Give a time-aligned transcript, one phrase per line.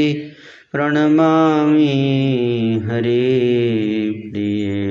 [0.71, 1.93] प्रणमामि
[2.87, 4.81] हरिप्रिये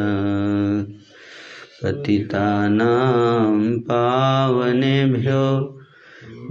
[1.81, 3.57] पतितानां
[3.89, 5.43] पावनेभ्यो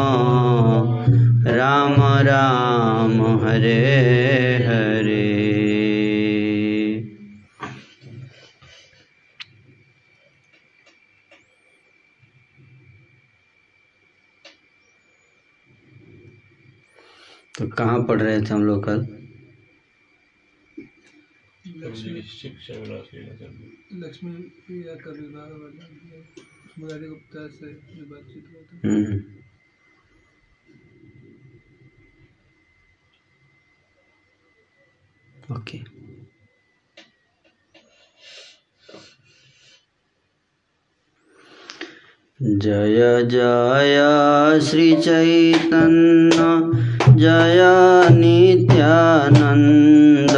[1.61, 3.73] राम राम हरे
[4.65, 5.19] हरे।
[17.59, 18.99] तो कहाँ पढ़ रहे थे हम लोग कल?
[21.77, 22.21] लक्ष्मी
[27.07, 27.73] गुप्ता से
[28.03, 29.40] बातचीत हुआ था।
[35.51, 35.77] ओके
[42.39, 42.99] जय
[43.31, 43.97] जय
[44.67, 46.37] श्रीचैतन्य
[47.19, 47.59] जय
[48.17, 50.35] नित्यानन्द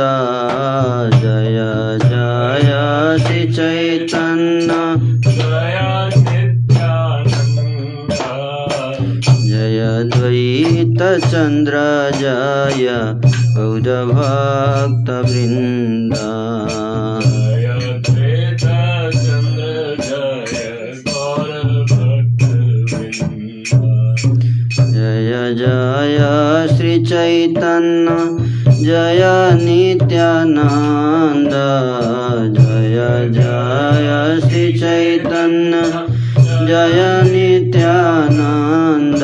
[1.23, 1.59] जय
[2.03, 2.71] जय
[3.27, 4.77] श्रीचैतन्य
[9.47, 9.79] जय
[10.13, 11.75] द्वैत चन्द्र
[12.19, 13.42] जय गौरभक्तवृन्द जय।
[14.09, 15.43] भक्तवृन्द
[24.93, 26.19] जय जय
[26.77, 28.09] श्रीचैतन्य
[28.83, 29.21] जय
[29.61, 31.53] नित्यानन्द।
[32.57, 32.97] जय
[33.33, 35.81] जय श्रीचैतन्य
[36.67, 36.99] जय
[37.31, 39.23] नित्यानन्द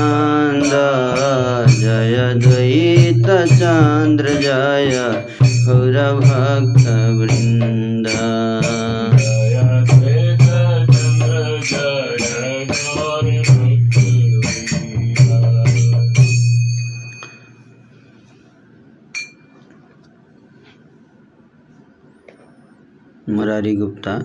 [23.61, 24.19] मुरारी गुप्ता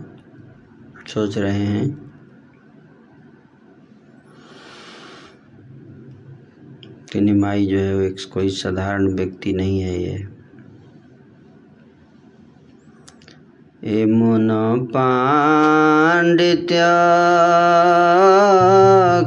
[1.08, 2.12] सोच रहे हैं।
[7.12, 10.28] कि निमाई जो है, वो एक कोई साधारण व्यक्ति नहीं है ये।
[14.06, 14.48] मुन
[14.86, 16.76] पांडित्य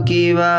[0.07, 0.55] किवा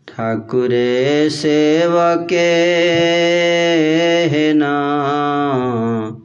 [0.09, 2.49] ठाकुरे सेवके
[4.31, 6.20] है ना।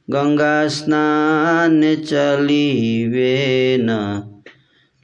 [0.10, 3.90] गंगा स्नान चलीवे न,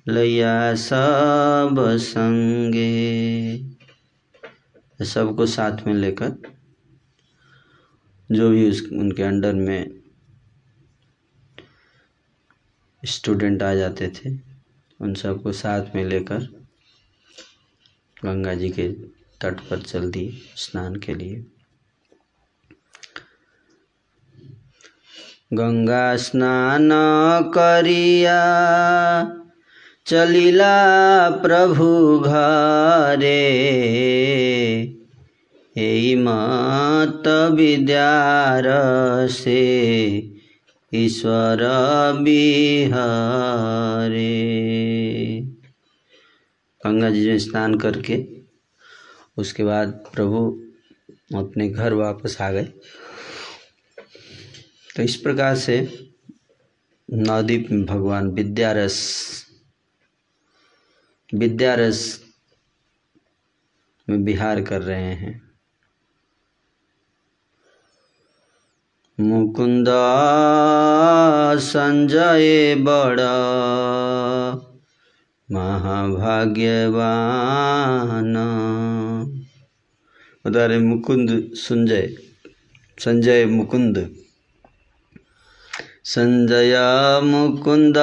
[0.08, 3.58] लैया सब संगे।
[5.04, 6.32] सबको साथ में लेकर,
[8.32, 9.92] जो भी उस, उनके अंडर में
[13.06, 14.30] स्टूडेंट आ जाते थे,
[15.02, 16.40] उन सबको साथ में लेकर
[18.26, 19.13] गंगा जी के
[19.44, 21.46] तट पर चल दी स्नान के लिए।
[25.54, 26.90] गंगा स्नान
[27.58, 28.38] करिया,
[30.06, 33.44] चलिला प्रभु घरे।
[35.78, 38.64] यही मत विद्यार
[39.28, 39.62] से
[40.94, 41.58] ईश्वर
[42.22, 43.04] बिहारे।
[46.86, 48.33] गंगा जी में स्नान करके
[49.38, 50.64] उसके बाद प्रभु
[51.36, 52.64] अपने घर वापस आ गए।
[54.96, 56.10] तो इस प्रकार से
[57.14, 59.24] नवदीप में भगवान विद्यारस
[61.34, 62.24] विद्यारस
[64.10, 65.54] में बिहार कर रहे हैं।
[69.20, 69.86] मुकुंद
[71.60, 73.34] संजय बड़ा,
[75.52, 76.24] महाभाग्यवान।
[80.46, 82.08] बता रहे मुकुंद संजय
[83.00, 83.98] संजय मुकुंद
[86.04, 86.76] संजय
[87.24, 87.98] मुकुंद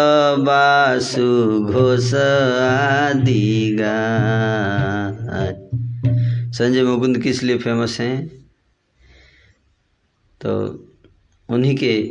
[0.46, 1.26] बासु
[1.60, 3.76] घोष आदि
[6.56, 8.26] संजय मुकुंद किस लिए फ़ेमस हैं?
[10.40, 10.52] तो
[11.48, 12.02] उन्हीं के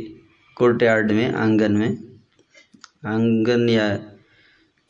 [0.56, 1.90] कोर्ट यार्ड में, आँगन में,
[3.06, 3.88] आँगन या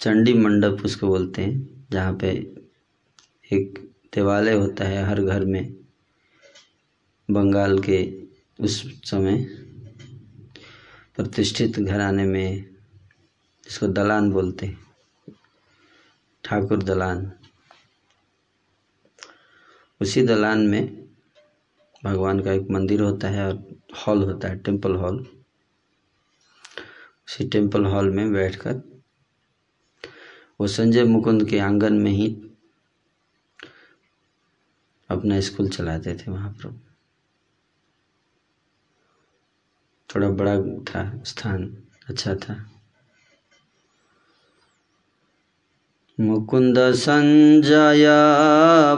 [0.01, 2.29] चंडी मंडप उसको बोलते हैं, जहाँ पे
[3.53, 5.75] एक देवालय होता है हर घर में,
[7.31, 7.99] बंगाल के
[8.61, 9.45] उस समय
[11.17, 12.65] प्रतिष्ठित घराने में
[13.65, 14.79] जिसको दलान बोलते हैं,
[16.45, 17.33] ठाकुर दलान।
[20.01, 21.09] उसी दलान में
[22.05, 23.65] भगवान का एक मंदिर होता है और
[23.97, 25.19] हॉल होता है टेंपल हॉल।
[27.29, 28.83] उसी टेंपल हॉल में बैठकर
[30.61, 32.50] वो संजय मुकुंद के आँगन में ही
[35.11, 36.79] अपना स्कूल चलाते थे महाप्रभु
[40.15, 41.77] थोड़ा बड़ा था, स्थान
[42.09, 42.67] अच्छा था।
[46.21, 48.07] मुकुंद संजय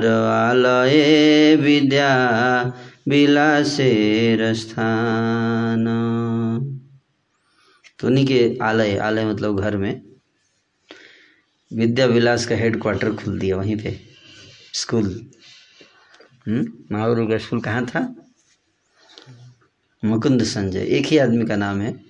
[0.50, 2.32] आलय विद्या
[3.08, 6.11] विलासेर स्थान।
[8.02, 10.02] तो उन्हीं के आलय आलय मतलब घर में
[11.72, 14.00] विद्या विलास का हेड क्वार्टर खुल दिया वहीं पे
[14.72, 15.30] स्कूल
[16.92, 18.00] महागुरु का स्कूल कहाँ था?
[20.04, 22.00] मुकुंद संजय। एक ही आदमी का नाम है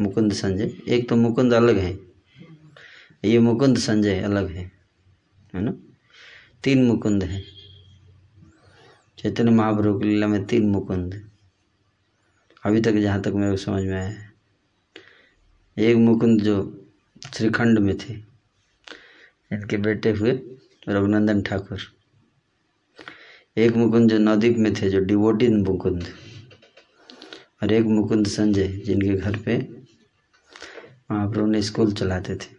[0.00, 1.98] मुकुंद संजय। एक तो मुकुंद अलग है।
[3.24, 4.72] ये मुकुंद संजय अलग है
[5.54, 5.72] है ना?
[6.64, 7.44] तीन मुकुंद हैं।
[9.18, 11.30] चैतन्य महाप्रभु की लीला में तीन मुकुंद।
[12.64, 14.25] अभी तक जहाँ तक मेरे को समझ में आया है।
[15.78, 16.86] एक मुकुंद जो
[17.34, 18.14] श्रीखंड में थे,
[19.52, 20.30] इनके बेटे हुए
[20.88, 21.78] रघुनंदन ठाकुर।
[23.56, 26.04] एक मुकुंद जो नवदीप में थे, जो डिवोटी मुकुंद।
[27.62, 29.68] और एक मुकुंद संजय, जिनके घर पे
[31.10, 32.56] महाप्रभु ने स्कूल चलाते थे।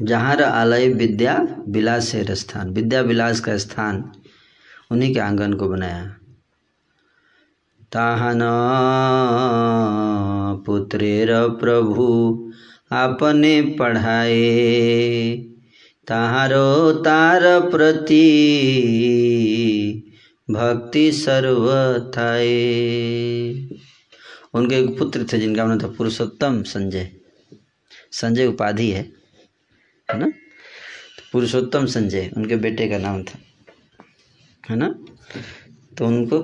[0.00, 4.12] जहाँ आलय विद्या विलास है स्थान। विद्या विलास का स्थान
[4.90, 6.19] उन्हीं के आँगन को बनाया।
[7.92, 8.40] ताहन
[10.66, 12.06] पुत्रेर प्रभु
[12.92, 15.36] आपने पढ़ाए।
[16.06, 18.26] ताहारो तार प्रति
[20.50, 21.66] भक्ति सर्व
[22.16, 22.48] थाए।
[24.54, 27.10] उनके एक पुत्र थे जिनका नाम था पुरुषोत्तम संजय।
[28.12, 29.02] संजय उपाधि है
[30.08, 30.26] है ना?
[30.26, 33.38] तो पुरुषोत्तम संजय, उनके बेटे का नाम था,
[34.70, 34.94] है ना?
[35.98, 36.38] तो उनको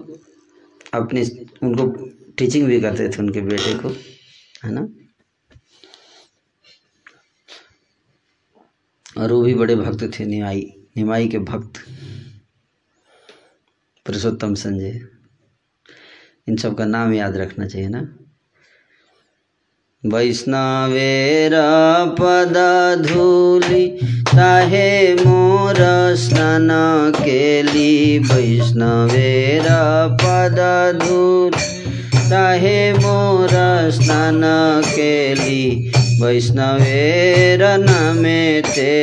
[0.94, 1.22] अपनी
[1.62, 1.86] उनको
[2.38, 3.88] टीचिंग भी करते थे उनके बेटे को,
[4.64, 4.88] है ना?
[9.18, 11.80] और वो भी बड़े भक्त थे, निमाई निमाई के भक्त,
[14.06, 15.00] पुरुषोत्तम संजय।
[16.48, 18.18] इन सब का नाम याद रखना चाहिए ना?
[20.12, 21.52] वैष्णवेर
[22.18, 22.56] पद
[23.06, 23.84] धूलि
[24.36, 25.76] ताहे मोर
[26.18, 26.68] स्नान
[27.16, 29.66] केली वैष्णवेर
[30.22, 30.60] पद
[31.02, 31.58] धूल
[32.30, 33.54] ताहे मोर
[33.90, 34.42] स्नान
[34.86, 35.90] केली
[36.22, 38.94] वैष्णवेर नामे ते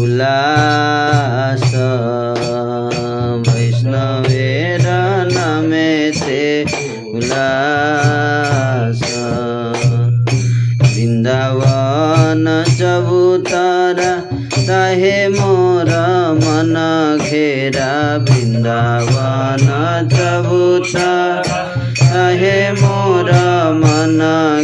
[0.00, 1.72] उल्लास।
[3.48, 4.86] वैष्णवेर
[5.32, 6.62] नामे ते
[7.14, 8.49] उल्लास।
[12.30, 12.46] वृंदावन
[12.78, 14.10] चबूतरा
[14.66, 15.88] ताहे मोर
[16.38, 16.74] मन
[17.26, 17.90] घेरा
[18.28, 19.66] वृंदावन
[20.14, 21.10] चबूतरा
[21.98, 23.32] ताहे मोर
[23.82, 24.18] मन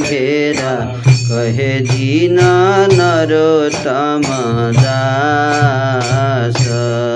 [0.07, 0.75] घेरा
[1.11, 2.39] कहे दीन
[2.95, 4.31] नरोत्तम
[4.81, 7.16] दास इन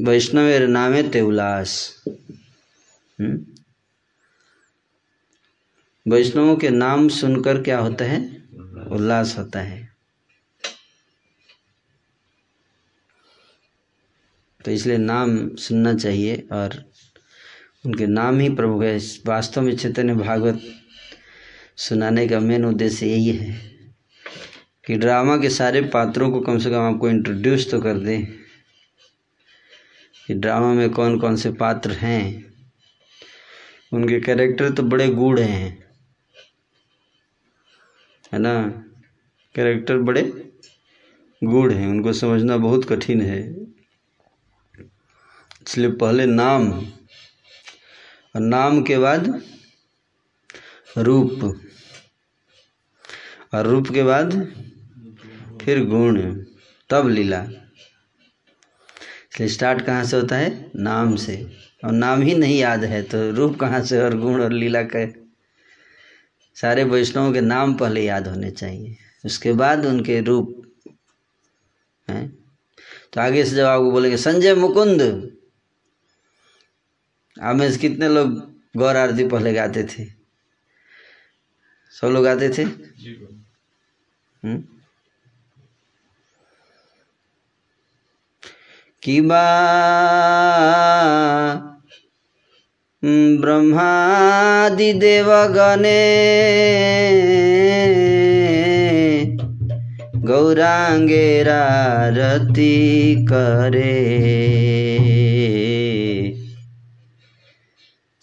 [0.00, 2.04] वैष्णवेर नामे ते उल्लास
[3.20, 3.46] हम्म?
[6.06, 8.20] वैष्णवों के नाम सुनकर क्या होता है?
[8.90, 9.88] उल्लास होता है।
[14.64, 16.84] तो इसलिए नाम सुनना चाहिए और
[17.86, 20.60] उनके नाम ही प्रभु है। वास्तव में चैतन्य भागवत
[21.76, 23.70] सुनाने का मेन उद्देश्य यही है
[24.86, 28.39] कि ड्रामा के सारे पात्रों को कम से कम आपको इंट्रोड्यूस तो कर दें।
[30.30, 32.54] कि ड्रामा में कौन कौन से पात्र हैं?
[33.92, 35.84] उनके कैरेक्टर तो बड़े गूढ़ हैं।
[38.32, 38.68] है ना?
[39.54, 40.52] कैरेक्टर बड़े
[41.44, 43.56] गूढ़ हैं। उनको समझना बहुत कठिन है।
[45.66, 46.72] इसलिए पहले नाम
[48.34, 49.42] और नाम के बाद
[50.98, 51.60] रूप।
[53.54, 54.30] और रूप के बाद
[55.62, 56.44] फिर गुण।
[56.90, 57.46] तब लीला।
[59.34, 60.70] इसलिए स्टार्ट कहाँ से होता है?
[60.76, 61.50] नाम से।
[61.84, 65.12] और नाम ही नहीं याद है तो रूप कहाँ से और गुण और लीला का?
[66.54, 70.72] सारे वैष्णवों के नाम पहले याद होने चाहिए। उसके बाद उनके रूप।
[72.08, 72.38] हैं?
[73.12, 75.30] तो आगे से जब आपको बोलेंगे संजय मुकुंद।
[77.42, 80.04] आप में से कितने लोग गौर आरती पहले गाते थे?
[81.90, 82.64] सब लोग गाते थे?
[82.64, 83.40] जी
[84.44, 84.64] हम्म?
[89.02, 89.44] कि बा?
[93.40, 96.00] ब्रह्मादि देवगणे
[100.16, 101.62] गौरांगेरा
[102.08, 104.89] रति करे।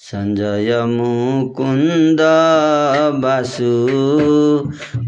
[0.07, 2.21] संजय मुकुंद
[3.13, 3.71] बासु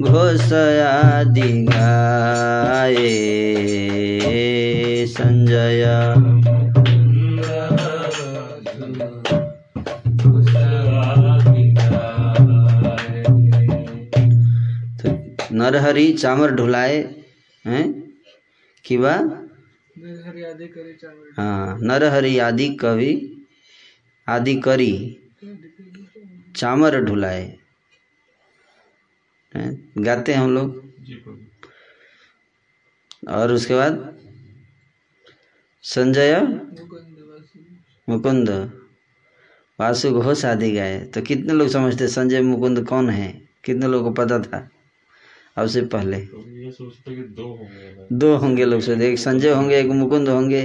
[0.01, 3.07] घोषयादि गाए
[5.05, 5.85] संजय
[14.99, 15.17] तो
[15.53, 16.97] नरहरि चामर ढुलाए
[17.65, 17.91] हैं?
[18.85, 19.17] कि चावल
[21.37, 23.38] हाँ नरहरि आदि कवि
[24.29, 24.91] आदि करी
[26.55, 27.57] चामर ढुलाए।
[29.97, 30.89] गाते हैं हम लोग।
[33.29, 34.19] और उसके बाद
[35.83, 36.35] संजय
[38.09, 38.49] मुकुंद।
[39.79, 43.41] वासु घोष आदि गाए। तो कितने लोग समझते संजय मुकुंद कौन है?
[43.63, 44.69] कितने लोगों को पता था?
[45.57, 47.23] अब से पहले। कि
[48.11, 50.61] दो होंगे। लोग सोचते एक संजय होंगे एक मुकुंद होंगे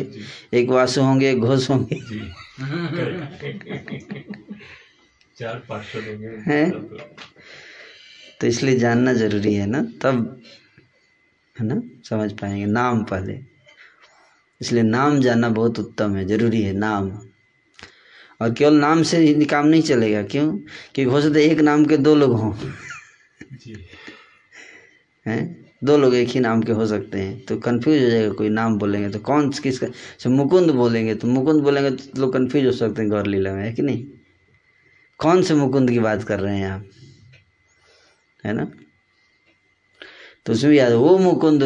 [0.55, 2.01] एक वासु होंगे एक घोष होंगे।
[5.39, 6.71] चार होंगे हैं?
[8.41, 9.83] तो इसलिए जानना ज़रूरी है ना?
[9.83, 10.43] तब
[11.61, 11.83] है ना?
[12.05, 13.41] समझ पाएँगे। नाम पहले।
[14.61, 17.29] इसलिए नाम जानना बहुत उत्तम है। ज़रूरी है नाम।
[18.41, 20.53] और केवल नाम से ही काम नहीं चलेगा। क्यों?
[20.53, 22.55] क्योंकि हो सकता है एक नाम के दो लोग हों।
[25.27, 25.64] हैं?
[25.85, 28.79] दो लोग एक ही नाम के हो सकते हैं तो कंफ्यूज हो जाएगा, कोई नाम
[28.79, 33.03] बोलेंगे तो कौन किसका जैसे मुकुंद बोलेंगे तो मुकुंद बोलेंगे तो लोग कंफ्यूज हो सकते
[33.03, 34.05] हैं गौर लीला में, है कि नहीं?
[35.21, 36.85] कौन से मुकुंद की बात कर रहे हैं आप?
[38.45, 38.65] है ना?
[40.47, 41.63] तो उसमें याद वो मुकुंद,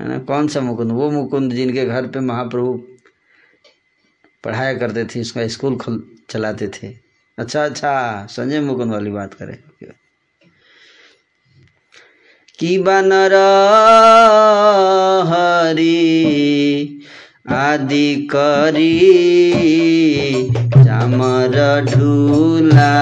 [0.00, 0.92] है ना, कौन सा मुकुंद?
[0.92, 2.72] वो मुकुंद जिनके घर पे महाप्रभु
[4.44, 5.78] पढ़ाया करते थे, उसका स्कूल
[6.30, 6.94] चलाते थे।
[7.38, 9.56] अच्छा अच्छा संजय मुकुंद वाली बात करें।
[12.62, 13.38] କିବାନର
[15.30, 15.94] ହରି
[17.60, 18.92] ଆଦି କରି
[20.76, 22.92] ଚାମର ଢୁଲା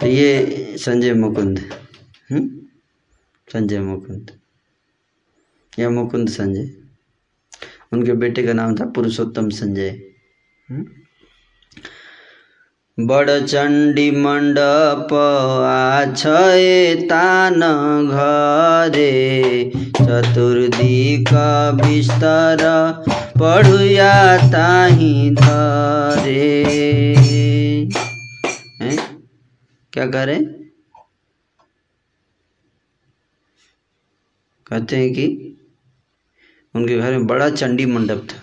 [0.00, 1.58] तो ये संजय मुकुंद
[2.30, 2.48] हम्म?
[3.52, 4.30] संजय मुकुंद।
[5.78, 6.81] या मुकुंद संजय।
[7.92, 9.90] उनके बेटे का नाम था पुरुषोत्तम संजय?
[12.98, 15.08] बड़ चंडी मंडप
[17.10, 17.60] तान
[18.08, 19.10] घरे
[19.98, 21.28] चतुर्दिक
[21.82, 22.58] बिस्तर
[23.40, 26.50] पढ़ुया ताही धरे?
[29.92, 30.38] क्या करे
[34.66, 35.51] कहते हैं कि
[36.74, 38.42] उनके घर में बड़ा चंडी मंडप था।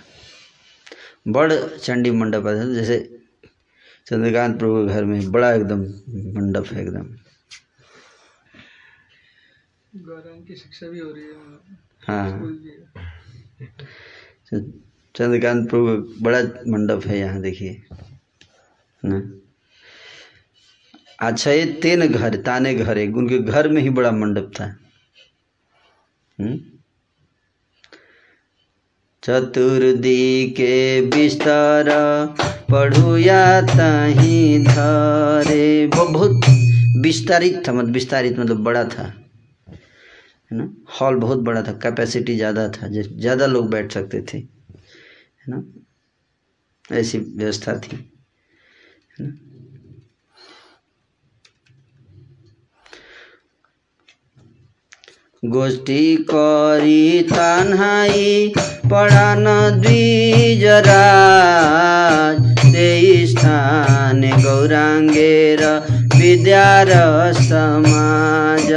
[1.28, 3.22] बड़ चंडी मंडप था जैसे
[4.08, 5.82] चंद्रकांत प्रभु के घर में बड़ा एकदम
[6.40, 7.16] मंडप है एकदम।
[10.48, 11.34] की शिक्षा भी हो रही है
[12.00, 12.40] हाँ। है।
[15.16, 17.82] चंद्रकांत प्रभु का बड़ा मंडप है यहाँ देखिए।
[19.06, 19.32] ना?
[21.28, 24.76] अच्छा ये तेन घर ताने घर है उनके घर में ही बड़ा मंडप था।
[26.40, 26.79] हम्म?
[29.24, 31.90] चतुर्दी के बिस्तर
[32.72, 36.46] पढ़ुया तही धरे बहुत
[36.98, 39.04] विस्तारित था मतलब विस्तारित मतलब बड़ा था,
[40.52, 40.70] है ना?
[41.02, 45.64] हॉल बहुत बड़ा था कैपेसिटी ज़्यादा था ज़्यादा लोग बैठ सकते थे, है ना?
[46.90, 47.96] ऐसी व्यवस्था थी,
[49.20, 49.32] है ना?
[55.46, 58.54] गोष्ठी करी तान्हाई
[58.86, 59.44] पढान
[59.82, 65.64] द्विजराज त्यही स्थान गौराङ्गेर
[66.16, 66.92] विद्या र
[67.34, 68.68] समाज।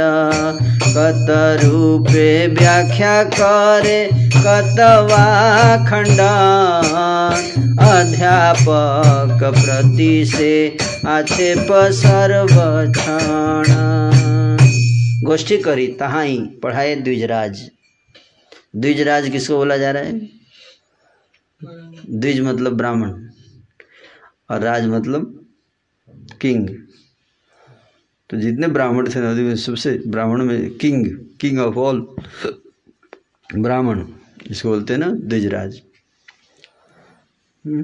[0.95, 13.73] कत रूपे व्याख्या करे कत वा खण्डन। अध्यापक प्रति से आक्षेप सर्वक्षण
[15.23, 17.69] गोष्ठी करी तहाँ ही पढ़ाए द्विजराज।
[18.75, 20.19] द्विजराज किसको बोला जा रहा है?
[22.09, 23.29] द्विज मतलब ब्राह्मण
[24.49, 25.45] और राज मतलब
[26.41, 26.67] किंग।
[28.29, 31.05] तो जितने ब्राह्मण थे नदी में, सबसे ब्राह्मण में किंग
[31.41, 32.01] किंग ऑफ़ ऑल,
[33.55, 34.05] ब्राह्मण
[34.47, 35.81] इसको बोलते हैं ना, द्विजराज।
[37.65, 37.83] हम्म।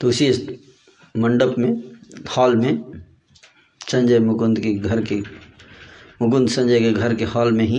[0.00, 0.30] तो उसी
[1.16, 1.72] मंडप में,
[2.28, 3.02] हॉल में,
[3.80, 5.43] संजय मुकुंद के घर के
[6.22, 7.78] मुकुंद संजय के घर के हॉल में ही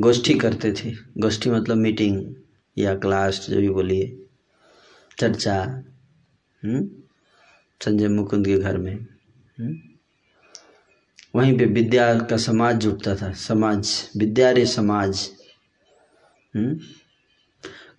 [0.00, 2.34] गोष्ठी करते थे गोष्ठी मतलब मीटिंग
[2.76, 4.06] या क्लास, जो भी बोलिए,
[5.18, 5.54] चर्चा
[6.62, 6.88] हम्म?
[7.80, 9.74] संजय मुकुंद के घर में हम्म?
[11.34, 15.28] वहीं पे विद्या का समाज जुटता था समाज विद्या रे समाज
[16.54, 16.78] हम्म?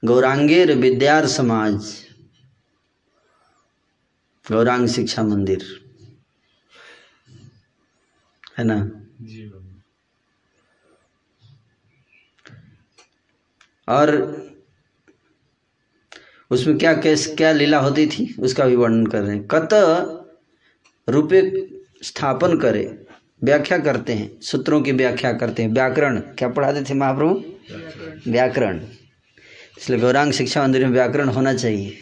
[0.07, 1.93] गौरांगेर विद्यार समाज
[4.45, 5.63] गौरांग शिक्षा मंदिर
[8.55, 8.79] है ना?
[9.21, 9.51] जी
[13.87, 14.11] और
[16.51, 18.35] उसमें क्या कैस क्या लीला होती थी?
[18.39, 19.69] उसका भी वर्णन कर रहे हैं। कत
[21.07, 21.41] रूपे
[22.03, 22.83] स्थापन करे
[23.41, 28.31] व्याख्या करते हैं सूत्रों की व्याख्या करते हैं। व्याकरण क्या पढ़ाते थे महाप्रभु?
[28.31, 28.79] व्याकरण।
[29.77, 31.97] इसलिए गौरांग शिक्षा मंदिर में व्याकरण होना चाहिए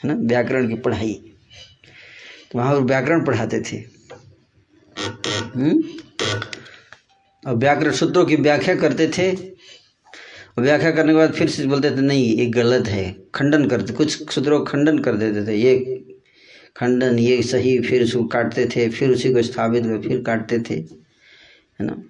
[0.00, 0.14] है ना?
[0.14, 1.14] व्याकरण की पढ़ाई।
[2.52, 3.97] तो वहाँ व्याकरण पढ़ाते थे?
[7.46, 9.36] और व्याकरण सूत्रों की व्याख्या करते थे।
[10.58, 13.92] और व्याख्या करने के बाद फिर से बोलते थे, नहीं, ये गलत है। खंडन करते
[13.92, 15.78] कुछ सूत्रों का खंडन कर देते थे। ये
[16.76, 20.74] खंडन, ये सही, फिर उसको काटते थे, फिर उसी को स्थापित कर, फिर काटते थे।
[20.74, 22.02] है ना?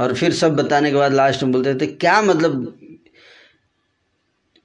[0.00, 2.77] और फिर सब बताने के बाद लास्ट में बोलते थे, क्या मतलब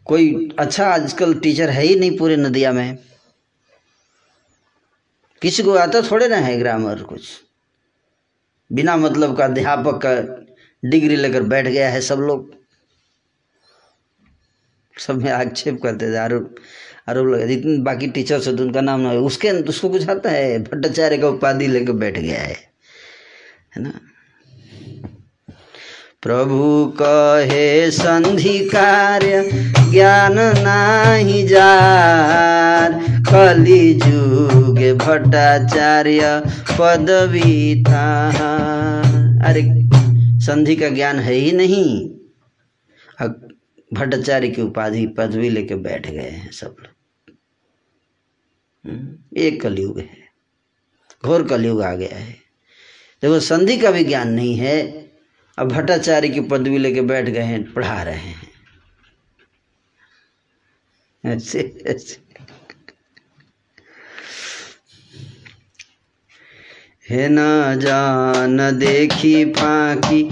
[0.06, 2.98] कोई अच्छा आजकल टीचर है ही नहीं पूरे नदिया में।
[5.42, 7.22] किसी को आता थोड़े ना है ग्रामर कुछ।
[8.72, 10.16] बिना मतलब का अध्यापक का
[10.90, 12.54] डिग्री लेकर बैठ गया है सब लोग।
[15.00, 16.56] सब में आक्षेप करते थे आरोप
[17.10, 21.18] आरोप लगा जितने बाकी टीचर्स होते उनका नाम ना उसके, उसको कुछ आता है। भट्टाचार्य
[21.18, 22.56] का उपाधि लेकर बैठ गया है।
[23.76, 24.00] है ना?
[26.24, 29.52] प्रभु कहे संधि कार्य
[29.92, 32.94] ज्ञान नाही जार।
[33.32, 36.44] कली जुग भट्टाचार्य
[36.80, 38.32] पदवी था
[39.46, 39.64] अरे
[40.42, 42.10] संधि का ज्ञान है ही नहीं।
[43.94, 47.36] भट्टाचार्य की उपाधि पदवी लेके बैठ गए हैं सब लोग।
[48.90, 50.10] हम्म, एक कलयुग है।
[51.26, 52.32] घोर कलयुग आ गया है।
[53.22, 55.03] देखो संधि का भी ज्ञान नहीं है।
[55.58, 58.50] अब भट्टाचार्य की पदवी लेके बैठ गए हैं, पढ़ा रहे हैं।
[61.26, 62.18] ऐसे ऐसे।
[67.10, 67.38] हे न
[67.80, 70.24] जान देखी फाकी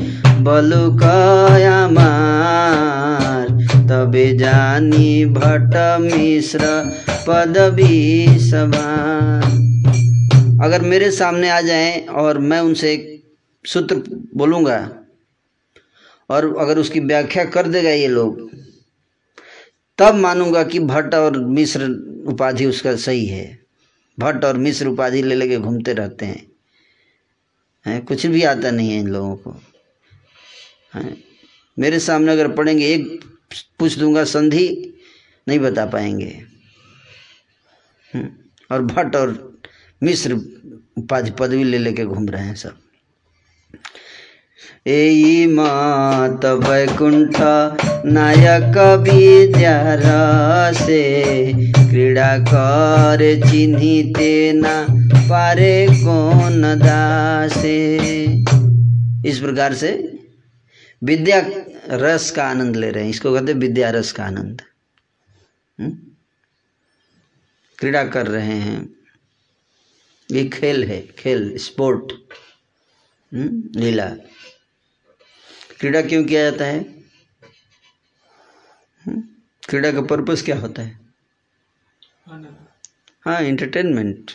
[1.91, 3.49] मार,
[3.89, 6.59] तबे जानी भट्ट मिश्र
[7.27, 8.89] पदवी सभा
[10.65, 13.33] अगर मेरे सामने आ जाएँ और मैं उनसे एक
[13.65, 13.95] सूत्र
[14.35, 15.00] बोलूँगा
[16.31, 18.49] और अगर उसकी व्याख्या कर देगा ये लोग
[19.99, 21.89] तब मानूँगा कि भट्ट और मिश्र
[22.27, 23.59] उपाधि उसका सही है।
[24.17, 26.45] भट्ट और मिश्र उपाधि ले लेके घूमते रहते हैं।
[27.85, 29.51] हैं कुछ भी आता नहीं है इन लोगों को।
[30.95, 31.17] हैं
[31.77, 33.23] मेरे सामने अगर पढ़ेंगे एक
[33.79, 34.67] पूछ दूँगा संधि
[35.47, 36.31] नहीं बता पाएँगे।
[38.13, 38.29] हम्म,
[38.71, 39.59] और भट्ट और
[40.01, 40.33] मिश्र
[40.97, 42.77] उपाधि पदवी ले लेके घूम रहे हैं सब।
[44.87, 47.35] एई मात वैकुंठ
[48.05, 50.01] नायक विद्या
[50.73, 51.23] से
[51.89, 57.97] क्रीड़ा कर चिन्ही तेना पारे कौन दासे।
[59.29, 60.19] इस प्रकार से
[61.03, 61.45] विद्या
[61.89, 64.61] रस का आनंद ले रहे हैं। इसको कहते विद्या रस का आनंद।
[65.79, 65.97] हम्म?
[67.77, 68.89] क्रीड़ा कर रहे हैं।
[70.31, 72.11] ये खेल है खेल स्पोर्ट।
[73.35, 74.11] हम्म, लीला।
[75.81, 76.79] क्रीड़ा क्यों किया जाता है?
[79.05, 79.21] हम्म,
[79.69, 80.99] क्रीड़ा का पर्पस क्या होता है?
[83.25, 84.31] हाँ एंटरटेनमेंट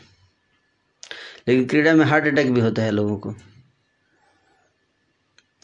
[1.48, 3.34] लेकिन क्रीड़ा में हार्ट अटैक भी होता है लोगों को।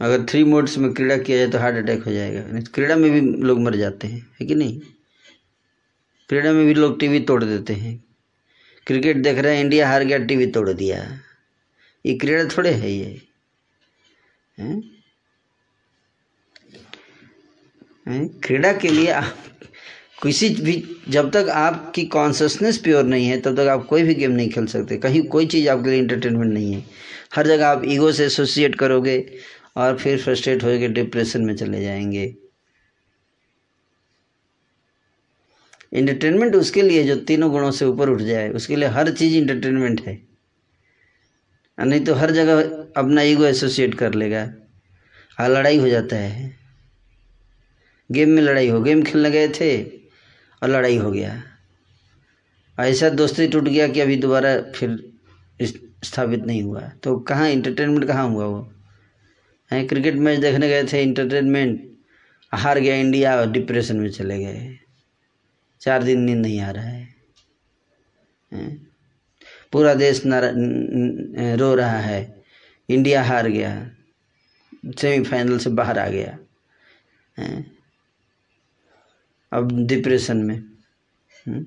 [0.01, 3.21] अगर थ्री मोड्स में क्रीड़ा किया जाए तो हार्ट अटैक हो जाएगा। क्रीड़ा में भी
[3.21, 4.81] लोग मर जाते हैं है कि नहीं?
[6.29, 8.05] क्रीड़ा में भी लोग टीवी तोड़ देते हैं।
[8.87, 11.05] क्रिकेट देख रहे हैं इंडिया हार गया टीवी तोड़ दिया।
[12.07, 13.23] ये क्रीड़ा थोड़े है ये?
[14.59, 15.03] हैं?
[18.09, 19.37] क्रीड़ा के लिए आप
[20.23, 24.31] किसी भी, जब तक आपकी कॉन्शसनेस प्योर नहीं है, तब तक आप कोई भी गेम
[24.31, 26.85] नहीं खेल सकते। कहीं कोई चीज़ आपके लिए इंटरटेनमेंट नहीं है।
[27.35, 29.33] हर जगह आप ईगो से एसोसिएट करोगे
[29.77, 32.37] और फिर फ्रस्ट्रेट होकर डिप्रेशन में चले जाएँगे।
[35.93, 40.01] इंटरटेनमेंट उसके लिए जो तीनों गुणों से ऊपर उठ जाए, उसके लिए हर चीज़ इंटरटेनमेंट
[40.01, 40.23] है।
[41.81, 42.63] नहीं तो हर जगह
[42.97, 44.53] अपना ईगो एसोसिएट कर लेगा।
[45.41, 46.62] और लड़ाई हो जाता है।
[48.13, 51.43] गेम में लड़ाई हो, गेम खेलने गए थे और लड़ाई हो गया।
[52.79, 54.99] ऐसा दोस्ती टूट गया कि अभी दोबारा फिर
[56.05, 58.73] स्थापित नहीं हुआ। तो कहाँ इंटरटेनमेंट कहाँ हुआ वो?
[59.71, 61.91] हैं क्रिकेट मैच देखने गए थे इंटरटेनमेंट
[62.53, 64.79] हार गया इंडिया और डिप्रेशन में चले गए।
[65.83, 67.09] चार दिन नींद नहीं आ रहा है?
[69.73, 72.45] पूरा देश रो रहा है।
[72.89, 73.71] इंडिया हार गया।
[74.99, 76.39] सेमीफाइनल से बाहर आ गया?
[79.53, 80.59] अब डिप्रेशन में।
[81.49, 81.67] हम्म?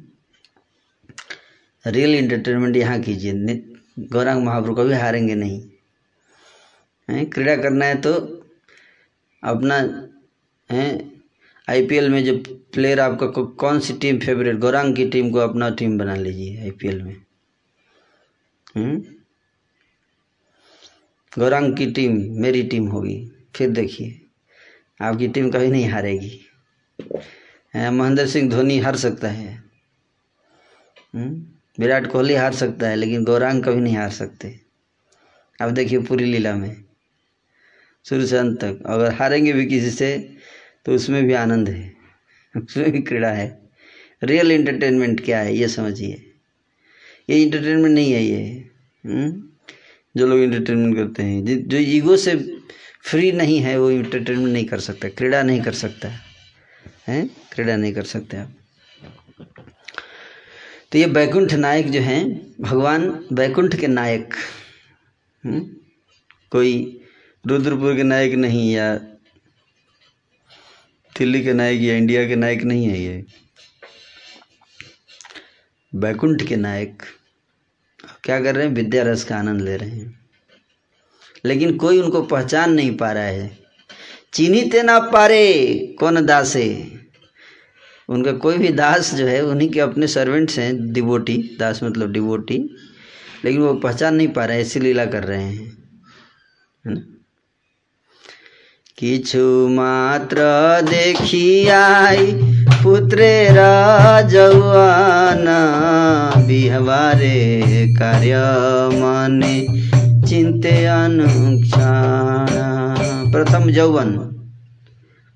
[1.88, 3.34] रियल इंटरटेनमेंट यहाँ कीजिए।
[4.00, 5.70] गौरांग महाप्रभु कभी हारेंगे नहीं।
[7.10, 8.14] हैं, क्रीड़ा करना है तो
[9.44, 10.08] अपना,
[10.72, 11.12] हैं
[11.70, 12.38] आईपीएल में जो
[12.74, 17.02] प्लेयर आपका कौन सी टीम फेवरेट गौरांग की टीम को अपना टीम बना लीजिए आईपीएल
[17.02, 17.16] में।
[18.76, 19.04] हम्म।
[21.40, 24.22] गौरांग की टीम मेरी टीम होगी। फिर देखिए।
[25.02, 26.42] आपकी टीम कभी नहीं हारेगी।
[27.76, 29.54] महेंद्र सिंह धोनी हार सकता है
[31.14, 31.46] हम्म?
[31.78, 34.54] विराट कोहली हार सकता है, लेकिन गौरांग कभी नहीं हार सकते
[35.60, 36.76] अब देखिए पूरी लीला में,
[38.06, 40.18] शुरू से अंत तक, अगर हारेंगे भी किसी से
[40.86, 41.92] तो उसमें भी आनंद है,
[42.56, 43.48] उसमें भी क्रीड़ा है
[44.24, 46.22] रियल इंटरटेनमेंट क्या है, ये समझिए
[47.30, 48.44] ये इंटरटेनमेंट नहीं है ये
[49.04, 49.32] हम्म?
[50.16, 52.36] जो लोग इंटरटेनमेंट करते हैं जो ईगो से
[53.04, 56.12] फ्री नहीं है, वो इंटरटेनमेंट नहीं कर सकता, क्रीड़ा नहीं कर सकता,
[57.08, 58.54] है क्रीड़ा नहीं कर सकते आप।
[60.92, 64.34] तो ये बैकुंठ नायक जो हैं, भगवान बैकुंठ के नायक
[65.46, 65.76] हम्म?
[66.52, 67.02] कोई
[67.48, 68.96] रुद्रपुर के नायक नहीं या
[71.18, 73.26] दिल्ली के नायक या इंडिया के नायक नहीं है ये।
[75.96, 77.04] बैकुंठ के नायक
[78.24, 78.74] क्या कर रहे हैं?
[78.74, 80.20] विद्या रस का आनंद ले रहे हैं।
[81.46, 83.60] लेकिन कोई उनको पहचान नहीं पा रहा है।
[84.34, 86.95] चिन्हित ना पारे, कौन दासे?
[88.09, 92.59] उनका कोई भी दास जो है उन्हीं के अपने सर्वेंट्स हैं डिवोटी दास मतलब डिवोटी
[93.45, 95.69] लेकिन वो पहचान नहीं पा रहे हैं ऐसी लीला कर रहे हैं
[96.85, 97.01] है ना
[98.99, 99.43] কিছু
[99.77, 100.39] মাত্র
[100.91, 102.21] দেখিয়াই
[102.83, 103.59] পুত্রের
[104.33, 105.47] যৌয়ান
[106.49, 107.39] বিহবারে
[108.01, 108.35] कार्य
[108.95, 109.57] मने
[110.29, 112.53] चिंते अनुक्षण
[113.33, 114.11] प्रथम यौवन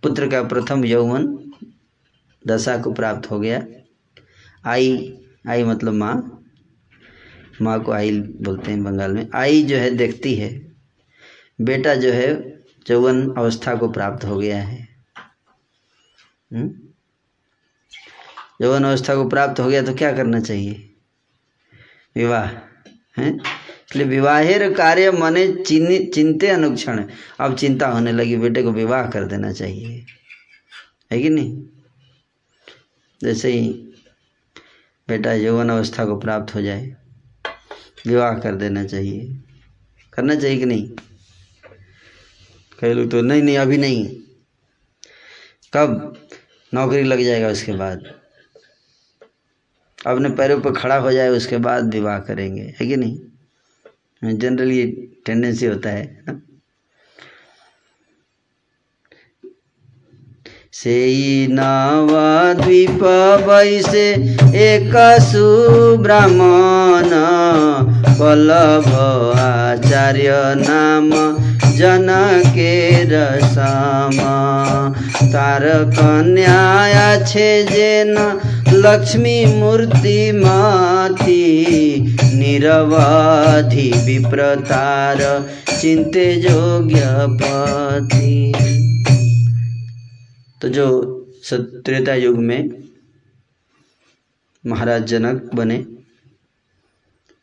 [0.03, 1.23] पुत्र का प्रथम यौवन
[2.52, 3.68] दशा को प्राप्त हो गया।
[4.66, 5.18] आई
[5.50, 6.36] आई मतलब माँ।
[7.62, 10.76] माँ को आई बोलते हैं बंगाल में। आई जो है देखती है।
[11.62, 12.60] बेटा जो है
[12.90, 14.90] यौवन अवस्था को प्राप्त हो गया है।
[16.54, 16.72] हम्म?
[18.62, 20.94] यौवन अवस्था को प्राप्त हो गया तो क्या करना चाहिए?
[22.16, 22.46] विवाह,
[23.18, 23.36] है?
[23.90, 27.06] इसलिए विवाहेर कार्य मने चिन्ह, चिंते अनुक्षण।
[27.40, 30.06] अब चिंता होने लगी, बेटे को विवाह कर देना चाहिए।
[31.12, 31.69] है कि नहीं?
[33.24, 33.70] जैसे ही
[35.08, 36.96] बेटा यौवन अवस्था को प्राप्त हो जाए,
[38.08, 39.44] विवाह कर देना चाहिए।
[40.14, 40.90] करना चाहिए कि नहीं?
[42.80, 44.16] कई लोग तो नहीं नहीं, अभी नहीं।
[45.74, 46.18] कब?
[46.74, 48.20] नौकरी लग जाएगा उसके बाद।
[50.08, 53.20] अपने पैरों पर खड़ा हो जाए, उसके बाद विवाह करेंगे। है कि नहीं?
[54.38, 56.42] जनरली ये टेंडेंसी होता है ना?
[60.84, 63.02] সেই নাওয়া দ্বীপ
[63.48, 64.08] বৈশে
[64.72, 64.94] এক
[65.32, 67.12] সুব্রাহ্মণ।
[68.20, 68.88] পল্লভ
[69.36, 70.30] আচার্য
[70.68, 71.10] নাম
[71.78, 73.12] জনকের
[73.56, 74.18] সম।
[75.32, 75.64] তার
[75.98, 76.60] কন্যা
[77.12, 78.28] আছে যে না
[78.74, 81.46] লক্ষ্মী মূর্তি মাতি
[82.34, 85.20] নিরবধি বিপ্রতার
[85.82, 86.96] চিন্তে যোগ্য
[87.40, 88.34] পতি
[90.62, 90.86] तो जो
[91.86, 92.84] त्रेता युग में
[94.64, 95.78] महाराज जनक बने,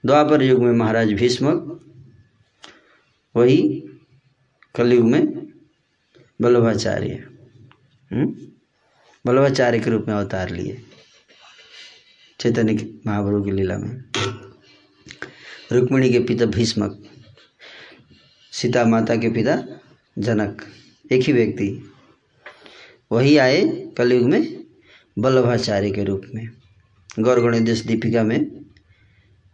[0.05, 1.81] द्वापर युग में महाराज भीष्मक
[3.35, 3.59] वही
[4.75, 5.23] कलयुग में
[6.41, 7.25] बल्लभाचार्य
[9.25, 10.83] बल्लभाचार्य के रूप में अवतार लिए
[12.41, 12.75] चैतन्य
[13.07, 14.05] महाप्रभु की लीला में।
[15.73, 17.03] रुक्मिणी के पिता भीष्मक
[18.53, 19.57] सीता माता के पिता
[20.19, 20.63] जनक,
[21.13, 21.69] एक ही व्यक्ति।
[23.11, 23.63] वही आए
[23.99, 24.65] कलयुग में
[25.19, 26.49] वल्लभाचार्य के रूप में
[27.21, 28.39] गौर गणेश दीपिका में,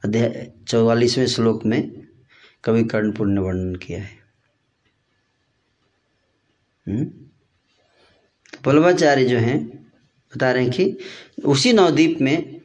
[0.02, 2.06] अध्याय चौवालीसवें श्लोक में
[2.64, 4.20] कवि कर्णपुर ने वर्णन किया है।
[8.66, 9.66] वल्लभाचार्य जो हैं,
[10.32, 10.96] बता रहे हैं कि
[11.44, 12.60] उसी नवद्वीप में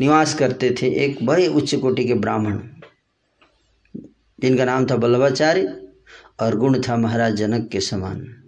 [0.00, 2.58] निवास करते थे एक बड़े उच्च कोटि के ब्राह्मण,
[4.38, 5.90] जिनका नाम था वल्लभाचार्य
[6.40, 8.43] और गुण था महाराज जनक के समान।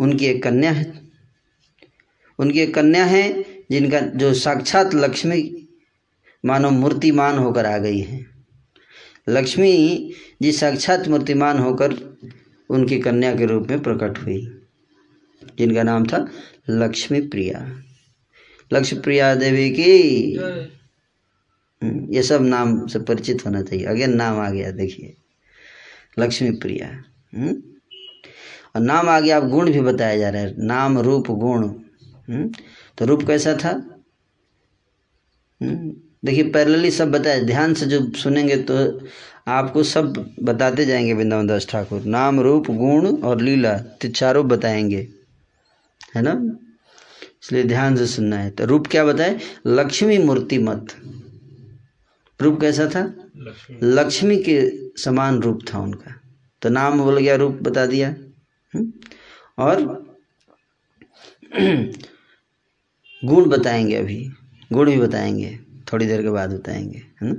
[0.00, 0.92] उनकी एक कन्या है।
[2.38, 3.22] उनकी एक कन्या है
[3.70, 5.68] जिनका जो साक्षात लक्ष्मी
[6.44, 8.24] मानो मूर्तिमान होकर आ गई है।
[9.28, 9.72] लक्ष्मी
[10.42, 11.92] जी साक्षात मूर्तिमान होकर
[12.70, 14.40] उनकी कन्या के रूप में प्रकट हुई
[15.58, 16.26] जिनका नाम था
[16.70, 17.60] लक्ष्मी प्रिया
[18.70, 19.92] लक्ष्मी प्रिया देवी की
[22.14, 25.14] ये सब नाम से परिचित होना चाहिए। अगेन नाम आ गया देखिए।
[26.18, 27.62] लक्ष्मी प्रिया हम्म,
[28.74, 31.68] और नाम आ गया अब गुण भी बताया जा रहा है। नाम रूप गुण।
[32.28, 32.50] हम्म,
[32.98, 33.86] तो रूप कैसा था?
[36.24, 39.06] देखिए पैरेलली सब बताया ध्यान से जो सुनेंगे तो
[39.48, 45.08] आपको सब बताते जाएँगे वृंदावन दास ठाकुर। नाम रूप गुण और लीला तो चारों बताएँगे।
[46.14, 46.56] है ना?
[47.42, 49.38] इसलिए ध्यान से सुनना है। तो रूप क्या बताए?
[49.66, 50.86] लक्ष्मी मूर्ति मत।
[52.40, 53.14] रूप कैसा था?
[53.36, 54.70] लक्ष्मी। लक्ष्मी के
[55.02, 56.20] समान रूप था उनका।
[56.62, 58.29] तो नाम बोल गया रूप बता दिया। हम्म?
[58.74, 59.82] और
[63.22, 64.22] गुण बताएँगे अभी
[64.72, 65.58] गुण भी बताएँगे
[65.92, 67.34] थोड़ी देर के बाद बताएँगे है ना?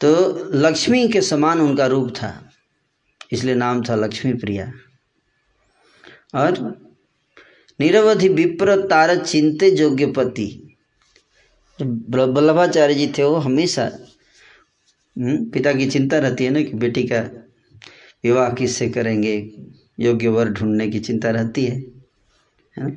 [0.00, 2.32] तो लक्ष्मी के समान उनका रूप था
[3.32, 4.72] इसलिए नाम था लक्ष्मी प्रिया।
[6.34, 6.58] और
[7.80, 10.46] निरवधि विप्र तार चिंते योग्य पति
[11.78, 13.84] वल्लभाचार्य जी थे वो हमेशा
[15.16, 17.20] हम्म, पिता की चिंता रहती है ना कि बेटी का
[18.24, 19.36] विवाह किससे करेंगे
[20.00, 21.76] योग्य वर ढूँढने की चिंता रहती है
[22.78, 22.96] है ना?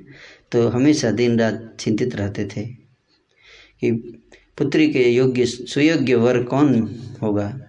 [0.51, 2.65] तो हमेशा दिन रात चिंतित रहते थे
[3.79, 3.91] कि
[4.57, 7.59] पुत्री के योग्य, सुयोग्य वर कौन होगा?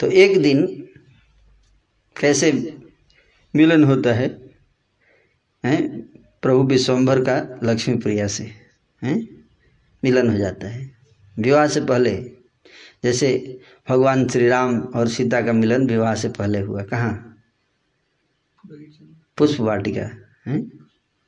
[0.00, 0.88] तो एक दिन
[2.20, 2.76] कैसे
[3.56, 4.40] मिलन होता है,
[5.64, 6.00] हैं?
[6.42, 8.44] प्रभु विश्वम्भर का लक्ष्मी प्रिया से,
[9.02, 9.44] हैं?
[10.04, 10.90] मिलन हो जाता है।
[11.38, 12.16] विवाह से पहले,
[13.04, 17.33] जैसे भगवान श्री राम और सीता का मिलन विवाह से पहले हुआ। कहाँ?
[19.38, 20.10] पुष्प वाटिका
[20.46, 20.60] है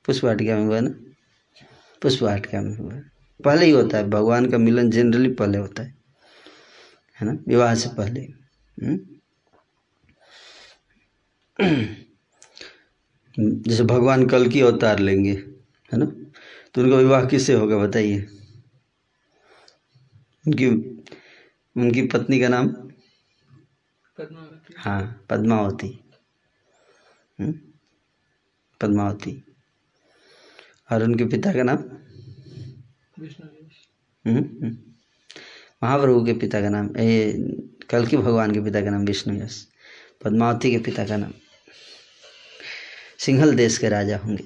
[0.05, 0.91] पुष्प वाटिका में हुआ ना?
[2.03, 3.03] पुष्प वाटिका में हुआ।
[3.45, 5.95] पहले ही होता है भगवान का मिलन जनरली पहले होता है
[7.21, 7.39] है ना?
[7.49, 8.99] विवाह से पहले हम्म?
[13.39, 15.45] जैसे भगवान कल की अवतार लेंगे
[15.93, 16.13] है ना?
[16.75, 18.27] तो उनका विवाह किससे होगा बताइए?
[20.47, 20.67] उनकी
[21.77, 22.69] उनकी पत्नी का नाम?
[24.19, 26.05] पद्मावती। हाँ पद्मावती।
[27.41, 27.66] हम्म?
[28.81, 29.45] पद्मावती।
[30.93, 31.77] और उनके पिता का नाम?
[34.27, 34.79] हम्म, हम्म।
[35.83, 37.35] महाप्रभु के पिता का नाम ये
[37.91, 39.69] कल की भगवान के पिता का नाम विष्णु यश
[40.25, 41.33] पद्मावती के पिता का नाम।
[43.19, 44.45] सिंहल देश के राजा होंगे।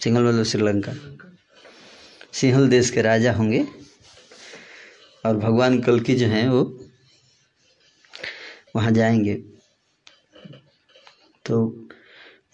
[0.00, 0.92] सिंहल मतलब श्रीलंका।
[2.32, 3.66] सिंहल देश के राजा होंगे।
[5.26, 6.86] और भगवान कल की जो हैं वो
[8.76, 9.34] वहाँ जाएँगे।
[11.46, 11.83] तो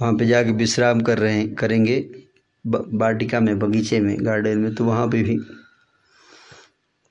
[0.00, 1.98] वहाँ पे जाके विश्राम कर रहे हैं, करेंगे
[2.64, 5.38] वाटिका में, बगीचे में, गार्डन में तो वहाँ पे भी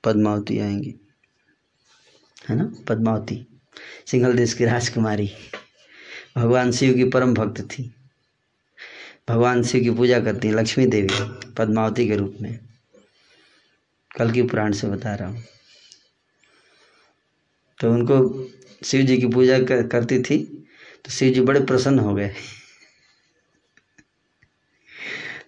[0.04, 0.94] पद्मावती आएँगी।
[2.48, 2.70] है ना?
[2.88, 3.46] पद्मावती
[4.06, 5.30] सिंघल देश की राजकुमारी।
[6.36, 7.90] भगवान शिव की परम भक्त थी।
[9.28, 11.08] भगवान शिव की पूजा करती हैं, लक्ष्मी देवी,
[11.58, 12.58] पद्मावती के रूप में।
[14.18, 15.42] कल की पुराण से बता रहा हूँ।
[17.80, 18.16] तो उनको
[18.84, 20.38] शिव जी की पूजा करती थी
[21.04, 22.32] तो शिव जी बड़े प्रसन्न हो गए।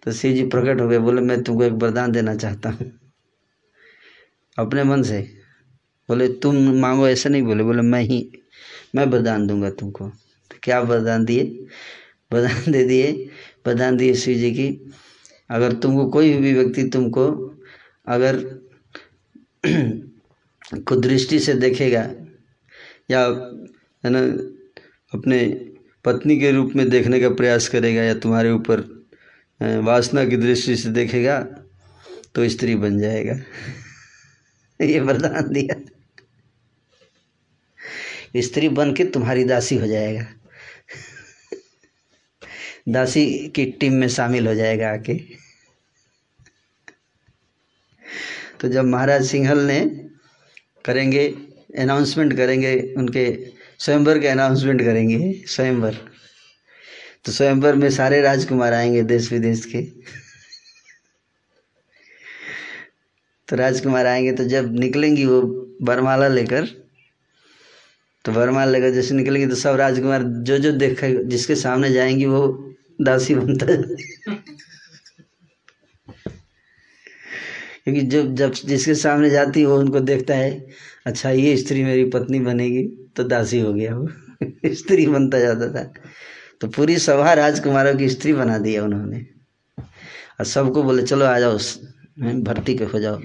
[0.02, 3.00] तो शिव जी प्रकट हो गए, बोले, मैं तुमको एक वरदान देना चाहता हूँ।
[4.58, 5.20] अपने मन से
[6.08, 8.32] बोले, तुम मांगो, ऐसे नहीं बोले। बोले, मैं ही,
[8.94, 10.08] मैं वरदान दूँगा तुमको।
[10.50, 11.66] तो क्या वरदान दिए?
[12.32, 13.30] वरदान दे दिए,
[13.66, 14.90] वरदान दिए शिव जी की,
[15.50, 17.56] अगर तुमको कोई भी व्यक्ति तुमको
[18.06, 18.40] अगर
[20.86, 22.10] कुदृष्टि से देखेगा
[23.10, 23.26] या,
[24.04, 24.20] है ना,
[25.14, 25.44] अपने
[26.04, 29.01] पत्नी के रूप में देखने का प्रयास करेगा या तुम्हारे ऊपर
[29.62, 31.40] वासना की दृष्टि से देखेगा
[32.34, 33.34] तो स्त्री बन जाएगा।
[34.84, 35.80] ये वरदान दिया।
[38.40, 40.26] स्त्री बन के तुम्हारी दासी हो जाएगा।
[42.88, 45.14] दासी की टीम में शामिल हो जाएगा आके।
[48.60, 50.08] तो जब महाराज सिंहल ने
[50.84, 51.34] करेंगे
[51.78, 56.11] अनाउंसमेंट करेंगे, उनके स्वयंवर के अनाउंसमेंट करेंगे, स्वयंवर।
[57.24, 59.82] तो स्वयंवर में सारे राजकुमार आएँगे देश विदेश के।
[63.48, 65.40] तो राजकुमार आएँगे तो जब निकलेंगी वो
[65.82, 66.66] बरमाला लेकर
[68.24, 72.46] तो वरमाला लेकर जैसे निकलेंगी तो सब राजकुमार जो जो देखे जिसके सामने जाएँगी वो
[73.00, 73.66] दासी बनता।
[77.84, 80.50] क्योंकि जब जब जिसके सामने जाती है वो उनको देखता है
[81.06, 82.82] अच्छा ये स्त्री मेरी पत्नी बनेगी
[83.16, 84.08] तो दासी हो गया वो।
[84.74, 85.92] स्त्री बनता जाता था।
[86.62, 89.26] तो पूरी सभा राजकुमारों की स्त्री बना दिया उन्होंने।
[90.40, 91.58] और सबको बोले, चलो आ जाओ
[92.42, 93.20] भर्ती के हो जाओ।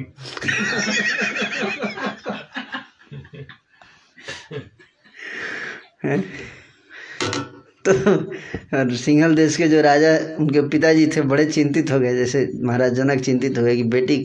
[7.88, 12.93] तो सिंहल देश के जो राजा, उनके पिताजी थे, बड़े चिंतित हो गए। जैसे महाराज
[12.93, 14.17] जनक चिंतित हो गए कि बेटी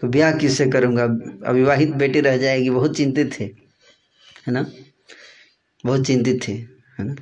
[0.00, 1.04] को ब्याह किससे करूँगा?
[1.46, 3.44] अविवाहित बेटी रह जाएगी, बहुत चिंतित थे,
[4.46, 4.66] है ना?
[5.86, 7.14] बहुत चिंतित थे, है ना?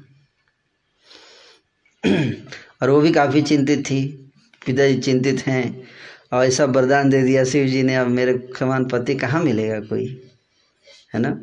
[2.82, 4.30] और वो भी काफ़ी चिंतित थी,
[4.66, 5.84] पिताजी चिंतित हैं,
[6.32, 10.32] और ऐसा वरदान दे दिया शिव जी ने, अब मेरे समान पति कहाँ मिलेगा कोई,
[11.14, 11.40] है ना?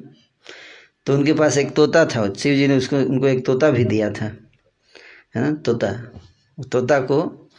[1.05, 4.09] तो उनके पास एक तोता था, शिव जी ने उसको, उनको एक तोता भी दिया
[4.11, 4.25] था,
[5.35, 5.91] है ना, तोता।
[6.71, 7.49] तोता को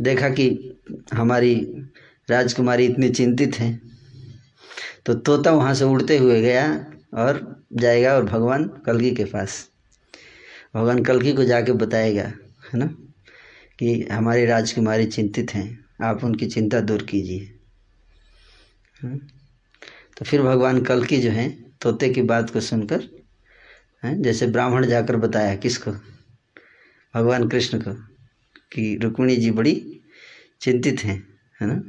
[0.00, 0.48] देखा कि
[1.12, 1.54] हमारी
[2.30, 3.80] राजकुमारी इतनी चिंतित है
[5.06, 9.68] तो तोता वहाँ से उड़ते हुए गया और जाएगा और भगवान कलगी के पास।
[10.74, 12.86] भगवान कलकी को जाके बताएगा, है ना?
[13.78, 17.58] कि हमारी राजकुमारी चिंतित हैं, आप उनकी चिंता दूर कीजिए।
[19.02, 19.18] हाँ?
[20.18, 23.08] तो फिर भगवान कलकी जो हैं, तोते की बात को सुनकर,
[24.04, 25.92] हैं, जैसे ब्राह्मण जाकर बताया किसको?
[27.14, 27.92] भगवान कृष्ण को,
[28.72, 30.00] कि रुक्मिणी जी बड़ी
[30.60, 31.28] चिंतित हैं,
[31.60, 31.82] है ना?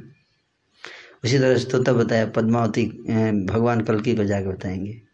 [1.24, 2.86] उसी तरह से तोता बताया, पद्मावती
[3.46, 5.09] भगवान कलकी को जाकर बताएँगे।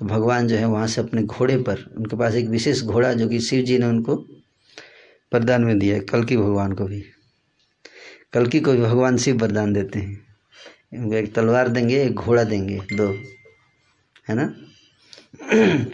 [0.00, 3.28] तो भगवान जो है वहाँ से अपने घोड़े पर, उनके पास एक विशेष घोड़ा जो
[3.28, 4.14] कि शिव जी ने उनको
[5.34, 7.04] वरदान में दिया है, कलकी भगवान को भी।
[8.32, 10.26] कलकी को भी भगवान शिव वरदान देते हैं।
[10.94, 13.18] उनको एक तलवार देंगे, एक घोड़ा देंगे, दो।
[14.28, 14.54] है ना?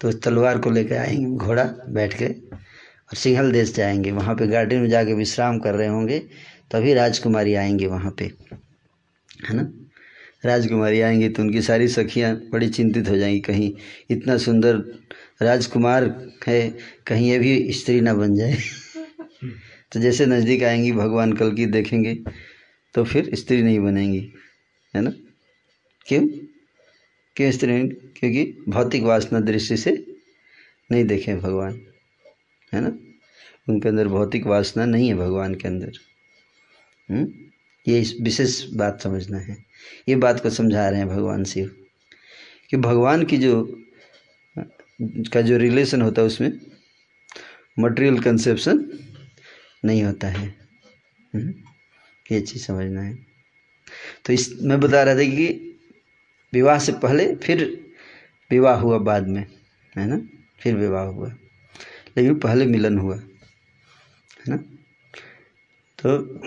[0.00, 4.46] तो उस तलवार को लेकर आएँगे घोड़ा, बैठ के, और सिंहल देश जाएँगे। वहाँ पे
[4.46, 6.18] गार्डन में जाके विश्राम कर रहे होंगे,
[6.70, 8.24] तभी राजकुमारी आएँगे वहाँ पे।
[9.48, 9.85] है ना?
[10.44, 13.72] राजकुमारी आएँगी तो उनकी सारी सखियाँ बड़ी चिंतित हो जाएँगी, कहीं
[14.10, 14.76] इतना सुंदर
[15.42, 16.74] राजकुमार है,
[17.06, 18.54] कहीं ये भी स्त्री ना बन जाए।
[19.92, 22.18] तो जैसे नज़दीक आएँगी, भगवान कल की देखेंगे
[22.94, 24.32] तो फिर स्त्री नहीं बनेंगी,
[24.94, 25.12] है ना?
[26.06, 26.28] क्यों?
[27.36, 27.88] क्यों स्त्री?
[27.88, 30.06] क्योंकि भौतिक वासना दृष्टि से
[30.92, 31.80] नहीं देखे भगवान,
[32.74, 32.98] है ना?
[33.68, 35.92] उनके अंदर भौतिक वासना नहीं है भगवान के अंदर।
[37.10, 37.32] हम्म?
[37.88, 39.65] ये इस विशेष बात समझना है।
[40.08, 41.76] ये बात को समझा रहे हैं भगवान शिव।
[42.70, 43.82] कि भगवान की जो,
[45.02, 46.60] का जो रिलेशन होता है उसमें
[47.78, 48.98] मटेरियल कंसेप्शन
[49.84, 50.58] नहीं होता है।
[51.34, 51.54] हम्म?
[52.32, 53.26] ये चीज़ समझना है।
[54.24, 55.72] तो इस, मैं बता रहा था कि
[56.52, 57.86] विवाह से पहले फिर
[58.50, 59.46] विवाह हुआ बाद में,
[59.96, 60.28] है ना?
[60.60, 61.28] फिर विवाह हुआ।
[62.16, 63.22] लेकिन पहले मिलन हुआ, है
[64.48, 64.56] ना?
[66.06, 66.40] तो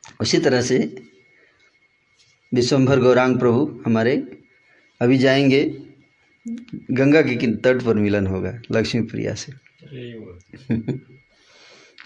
[0.20, 1.02] उसी तरह से
[2.54, 4.16] विश्वम्भर गौरांग प्रभु हमारे
[5.00, 5.62] अभी जाएँगे।
[6.90, 9.52] गंगा के तट पर मिलन होगा लक्ष्मी प्रिया से।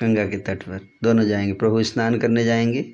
[0.01, 2.85] गंगा के तट पर। दोनों जाएँगे। प्रभु स्नान करने जाएँगे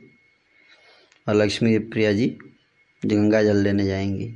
[1.26, 2.26] और लक्ष्मी प्रिया जी
[3.02, 4.32] गंगा जल लेने जाएँगे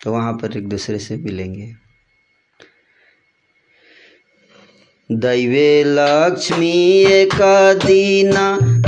[0.00, 1.72] तो वहाँ पर एक दूसरे से मिलेंगे।
[5.12, 7.34] दैवे लक्ष्मी एक
[7.86, 8.32] दिन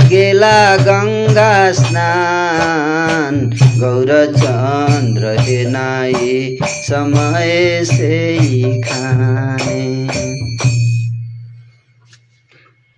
[0.09, 3.49] गेला गंगा स्नान।
[3.79, 10.07] गौरचंद्र हे नाई समय से खाने।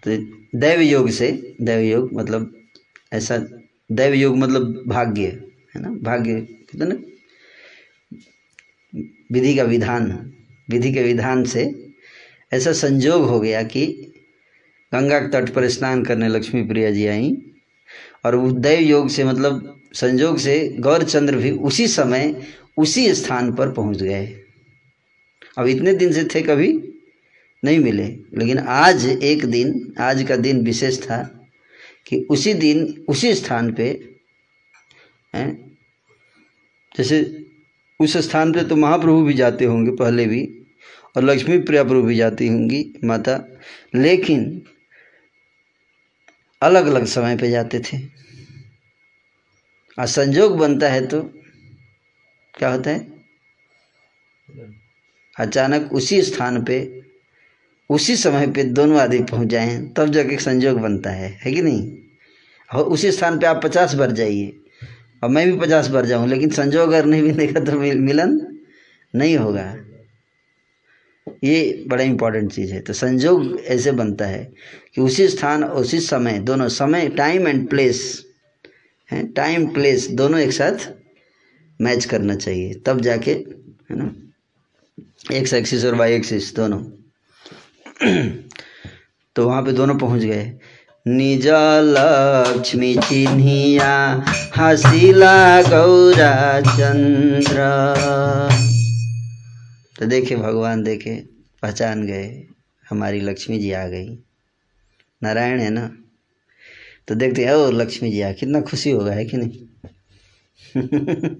[0.03, 0.17] तो
[0.59, 2.55] दैव योग से दैव योग मतलब
[3.13, 3.38] ऐसा
[3.91, 5.23] दैव योग मतलब भाग्य,
[5.76, 5.89] है ना?
[5.89, 6.95] भाग्य, कहते ना?
[9.32, 10.32] विधि का विधान,
[10.69, 11.84] विधि के विधान से
[12.55, 13.85] ऐसा संजोग हो गया कि
[14.93, 17.31] गंगा के तट पर स्नान करने लक्ष्मी प्रिया जी आई
[18.25, 22.35] और दैव योग से मतलब संजोग से गौरचंद्र भी उसी समय
[22.77, 24.25] उसी स्थान पर पहुँच गए।
[25.57, 26.67] अब इतने दिन से थे कभी
[27.63, 31.47] नहीं मिले, लेकिन आज एक दिन, आज का दिन विशेष था
[32.05, 33.87] कि उसी दिन, उसी स्थान पे,
[35.35, 35.77] हैं,
[36.97, 37.45] जैसे
[37.99, 40.41] उस स्थान पे तो महाप्रभु भी जाते होंगे पहले भी
[41.16, 43.38] और लक्ष्मी प्रिया प्रभु भी जाती होंगी माता।
[43.95, 44.61] लेकिन
[46.61, 47.97] अलग अलग समय पे जाते थे।
[49.97, 51.22] और संजोग बनता है तो
[52.53, 53.07] क्या होता है?
[55.36, 56.78] अचानक उसी स्थान पे,
[57.89, 61.97] उसी समय पे दोनों आदमी पहुँच जाए तब जाके संजोग बनता है है कि नहीं?
[62.70, 64.53] और उसी स्थान पे आप पचास बार जाइए,
[65.24, 68.39] और मैं भी पचास बार जाऊँ, लेकिन संजोग अगर नहीं मिलेगा तो मिलन
[69.13, 69.66] नहीं होगा।
[71.43, 74.53] ये बड़ा इंपॉर्टेंट चीज़ है। तो संजोग ऐसे बनता है
[74.95, 78.26] कि उसी स्थान, उसी समय, दोनों समय टाइम एंड प्लेस
[79.11, 80.93] है टाइम प्लेस दोनों एक साथ
[81.82, 84.15] मैच करना चाहिए। तब जाके, है ना?
[85.34, 86.84] एक्स एक्सिस और वाई एक्सिस दोनों।
[89.36, 90.53] तो वहाँ पे दोनों पहुँच गए।
[91.07, 91.47] निज
[91.82, 94.26] लक्ष्मी चिन्हिया
[94.57, 98.74] हसीला गौरा चंद्र।
[99.99, 101.25] तो देखे, भगवान देखे,
[101.61, 102.47] पहचान गए,
[102.89, 104.19] हमारी लक्ष्मी जी आ गई।
[105.23, 105.97] नारायण है ना?
[107.07, 109.67] तो देखते हैं ओ लक्ष्मी जी आ, कितना खुशी होगा, है कि नहीं?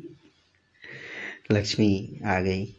[1.51, 2.76] लक्ष्मी आ गई।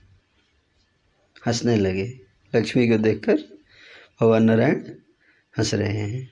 [1.47, 2.20] हंसने लगे।
[2.57, 3.35] लक्ष्मी को देखकर
[4.20, 4.81] भगवान नारायण
[5.59, 6.31] हंस रहे हैं।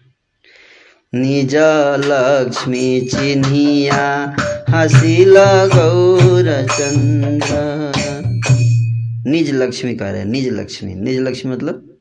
[1.15, 1.57] निज
[2.05, 4.37] लक्ष्मी चिन्हिया,
[4.71, 5.25] हसी
[5.69, 8.04] गौर चंद्र
[9.27, 11.99] निज लक्ष्मी कह रहे हैं निज लक्ष्मी। निज लक्ष्मी मतलब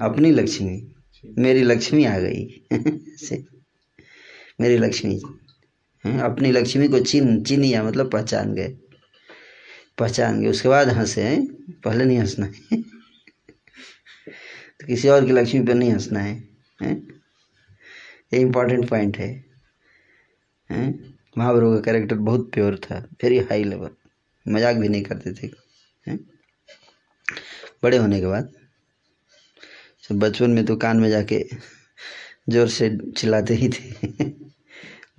[0.00, 0.94] अपनी लक्ष्मी।
[1.38, 2.64] मेरी लक्ष्मी आ गई।
[3.16, 3.44] से
[4.60, 5.20] मेरी लक्ष्मी।
[6.20, 8.68] अपनी लक्ष्मी को चिन्ह चिन्हिया मतलब पहचान गए।
[9.98, 11.46] पहचान गए। उसके बाद हंसे। हैं
[11.84, 12.82] पहले नहीं हंसना है।
[14.80, 16.48] तो किसी और की लक्ष्मी पर नहीं हंसना है।
[16.82, 17.22] हैं?
[18.32, 19.44] ये इम्पोर्टेंट पॉइंट है।
[20.70, 21.14] हैं?
[21.38, 23.90] महाप्रभु का कैरेक्टर बहुत प्योर था। वेरी हाई लेवल
[24.48, 25.59] मज़ाक भी नहीं करते थे।
[26.06, 26.18] हैं?
[27.82, 28.52] बड़े होने के बाद।
[30.08, 31.44] सब बचपन में तो कान में जाके
[32.48, 33.88] ज़ोर से चिल्लाते ही थे।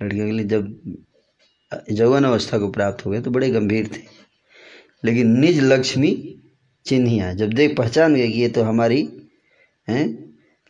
[0.02, 0.96] लड़कियों के लिए जब
[1.90, 4.02] यौवन अवस्था को प्राप्त हो गए तो बड़े गंभीर थे।
[5.04, 6.12] लेकिन निज लक्ष्मी
[6.86, 9.08] चिन्हिया जब देख पहचान गए कि ये तो हमारी,
[9.88, 10.06] हैं,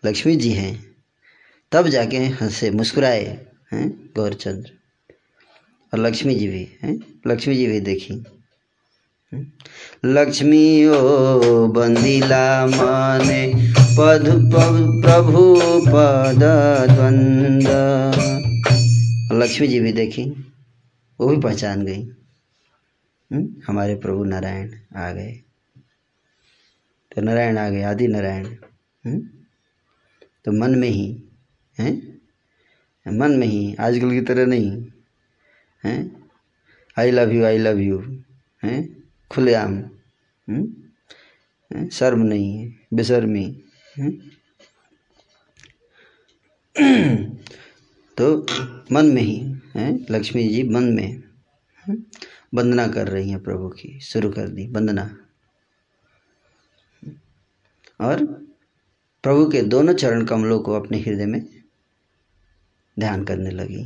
[0.02, 0.74] लक्ष्मी जी हैं,
[1.72, 3.24] तब जाके हंसे, मुस्कुराए,
[3.72, 4.72] हैं, गौरचंद्र।
[5.92, 8.14] और लक्ष्मी जी भी, हैं, लक्ष्मी जी भी देखी।
[10.04, 14.50] लक्ष्मी ओ बंदिला माने पद
[15.04, 15.56] प्रभु
[15.86, 16.40] पद
[16.90, 17.68] द्वंद
[19.42, 20.24] लक्ष्मी जी भी देखी
[21.20, 22.02] वो भी पहचान गई।
[23.32, 25.32] हम्म, हमारे प्रभु नारायण आ गए।
[27.14, 28.46] तो नारायण आ गए आदि नारायण।
[29.06, 29.20] हम्म,
[30.44, 31.22] तो मन में ही
[31.78, 32.20] हैं?
[33.08, 34.86] मन में ही आजकल की तरह नहीं।
[35.84, 36.22] हैं?
[36.98, 37.98] I love you I love you
[38.64, 38.91] हैं?
[39.32, 39.78] खुलेआम।
[40.50, 43.64] हम्म, शर्म नहीं है बेशर्मी?
[48.16, 48.46] तो
[48.92, 50.06] मन में ही हैं?
[50.10, 51.22] लक्ष्मी जी मन में
[52.54, 55.18] वंदना कर रही हैं प्रभु की शुरू कर दी वंदना।
[58.00, 58.24] और
[59.22, 61.62] प्रभु के दोनों चरण कमलों को अपने हृदय में
[62.98, 63.84] ध्यान करने लगी।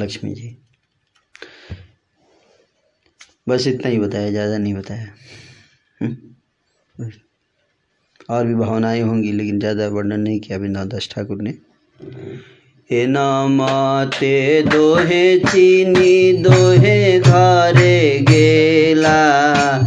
[0.00, 0.58] लक्ष्मी जी।
[3.48, 5.06] बस इतना ही बताया, ज़्यादा नहीं बताया।
[6.00, 7.10] हम्म।
[8.30, 11.54] और भी भावनाएँ होंगी, लेकिन ज़्यादा वर्णन नहीं किया वृंदावन दास ठाकुर ने।
[12.90, 19.82] ए नामाते दोहे चीनी, दोहे घरे गेला,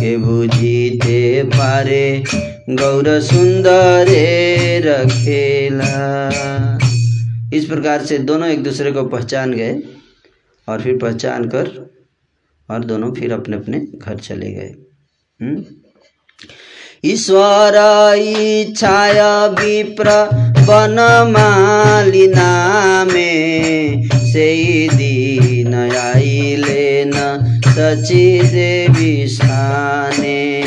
[0.00, 2.22] के बुझीते पारे
[2.70, 5.92] गौर सुंदरे रखेला।
[7.52, 9.82] इस प्रकार से दोनों एक दूसरे को पहचान गए
[10.68, 11.91] और फिर पहचान कर
[12.72, 14.74] और दोनों फिर अपने अपने घर चले गए।
[15.42, 15.64] हम्म?
[17.04, 17.72] ईश्वर
[18.16, 20.04] इच्छाया विप्र
[20.66, 22.50] बनमालिना
[23.04, 27.12] में से दिन आइले न
[27.68, 30.64] सची देवी स्थाने।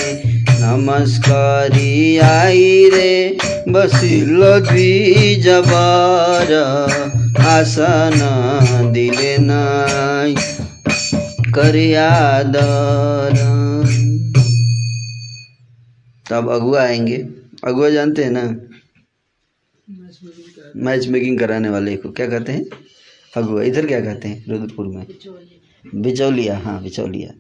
[0.49, 3.37] नमस्कारी आई रे
[3.69, 4.41] बसिल
[5.41, 6.53] जबर
[7.39, 8.19] आसन
[8.93, 10.54] दिले नाई।
[11.55, 13.33] करियादर
[16.25, 17.17] तब अगुआ आएँगे।
[17.63, 18.43] अगुआ जानते हैं ना?
[20.85, 22.65] मैच मेकिंग कराने वाले को क्या कहते हैं?
[23.37, 25.05] अगुआ इधर क्या कहते हैं रुद्रपुर में?
[25.95, 27.31] बिचौलिया हाँ बिचौलिया।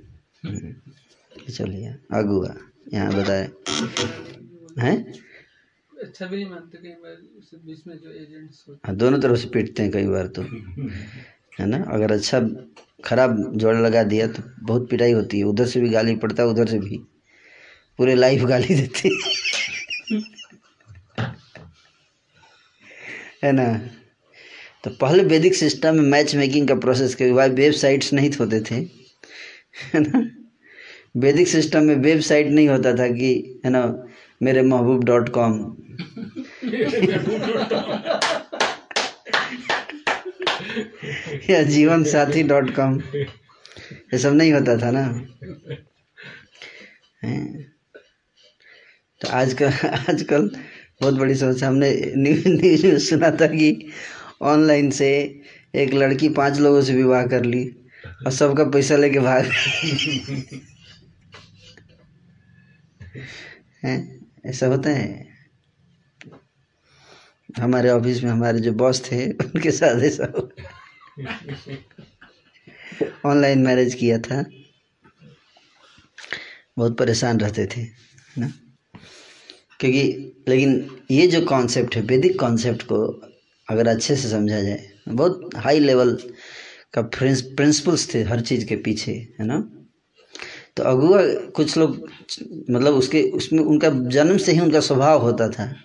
[1.45, 2.53] बिचौलिया अगुआ
[2.93, 3.49] यहाँ बताए।
[4.79, 4.95] हैं?
[5.91, 7.15] अच्छा भी नहीं मानते कई बार
[7.65, 10.41] बीच में जो एजेंट्स हाँ दोनों तरफ़ से पीटते हैं कई बार तो।
[11.59, 11.77] है ना?
[11.89, 12.39] अगर अच्छा
[13.05, 16.49] खराब जोड़ लगा दिया तो बहुत पिटाई होती है। उधर से भी गाली पड़ता है,
[16.49, 16.97] उधर से भी।
[17.97, 19.09] पूरे लाइफ गाली देती
[23.43, 23.79] है। ना?
[24.83, 28.75] तो पहले वैदिक सिस्टम में मैच मेकिंग का प्रोसेस के बाद वेबसाइट्स नहीं होते थे।
[29.93, 30.29] है ना?
[31.17, 34.07] वैदिक सिस्टम में वेबसाइट नहीं होता था कि, है ना,
[34.43, 35.77] मेरे महबूब डॉट कॉम
[41.49, 45.03] या जीवन साथी डॉट कॉम। ये सब नहीं होता था ना?
[49.21, 49.71] तो आजकल
[50.09, 50.49] आजकल
[51.01, 53.89] बहुत बड़ी समस्या हमने न्यूज़ न्यूज़ में सुना था कि
[54.41, 55.09] ऑनलाइन से
[55.75, 57.63] एक लड़की पाँच लोगों से विवाह कर ली
[58.25, 59.51] और सबका पैसा लेके भाग
[64.45, 65.27] ऐसा होता है।
[67.59, 70.74] हमारे ऑफ़िस में हमारे जो बॉस थे, उनके साथ ऐसा हुआ
[73.25, 74.45] ऑनलाइन मैरिज किया था।
[76.77, 77.83] बहुत परेशान रहते थे,
[78.37, 78.53] ना?
[79.79, 80.03] क्योंकि,
[80.47, 83.21] लेकिन ये जो कॉन्सेप्ट है, वैदिक कॉन्सेप्ट को
[83.69, 86.17] अगर अच्छे से समझा जाए, बहुत हाई लेवल
[86.93, 89.71] का प्रिंस प्रिंसिपल्स थे हर चीज़ के पीछे, है ना?
[90.77, 92.09] तो अगुआ कुछ लोग
[92.69, 95.75] मतलब उसके, उसमें उनका जन्म से ही उनका स्वभाव होता था,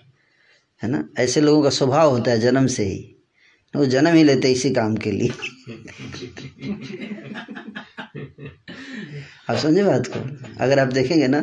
[0.83, 1.09] है ना?
[1.17, 3.15] ऐसे लोगों का स्वभाव होता है जन्म से ही।
[3.75, 5.29] वो जन्म ही लेते इसी काम के लिए।
[9.49, 10.19] आप समझे बात को?
[10.59, 11.41] अगर आप देखेंगे ना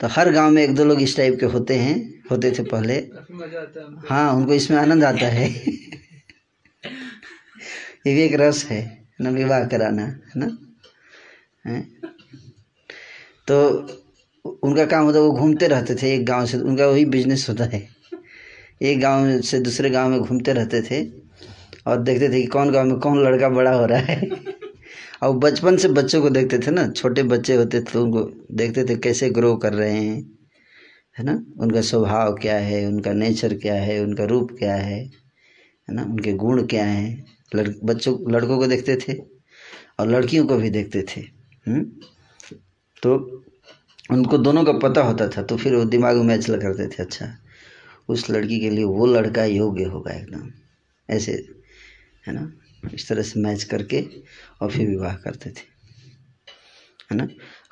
[0.00, 2.94] तो हर गाँव में एक दो लोग इस टाइप के होते हैं, होते थे पहले।
[4.10, 5.50] है, उनको इसमें आनंद आता है।
[8.06, 10.58] ये भी एक रस है, ना विवाह कराना, है ना?
[11.66, 12.00] हैं?
[13.48, 13.68] तो
[14.62, 17.88] उनका काम होता वो घूमते रहते थे एक गाँव से, उनका वही बिज़नेस होता है।
[18.82, 21.17] एक गाँव से दूसरे गाँव में घूमते रहते थे।
[21.88, 24.30] और देखते थे कि कौन गाँव में कौन लड़का बड़ा हो रहा है।
[25.22, 28.84] और बचपन से बच्चों को देखते थे ना छोटे बच्चे होते थे तो उनको देखते
[28.84, 30.38] थे कैसे ग्रो कर रहे हैं
[31.18, 31.44] है ना?
[31.58, 35.04] उनका स्वभाव क्या है उनका नेचर क्या है उनका रूप क्या है
[35.88, 36.02] है ना?
[36.02, 37.26] उनके गुण क्या हैं?
[37.54, 39.12] लड़ बच्चों लड़कों को देखते थे
[40.00, 41.20] और लड़कियों को भी देखते थे
[41.70, 42.00] हुँ?
[43.02, 43.44] तो
[44.10, 47.36] उनको दोनों का पता होता था तो फिर वो दिमाग में मैच करते थे अच्छा
[48.08, 50.50] उस लड़की के लिए वो लड़का योग्य होगा एकदम
[51.10, 51.57] ऐसे
[52.24, 52.50] है ना?
[52.94, 54.04] इस तरह से मैच करके
[54.62, 55.66] और फिर विवाह करते थे।
[57.10, 57.28] है ना?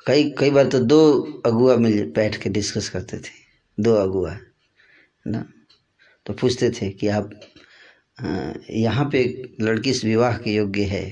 [0.07, 3.35] कई कई बार तो दो अगुआ मिल बैठ के डिस्कस करते थे।
[3.77, 5.45] दो अगुआ, है ना?
[6.25, 7.29] तो पूछते थे कि आप
[8.71, 9.23] यहाँ पे
[9.61, 11.05] लड़की इस विवाह के योग्य है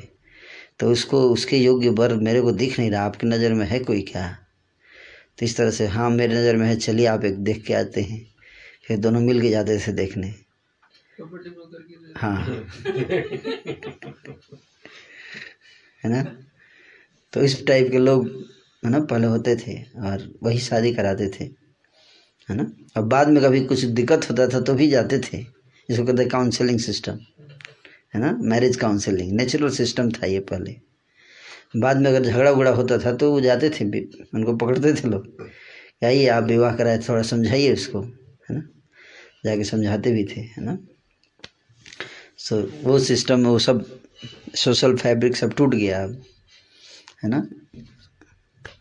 [0.80, 4.02] तो उसको, उसके योग्य वर मेरे को दिख नहीं रहा, आपकी नज़र में है कोई
[4.04, 4.28] क्या?
[5.40, 8.02] तो इस तरह से हाँ मेरी नज़र में है, चलिए आप एक देख के आते
[8.02, 8.26] हैं।
[8.88, 11.05] फिर दोनों मिल के जाते थे देखने प्रॉपर्टी ब्रोकर की तरह।
[12.18, 12.46] हाँ।
[16.04, 16.24] है ना?
[17.34, 18.28] तो इस टाइप के लोग
[18.86, 21.44] है ना पहले होते थे और वही शादी कराते थे
[22.50, 22.72] है ना?
[22.98, 25.44] और बाद में कभी कुछ दिक्कत होता था तो भी जाते थे।
[25.90, 27.20] जिसको कहते हैं काउंसलिंग सिस्टम
[28.16, 28.32] है ना?
[28.42, 30.76] मैरिज काउंसलिंग नेचुरल सिस्टम था ये पहले।
[31.78, 33.86] बाद में अगर झगड़ा उगड़ा होता था तो वो जाते थे
[34.34, 35.50] उनको पकड़ते थे लोग।
[36.04, 38.62] आइए आप विवाह कराए थोड़ा समझाइए उसको है ना?
[39.46, 40.78] जाके समझाते भी थे है ना?
[42.46, 44.02] सो वो सिस्टम वो सब
[44.56, 46.24] सोशल फैब्रिक सब टूट गया अब,
[47.24, 47.48] है ना?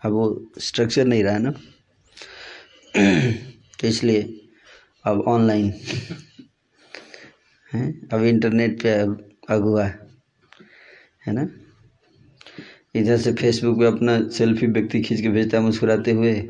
[0.03, 1.51] अब वो स्ट्रक्चर नहीं रहा है ना?
[3.81, 4.23] तो इसलिए
[5.05, 5.73] अब ऑनलाइन
[7.73, 8.01] है?
[8.13, 9.85] अब इंटरनेट पे अब अगुआ
[11.27, 11.49] है ना?
[12.95, 16.49] इधर से फेसबुक पे अपना सेल्फी व्यक्ति खींच के भेजता है मुस्कुराते हुए,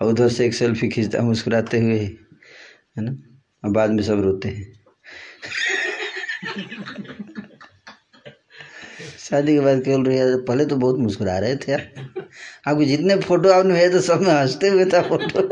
[0.00, 3.16] और उधर से एक सेल्फी खींचता है मुस्कुराते हुए, है ना?
[3.64, 4.72] और बाद में सब रोते हैं।
[9.18, 11.80] शादी के बाद केवल रही पहले तो बहुत मुस्कुरा रहे थे आप।
[12.68, 15.48] आपके जितने फ़ोटो आपने भेजे तो सब में हँसते हुए था फ़ोटो।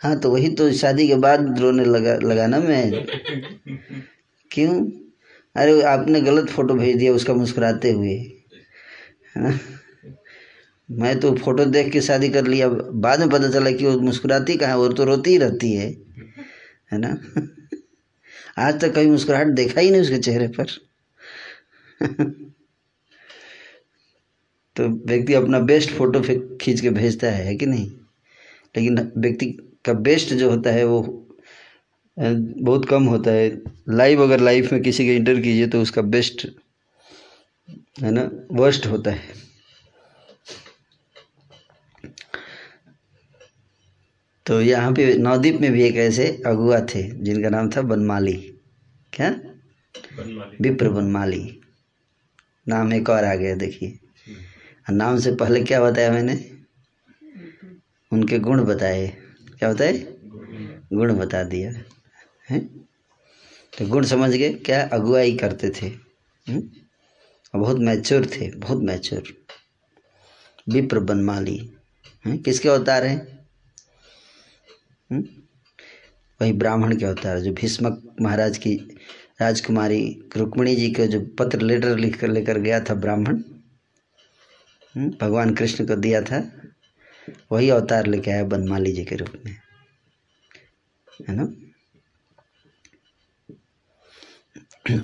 [0.00, 3.06] हाँ तो वही तो शादी के बाद रोने लगा लगा ना मैं।
[4.50, 4.90] क्यों?
[5.56, 8.32] अरे, आपने गलत फ़ोटो भेज दिया उसका मुस्कुराते हुए।
[9.36, 9.60] है।
[10.90, 14.56] मैं तो फ़ोटो देख के शादी कर लिया, बाद में पता चला कि वो मुस्कुराती
[14.56, 15.88] कहाँ वो तो रोती ही रहती है।
[16.92, 17.16] है ना?
[18.58, 20.66] आज तक कभी मुस्कुराहट देखा ही नहीं उसके चेहरे पर।
[24.76, 26.20] तो व्यक्ति अपना बेस्ट फ़ोटो
[26.60, 27.90] खींच के भेजता है, है कि नहीं?
[28.76, 29.46] लेकिन व्यक्ति
[29.84, 31.00] का बेस्ट जो होता है वो
[32.16, 33.50] बहुत कम होता है।
[33.88, 36.46] लाइव अगर लाइफ में किसी के इंटर कीजिए तो उसका बेस्ट
[38.02, 39.20] है ना वर्स्ट होता है।
[44.46, 48.60] तो यहाँ पे नवदीप में भी एक ऐसे अगुआ थे जिनका नाम था बनमाली।
[49.12, 49.40] क्या?
[50.60, 51.60] विप्र बनमाली।
[52.68, 53.98] नाम एक और आ गया देखिए।
[54.90, 56.50] नाम से पहले क्या बताया मैंने?
[58.12, 59.08] उनके गुण बताए।
[59.58, 59.98] क्या बताए?
[60.92, 61.72] गुण बता दिया।
[62.50, 62.58] है?
[63.78, 65.90] तो गुण समझ गए क्या अगुवाई करते थे?
[67.54, 69.22] और बहुत मैच्योर थे बहुत मैच्योर।
[70.68, 71.72] विप्र बनमाली।
[72.26, 72.38] हैं?
[72.38, 73.41] किसके अवतार हैं?
[75.20, 78.74] वही ब्राह्मण के अवतार, जो भीष्मक महाराज की
[79.40, 83.42] राजकुमारी रुक्मिणी जी का जो पत्र लेटर लिख कर लेकर गया था ब्राह्मण
[84.96, 85.10] हम्म?
[85.20, 86.52] भगवान कृष्ण को दिया था,
[87.52, 89.56] वही अवतार लेके आया बनमाली जी के रूप में।
[91.28, 91.54] है ना?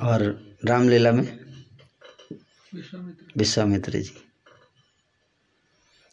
[0.07, 1.41] और रामलीला में
[3.37, 4.11] विश्वामित्र जी।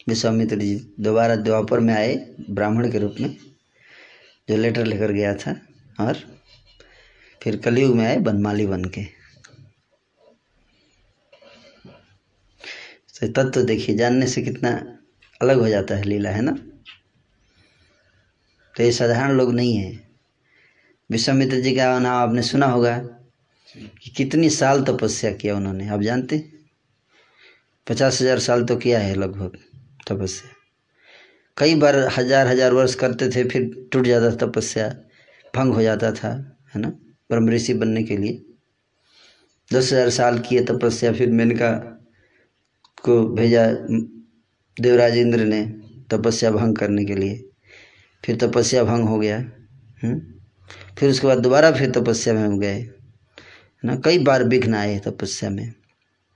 [0.08, 3.55] विश्वामित्र जी दोबारा द्वापर में आए ब्राह्मण के रूप में।
[4.48, 5.56] जो लेटर लेकर गया था
[6.00, 6.18] और
[7.42, 9.04] फिर कलयुग में आए बनमाली बन के
[13.16, 14.70] तो तत्व देखिए, जानने से कितना
[15.42, 16.52] अलग हो जाता है लीला, है ना?
[18.76, 19.92] तो ये साधारण लोग नहीं है।
[21.10, 22.98] विश्वामित्र जी का नाम आपने सुना होगा
[23.76, 26.44] कि कितनी साल तपस्या किया उन्होंने, आप जानते?
[27.88, 29.58] पचास हज़ार साल तो किया है लगभग
[30.08, 30.55] तपस्या।
[31.58, 34.88] कई बार हज़ार हज़ार वर्ष करते थे, फिर टूट जाता था, तपस्या
[35.54, 36.30] भंग हो जाता था,
[36.76, 36.88] है ना,
[37.30, 38.42] ब्रह्म ऋषि बनने के लिए
[39.72, 41.72] दस हज़ार साल किए तपस्या, फिर मेनका
[43.04, 43.66] को भेजा
[44.78, 45.64] देवराज इंद्र ने
[46.12, 47.44] तपस्या भंग करने के लिए
[48.24, 50.20] फिर तपस्या भंग हो गया हम्म?
[51.00, 55.00] फिर उसके बाद दोबारा फिर तपस्या में हम गए, है ना, कई बार विघ्न आए
[55.00, 55.66] तपस्या में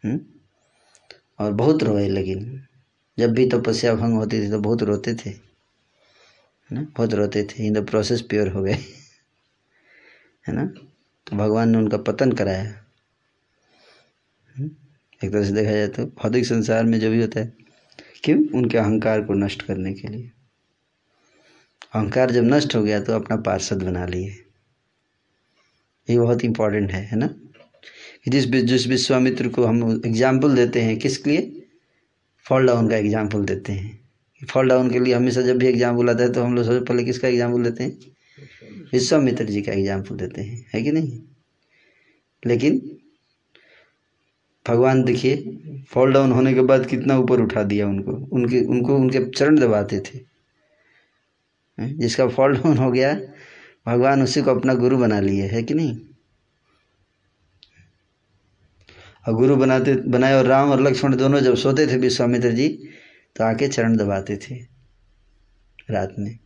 [0.03, 0.20] हम्म?
[1.39, 2.61] और बहुत रोए लेकिन
[3.20, 5.49] जब भी तपस्या भंग होती थी तो बहुत रोते थे
[6.74, 6.82] ना?
[6.82, 8.78] बहुत रोते थे। इन द प्रोसेस प्योर हो गए।
[10.47, 10.65] है ना?
[11.28, 12.63] तो भगवान ने उनका पतन कराया।
[14.55, 14.70] हम्म?
[15.24, 17.53] एक तरह से देखा जाए तो भौतिक संसार में जो भी होता है,
[18.24, 18.39] क्यों?
[18.49, 20.32] उनके अहंकार को नष्ट करने के लिए।
[21.95, 24.36] अहंकार जब नष्ट हो गया तो अपना पार्षद बना लिए।
[26.09, 27.30] ये बहुत इंपॉर्टेंट है है ना?
[28.28, 31.59] जिस जिस विश्वामित्र को हम एग्ज़ाम्पल देते हैं किस लिए?
[32.49, 33.99] फॉल डाउन का एग्ज़ाम्पल देते हैं।
[34.41, 37.03] फॉल डाउन के लिए हमेशा जब भी एग्ज़ाम्पल आता है तो हम लोग सबसे पहले
[37.03, 37.97] किसका एग्ज़ाम्पल देते हैं?
[38.93, 41.19] विश्वामित्र जी का एग्ज़ाम्पल देते हैं। है कि नहीं?
[42.43, 42.79] लेकिन
[44.65, 49.25] भगवान देखिए फॉल डाउन होने के बाद कितना ऊपर उठा दिया उनको। उनके उनको, उनके
[49.27, 50.19] चरण दबाते थे।
[51.77, 53.13] जिसका फॉल डाउन हो गया,
[53.87, 55.97] भगवान उसी को अपना गुरु बना लिए। है कि नहीं?
[59.26, 62.67] और गुरु बनाते, बनाए और राम और लक्ष्मण दोनों जब सोते थे विश्वामित्र जी
[63.36, 64.55] तो आके चरण दबाते थे
[65.91, 66.39] रात में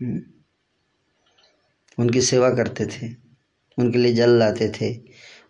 [0.00, 0.22] हम्म।
[1.98, 3.08] उनकी सेवा करते थे,
[3.78, 4.94] उनके लिए जल लाते थे,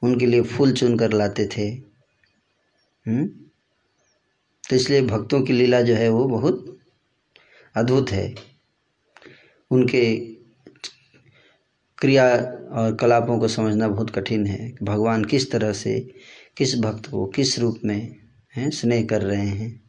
[0.03, 1.69] उनके लिए फूल चुन कर लाते थे
[3.07, 3.27] हम्म।
[4.64, 6.64] तो इसलिए भक्तों की लीला जो है वो बहुत
[7.75, 8.35] अद्भुत है
[9.71, 10.36] उनके
[11.99, 12.36] क्रिया
[12.72, 16.14] और कलापों को समझना बहुत कठिन है भगवान किस तरह से,
[16.57, 18.16] किस भक्त को किस रूप में,
[18.57, 19.82] हैं, स्नेह कर रहे हैं।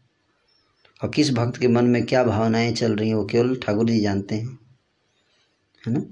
[1.04, 4.00] और किस भक्त के मन में क्या भावनाएँ चल रही हैं, वो केवल ठाकुर जी
[4.00, 4.60] जानते हैं,
[5.88, 6.06] है ना?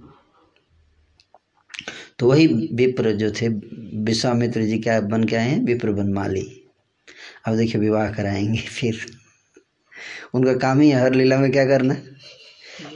[2.20, 3.48] तो वही विप्र जो थे,
[4.04, 5.66] विश्वामित्र जी क्या बन के आए हैं?
[5.66, 6.66] विप्र बनमाली।
[7.46, 9.06] अब देखिए विवाह कराएँगे फिर।
[10.34, 11.96] उनका काम ही है, हर लीला में क्या करना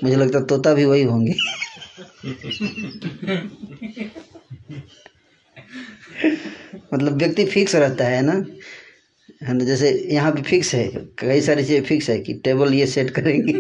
[0.03, 1.33] मुझे लगता तोता भी वही होंगे।
[6.93, 8.33] मतलब व्यक्ति फिक्स रहता है ना?
[9.43, 9.63] है ना?
[9.65, 10.87] जैसे यहाँ पे फिक्स है,
[11.19, 13.53] कई सारी चीज़ें फिक्स है कि टेबल ये सेट करेंगे।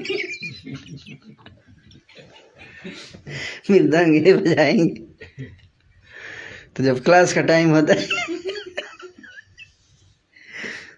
[3.71, 5.07] मृदंग ये बजाएँगे।
[6.75, 8.07] तो जब क्लास का टाइम होता है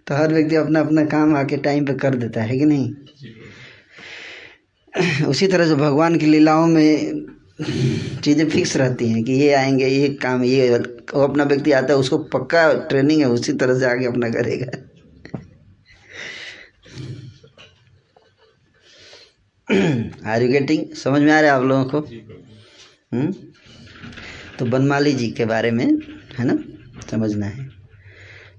[0.08, 3.01] तो हर व्यक्ति अपना अपना काम आके टाइम पे कर देता है कि नहीं?
[5.28, 7.26] उसी तरह से भगवान की लीलाओं में
[8.24, 12.00] चीज़ें फिक्स रहती हैं कि ये आएँगे ये काम ये वो अपना व्यक्ति आता है
[12.00, 14.72] उसको पक्का ट्रेनिंग है उसी तरह से आगे अपना करेगा।
[20.26, 21.98] आर यू गेटिंग समझ में आ रहा है आप लोगों को?
[23.14, 23.34] हम्म?
[24.60, 25.86] तो बनमाली जी के बारे में
[26.40, 26.58] है ना?
[27.12, 27.70] समझना है।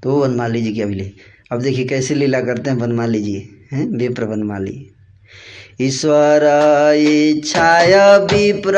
[0.03, 1.15] तो वो बनमाली जी की अभी
[1.53, 3.87] अब देखिए कैसे लीला करते हैं बनमाली जी हैं?
[3.87, 4.92] विप्र बनमाली
[5.83, 6.41] ईश्वर
[6.97, 8.77] इच्छाय विप्र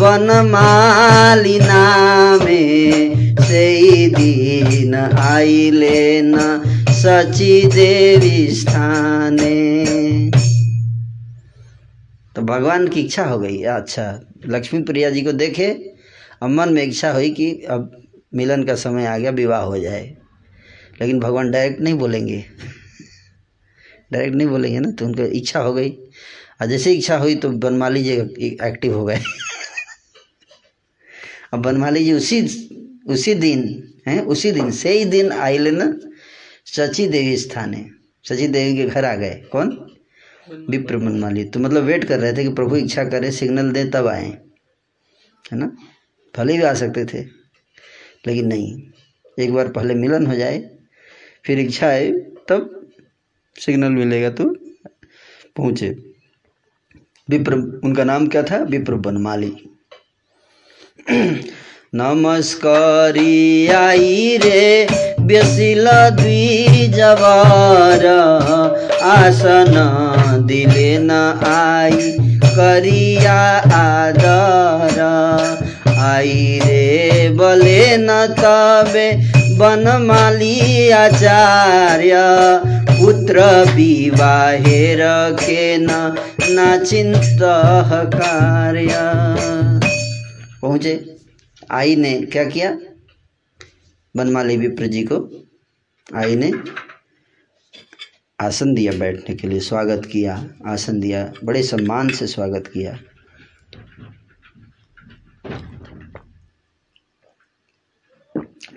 [0.00, 2.64] बनमाली नामे
[3.44, 6.34] से दिन आइले न
[6.90, 9.84] सची देवी स्थाने।
[12.36, 15.68] तो भगवान की इच्छा हो गई। अच्छा लक्ष्मी प्रिया जी को देखे,
[16.42, 18.02] अब मन में इच्छा हुई कि अब
[18.34, 20.16] मिलन का समय आ गया, विवाह हो जाए।
[21.00, 22.44] लेकिन भगवान डायरेक्ट नहीं बोलेंगे।
[24.14, 25.98] डायरेक्ट नहीं बोलेंगे ना तो उनको इच्छा हो गई।
[26.60, 28.10] और जैसे इच्छा हुई तो बनमाली जी
[28.62, 29.16] एक्टिव हो गए।
[31.52, 32.70] अब बनमाली जी उसी
[33.06, 35.98] उसी दिन, हैं, उसी दिन से ही दिन आई लेना
[36.66, 37.90] सची देवी स्थान है।
[38.24, 39.90] सची देवी के घर आ गए। कौन?
[40.70, 44.06] विप्र बनमाली तो मतलब वेट कर रहे थे कि प्रभु इच्छा करे सिग्नल दे, तब
[44.06, 44.38] आए।
[45.52, 45.76] है ना?
[46.34, 47.24] भले भी आ सकते थे,
[48.26, 48.82] लेकिन नहीं।
[49.38, 50.70] एक बार पहले मिलन हो जाए,
[51.44, 52.12] फिर इच्छा आए,
[52.48, 52.83] तब
[53.60, 54.56] सिग्नल मिलेगा तो
[55.56, 55.96] पहुँचे।
[57.30, 58.56] विप्र, उनका नाम क्या था?
[58.56, 59.56] विप्र बनमाली।
[61.94, 64.88] नमस्कारी, आई रे
[65.20, 68.06] बेसिल द्विजवार
[69.02, 82.12] आसन दिले न आई, करिया आदर। आई रे, बले न तबे बनमाली आचार्य
[82.90, 83.40] पुत्र
[83.74, 84.98] विवाहेर
[85.34, 86.14] के न
[88.14, 88.88] कार्य
[90.62, 91.16] पहुँचे।
[91.70, 92.78] आई ने क्या किया?
[94.16, 95.16] बनमाली विप्र जी को
[96.14, 96.52] आई ने
[98.40, 102.98] आसन दिया बैठने के लिए, स्वागत किया, आसन दिया, बड़े सम्मान से स्वागत किया।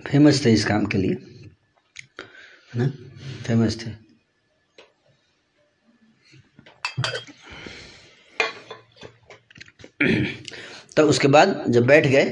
[0.08, 1.14] फ़ेमस थे इस काम के लिए,
[2.74, 2.88] है ना?
[3.46, 3.92] फ़ेमस थे।
[10.98, 12.26] तो उसके बाद जब बैठ गए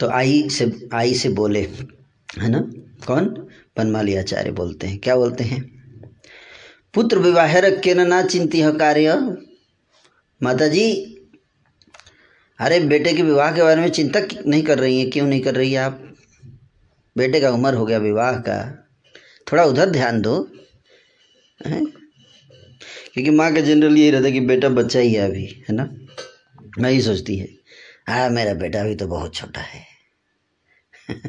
[0.00, 2.58] तो आई से आई से बोले, है ना?
[3.06, 3.26] कौन?
[3.78, 5.60] बनमाली आचार्य बोलते हैं। क्या बोलते हैं?
[6.94, 9.14] पुत्र विवाह के ना चिंती है कार्य।
[10.40, 10.86] माता जी
[12.58, 15.10] अरे बेटे के विवाह के बारे में चिंता नहीं कर रही है?
[15.10, 16.05] क्यों नहीं कर रही है आप?
[17.18, 18.88] बेटे का उम्र हो गया, विवाह का।
[19.52, 20.48] थोड़ा उधर ध्यान दो,
[21.66, 21.84] है?
[23.14, 25.96] क्योंकि माँ का जनरल यही रहता है कि बेटा बच्चा ही है अभी, है ना?
[26.78, 27.48] मैं ही सोचती है
[28.08, 29.86] हाँ मेरा बेटा अभी तो बहुत छोटा है।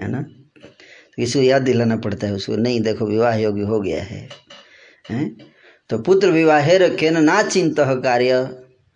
[0.00, 0.22] है ना?
[0.62, 0.68] तो
[1.16, 4.28] किसी को याद दिलाना पड़ता है उसको, नहीं, देखो, विवाह योग्य हो गया है।
[5.10, 5.36] हैं?
[5.90, 8.32] तो पुत्र विवाहे रखे न, ना चिंत कार्य।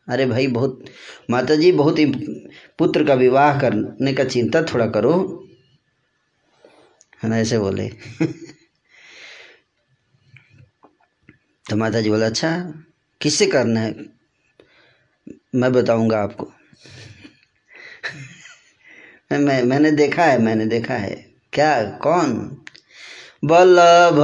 [0.09, 0.85] अरे भाई, बहुत
[1.31, 2.07] माता जी बहुत ही
[2.79, 5.46] पुत्र का विवाह करने का चिंता थोड़ा करो।
[7.27, 7.91] है ना ऐसे बोले।
[11.71, 12.73] तो माता जी बोले अच्छा
[13.21, 13.95] किससे करना है?
[15.55, 16.53] मैं बताऊँगा आपको।
[19.33, 21.83] मैं मैंने देखा है, मैंने देखा है। क्या?
[21.83, 22.63] कौन?
[23.45, 24.21] बल्लभ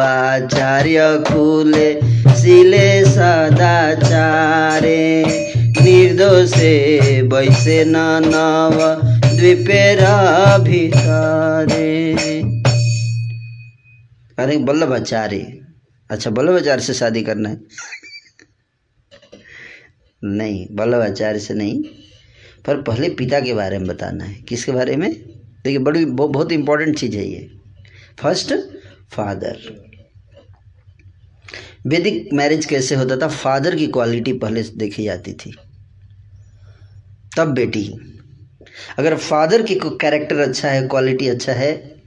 [0.00, 2.00] आचार्य खुले
[2.36, 5.24] सिले सदाचारे
[5.82, 9.02] निर्दोषे न नव,
[9.36, 10.00] द्वीपेर
[10.58, 12.35] भितरे
[14.38, 15.66] अरे बल्लभाचार्य
[16.10, 17.60] अच्छा बल्लभाचार्य से शादी करना है?
[20.24, 21.82] नहीं बल्लभाचार्य से नहीं।
[22.66, 25.12] पर पहले पिता के बारे में बताना है। किसके बारे में?
[25.64, 27.50] देखिए, बड़ी, बहुत इंपॉर्टेंट चीज़ है ये।
[28.18, 28.54] फ़र्स्ट
[29.10, 29.86] फादर
[31.86, 33.28] वैदिक मैरिज कैसे होता था?
[33.28, 35.56] फादर की क्वालिटी पहले देखी जाती थी।
[37.36, 37.94] तब बेटी।
[38.98, 42.02] अगर फादर की कैरेक्टर अच्छा है क्वालिटी अच्छा है,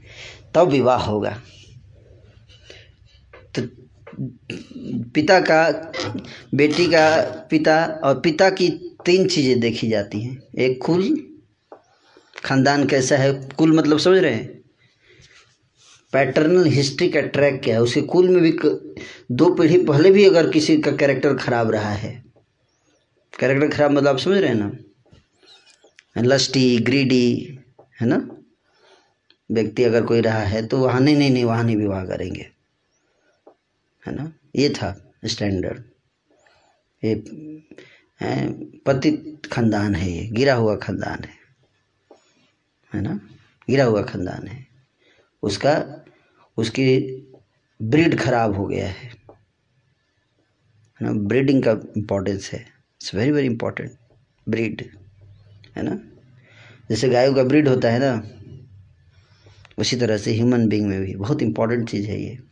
[0.55, 1.41] तब विवाह होगा।
[4.19, 5.69] पिता का,
[6.55, 8.69] बेटी का पिता और पिता की
[9.05, 11.03] तीन चीज़ें देखी जाती हैं। एक कुल,
[12.43, 13.33] खानदान कैसा है?
[13.57, 14.47] कुल मतलब समझ रहे हैं?
[16.13, 17.81] पैटर्नल हिस्ट्री का ट्रैक क्या है?
[17.81, 18.51] उसके कुल में भी
[19.31, 22.11] दो पीढ़ी पहले भी अगर किसी का कैरेक्टर खराब रहा है।
[23.33, 24.71] कैरेक्टर खराब मतलब आप समझ रहे हैं ना?
[26.17, 27.59] लस्टी ग्रीडी
[28.01, 28.27] है ना?
[29.51, 32.58] व्यक्ति अगर कोई रहा है तो वहाँ नहीं नहीं नहीं, वहाँ नहीं विवाह करेंगे।
[34.09, 34.33] है ना?
[34.55, 35.83] ये था स्टैंडर्ड
[37.03, 37.23] ये
[38.85, 41.33] पतित खानदान है ये, गिरा हुआ खानदान है।
[42.93, 43.29] है ना?
[43.69, 44.67] गिरा हुआ खानदान है।
[45.43, 46.05] उसका,
[46.57, 46.99] उसकी
[47.81, 49.13] ब्रीड खराब हो गया है।
[51.01, 51.11] ना?
[51.13, 53.91] ब्रीडिंग का इम्पोर्टेंस है। It's very very important
[54.49, 54.89] breed
[55.77, 55.99] है ना?
[56.89, 58.27] जैसे गायों का ब्रीड होता है ना,
[59.77, 62.48] उसी तरह से ह्यूमन बीइंग में भी बहुत इंपॉर्टेंट चीज़ है ये।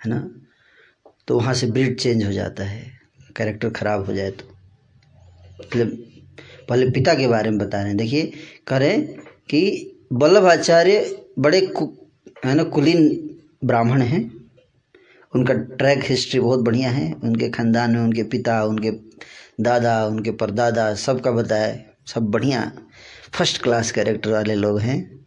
[0.00, 0.28] है ना?
[1.28, 2.84] तो वहाँ से ब्रीड चेंज हो जाता है।
[3.36, 4.44] कैरेक्टर ख़राब हो जाए तो।
[5.60, 5.88] मतलब
[6.68, 8.32] पहले पिता के बारे में बता रहे हैं। देखिए
[8.66, 9.16] कह रहे हैं
[9.48, 11.92] कि वल्लभाचार्य बड़े कु,
[12.44, 13.08] है ना कुलीन
[13.64, 14.22] ब्राह्मण हैं।
[15.34, 18.90] उनका ट्रैक हिस्ट्री बहुत बढ़िया है। उनके खानदान में उनके पिता उनके
[19.60, 21.76] दादा उनके परदादा सबका बताया
[22.06, 22.72] सब बढ़िया।
[23.34, 25.25] फ़र्स्ट क्लास कैरेक्टर वाले लोग हैं।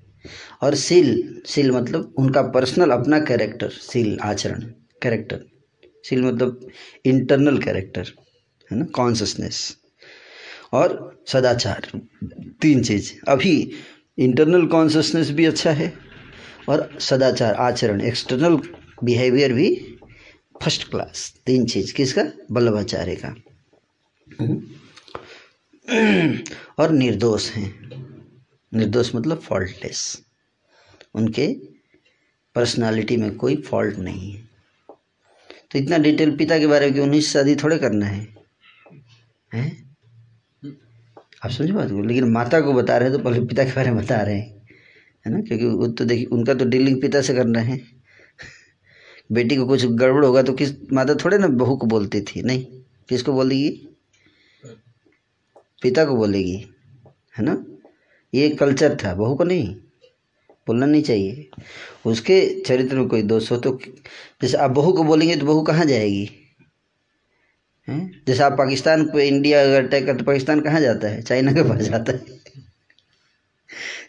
[0.62, 4.62] और सील सील मतलब उनका पर्सनल अपना कैरेक्टर सील आचरण
[5.04, 5.44] कैरेक्टर
[6.04, 6.68] सील मतलब
[7.06, 8.12] इंटरनल कैरेक्टर
[8.72, 8.86] है ना?
[8.86, 9.78] कॉन्सियसनेस
[10.74, 11.88] और सदाचार
[12.62, 13.72] तीन चीज़। अभी
[14.18, 15.94] इंटरनल कॉन्सियसनेस भी अच्छा है
[16.70, 18.56] और सदाचार आचरण एक्सटर्नल
[19.04, 19.76] बिहेवियर भी
[20.64, 22.24] फ़र्स्ट क्लास तीन चीज़। किसका?
[22.52, 23.36] बल्लभाचार्य का।
[26.80, 27.89] और निर्दोष हैं।
[28.74, 30.26] निर्दोष मतलब फॉल्टलेस
[31.14, 31.54] उनके
[32.56, 34.50] पर्सनालिटी में कोई फॉल्ट नहीं है।
[35.72, 38.36] तो इतना डिटेल पिता के बारे में कि उन्नीस शादी थोड़े करना है।
[39.54, 39.98] हैं?
[41.46, 42.04] आप समझ बात को?
[42.04, 44.68] लेकिन माता को बता रहे हैं तो पहले पिता के बारे में बता रहे हैं,
[45.26, 45.42] है ना?
[45.42, 47.78] क्योंकि वो तो देखिए, उनका तो डीलिंग पिता से करना है।
[49.32, 52.66] बेटी को कुछ गड़बड़ होगा तो किस, माता थोड़े ना बहू को बोलती थी, नहीं?
[53.10, 53.90] किसको बोलेगी?
[55.82, 56.70] पिता को बोलेगी,
[57.38, 57.69] है ना?
[58.34, 59.76] ये कल्चर था बहू को नहीं
[60.68, 61.50] बोलना नहीं चाहिए।
[62.06, 63.78] उसके चरित्र में कोई दोष हो तो
[64.42, 66.30] जैसे आप बहू को बोलेंगे तो बहू कहाँ जाएगी?
[67.88, 68.24] हैं?
[68.28, 71.22] जैसे आप पाकिस्तान पे इंडिया अगर अटैक करते पाकिस्तान कहाँ जाता है?
[71.22, 72.38] चाइना के पास जाता है।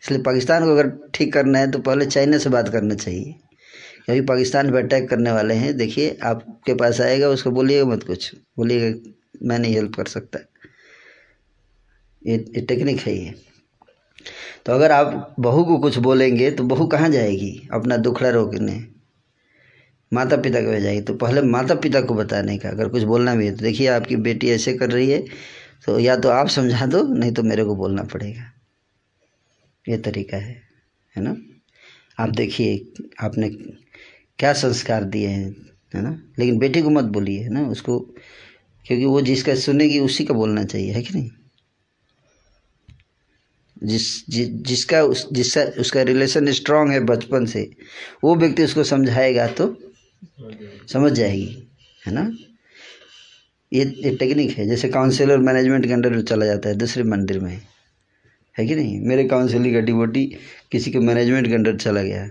[0.02, 3.34] इसलिए पाकिस्तान को अगर ठीक करना है तो पहले चाइना से बात करना चाहिए।
[4.04, 8.34] क्योंकि पाकिस्तान पर अटैक करने वाले हैं देखिए आपके पास आएगा उसको बोलिएगा मत कुछ।
[8.56, 9.10] बोलिएगा
[9.42, 10.38] मैं नहीं हेल्प कर सकता।
[12.22, 13.34] ये, ये टेक्निक है ये।
[14.66, 17.68] तो अगर आप बहू को कुछ बोलेंगे तो बहू कहाँ जाएगी?
[17.72, 18.84] अपना दुखड़ा रोकने
[20.12, 23.46] माता पिता को जाएगी तो पहले माता पिता को बताने का। अगर कुछ बोलना भी
[23.46, 25.22] है तो देखिए, आपकी बेटी ऐसे कर रही है
[25.86, 28.50] तो या तो आप समझा दो, नहीं तो मेरे को बोलना पड़ेगा।
[29.88, 30.62] ये तरीका है
[31.14, 31.36] है ना?
[32.18, 33.48] आप देखिए, आपने
[34.38, 35.50] क्या संस्कार दिए हैं,
[35.94, 36.10] है ना?
[36.38, 37.62] लेकिन बेटी को मत बोलिए, है ना?
[37.68, 37.98] उसको,
[38.86, 41.30] क्योंकि वो जिसका सुनेगी उसी का बोलना चाहिए, है कि नहीं?
[43.84, 47.70] जिस जि, जिसका उस जिसका उसका रिलेशन स्ट्रांग है बचपन से
[48.24, 49.78] वो व्यक्ति उसको समझाएगा तो
[50.92, 51.68] समझ जाएगी
[52.06, 52.36] है ना?
[53.72, 57.62] ये ये टेक्निक है जैसे काउंसलर मैनेजमेंट के अंडर चला जाता है दूसरे मंदिर में
[58.58, 59.00] है कि नहीं?
[59.00, 60.36] मेरे काउंसिलिंग का डिबोटी
[60.72, 62.30] किसी के मैनेजमेंट के अंडर चला गया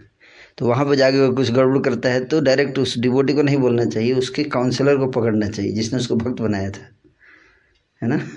[0.58, 3.58] तो वहाँ पर जाके अगर कुछ गड़बड़ करता है तो डायरेक्ट उस डिबोटी को नहीं
[3.58, 6.90] बोलना चाहिए उसके काउंसलर को पकड़ना चाहिए जिसने उसको भक्त बनाया था
[8.04, 8.28] है ना?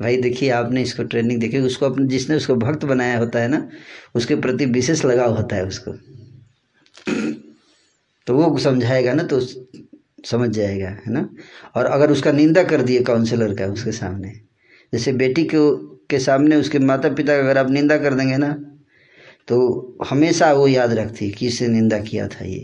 [0.00, 3.68] भाई देखिए, आपने इसको ट्रेनिंग देखी, उसको अपने, जिसने उसको भक्त बनाया होता है ना,
[4.14, 5.92] उसके प्रति विशेष लगाव होता है उसको।
[8.26, 9.40] तो वो समझाएगा ना तो
[10.26, 11.28] समझ जाएगा, है ना?
[11.74, 14.32] और अगर उसका निंदा कर दिए काउंसलर का उसके सामने,
[14.92, 15.76] जैसे बेटी को,
[16.10, 18.52] के सामने उसके माता पिता का अगर आप निंदा कर देंगे ना
[19.48, 19.56] तो
[20.06, 22.60] हमेशा वो याद रखती है कि इससे निंदा किया था ये,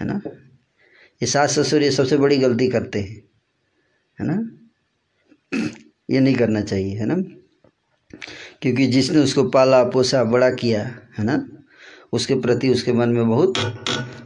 [0.00, 0.20] है ना?
[1.22, 3.16] ये सास ससुर ये सबसे बड़ी गलती करते हैं,
[4.18, 4.36] है ना?
[6.10, 7.14] ये नहीं करना चाहिए, है ना?
[8.62, 10.82] क्योंकि जिसने उसको पाला, पोसा, बड़ा किया,
[11.18, 11.48] है ना?
[12.12, 13.54] उसके प्रति उसके मन में बहुत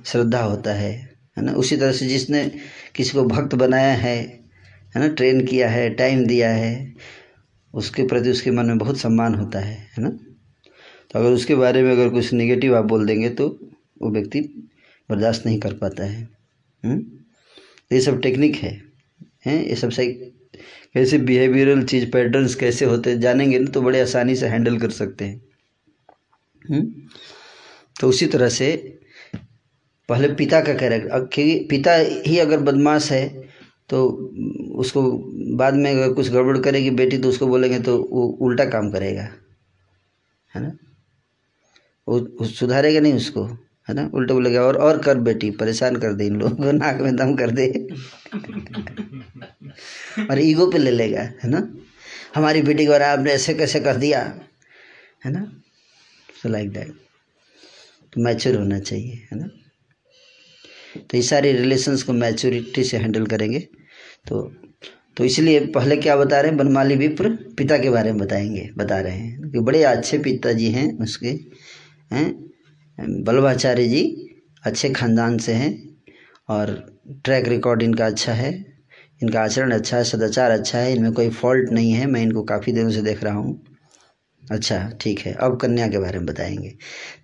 [0.06, 0.92] श्रद्धा होता है
[1.38, 1.52] है ना?
[1.52, 2.50] उसी तरह से जिसने
[2.94, 4.16] किसी को भक्त बनाया है
[4.96, 5.08] है ना?
[5.08, 6.94] ट्रेन किया है, टाइम दिया है,
[7.74, 10.10] उसके प्रति उसके मन में बहुत सम्मान होता है है ना?
[11.10, 13.48] तो अगर उसके बारे में अगर कुछ निगेटिव आप बोल देंगे तो
[14.02, 14.40] वो व्यक्ति
[15.10, 16.28] बर्दाश्त नहीं कर पाता है
[16.84, 17.26] हुँ?
[17.92, 18.82] ये सब टेक्निक है,
[19.46, 19.64] हैं?
[19.64, 20.32] ये सब सही
[20.94, 24.90] कैसे बिहेवियरल चीज़ पैटर्न्स कैसे होते हैं, जानेंगे ना तो बड़े आसानी से हैंडल कर
[24.90, 25.40] सकते हैं।
[26.70, 26.82] हुँ?
[28.00, 28.98] तो उसी तरह से
[30.08, 31.94] पहले पिता का कैरेक्टर क्योंकि पिता
[32.26, 33.28] ही अगर बदमाश है
[33.88, 34.06] तो
[34.74, 35.02] उसको
[35.56, 39.22] बाद में अगर कुछ गड़बड़ करेगी बेटी तो उसको बोलेंगे तो वो उल्टा काम करेगा।
[40.54, 40.72] है ना?
[42.08, 43.44] वो सुधारेगा नहीं उसको।
[43.88, 44.10] है ना?
[44.14, 47.34] उल्टा बोलेगा, और और कर बेटी, परेशान कर दे इन लोगों को, नाक में दम
[47.34, 47.66] कर दे।
[50.30, 51.74] और ईगो पे ले लेगा, है ना?
[52.34, 54.40] हमारी बेटी को आपने ऐसे कैसे कर दिया,
[55.24, 55.60] है ना?
[56.42, 56.92] सो लाइक दैट
[58.12, 59.46] तो मैच्योर होना चाहिए, है ना?
[60.96, 63.58] तो ये सारे रिलेशंस को मैच्योरिटी से हैंडल करेंगे।
[64.28, 64.54] तो
[65.16, 66.56] तो इसलिए पहले क्या बता रहे हैं?
[66.56, 70.98] बनमाली विप्र पिता के बारे में बताएँगे, बता रहे हैं। कि बड़े अच्छे पिताजी हैं
[70.98, 71.28] उसके,
[72.12, 72.50] हैं?
[73.00, 74.28] बल्लभाचार्य जी
[74.62, 75.96] अच्छे खानदान से हैं
[76.48, 76.92] और
[77.24, 78.71] ट्रैक रिकॉर्ड इनका अच्छा है।
[79.22, 82.72] इनका आचरण अच्छा है, सदाचार अच्छा है, इनमें कोई फॉल्ट नहीं है, मैं इनको काफ़ी
[82.72, 83.62] दिनों से देख रहा हूँ।
[84.50, 86.68] अच्छा ठीक है, अब कन्या के बारे में बताएँगे।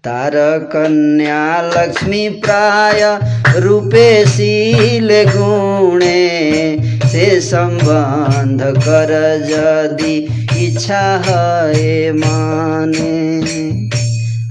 [0.05, 3.19] तार कन्या लक्ष्मी प्राय
[3.61, 6.79] रूपे शील गुणे
[7.09, 9.13] से संबंध कर
[9.51, 13.41] यदि इच्छा है माने।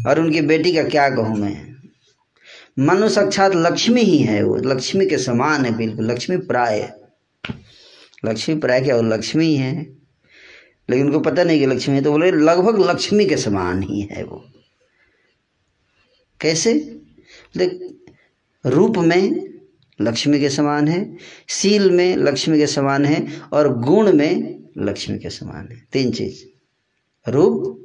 [0.10, 1.68] और उनकी बेटी का क्या कहूँ मैं?
[2.80, 6.92] मनु साक्षात लक्ष्मी ही है वो, लक्ष्मी के समान है बिल्कुल, लक्ष्मी प्राय।
[8.26, 9.98] लक्ष्मी प्राय क्या लक्ष्मी ही है।
[10.90, 14.24] लेकिन उनको पता नहीं कि लक्ष्मी है तो बोले, लगभग लक्ष्मी के समान ही है
[14.24, 14.46] वो।
[16.42, 16.74] कैसे?
[17.58, 17.96] देख,
[18.66, 19.48] रूप में
[20.02, 25.30] लक्ष्मी के समान है सील में लक्ष्मी के समान है, और गुण में लक्ष्मी के
[25.30, 26.46] समान है। तीन चीज़,
[27.32, 27.84] रूप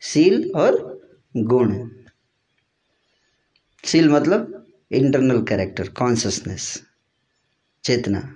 [0.00, 1.00] सील और
[1.36, 1.88] गुण।
[3.84, 6.82] सील मतलब इंटरनल कैरेक्टर कॉन्सियसनेस
[7.84, 8.34] चेतना।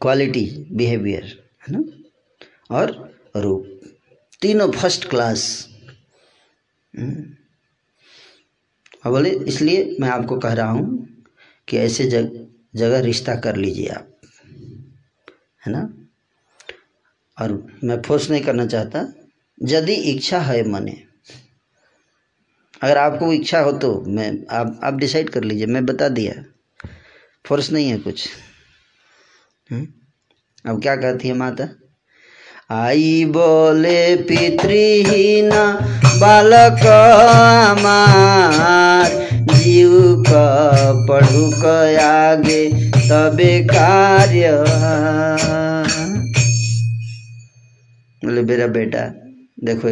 [0.00, 1.24] क्वालिटी बिहेवियर
[1.62, 1.82] है ना?
[2.70, 2.90] और
[3.36, 3.80] रूप।
[4.42, 5.42] तीनों फ़र्स्ट क्लास
[9.04, 11.06] और बोले, इसलिए मैं आपको कह रहा हूँ
[11.68, 14.08] कि ऐसे जग, जगह रिश्ता कर लीजिए आप,
[15.66, 15.82] है ना?
[17.36, 17.52] और
[17.84, 19.06] मैं फोर्स नहीं करना चाहता।
[19.58, 20.96] यदि इच्छा है मने,
[22.82, 26.42] अगर आपको इच्छा हो तो मैं, आप आप डिसाइड कर लीजिए, मैं बता दिया।
[27.44, 28.28] फोर्स नहीं है कुछ?
[29.72, 31.68] अब क्या कहती है माता?
[32.70, 35.50] आई बोले पितृहीन,
[36.20, 36.80] बालक
[37.68, 41.64] हमार, जीव का पढ़ू क
[42.02, 44.52] आगे, तबे कार्य
[48.24, 49.06] बोले मेरा बेटा,
[49.64, 49.88] देखो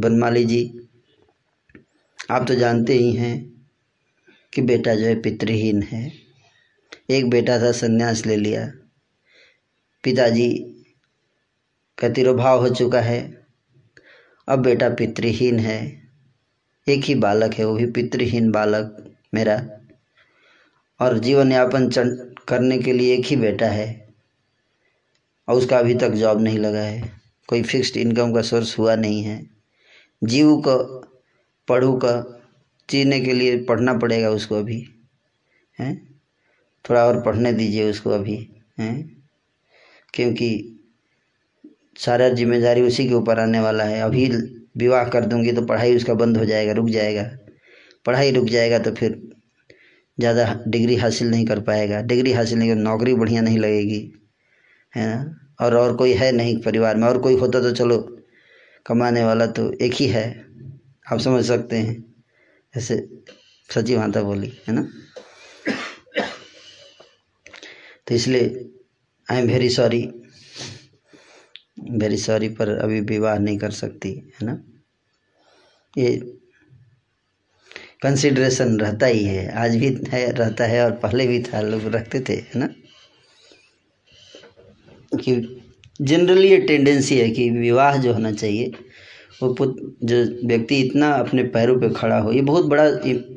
[0.00, 0.88] बनमाली जी,
[2.30, 3.52] आप तो जानते ही हैं
[4.52, 6.12] कि बेटा जो है पितृहीन है।
[7.10, 8.70] एक बेटा था, संन्यास ले लिया।
[10.02, 10.54] पिताजी
[11.98, 13.46] का तिरोभाव हो चुका है।
[14.48, 16.08] अब बेटा पितृहीन है।
[16.88, 19.70] एक ही बालक है, वो भी पितृहीन बालक मेरा।
[21.00, 21.90] और जीवन यापन
[22.48, 24.08] करने के लिए एक ही बेटा है।
[25.48, 27.12] और उसका अभी तक जॉब नहीं लगा है।
[27.46, 29.46] कोई फिक्स्ड इनकम का सोर्स हुआ नहीं है।
[30.24, 31.00] जीव को,
[31.68, 32.42] पढ़ू का,
[32.90, 34.88] जीने के लिए पढ़ना पड़ेगा उसको अभी।
[35.80, 36.20] हैं?
[36.90, 38.48] थोड़ा और पढ़ने दीजिए उसको अभी।
[38.78, 39.21] हैं?
[40.14, 40.48] क्योंकि
[41.98, 44.26] सारा ज़िम्मेदारी उसी के ऊपर आने वाला है। अभी
[44.78, 47.22] विवाह कर दूँगी तो पढ़ाई उसका बंद हो जाएगा, रुक जाएगा।
[48.06, 49.20] पढ़ाई रुक जाएगा तो फिर
[50.18, 54.00] ज़्यादा डिग्री हासिल नहीं कर पाएगा। डिग्री हासिल नहीं कर, नौकरी बढ़िया नहीं लगेगी,
[54.94, 55.34] है ना?
[55.60, 57.98] और और कोई है नहीं परिवार में। और कोई होता तो चलो
[58.86, 60.24] कमाने वाला तो एक ही है।
[61.12, 62.04] आप समझ सकते हैं।
[62.74, 62.96] ऐसे
[63.68, 64.86] सची माता बोली, है ना?
[68.06, 68.48] तो इसलिए
[69.32, 70.10] I am very sorry
[71.90, 74.62] very sorry पर अभी विवाह नहीं कर सकती, है ना?
[75.98, 76.16] ये
[78.02, 82.20] कंसिडरेशन रहता ही है। आज भी है, रहता है और पहले भी था, लोग रखते
[82.20, 82.66] थे, है ना?
[85.16, 85.62] कि
[86.00, 88.72] जनरली ये टेंडेंसी है कि विवाह जो होना चाहिए,
[89.42, 92.86] वो पुत, जो व्यक्ति इतना अपने पैरों पे खड़ा हो, ये बहुत बड़ा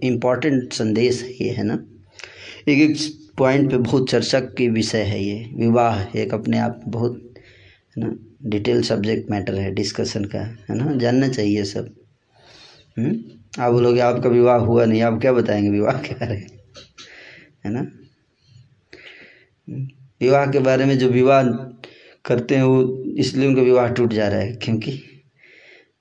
[0.04, 1.86] इम्पोर्टेंट संदेश है ये, है ना?
[2.68, 2.98] एक
[3.38, 7.34] पॉइंट पे बहुत चर्चा की विषय है ये, विवाह एक अपने आप बहुत,
[7.98, 8.16] है ना
[8.46, 11.96] डिटेल सब्जेक्ट मैटर है डिस्कशन का, है ना, जानना चाहिए सब।
[12.98, 13.20] हम्म?
[13.60, 16.48] आप बोलोगे, आपका विवाह हुआ नहीं, आप क्या बताएँगे विवाह के बारे में?
[17.66, 17.88] है ना?
[20.22, 21.44] विवाह के बारे में जो विवाह
[22.26, 25.04] करते हैं, वो इसलिए उनका विवाह टूट जा रहा है, क्योंकि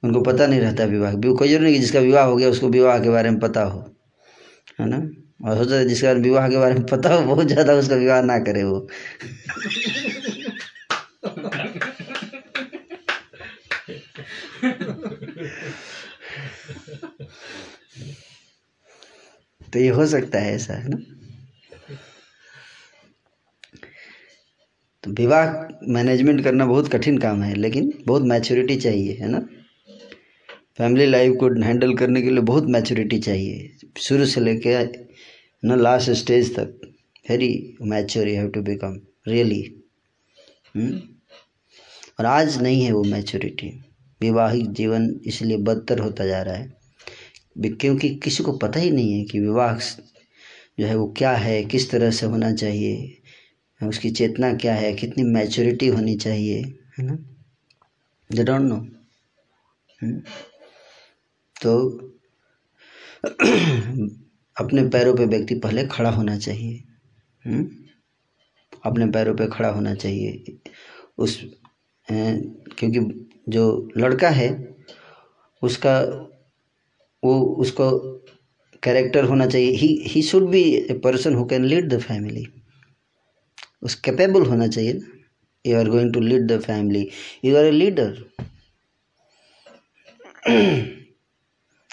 [0.05, 2.98] उनको पता नहीं रहता विवाह। कोई ज़रूरी नहीं कि जिसका विवाह हो गया, उसको विवाह
[2.98, 3.94] के बारे में पता हो,
[4.81, 5.23] है ना?
[5.44, 8.64] और है जिसका विवाह के बारे में पता हो, बहुत ज़्यादा उसका विवाह ना करे
[8.64, 8.88] वो।
[19.72, 20.96] तो ये हो सकता है ऐसा, है ना?
[25.04, 25.50] तो विवाह
[25.88, 29.38] मैनेजमेंट करना बहुत कठिन काम है, लेकिन बहुत मैच्योरिटी चाहिए, है ना?
[30.78, 35.03] फैमिली लाइफ को हैंडल करने के लिए बहुत मैच्योरिटी चाहिए। शुरू से लेके
[35.65, 36.81] ना लास्ट स्टेज तक
[37.31, 39.62] very mature you have to become really
[42.20, 43.85] और आज नहीं है वो मैच्योरिटी
[44.20, 46.73] विवाहिक जीवन इसलिए बदतर होता जा रहा है
[47.59, 49.78] क्योंकि किसी को पता ही नहीं है कि विवाह
[50.81, 53.23] जो है वो क्या है, किस तरह से होना चाहिए,
[53.89, 56.61] उसकी चेतना क्या है, कितनी मैच्योरिटी होनी चाहिए,
[56.99, 57.19] है ना?
[58.32, 58.86] दे डोंट नो
[61.62, 62.01] तो
[64.60, 66.85] अपने पैरों पे व्यक्ति पहले खड़ा होना चाहिए।
[67.47, 67.70] हम्म?
[68.85, 70.59] अपने पैरों पे खड़ा होना चाहिए।
[71.18, 71.55] उस
[72.10, 74.76] क्योंकि जो लड़का है,
[75.62, 76.01] उसका,
[77.24, 78.01] वो, उसको
[78.82, 82.47] कैरेक्टर होना चाहिए। He he should be a person who can lead the family
[83.82, 85.18] उस कैपेबल होना चाहिए ना।
[85.66, 87.09] You are going to lead the family
[87.44, 88.24] you are a leader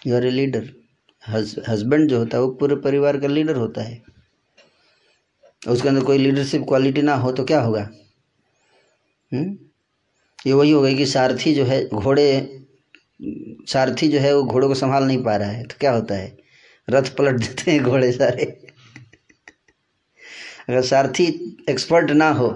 [0.07, 0.80] you are a leader
[1.29, 4.03] husband जो होता है, वो पूरे परिवार का लीडर होता है।
[5.67, 7.89] उसके अंदर कोई लीडरशिप क्वालिटी ना हो तो क्या होगा?
[9.33, 9.57] हम्म?
[10.47, 12.59] ये वही होगा कि सारथी जो है, घोड़े,
[13.67, 16.37] सारथी जो है, वो घोड़े को संभाल नहीं पा रहा है। तो क्या होता है?
[16.89, 18.67] रथ पलट देते हैं घोड़े सारे।
[20.69, 22.47] अगर सारथी एक्सपर्ट ना हो,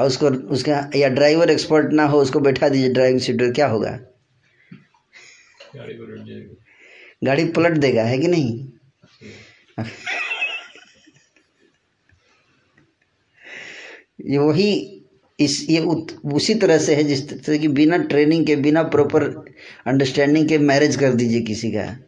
[0.00, 3.66] और उसको, उसका, या ड्राइवर एक्सपर्ट ना हो, उसको बैठा दीजिए ड्राइविंग सीट पर क्या
[3.66, 3.98] होगा?
[7.24, 8.68] गाड़ी पलट देगा है कि नहीं?
[14.26, 15.02] ये वही
[15.40, 19.24] इस ये उत, उसी तरह से है जिस तरह कि बिना ट्रेनिंग के बिना प्रॉपर
[19.86, 21.98] अंडरस्टैंडिंग के मैरिज कर दीजिए किसी का।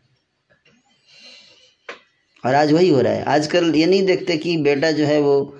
[2.45, 5.59] और आज वही हो रहा है। आजकल ये नहीं देखते कि बेटा जो है वो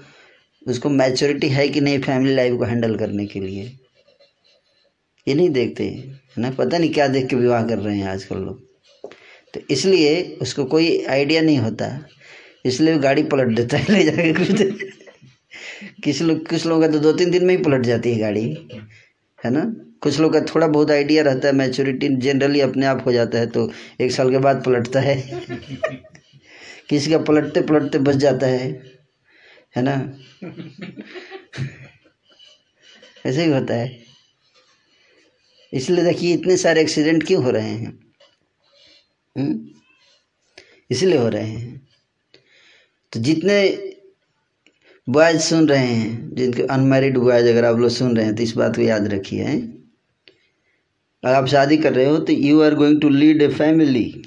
[0.69, 3.79] उसको मैच्योरिटी है कि नहीं फैमिली लाइफ को हैंडल करने के लिए।
[5.29, 6.51] ये नहीं देखते है ना?
[6.51, 8.68] पता नहीं क्या देख के विवाह कर रहे हैं आजकल लोग।
[9.55, 11.87] तो इसलिए उसको कोई आइडिया नहीं होता।
[12.67, 14.63] इसलिए वो गाड़ी पलट देता है, ले जाके कुछ
[16.05, 18.45] किसी लोग कुछ लोगों का तो दो तीन दिन में ही पलट जाती है गाड़ी,
[19.39, 19.63] है ना?
[20.03, 23.47] कुछ लोग का थोड़ा बहुत आइडिया रहता है, मैच्योरिटी जनरली अपने आप हो जाता है
[23.47, 23.71] तो
[24.01, 25.17] एक साल के बाद पलटता है।
[26.89, 28.69] किसी का पलटते पलटते बच जाता है
[29.77, 29.95] है ना?
[33.27, 33.97] ऐसे ही होता है।
[35.73, 37.99] इसलिए देखिए, इतने सारे एक्सीडेंट क्यों हो रहे हैं?
[40.91, 41.81] इसलिए हो रहे हैं।
[43.13, 43.57] तो जितने
[45.07, 48.57] बॉयज़ सुन रहे हैं, जिनके अनमैरिड बॉयज़ अगर आप लोग सुन रहे हैं तो इस
[48.57, 49.45] बात को याद रखिए
[51.23, 54.23] अगर आप शादी कर रहे हो तो you are going to lead a family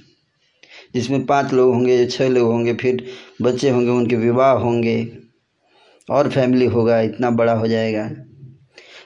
[0.94, 3.06] जिसमें पाँच लोग होंगे या छः लोग होंगे, फिर
[3.42, 5.12] बच्चे होंगे, उनके विवाह होंगे,
[6.10, 8.10] और फैमिली होगा, इतना बड़ा हो जाएगा।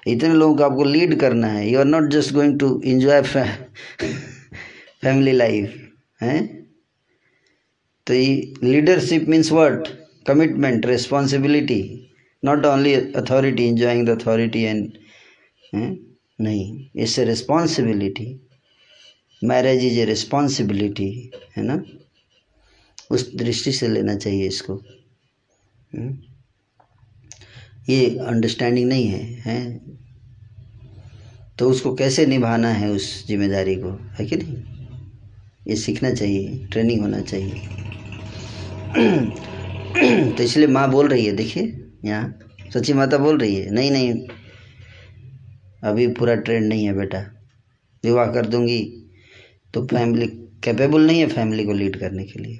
[0.07, 5.31] इतने लोगों को आपको लीड करना है। You are not just going to enjoy family
[5.31, 5.84] life
[6.21, 6.69] हैं?
[8.07, 9.87] तो ये leadership means word
[10.85, 12.09] responsibility,
[12.45, 14.89] not only authority, enjoying the authority and
[15.75, 15.95] eh?
[16.41, 18.47] नहीं it's a responsibility
[19.43, 21.83] marriage is a responsibility है ना?
[23.11, 24.75] उस दृष्टि से लेना चाहिए इसको।
[25.95, 26.17] हम्म?
[27.89, 29.81] ये अंडरस्टैंडिंग नहीं है, हैं?
[31.59, 33.91] तो उसको कैसे निभाना है उस ज़िम्मेदारी को?
[33.91, 34.74] है कि नहीं?
[35.65, 37.53] ये सीखना चाहिए, ट्रेनिंग होना चाहिए।
[40.31, 41.63] तो इसलिए माँ बोल रही है, देखिए,
[42.05, 42.39] यहाँ
[42.73, 44.13] सच्ची माता बोल रही है, नहीं नहीं,
[45.83, 47.19] अभी पूरा ट्रेंड नहीं है बेटा।
[48.03, 48.81] विवाह कर दूँगी
[49.73, 50.27] तो फैमिली
[50.63, 52.59] कैपेबल नहीं है फैमिली को लीड करने के लिए।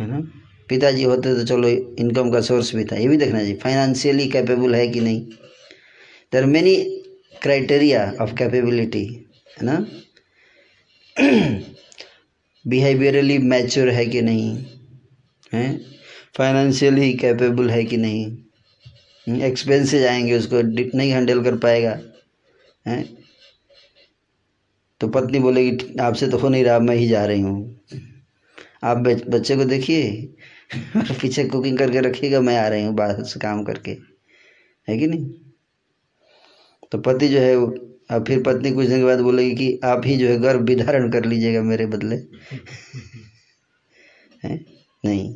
[0.00, 0.20] है ना?
[0.68, 4.74] पिताजी होते तो चलो, इनकम का सोर्स भी था, ये भी देखना चाहिए फाइनेंशियली कैपेबल
[4.74, 5.20] है कि नहीं।
[6.32, 6.74] There many
[7.42, 9.04] criteria of capability
[9.56, 9.74] है ना?
[12.66, 14.66] बिहेवियरली मैच्योर है कि नहीं?
[15.52, 15.78] है?
[16.36, 18.38] फाइनेंशियली कैपेबल है कि नहीं?
[19.42, 20.62] एक्सपेंसेज आएँगे उसको
[20.98, 22.00] नहीं हैंडल कर पाएगा।
[22.86, 23.18] हैं?
[25.00, 27.80] तो पत्नी बोलेगी, आपसे तो हो नहीं रहा, मैं ही जा रही हूँ।
[28.84, 28.96] आप
[29.28, 30.34] बच्चे को देखिए।
[30.96, 33.90] पीछे कुकिंग करके रखिएगा, मैं आ रही हूँ बाहर से काम करके।
[34.88, 35.30] है कि नहीं?
[36.92, 37.56] तो पति जो है
[38.12, 40.76] अब फिर पत्नी कुछ दिन के बाद बोलेगी कि आप ही जो है गर्भ भी
[40.76, 42.16] धारण कर लीजिएगा मेरे बदले।
[44.44, 44.64] है?
[45.04, 45.34] नहीं।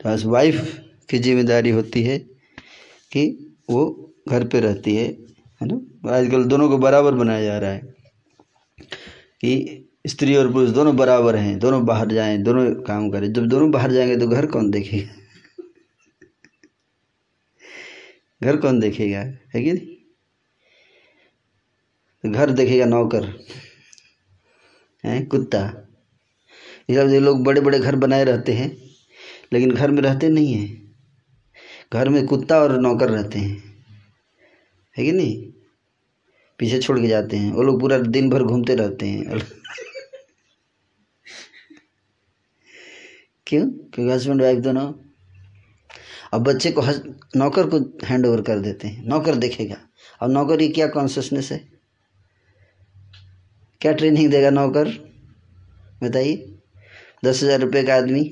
[0.00, 0.80] तो एज वाइफ
[1.10, 2.26] की ज़िम्मेदारी होती है
[3.12, 5.16] कि वो घर पे रहती है
[5.62, 6.10] है ना?
[6.10, 7.94] आजकल दोनों को बराबर बनाया जा रहा है
[9.40, 13.70] कि स्त्री और पुरुष दोनों बराबर हैं दोनों बाहर जाएँ दोनों काम करें। जब दोनों
[13.70, 15.14] बाहर जाएँगे तो घर कौन देखेगा?
[18.42, 19.24] घर कौन देखेगा?
[19.54, 19.99] है कि नहीं?
[22.26, 23.46] घर देखेगा नौकर।
[25.04, 25.86] है, कुत्ता।
[26.90, 28.76] ये लोग बड़े बड़े घर बनाए रहते हैं,
[29.52, 30.96] लेकिन घर में रहते नहीं हैं।
[31.92, 33.84] घर में कुत्ता और नौकर रहते हैं।
[34.98, 35.52] है कि नहीं?
[36.58, 39.24] पीछे छोड़ के जाते हैं। वो लोग पूरा दिन भर घूमते रहते हैं।
[43.46, 43.70] क्यों?
[43.70, 44.92] क्योंकि हस्बैंड वाइफ दोनों
[46.32, 47.02] अब बच्चे को हस,
[47.36, 49.76] नौकर को हैंड ओवर कर देते हैं। नौकर देखेगा।
[50.20, 51.79] अब नौकर की क्या कॉन्शियसनेस है?
[53.80, 54.88] क्या ट्रेनिंग देगा नौकर?
[56.02, 56.34] बताइए।
[57.24, 58.22] दस हज़ार रुपये का आदमी।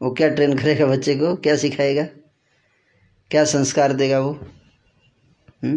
[0.00, 1.34] वो क्या ट्रेन करेगा बच्चे को?
[1.36, 2.04] क्या सिखाएगा?
[3.30, 4.32] क्या संस्कार देगा वो?
[5.64, 5.76] हुँ?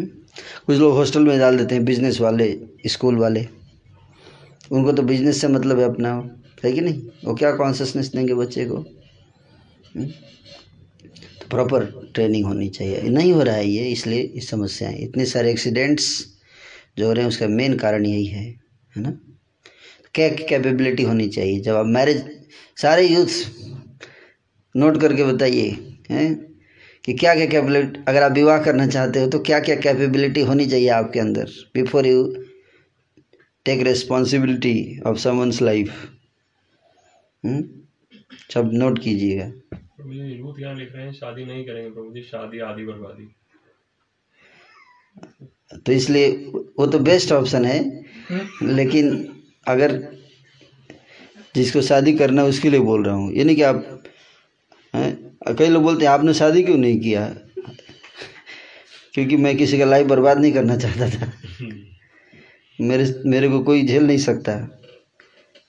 [0.66, 3.46] कुछ लोग हॉस्टल में डाल देते हैं बिज़नेस वाले स्कूल वाले।
[4.72, 6.12] उनको तो बिज़नेस से मतलब है अपना,
[6.64, 7.02] है कि नहीं?
[7.24, 8.76] वो क्या कॉन्सियसनेस देंगे बच्चे को?
[9.96, 10.06] हुँ?
[11.40, 15.50] तो प्रॉपर ट्रेनिंग होनी चाहिए। नहीं हो रहा है ये, इसलिए इस समस्याएँ इतने सारे
[15.50, 16.26] एक्सीडेंट्स
[16.98, 18.65] जो हो रहे हैं, उसका मेन कारण यही है।
[18.96, 19.10] है ना?
[20.14, 21.60] क्या कैपेबिलिटी होनी चाहिए?
[21.60, 22.24] जब आप मैरिज
[22.76, 23.28] सारे यूथ
[24.74, 25.68] नोट करके बताइए,
[26.10, 26.34] हैं?
[27.04, 30.66] कि क्या क्या कैपेबिलिटी अगर आप विवाह करना चाहते हो तो क्या क्या कैपेबिलिटी होनी
[30.66, 31.50] चाहिए आपके अंदर?
[31.74, 32.24] Before you
[33.66, 35.92] take responsibility of someone's life
[38.52, 39.46] सब नोट कीजिएगा।
[41.12, 43.28] शादी नहीं करेंगे शादी आदि बर्बादी।
[45.70, 46.28] तो इसलिए
[46.78, 47.78] वो तो बेस्ट ऑप्शन है
[48.62, 49.08] लेकिन
[49.66, 49.92] अगर
[51.54, 54.02] जिसको शादी करना है उसके लिए बोल रहा हूँ। ये नहीं कि आप
[55.48, 57.26] कई लोग बोलते हैं आपने शादी क्यों नहीं किया?
[59.14, 61.32] क्योंकि मैं किसी का लाइफ बर्बाद नहीं करना चाहता था।
[62.78, 64.52] मेरे मेरे को कोई झेल नहीं सकता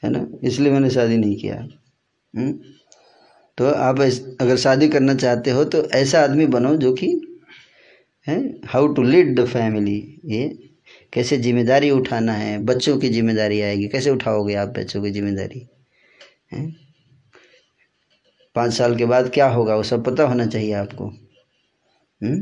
[0.03, 0.25] है ना?
[0.43, 1.55] इसलिए मैंने शादी नहीं किया।
[2.33, 2.51] हुँ?
[3.57, 3.99] तो आप
[4.41, 7.07] अगर शादी करना चाहते हो तो ऐसा आदमी बनो जो कि
[8.27, 8.39] है?
[8.65, 10.47] How to lead the family ये
[11.13, 12.57] कैसे ज़िम्मेदारी उठाना है?
[12.65, 15.67] बच्चों की ज़िम्मेदारी आएगी। कैसे उठाओगे आप बच्चों की ज़िम्मेदारी?
[16.53, 16.71] है?
[18.55, 19.75] पाँच साल के बाद क्या होगा?
[19.75, 21.05] वो सब पता होना चाहिए आपको।
[22.21, 22.37] हुँ?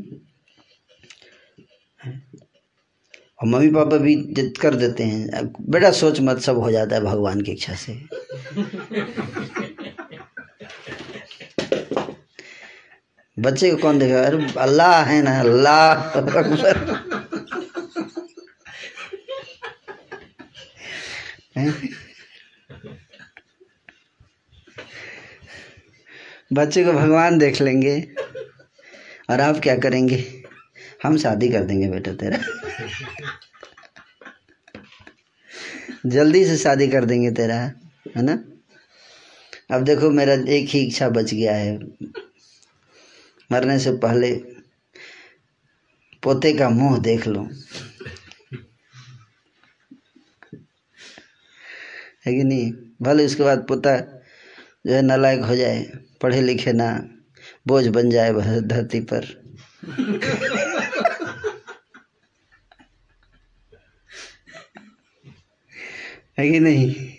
[3.41, 7.01] और मम्मी पापा भी जिद कर देते हैं। बेटा सोच मत, सब हो जाता है
[7.01, 7.93] भगवान की इच्छा से।
[13.39, 16.43] बच्चे को कौन देखेगा अरे अल्लाह है ना, अल्लाह। अकबर
[26.53, 28.07] बच्चे को भगवान देख लेंगे।
[29.29, 30.43] और आप क्या करेंगे?
[31.03, 32.37] हम शादी कर देंगे बेटा तेरा।
[36.05, 37.55] जल्दी से शादी कर देंगे तेरा,
[38.17, 38.43] है ना?
[39.71, 41.79] अब देखो मेरा एक ही इच्छा बच गया है।
[43.51, 44.35] मरने से पहले
[46.23, 47.49] पोते का मुँह देख लो।
[52.26, 52.73] है कि नहीं?
[53.01, 53.97] भले उसके बाद पोता
[54.88, 55.91] जो है नालायक हो जाए,
[56.22, 57.09] पढ़े लिखे ना,
[57.67, 59.45] बोझ बन जाए धरती पर।
[66.39, 67.14] है कि नहीं?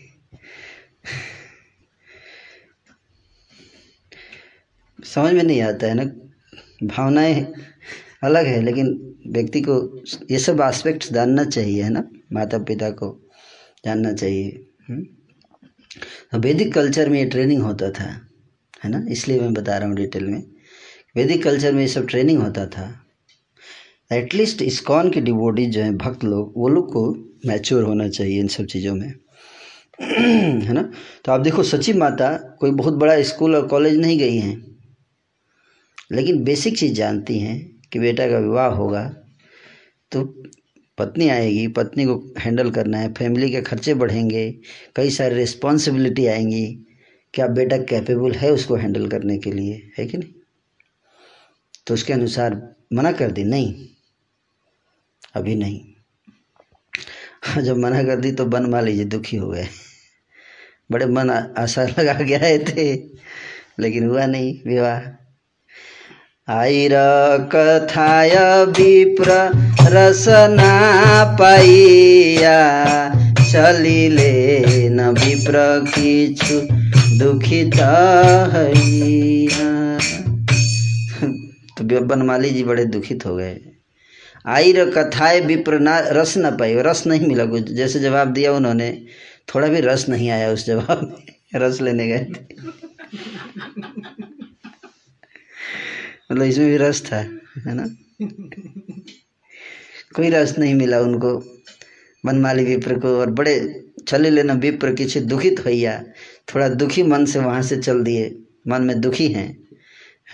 [5.15, 6.05] समझ में नहीं आता है ना।
[6.87, 7.53] भावनाएँ
[8.25, 10.01] अलग है, लेकिन व्यक्ति को
[10.31, 12.09] ये सब एस्पेक्ट्स जानना चाहिए, है ना?
[12.33, 13.31] माता पिता को
[13.87, 14.51] जानना चाहिए
[16.33, 18.29] तो वैदिक कल्चर में ये ट्रेनिंग होता था,
[18.85, 19.07] है ना?
[19.11, 20.43] इसलिए मैं बता रहा हूँ डिटेल में।
[21.17, 23.03] वैदिक कल्चर में ये सब ट्रेनिंग होता था।
[24.13, 27.11] एटलीस्ट इस्कॉन के डिवोटीज जो हैं, भक्त लोग, वो लोग को
[27.47, 29.15] मैच्योर होना चाहिए इन सब चीज़ों में।
[30.67, 30.93] है ना?
[31.25, 34.76] तो आप देखो, सची माता कोई बहुत बड़ा स्कूल और कॉलेज नहीं गई हैं।
[36.13, 39.17] लेकिन बेसिक चीज़ जानती हैं कि बेटा का विवाह होगा
[40.13, 40.43] तो
[40.99, 44.55] पत्नी आएगी, पत्नी को हैंडल करना है, फैमिली के खर्चे बढ़ेंगे,
[44.97, 46.87] कई सारी रिस्पॉन्सिबिलिटी आएँगी
[47.35, 50.33] क्या बेटा कैपेबल है उसको हैंडल करने के लिए, है कि नहीं?
[51.87, 53.89] तो उसके अनुसार मना कर दी, नहीं,
[55.35, 55.81] अभी नहीं।
[57.63, 59.69] जब मना कर दी तो बन मान लीजिए दुखी हो गए।
[60.91, 62.95] बड़े मन आशा लगा गए थे,
[63.79, 65.26] लेकिन हुआ नहीं विवाह।
[66.49, 66.93] आईर
[67.55, 69.27] कथाय विप्र
[69.87, 72.59] रसना पाइया
[73.53, 76.61] चलिले न विप्र किछु
[77.19, 77.75] दुखित
[81.79, 83.57] तो बनमाली जी बड़े दुखित हो गए।
[84.47, 88.53] आई र कथाएँ विप्र ना रस न पाई रस नहीं मिला कुछ। जैसे जवाब दिया
[88.53, 89.03] उन्होंने,
[89.55, 92.67] थोड़ा भी रस नहीं आया उस जवाब में। रस लेने गए थे।
[96.33, 97.87] मतलब इसमें भी रस था, है ना?
[100.15, 101.61] कोई रस नहीं मिला उनको।
[102.27, 106.05] बनमाली विप्र को और बड़े चले लेना विप्र किसी दुखित भैया।
[106.55, 108.39] थोड़ा दुखी मन से वहाँ से चल दिए।
[108.69, 109.69] मन में दुखी हैं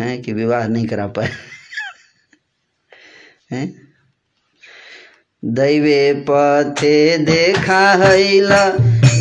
[0.01, 1.29] हैं कि विवाह नहीं करा पाए।
[3.53, 3.93] हैं?
[5.45, 8.71] दैवे पथे देखा हैला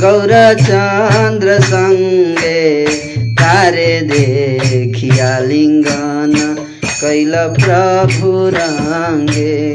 [0.02, 2.88] गौरचंद्र संगे,
[3.34, 6.61] तारे देखिया लिंगन।
[7.04, 9.74] कैल प्रभु रंगे।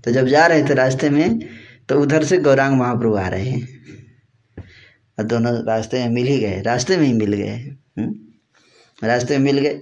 [0.00, 1.48] तो जब जा रहे थे रास्ते में
[1.88, 3.78] तो उधर से गौरांग महाप्रभु आ रहे हैं।
[5.18, 7.76] और दोनों रास्ते में मिल ही गए। रास्ते में ही मिल गए।
[9.04, 9.80] रास्ते में मिल गए।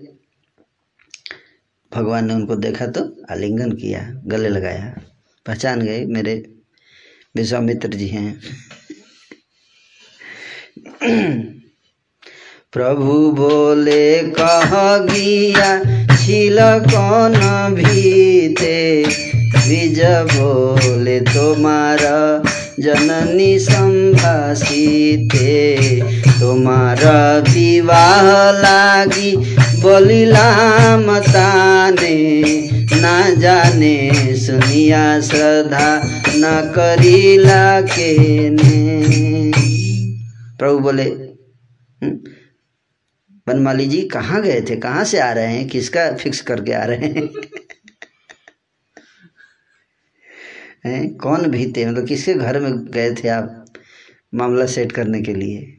[1.95, 5.01] भगवान ने उनको देखा तो आलिंगन किया, गले लगाया।
[5.47, 6.55] पहचान गए, मेरे
[7.37, 8.41] विश्वामित्र जी हैं।
[12.77, 15.83] प्रभु बोले कह गया?
[16.17, 19.07] छिल कौन भीते?
[19.43, 22.43] बीज बोले तुम्हारा
[22.81, 26.01] जननी संभाषिते।
[26.41, 32.45] तुम्हारा विवाह लागी बोलिला मताने।
[33.01, 39.07] ना जाने सुनिया श्रद्धा न करीला के ने
[40.59, 42.19] प्रभु बोले "हम्म,
[43.47, 44.77] बनमाली जी कहाँ गए थे?
[44.77, 45.69] कहाँ से आ रहे हैं?
[45.69, 47.29] किसका फिक्स करके आ रहे हैं?
[50.85, 51.15] हैं?
[51.15, 51.87] कौन भी थे?
[51.87, 53.67] मतलब किसके घर में गए थे आप
[54.35, 55.79] मामला सेट करने के लिए?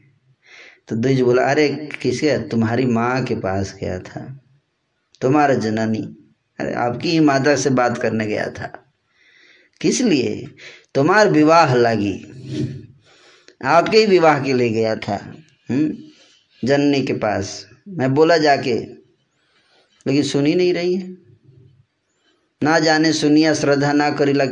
[0.87, 2.47] तो द्विज बोला, अरे, किसके?
[2.47, 4.39] तुम्हारी माँ के पास गया था।
[5.21, 6.17] तुम्हारा जननी।
[6.59, 8.93] अरे, आपकी ही माता से बात करने गया था।
[9.81, 10.47] किस लिए?
[10.95, 12.25] तुम्हार विवाह लगी।
[13.65, 15.35] आपके ही विवाह के लिए गया था।
[15.69, 16.06] हम्म?
[16.65, 18.73] जननी के पास। मैं बोला जाके,
[20.07, 21.17] लेकिन सुनी नहीं रही है।
[22.63, 24.45] ना जाने सुनिया, श्रद्धा ना करीला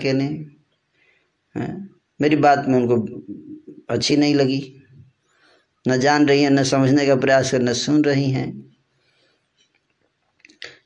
[1.57, 1.89] हैं?
[2.21, 3.25] मेरी बात में उनको
[3.89, 4.83] अच्छी नहीं लगी।
[5.87, 8.74] न जान रही है, न समझने का प्रयास कर, न सुन रही हैं।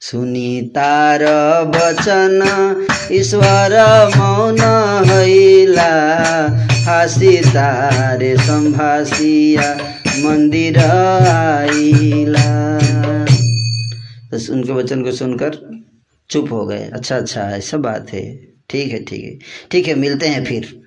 [0.01, 1.23] सुनी तार
[1.67, 2.41] बचन,
[3.11, 3.73] ईश्वर
[4.17, 4.59] मौन
[5.09, 5.89] हैला
[6.85, 9.73] हासी तारे संभासिया,
[10.19, 12.47] मंदिर आइला
[14.33, 15.81] बस उनके वचन को सुनकर
[16.29, 18.35] चुप हो गए। अच्छा अच्छा ऐसा बात है।
[18.69, 19.37] ठीक है ठीक है।
[19.71, 20.81] ठीक है, मिलते हैं फिर।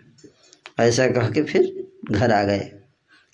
[0.81, 2.71] ऐसा कह के फिर घर आ गए।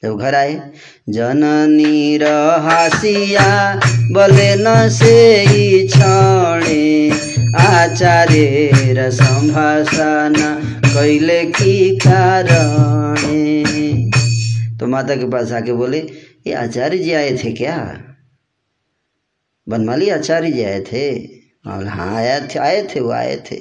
[0.02, 0.70] जब घर आए।
[1.08, 2.16] जननी
[2.60, 3.74] हासिया
[4.12, 5.46] बोले, न से
[5.86, 7.10] क्षणे
[7.56, 10.34] आचार्य र संभाषण
[10.86, 13.64] कैले की कारणे?
[14.78, 15.98] तो माता के पास आके बोले,
[16.46, 18.04] ये आचार्य जी आए थे क्या?
[19.68, 21.26] बनमाली आचार्य जी आए थे।
[21.66, 23.56] और हाँ आया थे, आए थे, वो आए थे।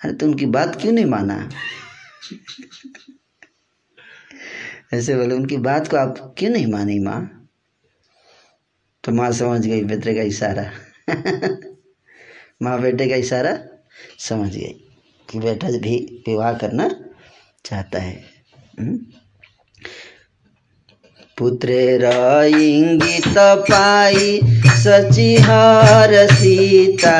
[0.00, 1.50] अरे तो उनकी बात क्यों नहीं माना?
[4.94, 7.50] ऐसे बोले, उनकी बात को आप क्यों नहीं मानी, माँ?
[9.04, 10.70] तो माँ समझ गई, बेटे का इशारा।
[12.62, 13.58] माँ बेटे का इशारा
[14.18, 14.84] समझ गई
[15.30, 17.04] कि बेटा भी विवाह करना
[17.64, 18.24] चाहता है।
[18.80, 18.98] हम्म?
[21.38, 22.04] पुत्रेर
[22.46, 27.16] इंगित पाई सचिहार सीता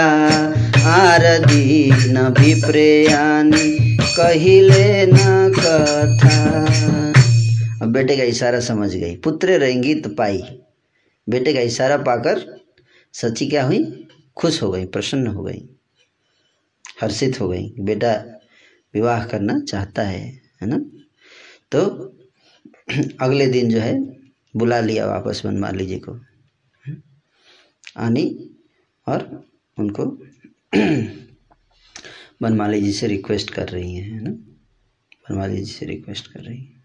[0.86, 5.16] आर दीन विप्रेयानी कहिले न
[5.58, 7.09] कथा।
[7.82, 10.42] अब बेटे का इशारा समझ गई। पुत्र रंगित पाई।
[11.28, 12.60] बेटे का इशारा पाकर
[13.12, 14.06] सची क्या हुई?
[14.36, 15.68] खुश हो गई, प्रसन्न हो गई,
[17.02, 18.24] हर्षित हो गई। बेटा
[18.94, 20.90] विवाह करना चाहता है है ना?
[21.72, 22.14] तो
[23.20, 24.16] अगले दिन जो है,
[24.56, 26.20] बुला लिया वापस बनमाली जी को।
[27.96, 28.50] आनी
[29.06, 29.44] और
[29.78, 30.06] उनको
[32.42, 34.30] बनमाली जी से रिक्वेस्ट कर रही हैं, है ना?
[34.30, 36.79] बनमाली जी से रिक्वेस्ट कर रही हैं।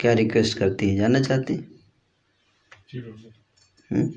[0.00, 0.96] क्या रिक्वेस्ट करती है?
[0.96, 1.64] जानना चाहती हैं?
[3.90, 4.08] हम्म?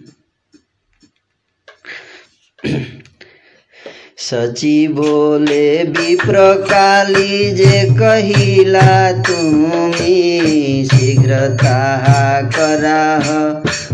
[4.20, 6.38] सची बोले विप्र
[6.70, 13.30] काली जे कहिला तुमी शीघ्र ताहा कराह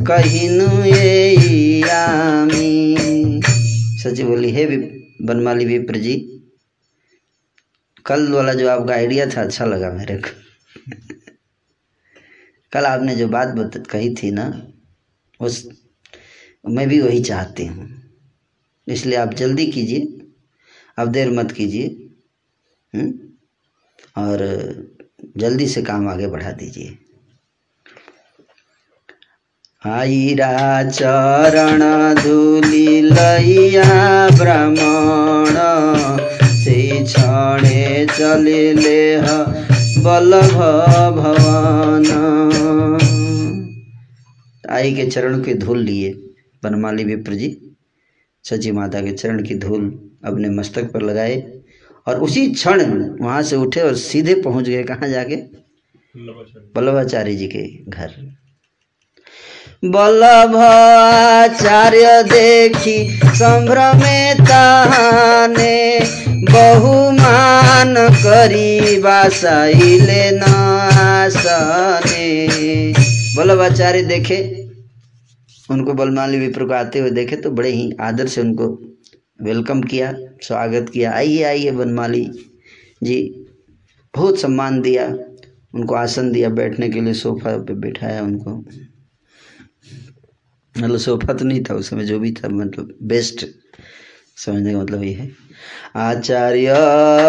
[0.10, 0.68] कहिनु
[1.96, 3.42] आमी
[4.04, 4.66] सची बोली हे
[5.28, 6.16] बनमाली विप्र जी
[8.06, 11.13] कल वाला जो आपका आइडिया था अच्छा लगा मेरे को।
[12.74, 14.46] कल आपने जो बात बत, कही थी ना,
[15.40, 15.68] उस,
[16.66, 17.90] मैं भी वही चाहती हूँ
[18.88, 20.08] इसलिए आप जल्दी कीजिए,
[21.00, 21.88] आप देर मत कीजिए
[22.94, 23.12] हम्म?
[24.18, 24.40] और
[25.38, 26.98] जल्दी से काम आगे बढ़ा दीजिए
[29.84, 31.82] आईरा चरण
[32.16, 33.84] धूली लैया
[34.38, 35.56] ब्राह्मण,
[36.56, 39.04] से क्षणे चलिले
[39.98, 40.54] बल्लभ
[41.16, 42.06] भवान।
[44.70, 46.14] आई के चरण की धूल लिए
[46.64, 47.76] बनमाली विप्र जी।
[48.44, 51.60] सची माता के चरण की धूल अपने मस्तक पर लगाए
[52.08, 52.82] और उसी क्षण
[53.22, 55.36] वहाँ से उठे और सीधे पहुँच गए। कहाँ जाके?
[56.76, 58.36] बल्लभाचार्य जी के घर।
[59.86, 61.42] वल्लभाचार्य
[62.24, 62.98] देखी
[63.36, 66.00] संभ्रमे ताने
[66.52, 70.42] बहुमान करी बासाइले न
[71.00, 72.28] आसने
[73.38, 74.40] वल्लभाचार्य देखे,
[75.70, 78.68] उनको बलमाली विप्र को आते हुए देखे तो बड़े ही आदर से उनको
[79.40, 82.26] वेलकम किया, स्वागत किया। आइए आइए बनमाली
[83.04, 83.18] जी,
[84.14, 85.06] बहुत सम्मान दिया,
[85.76, 88.52] उनको आसन दिया, बैठने के लिए सोफा पे बैठाया उनको।
[90.78, 93.46] मतलब सोफा तो नहीं था उस समय, जो भी था मतलब बेस्ट
[94.38, 95.30] समझने का मतलब ये है।
[95.96, 96.74] आचार्य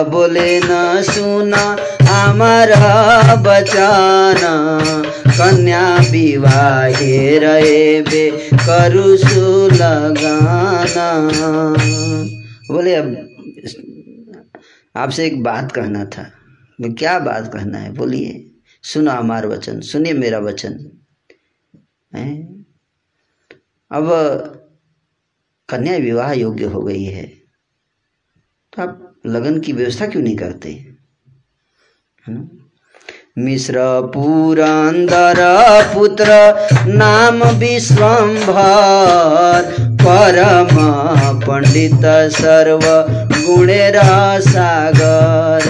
[0.09, 1.65] बोले, न सुना
[2.03, 4.55] हमारा बचाना,
[5.29, 9.17] कन्या विवाहे रहे बे करु
[9.75, 11.11] लगाना
[12.71, 13.29] बोले, अब
[14.97, 16.31] आपसे एक बात कहना था
[16.81, 17.93] क्या बात कहना है?
[17.93, 18.51] बोलिए,
[18.85, 20.79] सुना हमारा वचन, सुनिए मेरा वचन,
[22.15, 22.54] है?
[23.95, 24.09] अब
[25.69, 27.23] कन्या विवाह योग्य हो गई है
[28.73, 30.69] तो आप लगन की व्यवस्था क्यों नहीं करते?
[30.69, 32.49] है ना?
[33.39, 33.75] मिश्र
[34.15, 35.37] पुरंदर
[35.95, 36.27] पुत्र,
[36.87, 38.53] नाम विश्वम्भर
[40.03, 40.69] परम
[41.41, 42.81] पंडित, सर्व
[43.47, 43.95] गुणेर
[44.41, 45.69] सागर।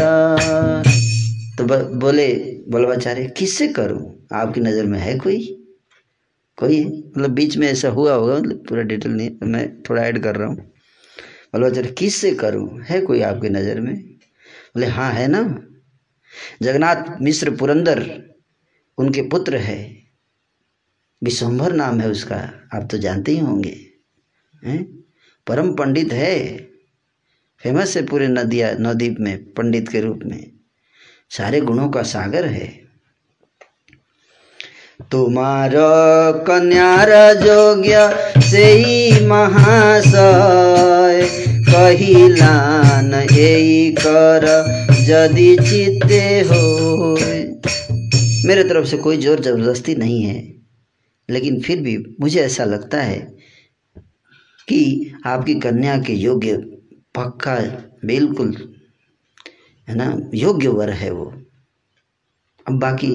[1.58, 1.64] तो
[1.98, 2.32] बोले
[2.68, 4.26] बोलवाचार्य किससे करूँ?
[4.32, 5.63] आपकी नज़र में है कोई?
[6.56, 10.36] कोई मतलब बीच में ऐसा हुआ होगा मतलब पूरा डिटेल नहीं मैं थोड़ा ऐड कर
[10.36, 12.80] रहा हूँ। बोलो अच्छा किस से करूँ?
[12.82, 13.96] है कोई आपकी नज़र में?
[14.74, 15.66] बोले हाँ है ना।
[16.62, 18.24] जगन्नाथ मिश्र पुरंदर,
[18.98, 19.96] उनके पुत्र है।
[21.22, 23.86] विश्वम्भर नाम है उसका। आप तो जानते ही होंगे।
[24.64, 25.04] हैं?
[25.46, 26.56] परम पंडित है।
[27.62, 30.52] फ़ेमस है पूरे नदिया, नवद्वीप में, पंडित के रूप में।
[31.30, 32.83] सारे गुणों का सागर है।
[35.02, 35.72] तुम्हार
[36.46, 41.22] कन्यार जोग्य से ही महाशय
[41.68, 44.44] कहिलान यही कर
[45.08, 47.16] यदि चित्ते हो
[48.46, 50.42] मेरे तरफ़ से कोई ज़ोर ज़बरदस्ती नहीं है,
[51.28, 53.18] लेकिन फिर भी मुझे ऐसा लगता है
[54.68, 56.56] कि आपकी कन्या के योग्य
[57.14, 57.56] पक्का
[58.04, 58.54] बिल्कुल,
[59.88, 61.32] है ना योग्य वर है वो।
[62.66, 63.12] अब बाकी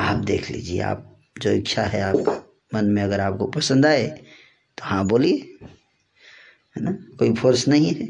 [0.00, 2.44] आप देख लीजिए, आप जो इच्छा है आप
[2.74, 4.06] मन में अगर आपको पसंद आए
[4.78, 5.36] तो हाँ बोलिए,
[6.76, 6.90] है ना?
[7.18, 8.08] कोई फोर्स नहीं है।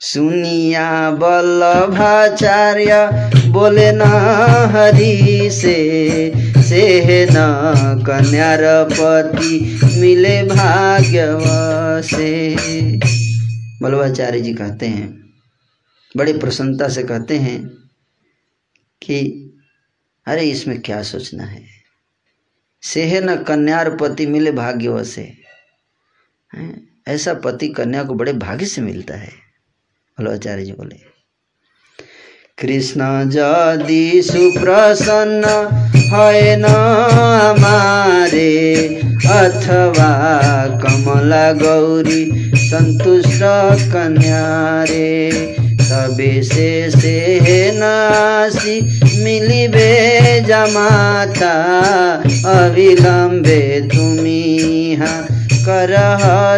[0.00, 2.92] सुनिया वल्लभाचार्य
[3.52, 4.02] बोले न
[4.72, 5.76] हरि से
[6.62, 8.60] से न कन्यार
[8.90, 11.26] पति, मिले भाग्य
[12.06, 12.30] से
[13.82, 15.08] बल्लभाचार्य जी कहते हैं,
[16.14, 17.58] बड़ी प्रसन्नता से कहते हैं
[19.02, 19.44] कि
[20.28, 21.62] अरे इसमें क्या सोचना है?
[22.82, 25.32] सेह न कन्यार पति मिले भाग्य से।
[27.08, 29.32] ऐसा पति कन्या को बड़े भाग्य से मिलता है।
[30.18, 30.96] बोलो आचार्य जी बोले।
[32.58, 35.44] कृष्ण जदि सुप्रसन्न
[36.12, 38.84] है न हमारे
[39.26, 45.30] अथवा कमला गौरी संतुष्ट कन्या रे।
[45.90, 48.80] तबे से नासी,
[49.24, 51.52] मिलिबे जमाता,
[52.46, 54.96] अविलंबे तुम्ही
[55.64, 55.94] कर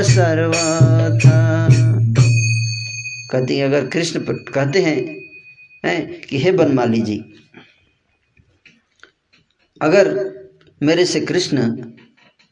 [0.02, 1.68] सर्वथा।
[3.32, 4.96] कहती अगर कृष्ण कहते हैं
[5.84, 7.18] हैं, कि हे बनमाली जी,
[9.82, 10.08] अगर
[10.82, 11.76] मेरे से कृष्ण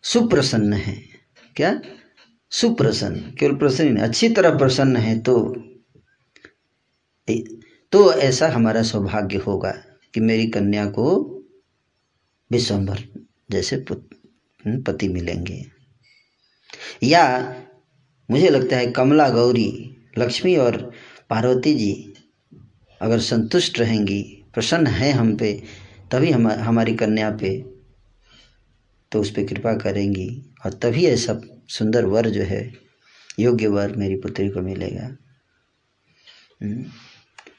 [0.03, 0.97] सुप्रसन्न है,
[1.57, 1.81] क्या?
[2.51, 5.65] सुप्रसन्न, केवल प्रसन्न अच्छी तरह प्रसन्न है तो
[7.93, 9.71] तो ऐसा हमारा सौभाग्य होगा
[10.15, 11.09] कि मेरी कन्या को
[12.51, 13.03] विश्वम्भर
[13.51, 13.85] जैसे
[14.67, 15.65] पति मिलेंगे।
[17.03, 17.55] या
[18.31, 20.77] मुझे लगता है कमला गौरी, लक्ष्मी और
[21.31, 22.15] पार्वती जी
[23.01, 24.23] अगर संतुष्ट रहेंगी,
[24.55, 25.63] प्रसन्न है हम पे,
[26.13, 27.59] तभी हम, हमारी कन्या पे
[29.13, 30.29] तो उस पर कृपा करेंगी
[30.67, 32.75] और तभी ऐसा सुंदर वर जो है,
[33.39, 35.17] योग्य वर मेरी पुत्री को मिलेगा।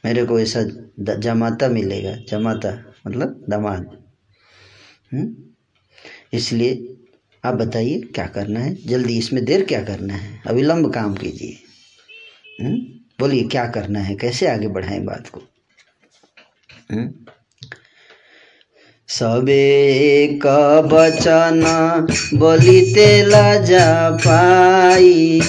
[0.06, 0.62] मेरे को ऐसा
[1.16, 2.72] जमाता मिलेगा, जमाता
[3.08, 3.98] मतलब दामाद।
[6.34, 6.96] इसलिए
[7.44, 8.74] आप बताइए, क्या करना है?
[8.88, 10.42] जल्दी इसमें देर क्या करना है?
[10.48, 11.58] अविलंब काम कीजिए।
[13.20, 14.16] बोलिए, क्या करना है?
[14.16, 15.42] कैसे आगे बढ़ाएँ बात को?
[19.10, 21.62] सबे का बचन
[22.34, 25.40] बोलिते लजा पाई।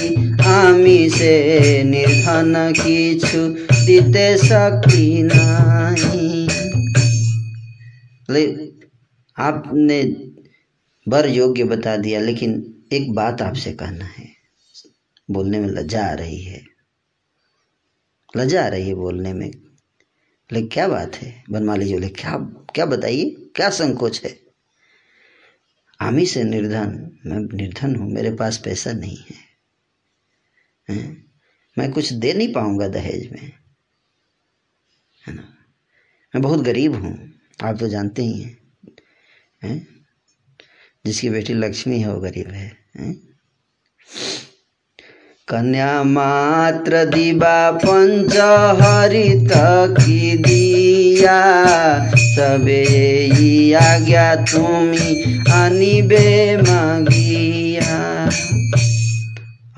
[0.46, 3.38] आमी से निर्धन किछु
[3.86, 6.48] दिते सकी नहीं।
[9.38, 10.02] आपने
[11.08, 14.28] बर योग्य बता दिया, लेकिन एक बात आपसे कहना है।
[15.30, 16.62] बोलने में लज्जा आ रही है।
[18.36, 19.50] लज्जा आ रही है बोलने में।
[20.52, 21.44] लेकिन क्या बात है?
[21.50, 23.24] बनमाली जी बोले, क्या क्या बताइए?
[23.56, 24.40] क्या संकोच है?
[26.00, 29.36] आमी से निर्धन, मैं निर्धन हूँ, मेरे पास पैसा नहीं है।
[30.90, 31.30] हैं?
[31.78, 33.52] मैं कुछ दे नहीं पाऊँगा दहेज में।
[35.26, 35.42] है ना?
[36.34, 37.32] मैं बहुत गरीब हूँ,
[37.62, 38.58] आप तो जानते ही हैं।
[39.64, 40.06] हैं?
[41.06, 43.30] जिसकी बेटी लक्ष्मी है, वो गरीब है। हैं?
[45.48, 48.36] कन्या मात्र दिवा पंच
[48.82, 49.48] हरित
[50.04, 50.36] की
[51.20, 55.22] दिया। सबे यही आज्ञा तुम्ही
[55.52, 58.26] अनिबे मांगिया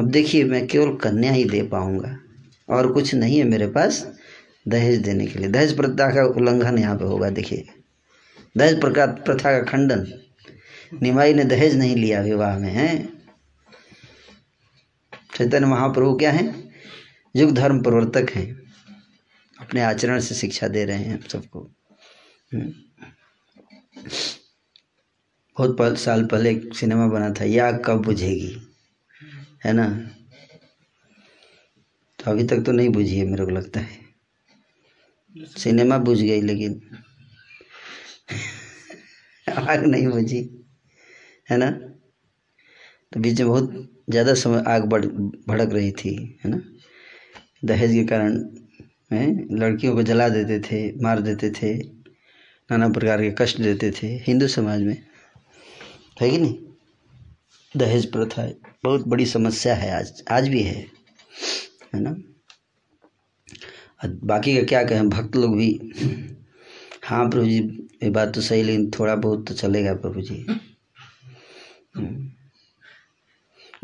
[0.01, 2.19] अब देखिए, मैं केवल कन्या ही दे पाऊँगा।
[2.69, 4.07] और कुछ नहीं है मेरे पास
[4.69, 7.67] दहेज देने के लिए। दहेज प्रथा का उल्लंघन यहाँ पे होगा, देखिए।
[8.59, 10.07] दहेज प्रथा का खंडन।
[11.03, 13.05] निमाई ने दहेज नहीं लिया विवाह में, है?
[15.37, 16.55] चैतन्य महाप्रभु क्या है?
[17.37, 18.62] युग धर्म प्रवर्तक हैं।
[19.63, 21.71] अपने आचरण से शिक्षा दे रहे हैं हम सबको।
[22.55, 22.73] हम्म।
[25.57, 28.63] बहुत पहले साल पहले एक सिनेमा बना था या कब बुझेगी?
[29.65, 30.09] है ना?
[32.19, 34.01] तो अभी तक तो नहीं बुझी है, मेरे को लगता है।
[35.59, 36.81] सिनेमा बुझ गई, लेकिन
[39.59, 40.67] आग नहीं बुझी,
[41.51, 41.71] है ना?
[43.13, 45.07] तो बीच में बहुत ज़्यादा समय आग बढ़,
[45.49, 46.63] भड़क रही थी, है ना?
[47.65, 48.62] दहेज के कारण
[49.17, 51.75] हैं लड़कियों को जला देते थे मार देते थे
[52.71, 54.97] नाना प्रकार के कष्ट देते थे हिंदू समाज में।
[56.21, 56.59] है कि नहीं?
[57.77, 58.51] दहेज प्रथा
[58.85, 60.87] बहुत बड़ी समस्या है आज आज भी है
[61.95, 62.15] है ना?
[64.07, 65.71] बाकी का क्या कहें भक्त लोग भी
[67.05, 67.59] हाँ प्रभु जी
[68.03, 70.45] ये बात तो सही लेकिन थोड़ा बहुत तो चलेगा प्रभु जी।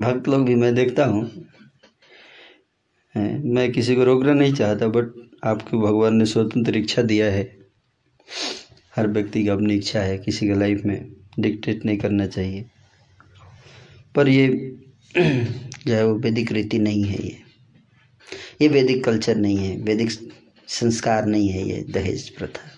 [0.01, 1.49] भक्त लोग भी मैं देखता हूँ।
[3.15, 7.59] हैं, मैं किसी को रोकना नहीं चाहता बट आपको भगवान ने स्वतंत्र इच्छा दिया है।
[8.97, 12.65] हर व्यक्ति की अपनी इच्छा है किसी के लाइफ में डिक्टेट नहीं करना चाहिए।
[14.15, 14.49] पर ये
[15.87, 17.37] जो है वो वैदिक रीति नहीं है ये।
[18.63, 20.11] ये वैदिक कल्चर नहीं है वैदिक
[20.69, 22.71] संस्कार नहीं है ये दहेज प्रथा।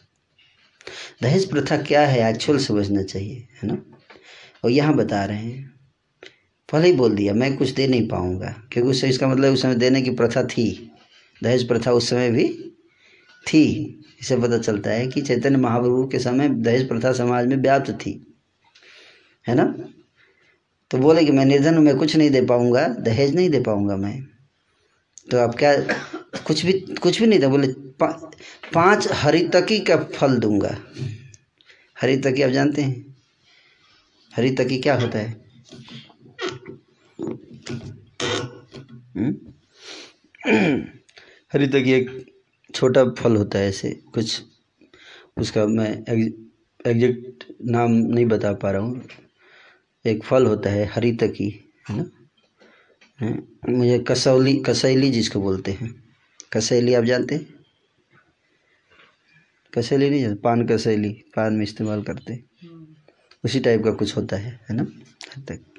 [1.22, 3.82] दहेज प्रथा क्या है एक्चुअल समझना चाहिए है ना?
[4.64, 5.69] और यहाँ बता रहे हैं
[6.72, 9.74] पहले ही बोल दिया मैं कुछ दे नहीं पाऊँगा। क्योंकि उससे इसका मतलब उस समय
[9.74, 10.90] देने की प्रथा थी।
[11.42, 12.48] दहेज प्रथा उस समय भी
[13.46, 13.62] थी।
[14.20, 18.34] इसे पता चलता है कि चैतन्य महाप्रभु के समय दहेज प्रथा समाज में व्याप्त थी।
[19.48, 19.64] है ना?
[20.90, 24.22] तो बोले कि मैं निर्धन मैं कुछ नहीं दे पाऊँगा दहेज नहीं दे पाऊँगा मैं।
[25.30, 25.76] तो आप क्या
[26.46, 28.06] कुछ भी कुछ भी नहीं था बोले पा,
[28.74, 30.76] पाँच हरितकी का फल दूँगा।
[32.02, 33.16] हरितकी आप जानते हैं?
[34.36, 35.44] हरितकी क्या होता है?
[41.52, 42.26] हरितकी एक
[42.74, 44.42] छोटा फल होता है ऐसे, कुछ
[45.36, 46.04] उसका मैं
[46.86, 49.02] एग्जैक्ट नाम नहीं बता पा रहा हूँ।
[50.06, 52.10] एक फल होता है हरितकी है ना?
[53.68, 56.04] मुझे कसौली, कसैली जिसको बोलते हैं।
[56.52, 57.54] कसैली आप जानते हैं?
[59.74, 60.40] कसैली नहीं जानते?
[60.40, 62.44] पान कसैली, पान में इस्तेमाल करते
[63.44, 64.86] उसी टाइप का कुछ होता है है ना?
[65.38, 65.69] तक।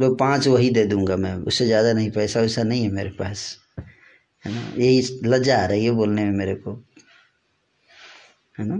[0.00, 3.58] लोग पाँच वही दे दूँगा मैं, उससे ज़्यादा नहीं, पैसा वैसा नहीं है मेरे पास,
[4.44, 4.72] है ना?
[4.76, 6.72] यही लज्जा आ रही है बोलने में मेरे को,
[8.58, 8.78] है ना?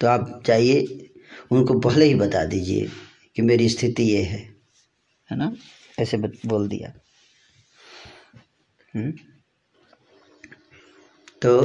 [0.00, 1.10] तो आप चाहिए
[1.50, 2.88] उनको पहले ही बता दीजिए
[3.36, 4.38] कि मेरी स्थिति ये है
[5.30, 5.52] है ना?
[5.98, 6.92] ऐसे बोल दिया।
[8.96, 9.12] हुँ?
[11.42, 11.60] तो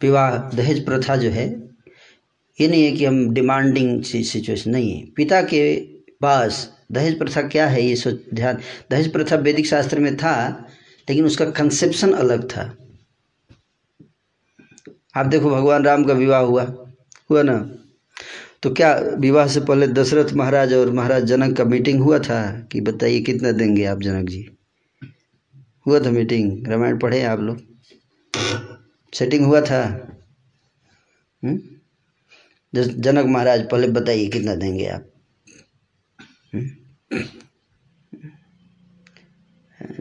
[0.00, 1.73] विवाह, दहेज प्रथा जो है
[2.60, 5.76] ये नहीं है कि हम डिमांडिंग सिचुएशन नहीं है। पिता के
[6.20, 8.58] पास दहेज प्रथा क्या है, ये सोच ध्यान
[8.90, 10.66] दहेज प्रथा वैदिक शास्त्र में था,
[11.10, 12.76] लेकिन उसका कंसेप्शन अलग था।
[15.16, 16.62] आप देखो, भगवान राम का विवाह हुआ।
[17.30, 17.74] हुआ ना?
[18.62, 22.68] तो क्या विवाह से पहले दशरथ महाराज और महाराज जनक का मीटिंग हुआ था?
[22.72, 24.50] कि बताइए, कितना देंगे आप जनक जी?
[25.86, 27.60] हुआ था मीटिंग रामायण पढ़े आप लोग?
[29.14, 30.08] सेटिंग हुआ था।
[31.44, 31.73] हुँ?
[32.74, 35.10] जनक महाराज, पहले बताइए, कितना देंगे आप?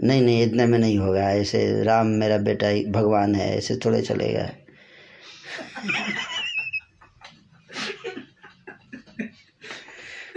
[0.03, 4.01] नहीं नहीं, इतने में नहीं होगा। ऐसे राम मेरा बेटा ही भगवान है, ऐसे थोड़े
[4.01, 4.49] चलेगा।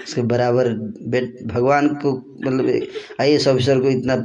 [0.03, 0.69] उसके बराबर
[1.09, 2.13] बेट, भगवान को
[2.47, 2.67] मतलब
[3.21, 4.17] आई एस ऑफिसर को इतना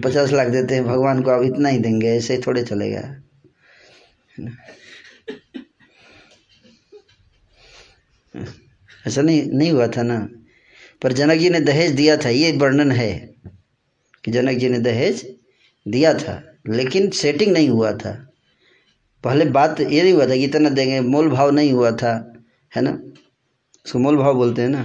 [0.00, 3.02] पचास लाख देते हैं, भगवान को आप इतना ही देंगे, ऐसे थोड़े चलेगा।
[9.10, 10.18] ऐसा नहीं नहीं हुआ था ना।
[11.02, 13.12] पर जनक जी ने दहेज दिया था, ये वर्णन है
[14.24, 15.26] कि जनक जी ने दहेज
[15.86, 18.12] दिया था, लेकिन सेटिंग नहीं हुआ था।
[19.24, 22.12] पहले बात ये नहीं हुआ था कि इतना देंगे, मोल भाव नहीं हुआ था,
[22.72, 22.90] है ना?
[23.86, 24.84] उसको मोल भाव बोलते हैं ना।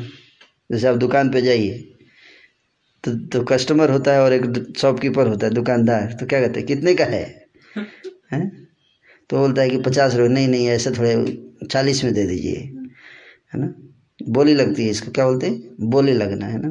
[0.70, 1.92] जैसे आप दुकान पे जाइए
[3.04, 6.68] तो तो कस्टमर होता है और एक शॉपकीपर होता है, दुकानदार तो क्या कहते हैं,
[6.68, 7.24] कितने का है?
[8.32, 8.68] हैं?
[9.30, 12.60] तो बोलता है कि पचास रुपये नहीं नहीं, ऐसे थोड़े चालीस में दे दीजिए,
[13.54, 13.74] है ना?
[14.26, 15.90] बोली लगती है इसको क्या बोलते हैं?
[15.90, 16.70] बोली लगना है ना?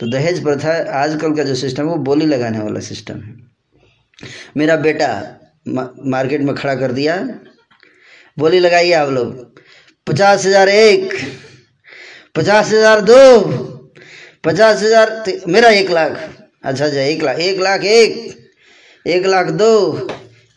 [0.00, 3.34] तो दहेज प्रथा आजकल का जो सिस्टम है वो बोली लगाने वाला सिस्टम है।
[4.56, 5.08] मेरा बेटा
[5.68, 7.16] मार्केट में खड़ा कर दिया।
[8.36, 9.34] बोली लगाइए आप लोग।
[10.06, 11.14] पचास हज़ार एक
[12.36, 13.40] पचास हज़ार दो
[14.44, 16.18] पचास हज़ार मेरा एक लाख।
[16.64, 18.16] अच्छा अच्छा एक लाख एक लाख एक
[19.06, 19.72] एक लाख दो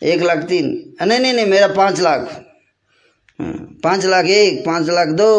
[0.02, 0.66] एक लाख तीन।
[1.02, 2.20] नहीं नहीं नहीं मेरा पाँच लाख।
[3.38, 3.52] हाँ,
[3.82, 5.30] पाँच लाख एक पाँच लाख दो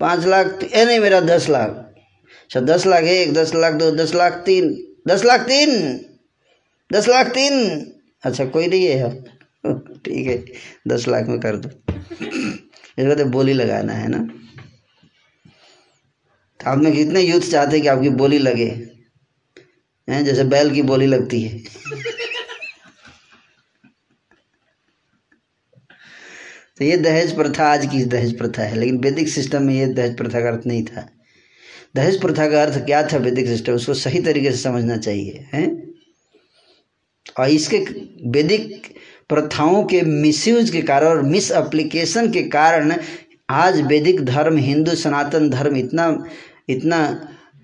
[0.00, 1.70] पाँच लाख, ए नहीं, मेरा दस लाख।
[2.42, 6.00] अच्छा दस लाख एक, दस लाख दो, दस लाख तीन। दस लाख तीन!
[6.92, 7.86] दस लाख तीन!
[8.22, 9.22] अच्छा कोई नहीं है
[9.98, 10.44] ठीक है,
[10.88, 11.68] दस लाख में कर दो।
[12.98, 14.18] इसको तो बोली लगाना है ना?
[16.60, 18.88] तो आप में कितने यूथ चाहते हैं कि आपकी बोली लगे।
[20.10, 21.58] हैं, जैसे बैल की बोली लगती है।
[26.78, 30.16] तो ये दहेज प्रथा आज की दहेज प्रथा है, लेकिन वैदिक सिस्टम में ये दहेज
[30.16, 31.08] प्रथा का अर्थ नहीं था।
[31.96, 35.66] दहेज प्रथा का अर्थ क्या था वैदिक सिस्टम उसको सही तरीके से समझना चाहिए, हैं?
[37.38, 37.78] और इसके
[38.30, 38.86] वैदिक
[39.28, 42.94] प्रथाओं के मिसयूज के कारण और मिस एप्लीकेशन के कारण
[43.48, 46.06] आज वैदिक धर्म, हिंदू सनातन धर्म इतना
[46.68, 46.98] इतना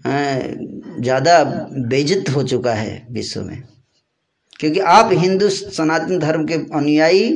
[0.05, 1.43] ज़्यादा
[1.89, 3.63] बेइज्जत हो चुका है विश्व में।
[4.61, 7.31] क्योंकि आप हिंदू सनातन धर्म के अनुयायी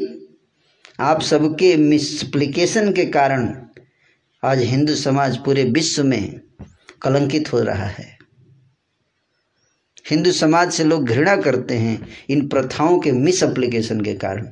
[1.01, 3.63] आप सबके मिसप्लिकेशन के कारण
[4.45, 6.41] आज हिंदू समाज पूरे विश्व में
[7.03, 8.19] कलंकित हो रहा है।
[10.11, 14.47] हिंदू समाज से लोग घृणा करते हैं इन प्रथाओं के मिस एप्लीकेशन के कारण।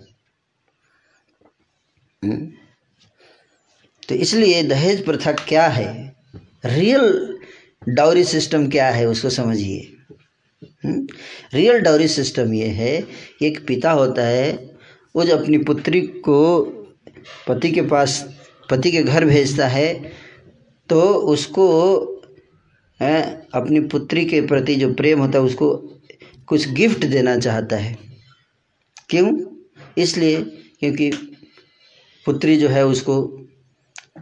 [2.25, 2.53] हम्म?
[4.09, 6.17] तो इसलिए दहेज प्रथा क्या है?
[6.65, 7.39] रियल
[7.89, 9.93] डाउरी सिस्टम क्या है उसको समझिए।
[11.55, 13.07] रियल डाउरी सिस्टम ये है,
[13.43, 14.76] एक पिता होता है
[15.17, 16.39] वो जो अपनी पुत्री को
[17.49, 18.23] पति के पास,
[18.71, 19.93] पति के घर भेजता है
[20.89, 21.01] तो
[21.33, 21.67] उसको
[23.01, 25.75] अपनी पुत्री के प्रति जो प्रेम होता है, उसको
[26.47, 27.97] कुछ गिफ्ट देना चाहता है।
[29.11, 29.31] क्यों?
[29.99, 30.41] इसलिए
[30.81, 31.11] क्योंकि
[32.27, 33.23] पुत्री जो है, उसको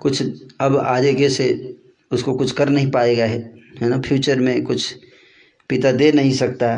[0.01, 0.23] कुछ
[0.61, 1.77] अब आगे के से
[2.11, 3.39] उसको कुछ कर नहीं पाएगा है
[3.83, 4.01] है ना?
[4.01, 4.95] फ्यूचर में कुछ
[5.71, 6.73] पिता दे नहीं सकता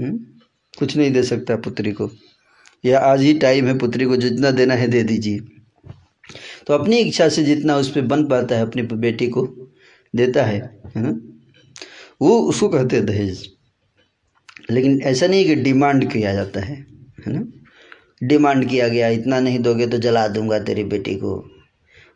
[0.00, 0.18] हुँ?
[0.78, 2.10] कुछ नहीं दे सकता पुत्री को।
[2.84, 5.38] या आज ही टाइम है पुत्री को जितना देना है दे दीजिए।
[6.66, 9.46] तो अपनी इच्छा से जितना उस पर बन पाता है, अपनी बेटी को
[10.16, 10.60] देता है
[10.96, 11.20] है ना?
[12.22, 13.48] वो उसको कहते हैं दहेज।
[14.70, 16.76] लेकिन ऐसा नहीं कि डिमांड किया जाता है
[17.26, 17.46] है ना?
[18.22, 21.34] डिमांड किया गया, इतना नहीं दोगे तो जला दूँगा तेरी बेटी को,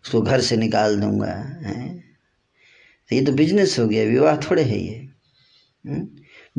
[0.04, 1.32] उसको घर से निकाल दूँगा,
[1.62, 1.88] है?
[3.10, 5.08] तो ये तो बिज़नेस हो गया, विवाह थोड़े है ये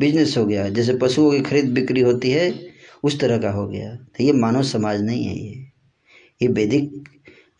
[0.00, 2.67] बिज़नेस हो गया। जैसे पशुओं की खरीद बिक्री होती है
[3.02, 5.64] उस तरह का हो गया। तो ये मानव समाज नहीं है ये।
[6.42, 7.08] ये वैदिक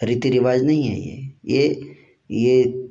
[0.02, 1.94] रीति रिवाज नहीं है ये। ये
[2.30, 2.88] ये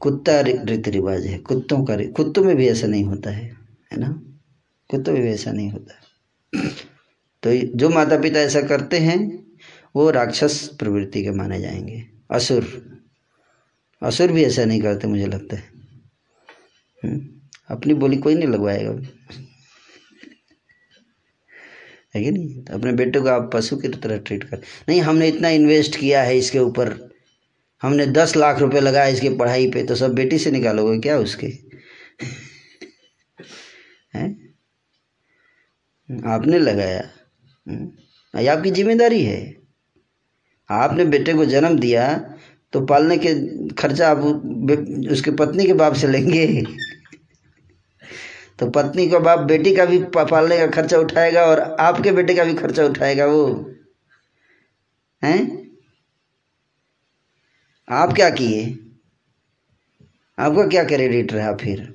[0.00, 3.44] कुत्ता रीति रिवाज है। कुत्तों का कुत्तों में भी ऐसा नहीं होता है
[3.92, 4.22] है ना?
[4.90, 6.02] कुत्तों में भी ऐसा नहीं होता।
[7.42, 9.46] तो जो माता पिता ऐसा करते हैं,
[9.96, 12.96] वो राक्षस प्रवृत्ति के माने जाएँगे। असुर।
[14.02, 15.64] असुर भी ऐसा नहीं करते, मुझे लगता है।
[17.04, 17.48] हुँ?
[17.68, 19.00] अपनी बोली कोई नहीं लगवाएगा।
[22.16, 22.64] है कि नहीं?
[22.64, 26.22] तो अपने बेटे को आप पशु की तरह ट्रीट कर। नहीं, हमने इतना इन्वेस्ट किया
[26.22, 27.10] है इसके ऊपर।
[27.82, 31.46] हमने दस लाख रुपए लगाया इसकी पढ़ाई पे तो सब बेटी से निकालोगे क्या उसके?
[34.16, 34.54] हैं?
[36.26, 37.10] आपने लगाया।
[38.34, 39.56] ये आपकी ज़िम्मेदारी है।
[40.70, 42.36] आपने बेटे को जन्म दिया
[42.72, 43.34] तो पालने के
[43.72, 44.18] खर्चा आप
[45.12, 46.46] उसके पत्नी के बाप से लेंगे।
[48.58, 52.44] तो पत्नी का बाप बेटी का भी पालने का खर्चा उठाएगा और आपके बेटे का
[52.44, 53.70] भी खर्चा उठाएगा वो।
[55.24, 55.66] हैं?
[57.88, 58.78] आप क्या किए?
[60.38, 61.94] आपका क्या क्रेडिट रहा फिर?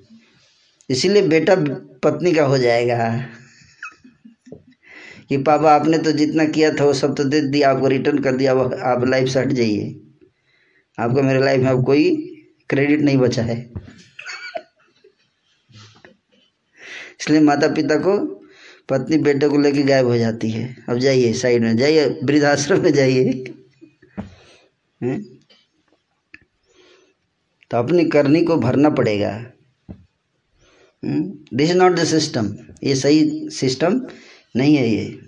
[0.89, 1.55] इसीलिए बेटा
[2.03, 3.25] पत्नी का हो जाएगा।
[5.29, 8.35] कि पापा, आपने तो जितना किया था वो सब तो दे दिया, आपको रिटर्न कर
[8.35, 10.01] दिया आप लाइफ से हट जाइए।
[10.99, 12.15] आपको मेरे लाइफ में अब कोई
[12.69, 13.71] क्रेडिट नहीं बचा है।
[17.21, 18.17] इसलिए माता पिता को
[18.89, 22.91] पत्नी बेटे को लेके गायब हो जाती है। अब जाइए, साइड में जाइए, वृद्धाश्रम में
[22.93, 23.33] जाइए।
[27.71, 29.31] तो अपनी करनी को भरना पड़ेगा।
[31.03, 34.01] This is not the system ये सही सिस्टम
[34.55, 35.19] नहीं है ये।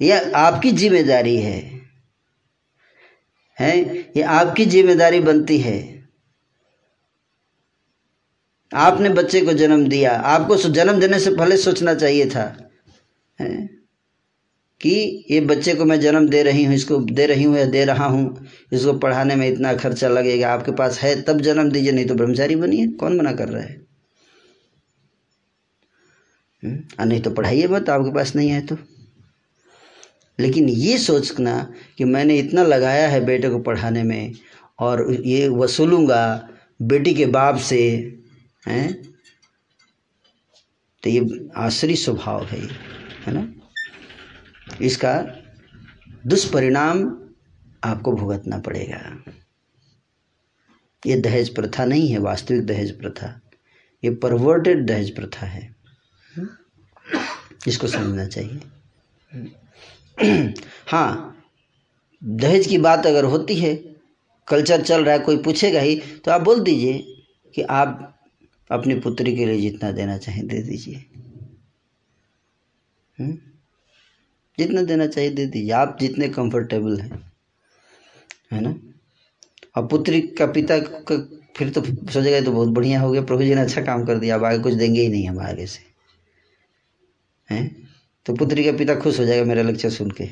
[0.00, 1.60] यह आपकी ज़िम्मेदारी है।
[3.58, 3.78] है?
[4.16, 5.91] ये आपकी ज़िम्मेदारी बनती है।
[8.72, 12.44] आपने बच्चे को जन्म दिया। आपको जन्म देने से पहले सोचना चाहिए था,
[13.38, 13.66] है?
[14.80, 17.84] कि ये बच्चे को मैं जन्म दे रही हूँ, इसको दे रही हूँ या दे
[17.84, 22.06] रहा हूँ, इसको पढ़ाने में इतना खर्चा लगेगा, आपके पास है, तब जन्म दीजिए, नहीं
[22.06, 23.80] तो ब्रह्मचारी बनिए, कौन मना कर रहा है?
[27.00, 28.76] आ, नहीं तो पढ़ाइए मत, आपके पास नहीं है तो।
[30.38, 31.54] लेकिन ये सोचना
[31.98, 34.32] कि मैंने इतना लगाया है बेटे को पढ़ाने में,
[34.78, 36.48] और ये वसूलूँगा
[36.80, 37.80] बेटी के बाप से
[38.68, 39.02] हैं?
[41.02, 42.60] तो ये आसरी स्वभाव है
[43.26, 43.52] है ना?
[44.80, 45.14] इसका
[46.26, 47.04] दुष्परिणाम
[47.84, 48.98] आपको भुगतना पड़ेगा।
[51.06, 53.40] ये दहेज प्रथा नहीं है, वास्तविक दहेज प्रथा।
[54.02, 55.74] ये परवर्टेड दहेज प्रथा है।
[57.68, 58.60] इसको समझना चाहिए।
[60.88, 61.28] हाँ
[62.22, 63.74] दहेज की बात अगर होती है
[64.48, 66.98] कल्चर चल रहा है, कोई पूछेगा ही तो आप बोल दीजिए
[67.54, 68.11] कि आप
[68.72, 71.04] अपनी पुत्री के लिए जितना देना चाहें दे दीजिए।
[74.58, 77.32] जितना देना चाहिए दे दीजिए। आप जितने कंफर्टेबल हैं,
[78.52, 78.74] है ना?
[79.76, 81.16] और पुत्री का पिता का
[81.56, 84.34] फिर तो सोचेगा तो बहुत बढ़िया हो गया, प्रभु जी ने अच्छा काम कर दिया,
[84.34, 85.80] अब आगे कुछ देंगे ही नहीं हम आगे से।
[87.50, 87.88] हैं?
[88.26, 90.28] तो पुत्री का पिता खुश हो जाएगा मेरा लेक्चर सुन के।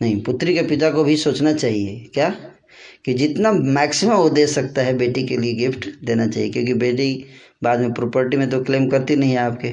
[0.00, 2.51] नहीं, पुत्री के पिता को भी सोचना चाहिए। क्या?
[3.04, 7.24] कि जितना मैक्सिमम वो दे सकता है बेटी के लिए गिफ्ट देना चाहिए, क्योंकि बेटी
[7.62, 9.68] बाद में प्रॉपर्टी में तो क्लेम करती नहीं है आपके।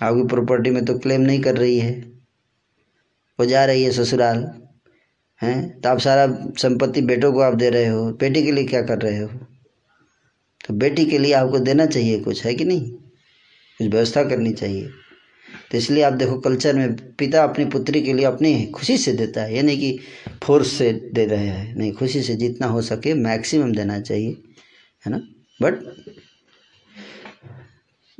[0.00, 1.92] आपकी प्रॉपर्टी में तो क्लेम नहीं कर रही है।
[3.38, 4.44] वो जा रही है ससुराल,
[5.40, 5.80] हैं?
[5.80, 6.26] तो आप सारा
[6.58, 9.28] संपत्ति बेटों को आप दे रहे हो। बेटी के लिए क्या कर रहे हो?
[10.60, 12.90] तो बेटी के लिए आपको देना चाहिए कुछ, है कि नहीं?
[12.90, 14.88] कुछ व्यवस्था करनी चाहिए।
[15.70, 19.42] तो इसलिए आप देखो कल्चर में पिता अपनी पुत्री के लिए अपनी खुशी से देता
[19.42, 19.98] है, यानी कि
[20.44, 24.36] फोर्स से दे रहे हैं। नहीं, खुशी से जितना हो सके मैक्सिमम देना चाहिए,
[25.04, 25.20] है ना?
[25.60, 25.80] बट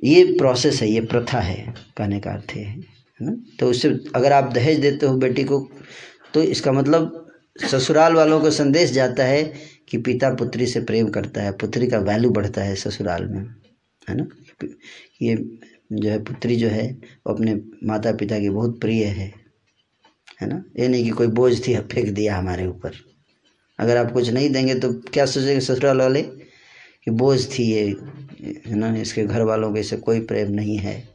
[0.05, 2.77] ये प्रोसेस है, ये प्रथा है, कहने का अर्थ है
[3.21, 3.37] ना?
[3.61, 5.59] तो उससे अगर आप दहेज देते हो बेटी को
[6.35, 7.23] तो इसका मतलब
[7.65, 9.43] ससुराल वालों को संदेश जाता है
[9.89, 13.41] कि पिता पुत्री से प्रेम करता है, पुत्री का वैल्यू बढ़ता है ससुराल में,
[14.09, 14.27] है ना?
[15.23, 15.35] ये
[15.93, 19.33] जो है, पुत्री जो है, वो अपने माता पिता की बहुत प्रिय है।
[20.41, 20.65] है ना?
[20.79, 22.93] ये नहीं कि कोई बोझ थी फेंक दिया हमारे ऊपर।
[23.79, 26.23] अगर आप कुछ नहीं देंगे तो क्या सोचेंगे ससुराल वाले?
[27.05, 27.87] कि बोझ थी ये,
[28.67, 28.97] है ना?
[28.97, 31.09] इसके घर वालों के इससे कोई प्रेम नहीं है।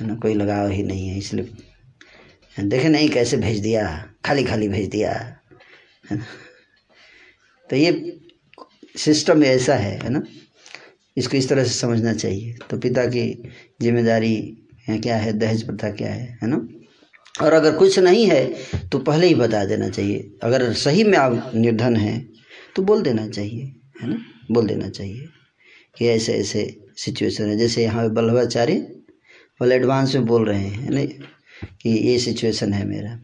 [0.00, 0.14] है ना?
[0.14, 1.50] कोई लगाव ही नहीं है, इसलिए
[2.60, 5.12] देखे नहीं कैसे भेज दिया खाली खाली भेज दिया।
[6.10, 6.24] है ना?
[7.70, 8.20] तो ये
[8.96, 10.22] सिस्टम ऐसा है है ना?
[11.18, 13.26] इसको इस तरह से समझना चाहिए। तो पिता की
[13.82, 14.36] ज़िम्मेदारी
[14.88, 16.66] क्या है, दहेज प्रथा क्या है है ना?
[17.34, 21.50] और अगर कुछ नहीं है तो पहले ही बता देना चाहिए। अगर सही में आप
[21.54, 22.28] निर्धन हैं
[22.76, 23.64] तो बोल देना चाहिए,
[24.02, 24.16] है ना?
[24.50, 25.28] बोल देना चाहिए
[25.96, 26.64] कि ऐसे ऐसे
[26.96, 28.74] सिचुएशन है। जैसे यहाँ बल्लभाचार्य
[29.60, 31.04] बोले एडवांस में बोल रहे हैं ना
[31.82, 33.18] कि ये सिचुएशन है मेरा।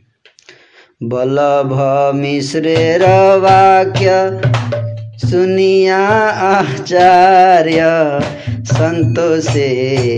[1.03, 1.73] बल्लभ
[2.17, 3.03] मिश्रेर
[3.41, 4.11] वाक्य
[5.21, 5.99] सुनिया
[6.47, 7.83] आचार्य,
[8.67, 9.69] संतोषे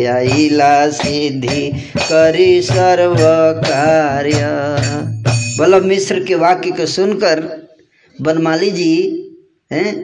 [0.06, 3.16] आईला सिद्धि करी सर्व
[3.60, 4.46] कार्य
[5.58, 7.40] बल्लभ मिश्र के वाक्य को सुनकर
[8.16, 8.92] बनमाली जी,
[9.70, 9.94] हैं?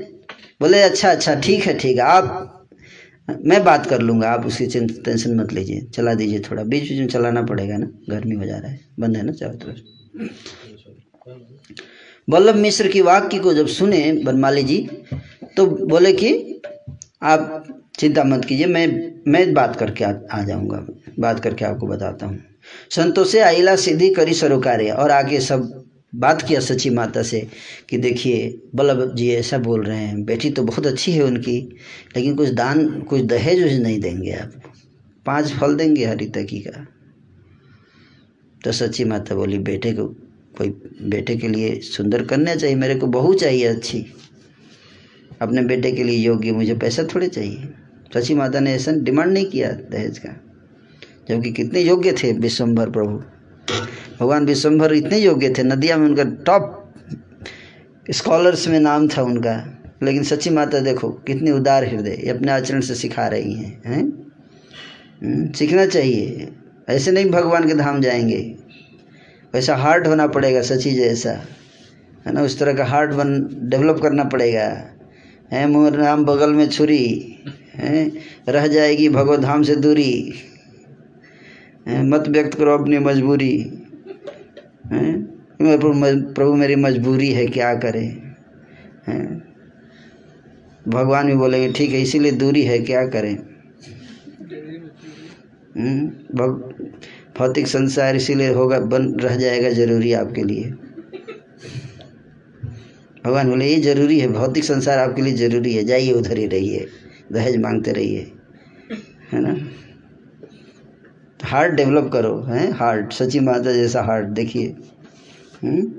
[0.60, 2.68] बोले अच्छा अच्छा ठीक है ठीक है, आप,
[3.44, 4.66] मैं बात कर लूँगा, आप उसकी
[5.04, 8.58] टेंशन मत लीजिए, चला दीजिए थोड़ा बीच बीच में चलाना पड़ेगा ना, गर्मी हो जा
[8.58, 10.81] रहा है, बंद है ना चारों तरफ़?
[12.28, 14.78] वल्लभ मिश्र की वाक्य को जब सुने बनमाली जी
[15.56, 16.60] तो बोले कि
[17.22, 17.64] आप
[17.98, 18.86] चिंता मत कीजिए मैं
[19.28, 20.86] मैं बात करके आ, आ जाऊँगा
[21.18, 22.38] बात करके आपको बताता हूँ।
[22.90, 25.84] संतोषे आइला सीधी करी सरोकार्य और आगे सब
[26.14, 27.48] बात किया सची माता से
[27.88, 31.58] कि देखिए बल्लभ जी ऐसा बोल रहे हैं बेटी तो बहुत अच्छी है उनकी
[32.16, 34.52] लेकिन कुछ दान कुछ दहेज वहेज नहीं देंगे आप।
[35.26, 36.86] पाँच फल देंगे हरी तकी का।
[38.64, 40.14] तो सच्ची माता बोली बेटे को
[40.58, 40.68] कोई
[41.02, 44.04] बेटे के लिए सुंदर कन्या चाहिए, मेरे को बहू चाहिए अच्छी।
[45.42, 47.68] अपने बेटे के लिए योग्य मुझे पैसा थोड़े चाहिए।
[48.14, 50.36] सची माता ने ऐसा डिमांड नहीं किया दहेज का,
[51.28, 53.22] जबकि कितने योग्य थे विश्वम्भर प्रभु।
[54.20, 56.94] भगवान विश्वम्भर इतने योग्य थे, नदिया में उनका टॉप
[58.10, 59.54] स्कॉलर्स में नाम था उनका।
[60.02, 65.52] लेकिन सच्ची माता देखो, कितनी उदार हृदय, ये अपने आचरण से सिखा रही हैं हैं?
[65.52, 66.48] सीखना चाहिए।
[66.88, 68.56] ऐसे नहीं भगवान के धाम जाएँगे।
[69.54, 71.32] वैसा हार्ट होना पड़ेगा सची जैसा।
[72.26, 74.66] है ना उस तरह का हार्ट बन डेवलप करना पड़ेगा।
[75.52, 77.04] है मोर नाम बगल में छुरी।
[77.74, 78.04] है
[78.48, 80.12] रह जाएगी भगवत धाम से दूरी।
[81.88, 83.56] मत व्यक्त करो अपनी मजबूरी।
[84.92, 85.10] है
[85.62, 88.08] प्रभु मेरी मजबूरी है क्या करें?
[89.06, 89.42] हैं
[90.88, 93.34] भगवान भी बोलेंगे ठीक है इसीलिए दूरी है क्या करें?
[95.76, 96.90] हम्म, भग
[97.42, 100.64] भौतिक संसार इसीलिए होगा, बन, रह जाएगा ज़रूरी आपके लिए।
[103.24, 106.86] भगवान बोले, ये ज़रूरी है, भौतिक संसार आपके लिए ज़रूरी है। जाइए, उधर ही रहिए,
[107.32, 108.32] दहेज मांगते रहिए।
[109.32, 109.70] है ना?
[111.44, 112.72] हार्ट डेवलप करो, हैं?
[112.72, 114.76] हार्ट सची माता जैसा हार्ट देखिए।
[115.62, 115.92] हम्म?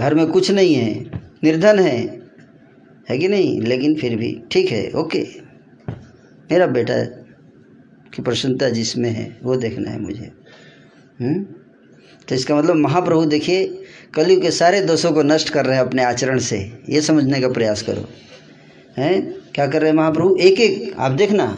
[0.00, 1.10] घर में कुछ नहीं है,
[1.44, 2.24] निर्धन है।
[3.08, 3.60] है कि नहीं?
[3.60, 5.26] लेकिन फिर भी ठीक है ओके
[6.52, 7.23] मेरा बेटा
[8.14, 10.32] की प्रसन्नता जिसमें है, वो देखना है मुझे।
[11.20, 11.46] हम्म?
[12.28, 13.84] तो इसका मतलब महाप्रभु देखिए,
[14.14, 17.48] कलयुग के सारे दोषों को नष्ट कर रहे हैं अपने आचरण से। ये समझने का
[17.48, 18.08] प्रयास करो।
[18.98, 19.34] हैं?
[19.54, 20.36] क्या कर रहे हैं महाप्रभु?
[20.40, 21.56] एक एक आप देखना।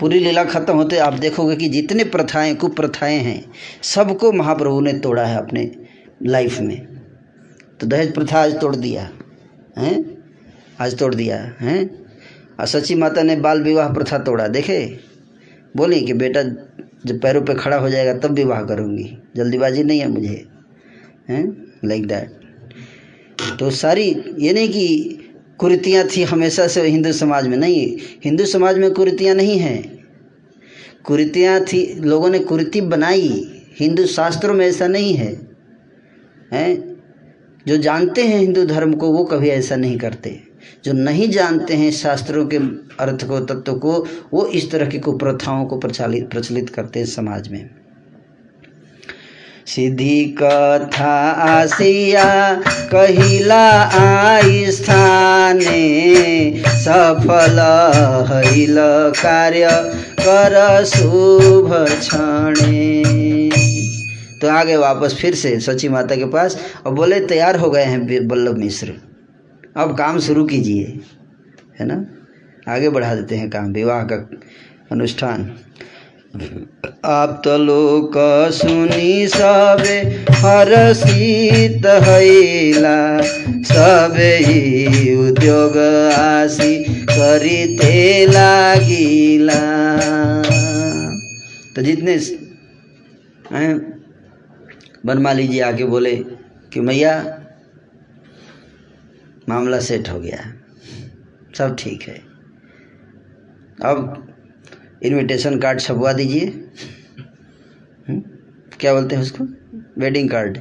[0.00, 3.52] पूरी लीला खत्म होते आप देखोगे कि जितने प्रथाएँ, कुप्रथाएँ हैं,
[3.82, 5.70] सबको महाप्रभु ने तोड़ा है अपने
[6.22, 6.86] लाइफ में।
[7.80, 9.10] तो दहेज प्रथा आज तोड़ दिया।
[9.78, 10.22] हैं?
[10.80, 12.06] आज तोड़ दिया। हैं?
[12.60, 15.05] और सची माता ने बाल विवाह प्रथा तोड़ा। देखे?
[15.76, 16.42] बोली कि बेटा,
[17.06, 20.48] जब पैरों पे खड़ा हो जाएगा, तब विवाह करूँगी। जल्दीबाजी नहीं है मुझे,
[21.28, 21.72] हैं?
[21.84, 22.36] लाइक दैट
[23.58, 25.18] तो सारी, ये नहीं कि
[25.58, 30.04] कुरीतियाँ थी हमेशा से हिंदू समाज में, नहीं। हिंदू समाज में कुरीतियाँ नहीं हैं।
[31.04, 35.48] कुरीतियाँ थी, लोगों ने कुरीति बनाई। हिंदू शास्त्रों में ऐसा नहीं है,
[36.52, 36.96] हैं?
[37.66, 40.45] जो जानते हैं हिंदू धर्म को, वो कभी ऐसा नहीं करते।
[40.84, 42.56] जो नहीं जानते हैं शास्त्रों के
[43.00, 47.48] अर्थ को, तत्व को, वो इस तरह की कुप्रथाओं को प्रचालित, प्रचलित करते हैं समाज
[47.48, 47.70] में।
[49.66, 52.54] सिद्धि कथा आसिया,
[52.92, 55.82] कहिला आई स्थाने,
[56.66, 57.58] सफल
[58.28, 58.76] हरिल
[59.22, 59.68] कार्य
[60.20, 63.02] कर शुभ क्षणे।
[64.40, 66.56] तो आगे वापस फिर से सची माता के पास
[66.86, 68.94] और बोले तैयार हो गए हैं बल्लभ मिश्र।
[69.76, 71.00] अब काम शुरू कीजिए,
[71.80, 72.06] है ना?
[72.68, 74.30] आगे बढ़ा देते हैं काम, विवाह का
[74.92, 75.58] अनुष्ठान।
[77.04, 78.12] आप तो लोक
[78.52, 83.22] सुनी सबे हरसित हैला
[83.62, 85.78] सबे ही उद्योग
[86.12, 89.60] आसी करीते लागिला।
[91.76, 92.18] तो जितने
[93.52, 94.02] हैं
[95.06, 96.16] बनमाली जी आके बोले
[96.72, 97.42] कि, मैया
[99.48, 100.38] मामला सेट हो गया
[101.58, 102.14] सब ठीक है
[103.84, 104.26] अब
[105.02, 106.46] इनविटेशन कार्ड छपवा दीजिए
[108.08, 108.20] हम्म?
[108.80, 109.44] क्या बोलते हैं उसको
[110.00, 110.58] वेडिंग कार्ड?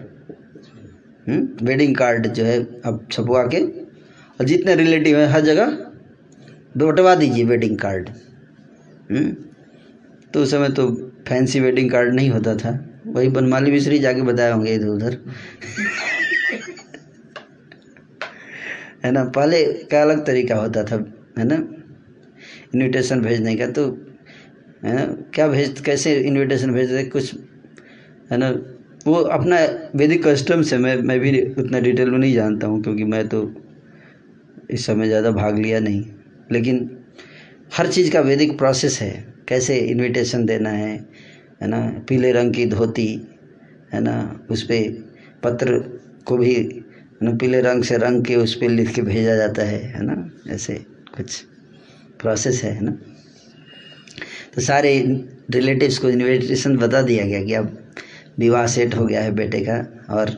[1.64, 5.78] वेडिंग कार्ड जो है अब छपवा के, और जितने रिलेटिव हैं हर जगह
[6.78, 8.10] बटवा दीजिए वेडिंग कार्ड
[9.12, 9.32] हम्म?
[10.34, 10.88] तो उस समय तो
[11.28, 15.18] फैंसी वेडिंग कार्ड नहीं होता था वही बनमाली मिश्री जाके बताए होंगे इधर उधर
[19.06, 19.24] है ना?
[19.26, 20.96] पहले का अलग तरीका होता था,
[21.40, 21.56] है ना?
[22.76, 23.86] इनविटेशन भेजने का तो
[24.86, 25.06] है ना?
[25.34, 27.34] क्या भेज, कैसे इनविटेशन भेजते कुछ,
[28.32, 28.50] है ना?
[29.08, 29.58] वो अपना
[29.96, 33.42] वैदिक कस्टम से मैं मैं भी उतना डिटेल में नहीं जानता हूँ, क्योंकि मैं तो
[34.72, 36.04] इस समय ज़्यादा भाग लिया नहीं।
[36.52, 36.90] लेकिन
[37.78, 39.12] हर चीज़ का वैदिक प्रोसेस है,
[39.48, 40.94] कैसे इनविटेशन देना है
[41.62, 41.80] है ना?
[42.10, 43.08] पीले रंग की धोती,
[43.94, 44.46] है ना?
[44.50, 45.04] उस पर
[45.44, 45.80] पत्र
[46.26, 46.56] को भी
[47.34, 50.16] पीले रंग से रंग के उस पर लिख के भेजा जाता है है ना?
[50.54, 50.74] ऐसे
[51.16, 51.42] कुछ
[52.22, 52.92] प्रोसेस है ना?
[54.56, 54.92] तो सारे
[55.52, 57.78] रिलेटिव्स को इन्विटेशन बता दिया गया कि अब
[58.40, 59.78] विवाह सेट हो गया है बेटे का
[60.16, 60.32] और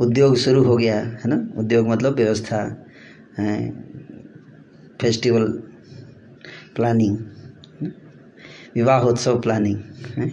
[0.00, 1.36] उद्योग शुरू हो गया, है ना?
[1.58, 2.64] उद्योग मतलब व्यवस्था
[5.00, 5.46] फेस्टिवल
[6.76, 7.16] प्लानिंग
[8.74, 9.78] विवाह उत्सव प्लानिंग
[10.16, 10.30] है?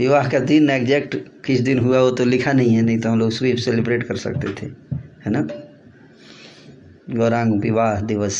[0.00, 3.18] विवाह का दिन एग्जैक्ट किस दिन हुआ वो तो लिखा नहीं है नहीं तो हम
[3.18, 4.66] लोग उसको सेलिब्रेट कर सकते थे
[5.24, 5.40] है ना?
[7.10, 8.38] गौरांग विवाह दिवस।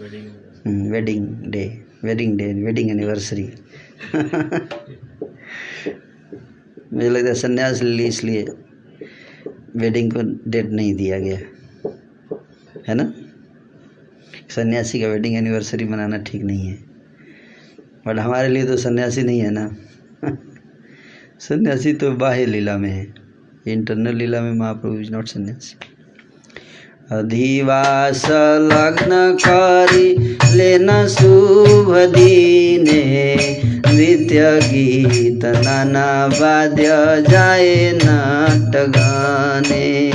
[0.00, 1.64] Wedding wedding day
[2.04, 3.44] wedding day wedding anniversary
[6.92, 8.44] मुझे लगता है संन्यास ले ली इसलिए
[9.76, 11.38] वेडिंग को डेट नहीं दिया गया
[12.88, 13.12] है ना?
[14.48, 16.76] सन्यासी का वेडिंग एनिवर्सरी मनाना ठीक नहीं है।
[18.06, 19.64] बट हमारे लिए तो सन्यासी नहीं है ना।
[21.40, 23.14] सन्यासी तो बाह्य लीला में है।
[23.68, 25.78] इंटरनल लीला में महाप्रभु इज़ नॉट सन्यासी।
[27.16, 28.26] अधिवास
[28.60, 30.16] लग्न करी
[30.56, 36.86] लेन शुभ दिने, नृत्य गीत नाना वाद्य
[37.30, 40.10] जाए नाट गाने।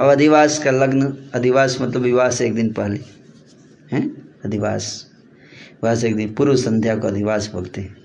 [0.00, 2.98] अब अधिवास का लग्न, अधिवास मतलब विवाह से एक दिन पहले,
[3.92, 4.34] हैं?
[4.44, 5.06] अधिवास।
[5.84, 7.99] वास एक दिन, पूर्व संध्या को अधिवास बोलते हैं।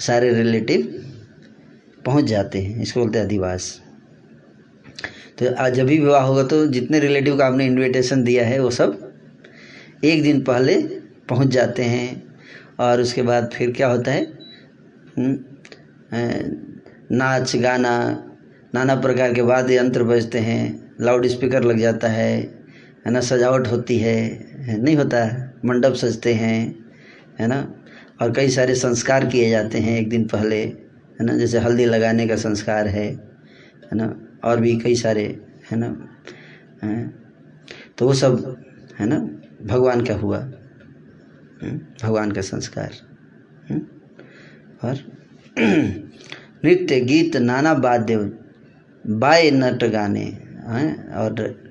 [0.00, 0.82] सारे रिलेटिव
[2.06, 3.80] पहुँच जाते हैं। इसको बोलते हैं अधिवास।
[5.38, 8.70] तो आज जब भी विवाह होगा तो जितने रिलेटिव का आपने इनविटेशन दिया है वो
[8.70, 9.12] सब
[10.04, 10.76] एक दिन पहले
[11.28, 12.22] पहुँच जाते हैं।
[12.80, 14.24] और उसके बाद फिर क्या होता है?
[15.18, 15.38] हम्म,
[17.12, 17.92] नाच गाना
[18.74, 22.32] नाना प्रकार के वाद्य यंत्र बजते हैं। लाउड स्पीकर लग जाता है
[23.06, 23.20] है ना?
[23.20, 26.84] सजावट होती है नहीं होता। मंडप सजते हैं
[27.40, 27.75] है ना?
[28.20, 31.36] और कई सारे संस्कार किए जाते हैं एक दिन पहले, है ना?
[31.36, 33.06] जैसे हल्दी लगाने का संस्कार है
[33.84, 34.20] है ना?
[34.44, 35.40] और भी कई सारे,
[35.70, 36.08] है ना?
[36.82, 37.14] हैं?
[37.98, 38.56] तो वो सब,
[38.98, 39.18] है ना?
[39.64, 40.38] भगवान का हुआ
[42.02, 42.90] भगवान का संस्कार
[44.84, 44.98] और
[46.64, 48.16] नृत्य, गीत, नाना वाद्य,
[49.06, 50.24] बाय नट गाने,
[50.66, 51.08] हैं?
[51.08, 51.62] और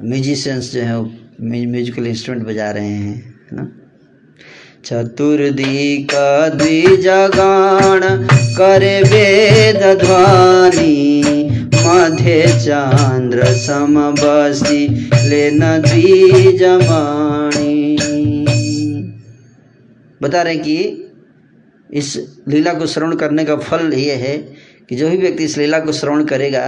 [0.00, 3.85] म्यूजिशियंस जो हैं म्यूजिकल इंस्ट्रूमेंट बजा रहे हैं, है ना?
[4.86, 6.12] चतुर्दिक
[6.54, 8.02] द्विजगण
[8.58, 10.96] करे वेद ध्वनि।
[11.76, 14.86] मध्य चंद्र समबसी
[15.28, 17.74] लेन द्विजमणि
[20.22, 20.78] बता रहे कि
[21.90, 22.16] इस
[22.48, 24.36] लीला को श्रवण करने का फल ये है
[24.88, 26.64] कि जो भी व्यक्ति इस लीला को श्रवण करेगा,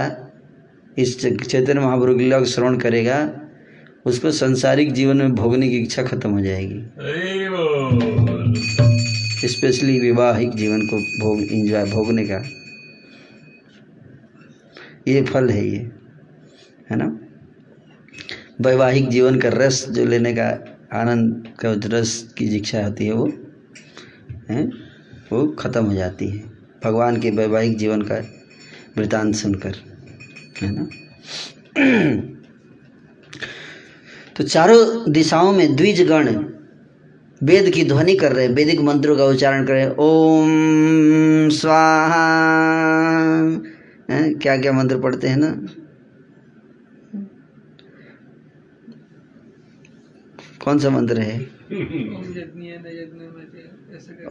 [0.97, 3.29] इस चैतन्य महाप्रभु की लीला को श्रवण करेगा,
[4.05, 6.79] उसको संसारिक जीवन में भोगने की इच्छा खत्म हो जाएगी।
[9.45, 12.43] स्पेशली वैवाहिक जीवन को भोग इंजॉय भोगने का।
[15.07, 15.77] ये फल है ये,
[16.89, 17.19] है ना?
[18.61, 23.33] वैवाहिक जीवन का रस जो लेने का, आनंद का रस की इच्छा होती है वो
[24.49, 24.65] है?
[25.31, 26.39] वो खत्म हो जाती है।
[26.83, 28.15] भगवान के वैवाहिक जीवन का
[28.97, 29.75] वृतांत सुनकर,
[30.61, 30.89] है ना?
[34.35, 36.43] तो चारों दिशाओं में द्विजगण
[37.43, 42.39] वेद की ध्वनि कर रहे हैं वैदिक मंत्रों का उच्चारण कर रहे हैं। ओम स्वाहा।
[44.09, 44.39] हैं?
[44.39, 45.67] क्या क्या मंत्र पढ़ते हैं ना?
[50.63, 51.39] कौन सा मंत्र है?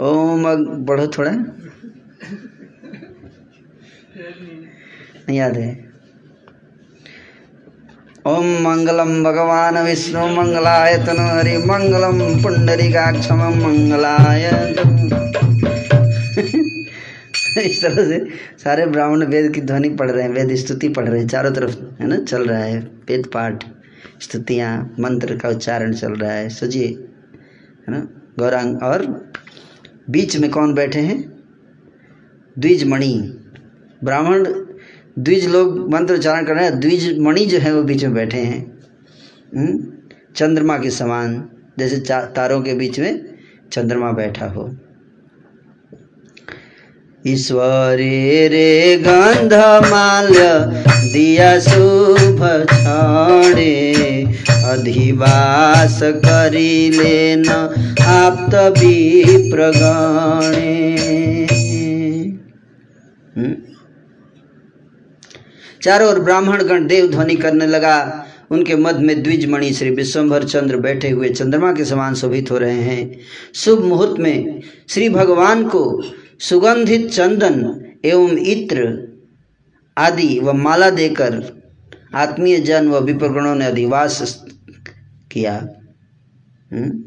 [0.01, 1.31] ओम बढ़ो थोड़ा।
[5.29, 5.88] नहीं याद है।
[8.29, 14.49] ओम मंगलम भगवान विष्णु मंगलाय तनु हरि मंगलम पुंडरीकाक्षम मंगलाय
[17.65, 18.29] इस तरह से
[18.65, 21.77] सारे ब्राह्मण वेद की ध्वनि पढ़ रहे हैं, वेद स्तुति पढ़ रहे हैं, चारों तरफ़,
[22.01, 23.65] है ना, चल रहा है, वेद पाठ,
[24.21, 29.27] स्तुतियाँ, मंत्र का उच्चारण चल रहा है, सोचिए, है ना, गौरांग, और
[30.11, 31.33] बीच में कौन बैठे हैं?
[32.59, 33.39] द्विज मणि
[34.05, 34.47] ब्राह्मण
[35.19, 38.39] द्विज लोग मंत्र उच्चारण कर रहे हैं, द्विज मणि जो है वो बीच में बैठे
[38.39, 38.61] हैं
[39.57, 39.79] हम्म?
[40.37, 41.43] चंद्रमा के समान,
[41.79, 41.99] जैसे
[42.35, 43.25] तारों के बीच में
[43.73, 44.71] चंद्रमा बैठा हो
[47.27, 49.55] ईश्वरे रे गंध
[49.91, 50.49] माल्य
[51.13, 52.43] दिया शुभ
[52.73, 53.75] छाड़े
[54.65, 57.59] अधिवास करी लेना
[58.09, 59.25] आप तभी
[63.37, 63.68] हम्म?
[65.83, 70.77] चारों ओर ब्राह्मण गण देव ध्वनि करने लगा। उनके मध्य में द्विजमणि श्री विश्वम्भर चंद्र
[70.77, 73.21] बैठे हुए चंद्रमा के समान शोभित हो रहे हैं।
[73.55, 76.03] शुभ मुहूर्त में श्री भगवान को
[76.41, 79.09] सुगंधित चंदन एवं इत्र
[79.99, 81.59] आदि व माला देकर
[82.15, 84.45] आत्मीय जन व विप्रगणों ने अधिवास
[85.33, 85.69] किया।
[86.73, 87.05] हम्म?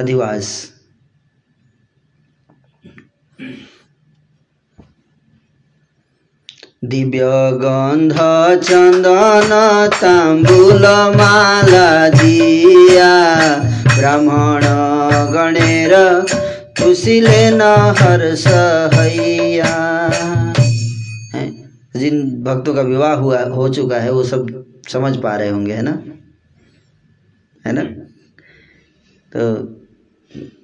[0.00, 0.72] अधिवास।
[8.62, 9.50] चंदन
[10.02, 10.86] तांबूल
[11.16, 13.14] माला दिया।
[13.98, 14.62] ब्राह्मण
[15.32, 15.94] गणेर
[16.78, 17.62] खुशीले न
[17.98, 18.46] हर्ष
[18.94, 19.72] हैया
[21.96, 25.82] जिन भक्तों का विवाह हुआ, हो चुका है, वो सब समझ पा रहे होंगे, है
[25.82, 26.02] ना?
[27.66, 27.82] है ना?
[29.32, 29.54] तो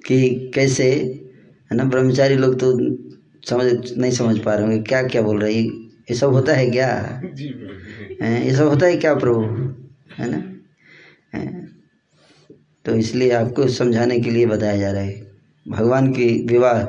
[0.07, 0.91] कि कैसे?
[1.71, 1.83] है ना?
[1.83, 2.79] ब्रह्मचारी लोग तो
[3.49, 5.53] समझ, नहीं समझ पा रहे होंगे। क्या क्या बोल रहे
[6.09, 6.87] ये सब होता है क्या?
[8.21, 9.41] ये सब होता है क्या प्रभु?
[10.17, 10.43] है ना?
[12.85, 15.27] तो इसलिए आपको समझाने के लिए बताया जा रहा है।
[15.65, 16.83] भगवान की विवाह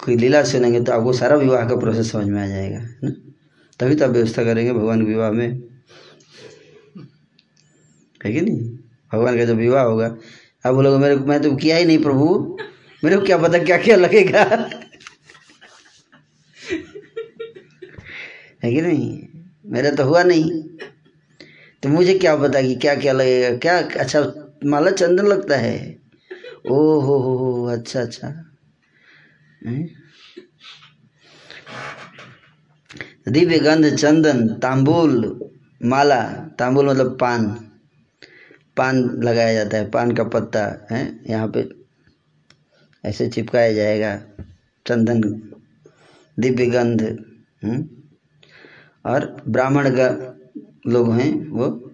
[0.00, 3.10] कोई लीला सुनेंगे तो आपको सारा विवाह का प्रोसेस समझ में आ जाएगा है ना?
[3.80, 5.48] तभी तो आप व्यवस्था करेंगे भगवान के विवाह में।
[8.24, 8.60] है कि नहीं?
[9.12, 10.06] भगवान का जब विवाह होगा
[10.64, 12.58] आप बोलोगे मेरे को मैं तो किया ही नहीं प्रभु।
[13.04, 14.44] मेरे को क्या पता क्या क्या लगेगा?
[18.64, 19.28] है कि नहीं?
[19.66, 20.62] मेरा तो हुआ नहीं।
[21.82, 24.32] तो मुझे क्या पता कि क्या क्या लगेगा, क्या अच्छा
[24.64, 25.98] माला चंदन लगता है।
[26.70, 28.28] ओ हो हो हो अच्छा अच्छा।
[33.28, 35.40] दिव्य गंध चंदन, तांबुल,
[35.84, 36.22] माला,
[36.58, 37.68] तांबुल मतलब पान।
[38.76, 41.20] पान लगाया जाता है, पान का पत्ता, है?
[41.30, 41.68] यहाँ पे
[43.04, 44.22] ऐसे चिपकाया जाएगा,
[44.86, 45.20] चंदन
[46.38, 47.02] दिव्य गंध
[47.64, 48.01] हम्म?
[49.06, 50.38] और ब्राह्मण का
[50.86, 51.90] लोग हैं वो।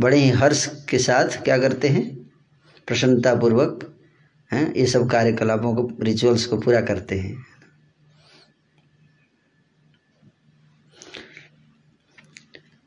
[0.00, 2.30] बड़े ही हर्ष के साथ क्या करते हैं?
[2.86, 3.96] प्रसन्नता पूर्वक
[4.52, 7.46] हैं, ये सब कार्यकलापों को रिचुअल्स को पूरा करते हैं।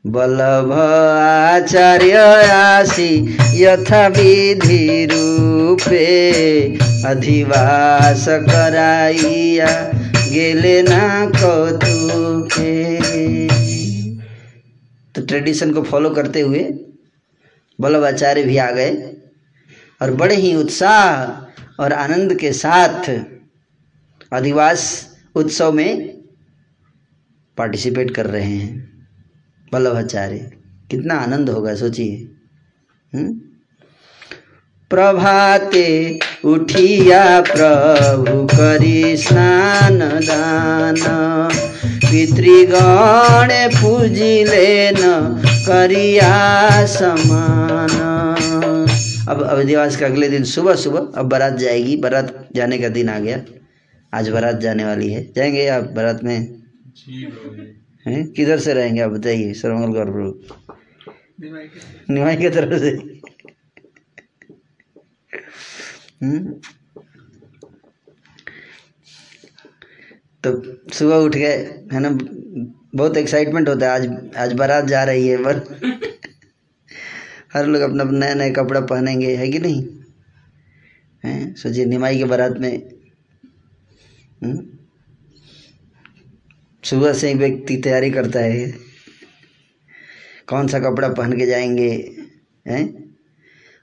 [0.06, 2.16] बल्लभ आचार्य
[2.52, 6.28] आसी यथा विधि रूपे
[7.04, 9.92] अधिवास कराइया।
[10.30, 11.26] गेले ना
[15.14, 16.64] तो ट्रेडिशन को फॉलो करते हुए
[17.80, 19.16] बल्लभ आचार्य भी आ गए
[20.02, 21.26] और बड़े ही उत्साह
[21.82, 23.24] और आनंद के साथ
[24.32, 26.18] अधिवास उत्सव में
[27.56, 28.88] पार्टिसिपेट कर रहे हैं।
[29.74, 30.50] वल्लभाचार्य
[30.90, 32.28] कितना आनंद होगा, सोचिए।
[33.14, 33.47] हम्म?
[34.90, 40.96] प्रभाते उठिया प्रभु करी स्नान दान।
[41.84, 44.96] पितृगण पूजिले न
[45.44, 47.88] करिया समान।
[49.28, 53.18] अब अवधिवास का अगले दिन सुबह सुबह अब बारात जाएगी। बारात जाने का दिन आ
[53.18, 53.42] गया।
[54.14, 56.62] आज बारात जाने वाली है। जाएँगे आप बारात में?
[58.06, 58.26] हैं?
[58.26, 60.40] किधर से रहेंगे आप बताइए सर्वमंगल गौर प्रभु।
[62.14, 63.18] निमाई के तरफ़ से?
[70.44, 71.56] तो सुबह उठ गए,
[71.92, 72.08] है ना?
[72.94, 75.56] बहुत एक्साइटमेंट होता है। आज आज बारात जा रही है पर
[77.54, 79.88] हर लोग अपना अपना नया नया कपड़ा पहनेंगे, है कि नहीं?
[81.24, 81.54] हैं?
[81.54, 82.88] सोचिए, निमाई के बारात में
[84.44, 84.66] हम्म?
[86.84, 88.70] सुबह से ही व्यक्ति तैयारी करता है।
[90.46, 92.16] कौन सा कपड़ा पहन के जाएँगे,
[92.68, 93.16] हैं?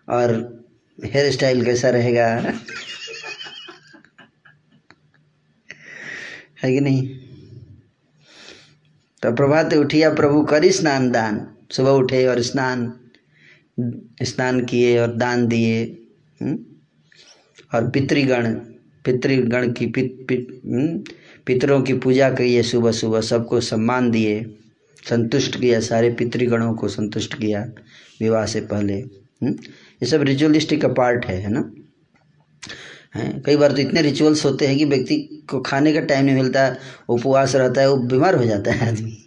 [0.09, 0.54] और
[0.99, 2.25] हेयर स्टाइल कैसा रहेगा
[6.63, 7.07] है कि नहीं
[9.23, 12.91] तो प्रभात उठिया प्रभु करी स्नान दान सुबह उठे और स्नान
[14.23, 15.83] स्नान किए और दान दिए
[16.41, 16.57] हम्म?
[17.73, 18.53] और पितृगण
[19.05, 20.97] पितृगण की पित, पित, हम्म?
[21.47, 24.43] पितरों की पूजा किए सुबह सुबह सबको सम्मान दिए
[25.03, 27.65] संतुष्ट किया सारे पितृगणों को संतुष्ट किया
[28.19, 29.55] विवाह से पहले हम्म?
[30.03, 31.71] ये सब रिचुअलिस्टिक का पार्ट है है ना?
[33.15, 36.35] हैं, कई बार तो इतने रिचुअल्स होते हैं कि व्यक्ति को खाने का टाइम नहीं
[36.35, 36.75] मिलता,
[37.09, 39.17] उपवास रहता है, वो बीमार हो जाता है आदमी।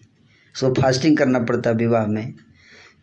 [0.55, 2.35] उसको फास्टिंग करना पड़ता है विवाह में,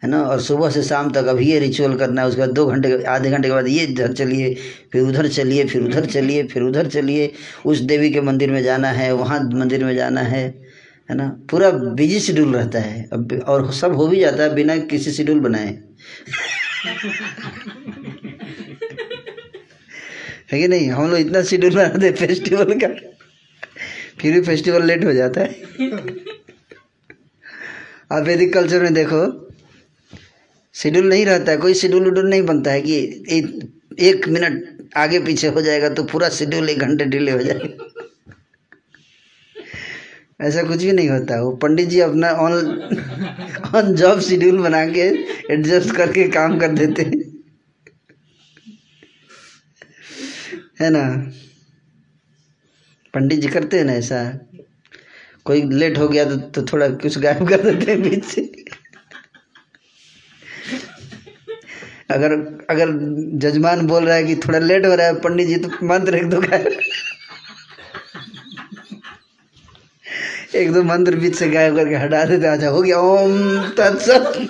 [0.04, 0.22] है ना?
[0.22, 3.30] और सुबह से शाम तक अभी ये रिचुअल करना है, उसके बाद दो घंटे, आधे
[3.30, 4.56] घंटे के बाद ये इधर चलिए,
[4.92, 7.32] फिर उधर चलिए, फिर उधर चलिए, फिर उधर चलिए,
[7.66, 10.66] उस देवी के मंदिर में जाना है, वहाँ मंदिर में जाना है
[11.10, 11.42] है ना?
[11.52, 13.10] पूरा बिज़ी शेड्यूल रहता है।
[13.48, 15.80] और सब हो भी जाता है बिना किसी शेड्यूल बनाए।
[20.52, 20.90] है कि नहीं?
[20.90, 22.88] हम लोग इतना शेड्यूल बनाते फेस्टिवल का।
[24.20, 25.50] फिर भी फेस्टिवल लेट हो जाता है।
[28.12, 29.22] आप वैदिक कल्चर में देखो
[30.76, 32.96] शेड्यूल नहीं रहता है, कोई शेड्यूल उड्यूल नहीं बनता है कि
[34.02, 38.05] एक मिनट आगे पीछे हो जाएगा तो पूरा शेड्यूल एक घंटे डिले हो जाएगा।
[40.42, 42.54] ऐसा कुछ भी नहीं होता। वो पंडित जी अपना ऑन
[43.76, 45.02] ऑन जॉब शेड्यूल बना के
[45.54, 47.24] एडजस्ट करके काम कर देते हैं।
[50.82, 51.32] है ना?
[53.14, 54.48] पंडित जी करते हैं ना ऐसा।
[55.46, 58.42] कोई लेट हो गया तो, तो थोड़ा कुछ गायब कर देते हैं बीच से।
[62.10, 62.32] अगर
[62.70, 62.90] अगर
[63.40, 66.30] जजमान बोल रहा है कि थोड़ा लेट हो रहा है पंडित जी तो मंत्र एक
[66.30, 66.80] दो गायब।
[70.56, 74.48] एक दो मंत्र बीच से गायब करके हटा देते अच्छा हो गया। ओम तत्सत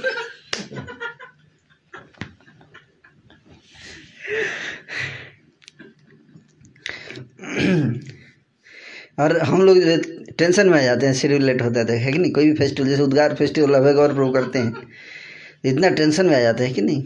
[9.20, 9.78] और हम लोग
[10.38, 12.32] टेंशन में आ जाते हैं शेड्यूल लेट होता है है कि नहीं?
[12.32, 14.74] कोई भी फेस्टिवल जैसे उद्गार फेस्टिवल अभय गौर प्रभु करते हैं।
[15.66, 17.04] इतना टेंशन में आ जाता है कि नहीं?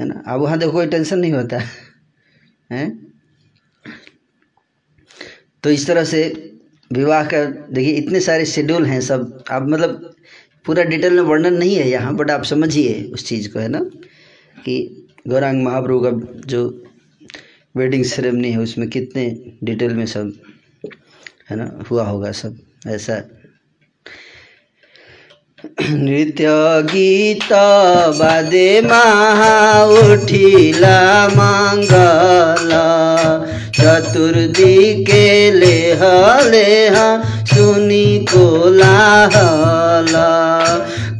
[0.00, 0.22] है ना?
[0.26, 1.58] अब वहाँ देखो, कोई टेंशन नहीं होता।
[2.72, 2.98] है?
[5.62, 6.54] तो इस तरह से
[6.92, 10.14] विवाह का, देखिए, इतने सारे शेड्यूल हैं सब। आप मतलब
[10.66, 13.80] पूरा डिटेल में वर्णन नहीं है यहाँ बट आप समझिए उस चीज़ को, है ना?
[14.64, 16.84] कि गौरांग महाप्रभु का जो
[17.76, 20.32] वेडिंग सेरेमनी है, उसमें कितने डिटेल में सब,
[21.50, 23.22] है ना, हुआ होगा सब, ऐसा।
[25.90, 26.46] नृत्य,
[26.82, 27.52] गीत,
[28.18, 31.28] बादे, महा, उठिला
[33.80, 36.00] मङ्गल चतुर्दिके लेह
[36.50, 40.12] लेह सुनि कोलाहल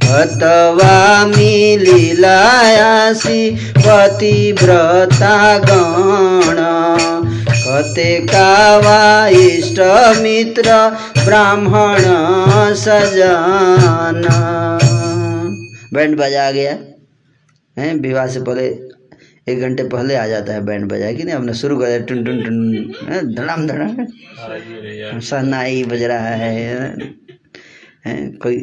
[0.05, 6.57] कतवा मिलिलायासी पतिव्रता गण।
[7.51, 9.81] कते कावा इष्ट
[10.23, 14.29] मित्र, ब्राह्मण सजन।
[15.95, 16.79] बैंड बजा गया।
[17.83, 18.98] है, विवाह से पहले
[19.49, 21.35] एक घंटे पहले आ जाता है बैंड बजा कि नहीं?
[21.35, 26.53] हमने शुरू कर दिया टुन टुन टुन धड़ाम धड़ाम। सहनाई बज रहा है
[28.07, 28.59] हैं, कोई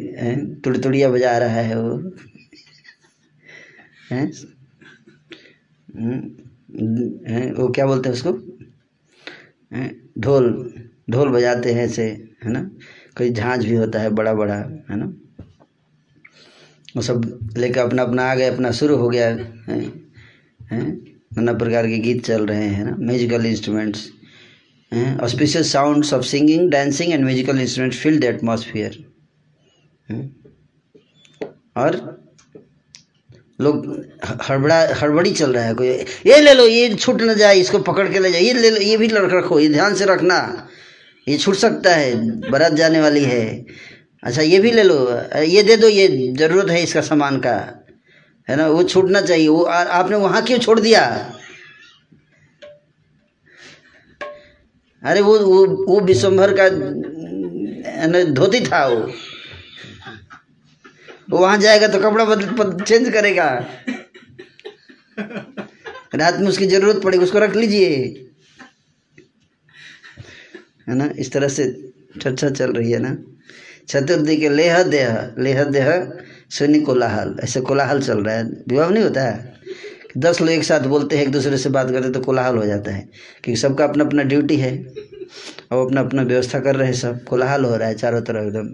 [0.64, 1.96] तुड़तुड़िया बजा रहा है वो।
[4.10, 4.30] हैं?
[5.88, 6.20] हम्म,
[7.26, 8.32] हैं, वो क्या बोलते हैं उसको?
[10.18, 10.72] ढोल
[11.10, 12.04] ढोल बजाते हैं ऐसे
[12.44, 12.60] है ना?
[13.18, 15.06] कोई झांझ भी होता है बड़ा बड़ा है ना?
[16.96, 20.05] वो सब लेकर अपना अपना आ गए अपना शुरू हो गया है?
[20.72, 20.86] हैं?
[21.36, 22.96] नाना प्रकार के गीत चल रहे हैं ना?
[23.00, 24.08] म्यूजिकल इंस्ट्रूमेंट्स
[24.92, 25.18] हैं?
[25.18, 29.04] Auspicious sounds of singing dancing and musical instruments fill the atmosphere
[31.76, 32.24] और
[33.60, 33.86] लोग
[34.42, 35.88] हड़बड़ा, हड़बड़ी चल रहा है कोई।
[36.26, 38.80] ये ले लो, ये छूट ना जाए, इसको पकड़ के ले जाए। ये ले लो,
[38.80, 40.68] ये भी लड़ रखो, ये ध्यान से रखना।
[41.26, 42.14] ये छूट सकता है,
[42.50, 43.64] बारात जाने वाली है।
[44.22, 44.96] अच्छा ये भी ले लो।
[45.42, 47.56] ये दे दो, ये ज़रूरत है इसका सामान का।
[48.48, 48.66] है ना?
[48.68, 51.02] वो छूटना चाहिए। वो आ, आपने वहाँ क्यों छोड़ दिया?
[55.02, 56.68] अरे वो वो वो विश्वभर का
[58.32, 59.00] धोती था वो।
[61.30, 63.48] वो वहाँ जाएगा तो कपड़ा बदल बदल चेंज करेगा।
[66.14, 67.94] रात में उसकी ज़रूरत पड़ेगी उसको रख लीजिए।
[70.88, 71.10] है ना?
[71.18, 71.64] इस तरह से
[72.22, 73.16] चर्चा चल रही है ना?
[73.88, 75.88] चतुर्थी के लेह देह लेह देह
[76.50, 79.54] सुनी कोलाहल। ऐसे कोलाहल चल रहा है। विवाह नहीं होता है?
[80.18, 82.90] दस लोग एक साथ बोलते हैं, एक दूसरे से बात करते तो कोलाहल हो जाता
[82.90, 83.08] है।
[83.44, 84.86] क्योंकि सबका अपना अपना ड्यूटी है।
[85.72, 88.68] और अपना अपना व्यवस्था कर रहे हैं सब। कोलाहल हो रहा है चारों तरफ़ एकदम।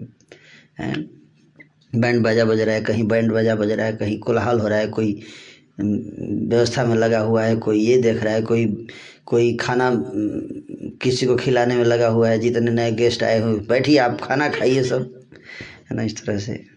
[1.99, 4.77] बैंड बाजा बज रहा है, कहीं बैंड बाजा बज रहा है, कहीं कोलाहल हो रहा
[4.77, 5.21] है, कोई
[6.49, 8.87] व्यवस्था में लगा हुआ है, कोई ये देख रहा है, कोई
[9.25, 9.91] कोई खाना
[11.01, 14.49] किसी को खिलाने में लगा हुआ है, जितने नए गेस्ट आए हुए, बैठिए आप, खाना
[14.49, 15.21] खाइए सब।
[15.91, 16.72] है ना, इस तरह से।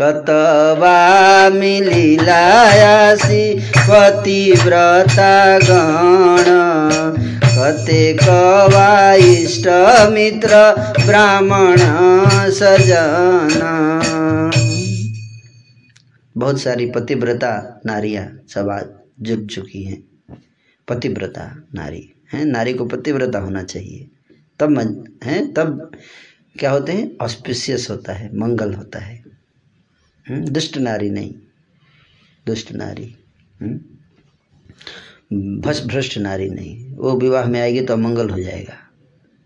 [0.00, 6.44] कतवा मिलिलायासी पतिव्रता गण।
[7.44, 9.68] कते कवा इष्ट
[10.12, 10.48] मित्र,
[11.06, 11.76] ब्राह्मण
[12.50, 13.62] सजन।
[16.36, 18.86] बहुत सारी पतिव्रता नारियाँ सब आज
[19.20, 20.04] जुट चुकी हैं।
[20.88, 22.44] पतिव्रता नारी, हैं?
[22.44, 24.08] नारी को पतिव्रता होना चाहिए।
[24.58, 25.54] तब हैं?
[25.54, 25.90] तब
[26.58, 27.10] क्या होते हैं?
[27.20, 29.25] ऑस्पिशियस होता है, मंगल होता है।
[30.30, 31.34] दुष्ट नारी नहीं।
[32.46, 33.16] दुष्ट नारी।
[33.62, 38.74] हम्म, भ्रष्ट भ्रष्ट नारी नहीं। वो विवाह में आएगी तो अमंगल हो जाएगा।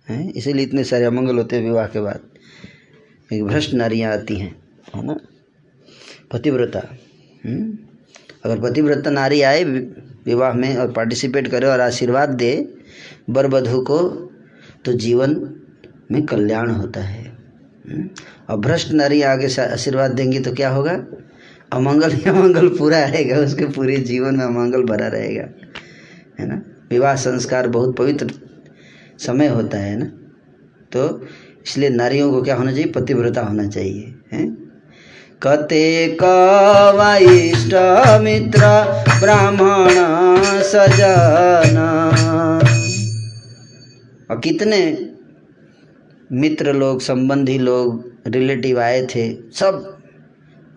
[0.08, 0.32] हैं?
[0.32, 2.20] इसीलिए इतने सारे अमंगल होते हैं विवाह के बाद।
[3.32, 4.62] एक भ्रष्ट नारियाँ आती हैं
[4.94, 5.20] है ना?
[6.32, 6.96] पतिव्रता।
[7.44, 7.78] हम्म,
[8.44, 12.74] अगर पतिव्रता नारी आए विवाह में और पार्टिसिपेट करे और आशीर्वाद दे
[13.30, 14.08] वर वधू को
[14.84, 15.60] तो जीवन
[16.10, 17.24] में कल्याण होता है।
[17.88, 18.08] हम्म,
[18.50, 20.92] और भ्रष्ट नारी आगे आशीर्वाद देंगी तो क्या होगा?
[21.72, 25.42] अमंगल ही अमंगल पूरा रहेगा, उसके पूरे जीवन में अमंगल भरा रहेगा।
[26.40, 26.62] है ना?
[26.90, 28.30] विवाह संस्कार बहुत पवित्र
[29.18, 30.04] समय होता है ना?
[30.92, 31.26] तो
[31.66, 32.86] इसलिए नारियों को क्या होना चाहिए?
[32.86, 34.70] पतिव्रता होना चाहिए, हैं?
[35.42, 37.74] कते कवा इष्ट
[38.22, 38.60] मित्र,
[39.20, 39.90] ब्राह्मण
[40.62, 41.76] सजन।
[44.30, 45.10] और कितने
[46.32, 49.98] मित्र लोग, संबंधी लोग रिलेटिव आए थे, सब।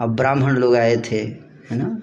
[0.02, 1.18] अब ब्राह्मण लोग आए थे,
[1.72, 2.02] है ना?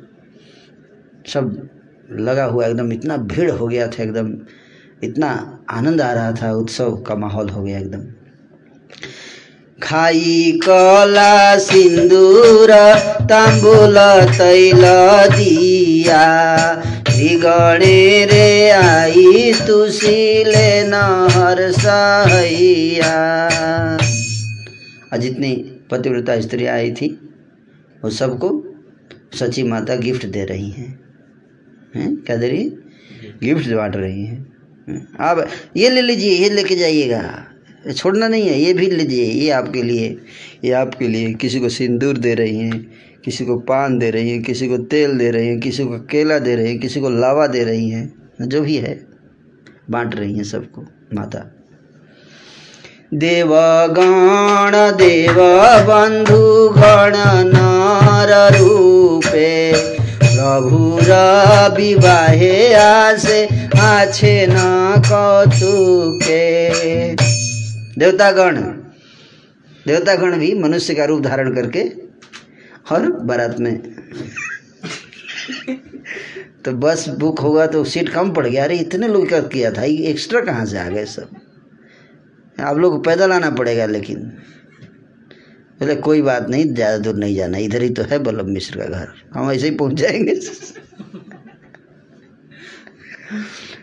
[1.27, 1.69] सब
[2.13, 4.33] लगा हुआ एकदम, इतना भीड़ हो गया था एकदम,
[5.03, 8.03] इतना आनंद आ रहा था, उत्सव का माहौल हो गया एकदम।
[9.83, 12.69] खाई कला, सिंदूर
[13.23, 13.97] ताम्बुल
[14.39, 14.83] तैल
[15.37, 23.41] दिया, बिगड़े रे आई तुसीले नहर सहैया
[25.13, 25.53] और जितनी
[25.91, 27.35] पतिव्रता स्त्री आई थी।
[28.05, 28.67] वो सबको
[29.35, 31.01] सची माता गिफ्ट दे रही हैं।
[31.95, 32.71] हैं, क्या दे रही है?
[33.43, 34.53] गिफ्ट बांट रही हैं?
[35.21, 37.47] आप ये ले लीजिए, ये लेके जाइएगा।
[37.97, 40.19] छोड़ना नहीं है, ये भी लीजिए, ये आपके लिए,
[40.65, 42.93] ये आपके लिए। किसी को सिंदूर दे रही हैं,
[43.25, 46.39] किसी को पान दे रही हैं, किसी को तेल दे रही हैं, किसी को केला
[46.39, 49.07] दे रही हैं, किसी को लावा दे रही हैं। जो भी है,
[49.91, 51.60] बांट रही हैं सबको, माता।
[53.15, 55.35] देवगण देव
[55.87, 57.17] बन्धु गण,
[57.47, 59.73] नर रूपे।
[60.19, 61.11] प्रभुर
[61.77, 63.49] विवाहे आसे,
[63.81, 64.55] आछे न
[64.99, 66.71] कौतुके।
[68.01, 68.57] देवतागण
[69.87, 71.85] देवतागण भी मनुष्य का रूप धारण करके
[72.93, 73.79] और बारात में।
[76.65, 79.83] तो बस बुक होगा तो सीट कम पड़ गया। अरे इतने लोग का किया था
[79.83, 81.29] एक्स्ट्रा कहाँ से आ गए सब?
[82.61, 84.33] आप लोग को पैदल आना पड़ेगा, लेकिन
[85.81, 88.87] बोले, कोई बात नहीं, ज़्यादा दूर नहीं जाना, इधर ही तो है बल्लभ मिश्र का
[88.87, 90.35] घर, हम ऐसे ही पहुँच जाएँगे।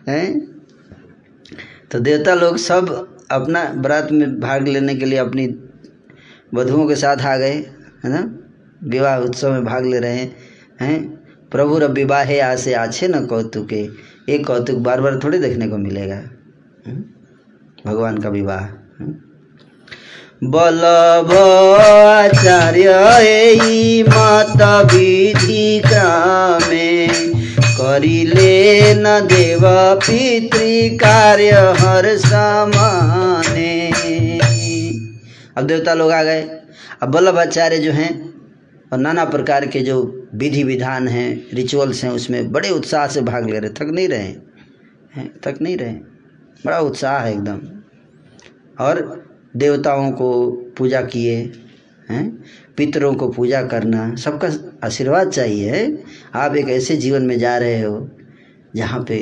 [0.07, 0.57] हैं?
[1.91, 5.55] तो देवता लोग सब अपना बारात में भाग लेने के लिए अपनी
[6.53, 7.65] वधुओं के साथ आ गए,
[8.03, 8.39] है ना?
[8.83, 10.29] विवाह उत्सव में भाग ले रहे
[10.81, 11.17] हैं
[11.51, 13.89] प्रभु रब विवाहे आसे आछे न कौतुके
[14.29, 16.29] ये कौतुक बार बार थोड़ी देखने को मिलेगा।
[16.87, 17.03] हम्म?
[17.87, 18.65] भगवान का विवाह?
[20.43, 21.31] बल्लभ
[21.81, 22.89] आचार्य
[23.27, 24.61] एई मत
[24.93, 27.07] विधि कामे
[27.61, 29.61] करिले न देव
[29.99, 33.91] पितृ कार्य हर समाने।
[35.57, 36.41] अब देवता लोग आ गए।
[37.01, 38.33] अब वल्लभ आचार्य जो हैं,
[38.93, 43.49] और नाना प्रकार के जो विधि विधान हैं रिचुअल्स हैं, उसमें बड़े उत्साह से भाग
[43.49, 45.93] ले रहे थक नहीं रहे हैं। थक नहीं रहे
[46.65, 47.76] बड़ा उत्साह है एकदम।
[48.79, 49.01] और
[49.55, 50.29] देवताओं को
[50.77, 51.35] पूजा किए,
[52.09, 52.25] हैं?
[52.77, 54.49] पितरों को पूजा करना, सबका
[54.85, 56.03] आशीर्वाद चाहिए
[56.35, 58.09] आप एक ऐसे जीवन में जा रहे हो,
[58.75, 59.17] जहाँ पे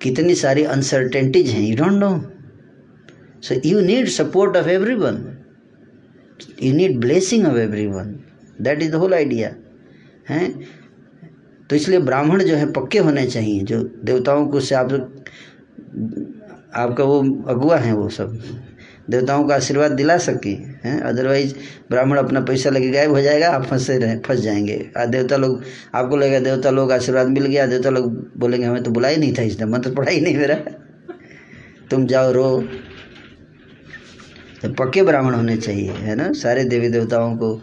[0.00, 2.10] कितनी सारी अनसर्टेनिटीज हैं you don't know
[3.42, 5.16] so you need support of everyone
[6.62, 7.56] you need blessing of
[7.86, 8.14] everyone
[8.60, 9.54] that is the whole idea
[10.28, 10.52] हैं?
[11.70, 14.88] तो इसलिए ब्राह्मण जो है पक्के होने चाहिए, जो देवताओं को से आप
[16.76, 18.38] आपका वो अगुआ है वो सब।
[19.10, 21.00] देवताओं का आशीर्वाद दिला सके, हैं?
[21.00, 21.54] अदरवाइज़
[21.90, 25.62] ब्राह्मण अपना पैसा लेके गायब हो जाएगा, आप फंसे रहे, फंस जाएँगे। आ देवता लोग,
[25.94, 29.34] आपको लगेगा देवता लोग आशीर्वाद मिल गया, देवता लोग बोलेंगे, हमें तो बुला ही नहीं
[29.34, 30.54] था इसने, मंत्र पढ़ा ही नहीं मेरा।
[31.90, 32.68] तुम जाओ, रो।
[34.62, 36.32] तो पक्के ब्राह्मण होने चाहिए, है ना?
[36.32, 37.62] सारे देवी देवताओं को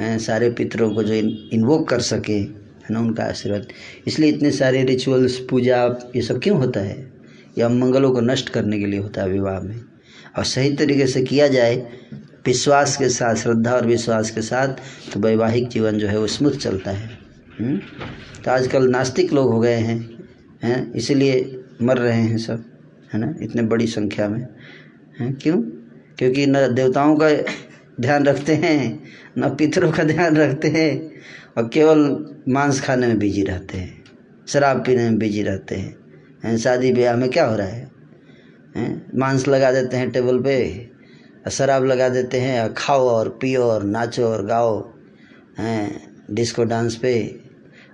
[0.00, 1.14] सारे पितरों को जो
[1.52, 3.00] इन्वोक कर सके, है ना?
[3.00, 3.66] उनका आशीर्वाद।
[4.06, 7.11] इसलिए इतने सारे रिचुअल्स पूजा, ये सब क्यों होता है?
[7.58, 9.80] ये मंगलों को नष्ट करने के लिए होता है विवाह में।
[10.38, 11.76] और सही तरीके से किया जाए,
[12.46, 14.68] विश्वास के साथ, श्रद्धा और विश्वास के साथ
[15.12, 17.18] तो वैवाहिक जीवन जो है वो स्मूथ चलता है।
[17.60, 17.80] हुँ?
[18.44, 20.12] तो आजकल नास्तिक लोग हो गए हैं
[20.64, 20.92] हैं?
[20.92, 22.64] इसीलिए मर रहे हैं सब,
[23.12, 23.34] है ना?
[23.42, 24.46] इतने बड़ी संख्या में,
[25.20, 25.34] हैं?
[25.34, 25.62] क्यों?
[26.18, 27.30] क्योंकि न देवताओं का
[28.00, 29.02] ध्यान रखते हैं,
[29.38, 31.12] न पितरों का ध्यान रखते हैं,
[31.56, 34.04] और केवल मांस खाने में बिज़ी रहते हैं,
[34.48, 36.01] शराब पीने में बिज़ी रहते हैं।
[36.44, 37.90] हैं, शादी ब्याह में क्या हो रहा है?
[38.76, 39.18] हैं?
[39.18, 40.88] मांस लगा देते हैं टेबल पे,
[41.50, 44.94] शराब लगा देते हैं खाओ और पियो और नाचो और गाओ,
[45.58, 46.12] हैं?
[46.30, 47.40] डिस्को डांस पे।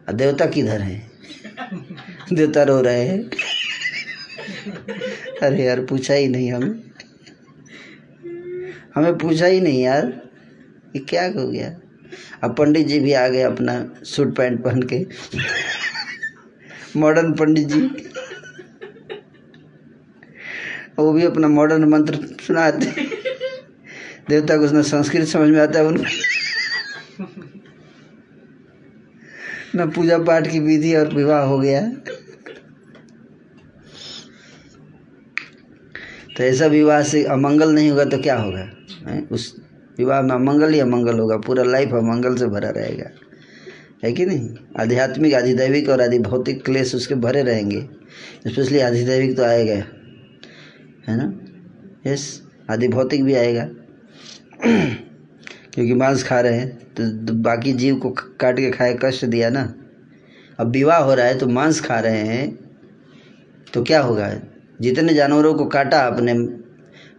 [0.08, 1.10] और देवता किधर है?
[2.32, 3.30] देवता रो रहे हैं।
[5.42, 6.88] अरे यार, पूछा ही नहीं हमें।
[8.94, 10.22] हमें पूछा ही नहीं यार
[10.96, 11.80] ये क्या हो गया?
[12.42, 15.06] अब पंडित जी भी आ गए अपना सूट पैंट पहन के।
[16.96, 18.07] मॉडर्न पंडित जी।
[20.98, 22.14] वो भी अपना मॉडर्न मंत्र
[22.46, 22.86] सुनाते
[24.28, 26.04] देवता को उसने संस्कृत समझ में आता है उनको
[29.76, 31.80] न पूजा पाठ की विधि और विवाह हो गया।
[36.36, 38.70] तो ऐसा विवाह से अमंगल नहीं होगा तो क्या होगा,
[39.08, 39.20] है?
[39.22, 39.56] उस
[39.98, 43.10] विवाह में अमंगल ही अमंगल होगा, पूरा लाइफ अमंगल से भरा रहेगा।
[44.04, 44.56] है कि नहीं?
[44.80, 47.80] आध्यात्मिक, आधिदैविक और आधि भौतिक क्लेश उसके भरे रहेंगे।
[48.46, 49.82] स्पेशली आधिदैविक तो आएगा।
[51.08, 52.10] है ना?
[52.10, 53.64] यस आदि भौतिक भी आएगा।
[55.74, 56.68] क्योंकि मांस खा रहे हैं
[57.00, 59.74] तो बाकी जीव को काट के खाए, कष्ट दिया ना?
[60.60, 62.58] अब विवाह हो रहा है तो मांस खा रहे हैं
[63.74, 64.34] तो क्या होगा?
[64.80, 66.32] जितने जानवरों को काटा आपने,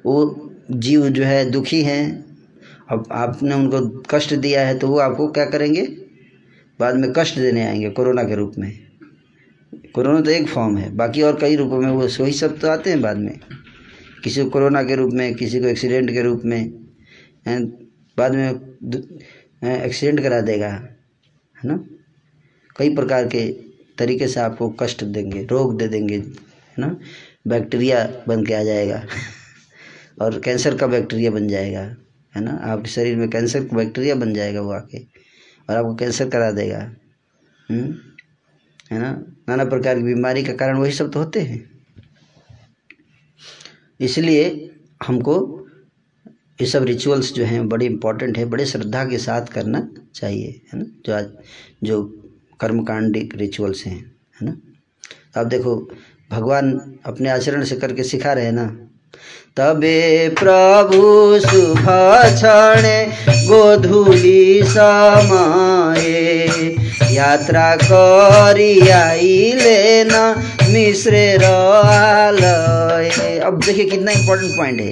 [0.06, 2.26] वो जीव जो है दुखी हैं,
[2.90, 5.82] अब आपने उनको कष्ट दिया है तो वो आपको क्या करेंगे?
[6.80, 8.72] बाद में कष्ट देने आएँगे, कोरोना के रूप में।
[9.96, 12.90] कोरोना तो एक फॉर्म है, बाकी और कई रूपों में वो वही सब तो आते
[12.90, 13.40] हैं बाद में।
[14.24, 16.70] किसी को कोरोना के रूप में, किसी को एक्सीडेंट के रूप में
[18.18, 18.50] बाद में
[19.64, 21.84] एक्सीडेंट करा देगा, है ना?
[22.78, 23.48] कई प्रकार के
[23.98, 27.00] तरीके से आपको कष्ट देंगे, रोग दे देंगे, है ना?
[27.48, 29.06] बैक्टीरिया बन के आ जाएगा,
[30.22, 31.82] और कैंसर का बैक्टीरिया बन जाएगा,
[32.36, 32.52] है ना?
[32.52, 35.00] आपके शरीर में कैंसर का बैक्टीरिया बन जाएगा वो आके,
[35.70, 36.92] और आपको कैंसर करा देगा
[38.92, 39.12] है ना?
[39.50, 41.79] नाना प्रकार की बीमारी का कारण वही सब तो होते हैं।
[44.00, 44.72] इसलिए
[45.08, 45.56] हमको
[46.62, 50.80] ये सब रिचुअल्स जो हैं, बड़े इंपॉर्टेंट है, बड़े श्रद्धा के साथ करना चाहिए, है
[50.80, 50.86] ना?
[51.06, 51.26] जो आज,
[51.84, 52.04] जो
[52.60, 54.58] कर्मकांडिक रिचुअल्स हैं, है ना?
[55.42, 55.92] अब देखो,
[56.32, 58.86] भगवान अपने आचरण से करके सिखा रहे हैं ना?
[59.58, 61.40] तबे प्रभु
[62.36, 66.50] क्षणे, गोधूली समाये।
[67.12, 70.12] यात्रा करी आइले न
[70.74, 74.92] मिश्रेर आलय अब देखिए कितना इंपॉर्टेंट पॉइंट है।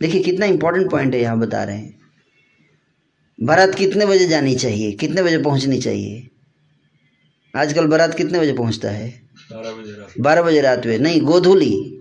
[0.00, 1.98] देखिए कितना इंपॉर्टेंट पॉइंट है यहाँ बता रहे हैं।
[3.38, 4.92] बारात कितने बजे जानी चाहिए?
[4.92, 6.28] कितने बजे पहुंचनी चाहिए?
[7.56, 9.22] आजकल बारात कितने बजे पहुँचता है?
[10.20, 12.00] बारह बजे रात। में नहीं गोधूली।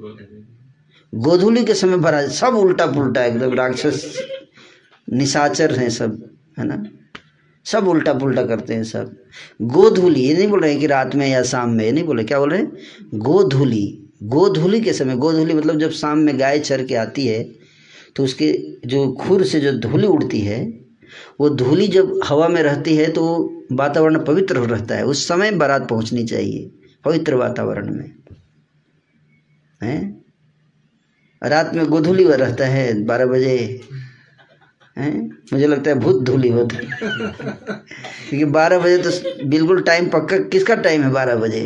[1.14, 4.24] गोधूली। के समय बारात सब उल्टा पुल्टा एकदम राक्षस
[5.14, 6.30] निशाचर हैं सब
[6.60, 6.84] है ना?
[7.68, 9.15] सब उल्टा पुल्टा करते हैं सब।
[9.61, 12.39] गोधूली, ये नहीं बोल रहे कि रात में या शाम में, ये नहीं बोले क्या
[12.39, 12.64] बोल रहे
[13.15, 17.44] गोधूली गोधूली के समय गोधूली मतलब जब शाम में गाय चर के आती है
[18.15, 18.52] तो उसके
[18.88, 20.65] जो खुर से जो धूली उड़ती है,
[21.39, 23.23] वो धूली जब हवा में रहती है तो
[23.72, 26.69] वातावरण पवित्र रहता है। उस समय बारात पहुंचनी चाहिए,
[27.06, 28.11] पवित्र वातावरण में।
[29.81, 30.26] हैं?
[31.41, 33.57] रात में गोधूली रहता है बारह बजे।
[34.98, 35.44] हैं?
[35.53, 36.78] मुझे लगता है भूत धूली होता
[38.30, 41.61] क्योंकि बारह बजे तो बिल्कुल टाइम पक्का, किसका टाइम है बारह बजे?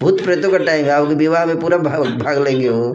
[0.00, 2.94] भूत प्रेतों का टाइम है। आपके विवाह में पूरा भाग भाग लेंगे वो।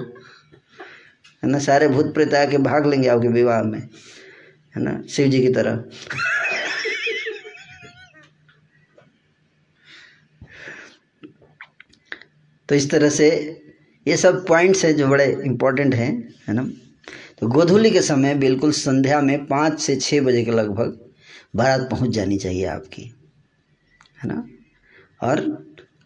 [1.44, 1.60] है ना?
[1.60, 5.02] सारे भूत प्रेत आके भाग लेंगे आपके विवाह में। है ना?
[5.10, 5.84] शिव जी की तरह।
[12.70, 13.30] तो इस तरह से
[14.08, 16.70] ये सब पॉइंट्स हैं जो बड़े इम्पोर्टेंट हैं, है ना?
[17.42, 21.00] तो गोधूली के समय बिल्कुल संध्या में पाँच से छः बजे के लगभग
[21.56, 23.02] बारात पहुँच जानी चाहिए आपकी,
[24.24, 24.44] है ना?
[25.22, 25.40] और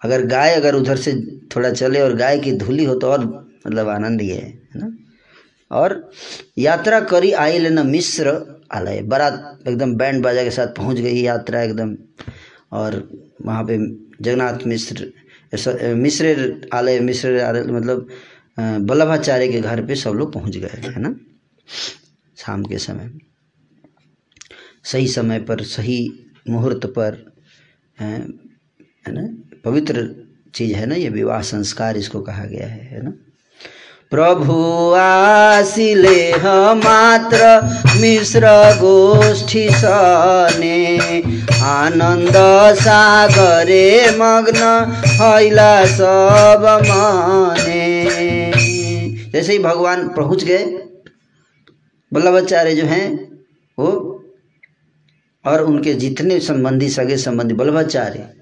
[0.04, 1.14] अगर गाय अगर उधर से
[1.56, 3.26] थोड़ा चले और गाय की धूली हो तो और
[3.68, 4.92] मतलब आनंद ही है ना?
[5.72, 6.12] और
[6.58, 8.34] यात्रा करी आई लेना मिश्र
[8.72, 11.96] आलय। बारात एकदम बैंड बाजा के साथ पहुँच गई यात्रा एकदम।
[12.74, 12.96] और
[13.46, 13.78] वहाँ पे
[14.24, 15.12] जगन्नाथ मिश्र
[15.96, 18.08] मिश्र आलय मिश्र आलय मतलब
[18.60, 21.16] वल्लभाचार्य के घर पे सब लोग पहुँच गए, है ना?
[22.38, 23.10] शाम के समय।
[24.84, 26.14] सही समय पर, सही
[26.50, 27.34] मुहूर्त पर,
[28.00, 28.14] है
[29.08, 29.44] है ना?
[29.66, 30.10] पवित्र
[30.56, 33.14] चीज़ है ना ये, विवाह संस्कार इसको कहा गया है है ना?
[34.12, 36.34] प्रभु आसिले
[36.76, 37.62] मात्र,
[38.02, 38.42] मिश्र
[38.76, 40.98] गोष्ठी सने
[41.64, 42.34] आनन्द
[42.76, 47.99] सागरे मग्न हैला सब माने।
[49.30, 50.66] जैसे ही भगवान पहुँच गए
[52.14, 53.34] वल्लभाचार्य जो हैं
[53.80, 54.16] वो
[55.46, 58.34] और उनके जितने संबंधी सगे संबंधी वल्लभाचार्य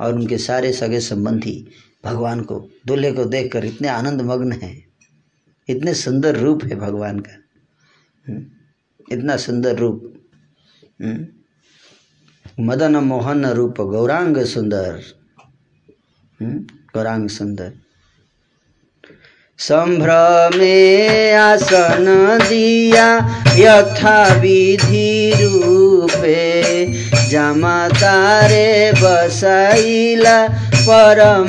[0.00, 1.66] और उनके सारे सगे संबंधी
[2.04, 4.86] भगवान को दूल्हे को देखकर इतने आनंद मग्न हैं।
[5.68, 7.42] इतने सुंदर रूप है भगवान का।
[8.28, 8.46] हम्म,
[9.12, 10.14] इतना सुंदर रूप।
[11.02, 11.26] हम्म,
[12.60, 15.02] मदन मोहन रूप गौरांग सुंदर।
[16.40, 16.58] हम्म,
[16.94, 17.72] गौरांग सुंदर।
[19.58, 22.06] संभ्रमे आसन
[22.42, 23.06] दिया
[23.56, 26.42] यथा विधि रूपे
[27.30, 30.36] जमातारे बसाइला
[30.88, 31.48] परम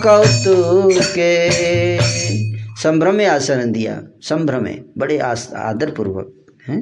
[0.00, 1.34] कौतुके।
[2.82, 6.32] संभ्रमे आसन दिया संभ्रमे बड़े आदर पूर्वक
[6.68, 6.80] हैं,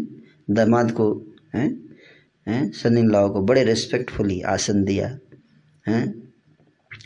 [0.50, 1.06] दामाद को,
[1.54, 1.68] हैं
[2.46, 5.06] हैं, सन इन लॉ को बड़े रेस्पेक्टफुली आसन दिया,
[5.86, 6.04] हैं,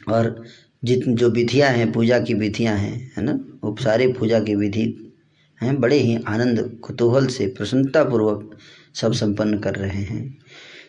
[0.08, 0.42] और
[0.84, 3.40] जितनी जो विधियाँ हैं, पूजा की विधियाँ हैं, है ना?
[3.64, 5.14] वो सारे पूजा की विधि
[5.62, 8.56] हैं, बड़े ही आनंद, कुतूहल से प्रसन्नता पूर्वक
[8.94, 10.38] सब संपन्न कर रहे हैं।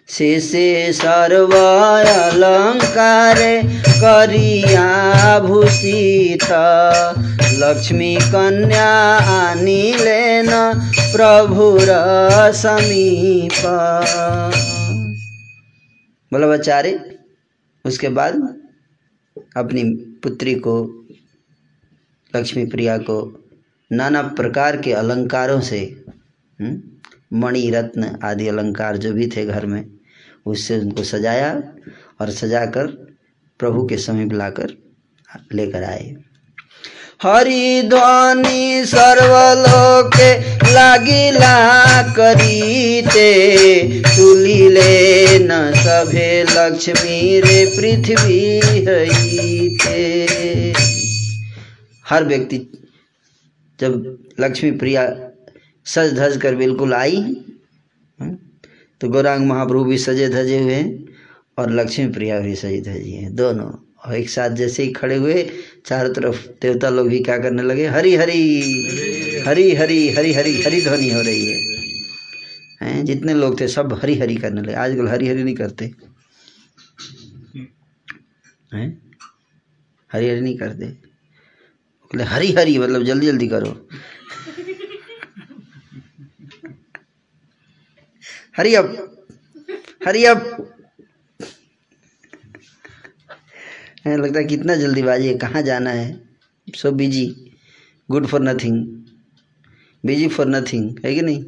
[0.08, 6.40] से शेषे सर्वालंकार करिया भूषित,
[7.54, 10.48] लक्ष्मी कन्या आनिलेन
[11.16, 13.62] प्रभुर समीप।
[16.34, 17.20] बल्लभाचार्य
[17.86, 18.59] उसके बाद
[19.60, 19.84] अपनी
[20.24, 20.76] पुत्री को
[22.36, 23.18] लक्ष्मी प्रिया को
[23.92, 25.80] नाना प्रकार के अलंकारों से
[26.60, 26.82] हम्म,
[27.40, 29.84] मणि रत्न आदि अलंकार जो भी थे घर में
[30.46, 31.54] उससे उनको सजाया
[32.22, 32.88] और सजाकर
[33.60, 34.74] प्रभु के समीप लाकर
[35.54, 36.16] लेकर आए।
[37.22, 40.30] हरिध्वनि सर्वलोके
[40.74, 41.58] लागिला
[42.14, 43.32] करीते
[44.08, 48.40] तुलिले न सभे लक्ष्मी रे पृथ्वी
[48.88, 50.06] हईते।
[52.06, 52.58] हर व्यक्ति
[53.80, 53.92] जब
[54.40, 55.04] लक्ष्मी प्रिया
[55.86, 58.36] सज धज कर बिल्कुल आई हम्म,
[59.02, 61.06] तो गौरांग महाप्रभु भी सजे धजे हुए हैं
[61.58, 63.70] और लक्ष्मी प्रिया भी सजी धजी हैं दोनों।
[64.06, 65.50] और एक साथ जैसे ही खड़े हुए,
[65.86, 67.88] चारों तरफ़ देवता लोग भी क्या करने लगे?
[67.88, 68.62] हरी हरी
[69.48, 71.60] हरी हरी हरी हरी हरी ध्वनि हो रही है।
[72.82, 75.92] हैं, जितने लोग थे सब हरी हरी करने लगे। आजकल हरी हरी नहीं करते।
[78.74, 79.12] हैं?
[80.14, 83.88] हरी हरी नहीं करते। बोले, हरी हरी मतलब जल्दी जल्दी करो।
[88.58, 88.88] हरी अब
[90.08, 90.40] हरी अब।
[94.06, 96.22] हैं, लगता है कितना जल्दीबाजी है कहाँ जाना है?
[96.68, 97.26] So busy
[98.10, 98.86] good for nothing
[100.04, 101.44] busy for nothing है कि नहीं?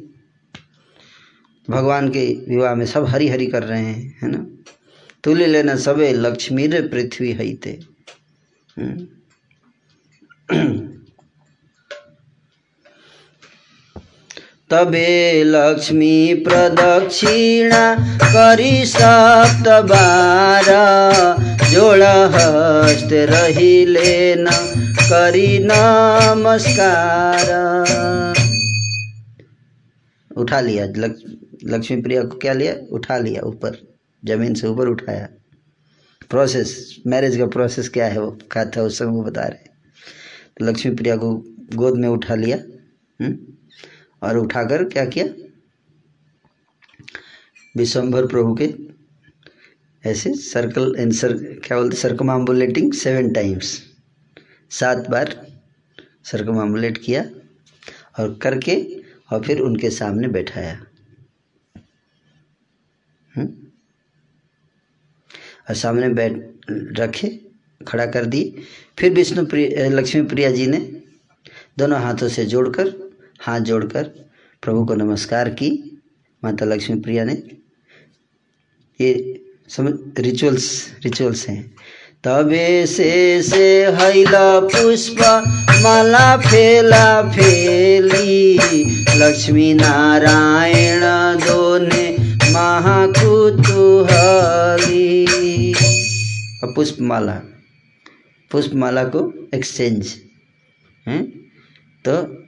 [1.70, 4.46] भगवान के विवाह में सब हरी हरी कर रहे हैं है ना?
[5.24, 7.78] तुले लेना सबे लक्ष्मी रे पृथ्वी हईते
[14.72, 20.68] तबे लक्ष्मी प्रदक्षिणा करी सप्त बार।
[21.70, 22.02] जोड़
[22.34, 24.46] हस्त रहिले न
[25.02, 27.46] करी नमस्कार।
[30.36, 31.20] उठा लिया लक्ष,
[31.64, 32.74] लक्ष्मी प्रिया को क्या लिया?
[32.90, 33.78] उठा लिया ऊपर
[34.24, 35.28] ज़मीन से ऊपर उठाया।
[36.30, 38.30] प्रोसेस मैरिज का प्रोसेस क्या है वो?
[38.52, 39.70] क्या था उस समय वो बता रहे
[40.56, 41.34] तो लक्ष्मी प्रिया को
[41.74, 42.58] गोद में उठा लिया
[43.20, 43.36] हुँ?
[44.22, 45.26] और उठाकर क्या किया?
[47.76, 48.74] विश्वम्भर प्रभु के
[50.10, 51.32] ऐसे सर्कल एंड सर
[51.64, 53.82] क्या बोलते सर्कमाम्बुलेटिंग सेवन टाइम्स
[54.70, 55.46] सात बार
[56.24, 57.24] सर्कमाम्बुलेट किया
[58.18, 60.86] और करके और फिर उनके सामने बैठाया।
[63.36, 63.46] हुँ?
[65.68, 66.32] और सामने बैठ,
[66.70, 67.40] रखे,
[67.88, 68.62] खड़ा कर दिए।
[68.98, 71.02] फिर विष्णु प्रिय, लक्ष्मी प्रिया जी ने
[71.78, 73.11] दोनों हाथों से जोड़कर
[73.46, 74.04] हाथ जोड़कर
[74.62, 76.02] प्रभु को नमस्कार की।
[76.44, 77.42] माता लक्ष्मी प्रिया ने।
[79.00, 81.74] ये समझ रिचुअल्स रिचुअल्स हैं।
[82.24, 85.16] तबे से से हैला पुष्प,
[85.82, 88.58] माला फेला फेली।
[89.18, 91.00] लक्ष्मी नारायण
[91.40, 92.16] दोने
[92.52, 93.64] महाकुतूहली।
[96.64, 97.40] और पुष्प माला
[98.50, 100.14] पुष्प माला को एक्सचेंज
[101.08, 101.22] हैं?
[102.08, 102.41] तो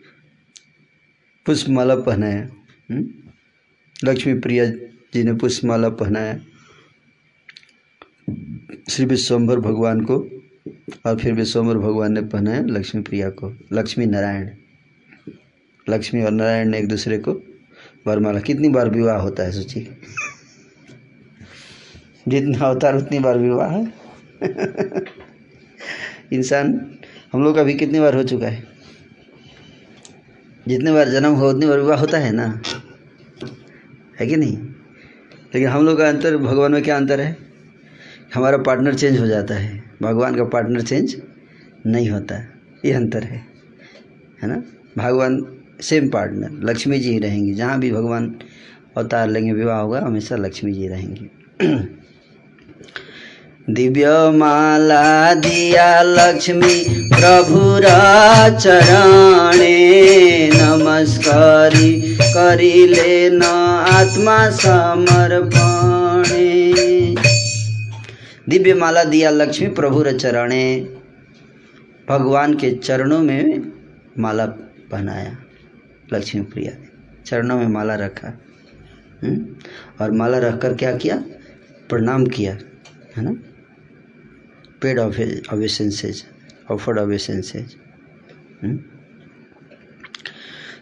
[1.46, 2.48] पुष्पमाला पहनाया
[2.90, 3.08] हम्म?
[4.04, 4.66] लक्ष्मी प्रिया
[5.14, 6.40] जी ने पुष्पमाला पहनाया
[8.90, 10.28] श्री विश्वम्भर भगवान को
[11.06, 14.50] और फिर विश्वम्भर भगवान ने पहनाया लक्ष्मी प्रिया को। लक्ष्मी नारायण।
[15.88, 17.32] लक्ष्मी और नारायण ने एक दूसरे को
[18.06, 19.96] वरमाला। कितनी बार विवाह होता है सोचिए
[22.28, 23.92] जितना अवतार उतनी बार विवाह है।
[26.32, 26.98] इंसान,
[27.32, 28.73] हम लोग का भी कितनी बार हो चुका है?
[30.68, 32.62] जितने बार जन्म हो, उतनी बार विवाह होता है ना?
[34.20, 34.56] है कि नहीं?
[35.54, 37.36] लेकिन हम लोग का अंतर, भगवान में क्या अंतर है?
[38.34, 41.22] हमारा पार्टनर चेंज हो जाता है। भगवान का पार्टनर चेंज
[41.86, 42.46] नहीं होता।
[42.84, 43.46] ये अंतर है।
[44.42, 44.62] है ना?
[44.98, 48.36] भगवान सेम पार्टनर लक्ष्मी जी ही रहेंगी। जहाँ भी भगवान
[48.96, 51.30] अवतार लेंगे, विवाह होगा, हमेशा लक्ष्मी जी रहेंगी।
[53.70, 57.82] दिव्य माला दिया लक्ष्मी प्रभुर
[58.58, 59.80] चरणे
[60.54, 65.54] नमस्कारी करिले न आत्मा समर्पणे।
[68.48, 70.88] दिव्य माला दिया लक्ष्मी प्रभु चरणे
[72.08, 73.72] भगवान के चरणों में
[74.18, 74.46] माला
[74.92, 75.36] पहनाया,
[76.12, 76.88] लक्ष्मी प्रिया ने।
[77.26, 78.38] चरणों में माला रखा
[79.24, 79.56] हुँ?
[80.00, 81.16] और माला रखकर क्या किया?
[81.88, 82.52] प्रणाम किया,
[83.16, 83.34] है ना?
[84.84, 86.24] पेड ऑबेसेंसेज
[86.70, 87.76] ऑफर्ड ऑबेसेंसेज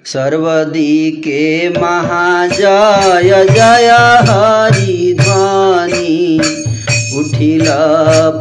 [0.04, 3.90] सर्वदी के महाजय जय
[4.28, 6.40] हरि ध्वनि
[7.16, 7.66] उठिल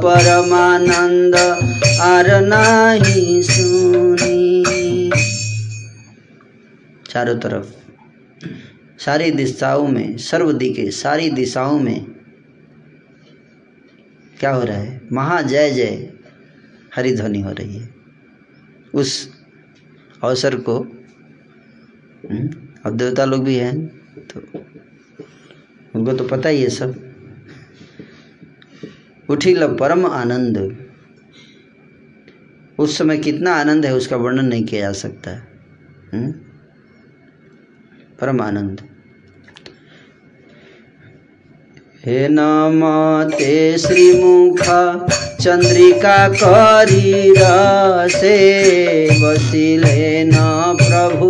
[0.04, 1.36] परमानंद
[2.02, 5.12] आर नाही सुनी
[7.10, 7.66] चारों तरफ़,
[9.06, 12.21] सारी दिशाओं में सर्वदी के सारी दिशाओं में
[14.42, 15.02] क्या हो रहा है?
[15.12, 16.14] महा जय जय।
[16.96, 17.96] हरि ध्वनि हो रही है।
[18.94, 19.42] उस
[20.24, 20.80] अवसर को
[22.32, 22.50] हम्म,
[22.86, 23.88] और देवता लोग भी हैं
[24.18, 24.40] तो
[25.96, 26.90] उनको तो पता ही है सब।
[29.30, 30.86] उठी उठिल परम आनंद।
[32.80, 35.32] उस समय कितना आनंद है उसका वर्णन नहीं किया जा सकता।
[36.14, 36.32] हम्म?
[38.20, 38.91] परम आनंद।
[42.06, 44.60] हे नमते श्रीमुख,
[45.42, 48.38] चंद्रिका करी रसे
[49.14, 50.34] बसिले न
[50.80, 51.30] प्रभु,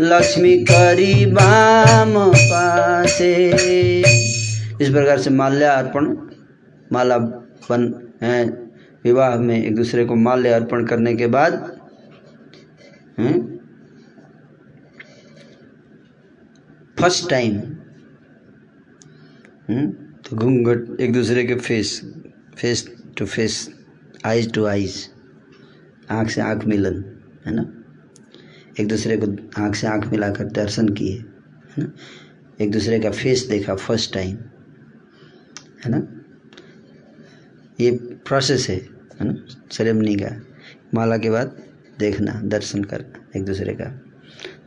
[0.00, 3.34] लक्ष्मी करी बाम पासे।
[4.80, 6.08] इस प्रकार से माल्या अर्पण
[6.92, 8.44] माला बन है
[9.04, 11.62] विवाह में एक दूसरे को माल्य अर्पण करने के बाद
[16.98, 17.60] फ़र्स्ट टाइम
[20.26, 22.00] तो घूंघट एक दूसरे के face
[22.58, 22.84] face
[23.16, 23.68] to face
[24.24, 24.94] eyes to eyes
[26.10, 26.94] आँख से आँख मिलन,
[27.46, 27.62] है ना?
[28.80, 29.26] एक दूसरे को
[29.62, 31.92] आँख से आँख मिलाकर दर्शन किए, है ना?
[32.60, 34.36] एक दूसरे का फेस देखा फ़र्स्ट टाइम
[35.84, 36.02] है ना?
[37.80, 37.90] ये
[38.26, 38.76] प्रोसेस है
[39.20, 39.34] है ना?
[39.72, 40.30] सेरेमनी का।
[40.94, 41.56] माला के बाद
[41.98, 43.84] देखना, दर्शन करना एक दूसरे का।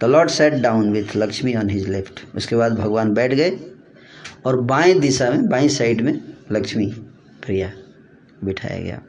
[0.02, 3.76] The lord set down with Lakshmi on his left उसके बाद भगवान बैठ गए।
[4.46, 6.86] और बाएँ दिशा में, बाएँ साइड में लक्ष्मी
[7.46, 7.72] प्रिया
[8.44, 9.02] बिठाया गया।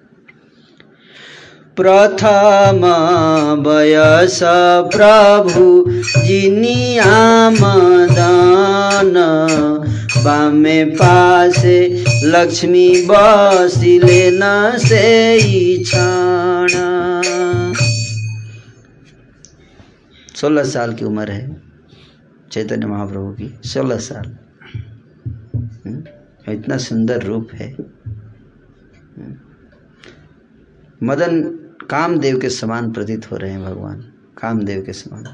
[1.76, 2.80] प्रथम
[3.68, 4.40] वयस
[4.94, 5.84] प्रभु
[6.26, 7.56] जिनियाम
[8.06, 9.14] दान,
[10.24, 15.38] बामे पासे लक्ष्मी बसिले न से
[15.82, 16.68] क्षण
[20.36, 21.62] सोलह साल की उम्र है,
[22.52, 24.36] चैतन्य महाप्रभु की, सोलह साल।
[26.48, 27.72] इतना सुंदर रूप है।
[31.02, 31.40] मदन
[31.90, 34.00] कामदेव के समान प्रतीत हो रहे हैं भगवान,
[34.38, 35.24] कामदेव के समान।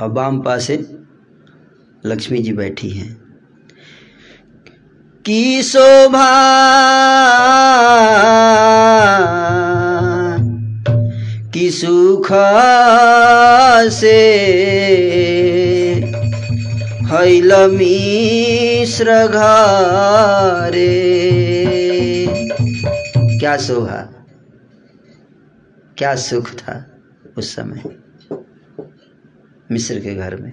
[0.00, 0.98] और बाम पासे
[2.06, 3.20] लक्ष्मी जी बैठी हैं।
[5.26, 6.70] की शोभा?
[11.54, 12.28] की सुख
[13.90, 14.36] से
[17.04, 17.52] हैल
[18.84, 20.90] घरे
[23.38, 24.24] क्या शोभा
[25.98, 26.86] क्या सुख था
[27.38, 27.82] उस समय?
[29.72, 30.52] मिश्र के घर में,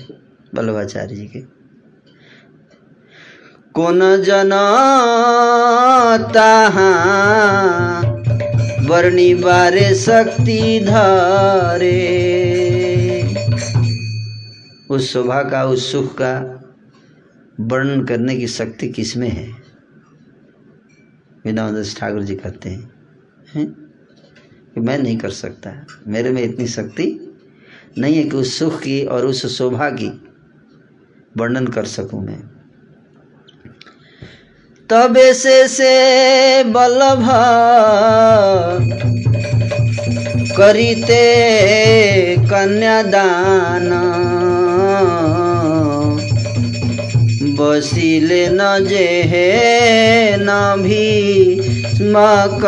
[0.55, 1.43] बल्लभाचार्य जी के।
[3.75, 4.51] कौन जन
[8.89, 12.27] वर्णी बारे शक्ति धरे।
[14.89, 16.63] उस शोभा का, उस सुख का
[17.59, 19.53] वर्णन करने की शक्ति किसमें है?
[21.45, 22.91] विनोद ठाकुर जी कहते हैं
[23.55, 23.87] हैं?
[24.75, 27.35] कि मैं नहीं कर सकता। मेरे में इतनी शक्ति
[27.97, 30.21] नहीं है कि उस सुख की और उस शोभा की
[31.37, 32.43] वर्णन कर सकूँ मैं।
[34.89, 37.25] तब से से बल्लभ
[40.57, 41.37] करीते
[42.37, 44.36] कन्यादान।
[47.59, 49.47] बसिले न जे हे
[50.39, 50.49] न
[50.81, 51.07] भी
[51.95, 52.63] स्मक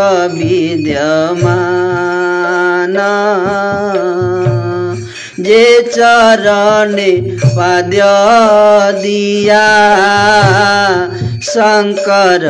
[5.45, 7.11] जे चरणे
[7.43, 8.07] पाद्य
[9.01, 9.67] दिया
[11.49, 12.45] शङ्कर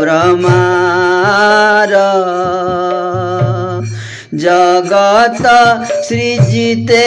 [0.00, 1.94] ब्रह्मार।
[4.34, 5.46] जगत
[6.04, 6.98] सृजिते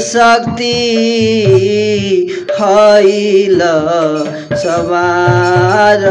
[0.00, 0.72] शक्ति
[2.60, 3.60] हैल
[4.54, 6.04] सवार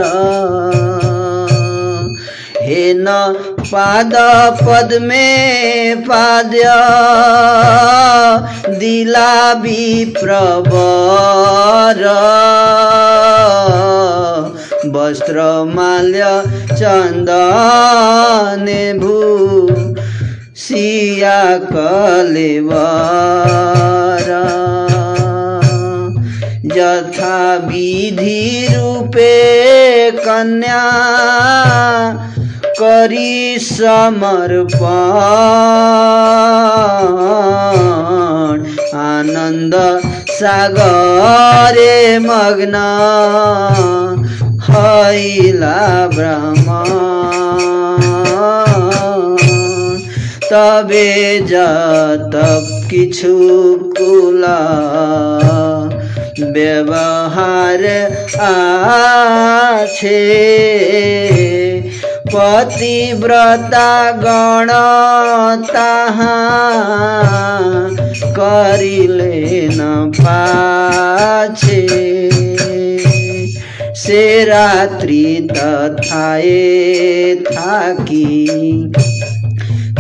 [2.62, 3.06] हे न
[3.72, 4.14] पाद
[4.62, 6.64] पद में पाद्य,
[8.80, 12.04] दिला विप्रवर
[14.96, 15.38] वस्त्र
[15.76, 16.24] माल्य
[16.74, 17.34] चन्दने
[18.94, 19.18] भू
[20.60, 22.80] सिया कलेवर।
[26.78, 29.32] यथा विधि रूपे
[30.12, 30.84] कन्या
[32.66, 34.84] करी समर्पण।
[39.00, 39.76] आनन्द
[40.30, 42.76] सागरे मग्न
[44.70, 47.19] हैला ब्रह्म।
[50.52, 51.10] তবে
[51.48, 52.36] যত
[52.90, 53.34] কিছু
[53.98, 54.62] কুলা
[56.54, 57.82] ব্যবহার
[59.86, 60.22] আছে,
[62.32, 63.92] পতিব্রতা
[64.26, 64.70] গণ
[65.74, 66.38] তাহা
[68.36, 69.38] করিলে
[69.78, 69.82] ন
[70.18, 71.84] পাছে।
[73.96, 76.54] সে রাত্রি তথায়
[77.48, 78.30] থাকি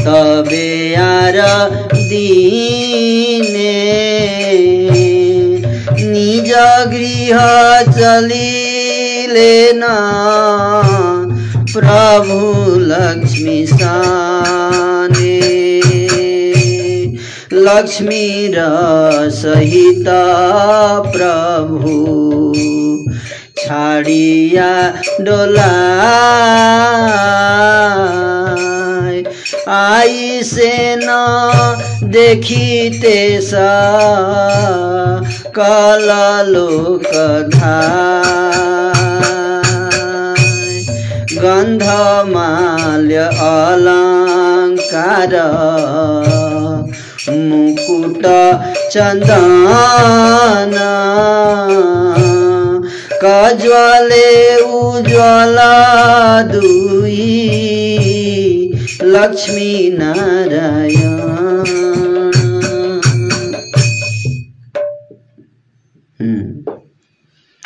[0.04, 0.70] তবে
[1.14, 1.36] আর
[2.08, 3.80] দিনে
[6.12, 6.50] নিজ
[6.92, 7.36] গৃহ
[7.98, 9.96] চলিলে না
[11.74, 12.38] প্রভু
[12.90, 15.38] লক্ষ্মী সানে
[17.64, 18.56] লক্ষ্মীর
[19.32, 20.08] সহিত
[29.69, 31.21] आई से ना
[32.03, 33.69] देखी तेसा
[35.47, 37.05] काला लोक
[42.29, 45.35] माल अलंकार
[47.29, 48.23] मुकुट
[48.91, 50.75] चंदन
[53.23, 55.73] कज्वले उज्वला
[56.41, 58.58] दुई।
[59.03, 61.19] लक्ष्मी नारायण।
[66.21, 66.73] हम्म।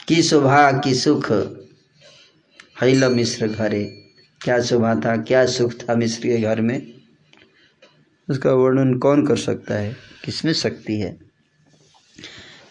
[0.08, 1.32] की शोभा, की सुख।
[2.82, 3.84] हैल मिश्र घरे।
[4.42, 6.94] क्या शोभा था, क्या सुख था मिश्र के घर में?
[8.30, 9.96] उसका वर्णन कौन कर सकता है?
[10.26, 11.18] किसमें शक्ति है?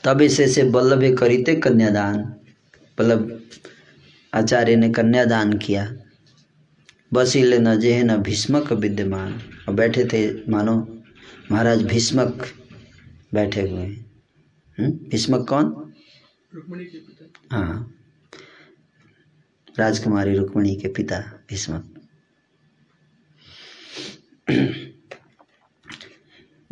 [0.05, 2.17] तब इसे से बल्लभ करीते कन्यादान।
[2.99, 3.43] बल्लभ
[4.35, 5.97] आचार्य ने कन्यादान किया।
[7.15, 11.03] बसीले न जेह न भीष्मक विद्यमान। और बैठे थे मानो
[11.53, 12.47] महाराज भीष्मक
[13.35, 14.13] बैठे हुए हैं।
[14.79, 14.91] हम्म?
[14.91, 15.93] भीष्मक कौन?
[16.55, 17.95] रुक्मिणी के पिता। हाँ।
[19.79, 21.19] राजकुमारी रुक्मणी के पिता
[21.51, 21.89] भीष्मक।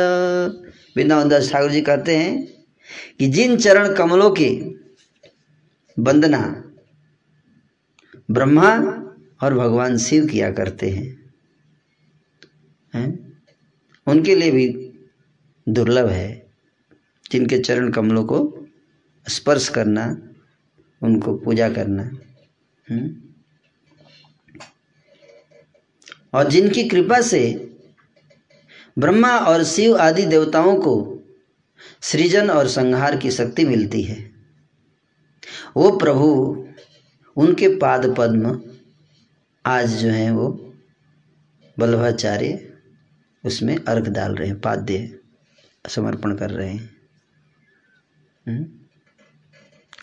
[1.00, 2.34] वृंदावन दास ठाकुर जी कहते हैं
[3.20, 4.50] कि जिन चरण कमलों की
[5.98, 6.42] वंदना
[8.30, 8.72] ब्रह्मा
[9.44, 11.08] और भगवान शिव किया करते हैं
[12.94, 13.08] हैं
[14.08, 14.68] उनके लिए भी
[15.68, 16.28] दुर्लभ है
[17.32, 18.40] जिनके चरण कमलों को
[19.28, 20.06] स्पर्श करना,
[21.02, 22.04] उनको पूजा करना
[22.88, 23.10] हम्म?
[26.34, 27.42] और जिनकी कृपा से
[29.00, 31.20] ब्रह्मा और शिव आदि देवताओं को
[32.02, 34.32] सृजन और संहार की शक्ति मिलती है।
[35.78, 36.66] वो प्रभु,
[37.36, 38.62] उनके पाद पद्म,
[39.66, 40.76] आज जो है वो
[41.80, 42.78] बल्लभाचार्य,
[43.46, 45.20] उसमें अर्घ डाल रहे हैं, पाद्य
[45.90, 46.98] समर्पण कर रहे हैं।
[48.48, 48.64] हम्म?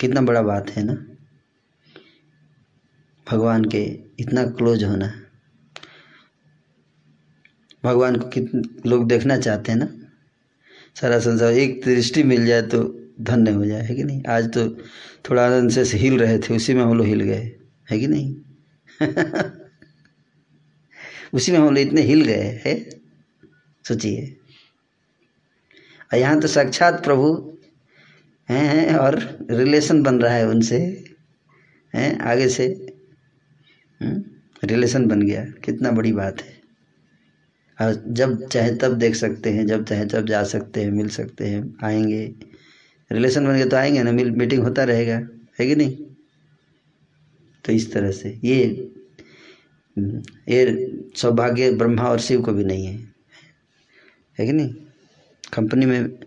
[0.01, 1.07] कितना बड़ा बात है ना?
[3.31, 5.26] भगवान के इतना क्लोज होना।
[7.87, 9.89] भगवान को कितने लोग देखना चाहते हैं ना?
[11.01, 14.23] सारा संसार, एक दृष्टि मिल जाए तो धन्य हो जाए, है कि नहीं?
[14.29, 14.71] आज तो
[15.31, 17.57] थोड़ा आनंद से हिल रहे थे, उसी में हम लोग हिल गए,
[17.91, 18.37] है कि नहीं?
[21.35, 22.91] उसी में हम लोग इतने हिल गए, है?
[23.89, 24.37] सोचिए।
[26.15, 27.59] यहाँ तो साक्षात प्रभु
[28.51, 31.05] हैं हैं, और रिलेशन बन रहा है उनसे,
[31.95, 32.87] हैं, आगे से।
[34.65, 36.56] रिलेशन बन गया, कितना बड़ी बात है।
[37.81, 41.75] जब चाहे तब देख सकते हैं, जब चाहे तब जा सकते हैं, मिल सकते हैं,
[41.85, 42.35] आएँगे।
[43.13, 45.17] रिलेशन बन गया तो आएँगे ना, मिल मीटिंग होता रहेगा,
[45.61, 45.97] है कि नहीं?
[47.65, 48.93] तो इस तरह से, ये
[50.49, 52.97] ये सौभाग्य ब्रह्मा और शिव को भी नहीं है।
[54.39, 54.75] है कि नहीं?
[55.55, 56.19] कंपनी में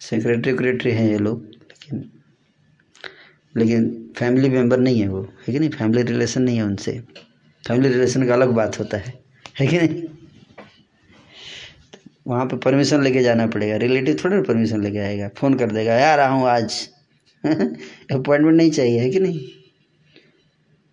[0.00, 2.10] सेक्रेटरी वेक्रेटरी हैं ये लोग, लेकिन
[3.56, 5.70] लेकिन फैमिली मेंबर नहीं है वो, है कि नहीं?
[5.70, 7.00] फैमिली रिलेशन नहीं है उनसे।
[7.68, 9.14] फैमिली रिलेशन का अलग बात होता है
[9.60, 10.15] है कि नहीं?
[12.26, 16.20] वहाँ पे परमिशन लेके जाना पड़ेगा। रिलेटिव थोड़ा परमिशन लेके आएगा। फ़ोन कर देगा, यार
[16.20, 16.88] हूँ आज।
[18.12, 19.40] अपॉइंटमेंट नहीं चाहिए, है कि नहीं?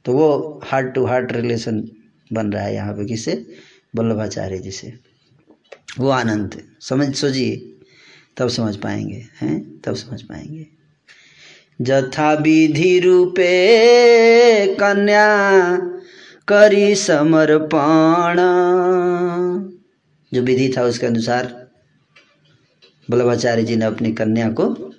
[0.06, 1.90] तो वो हार्ट टू हार्ट रिलेशन
[2.34, 3.46] बन रहा है यहाँ पे किससे
[3.96, 4.94] वल्लभाचार्य जी से।
[6.00, 7.70] वो आनंद समझ, सोचिए।
[8.38, 9.82] तब समझ पाएँगे, हैं?
[9.82, 10.68] तब समझ पाएँगे।
[11.82, 13.76] जथा विधि रूपे
[14.76, 15.78] कन्या
[16.48, 18.36] करी समर्पण।
[20.34, 21.68] जो विधि था उसके अनुसार
[23.10, 24.94] वल्लभाचार्य जी ने अपनी कन्या को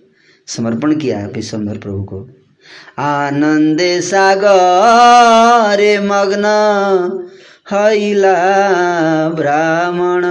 [0.47, 2.29] समर्पण किया है विश्वम्भर प्रभु को।
[2.99, 6.45] आनंद सागर मग्न
[7.73, 8.35] हैला
[9.29, 10.25] ब्राह्मण।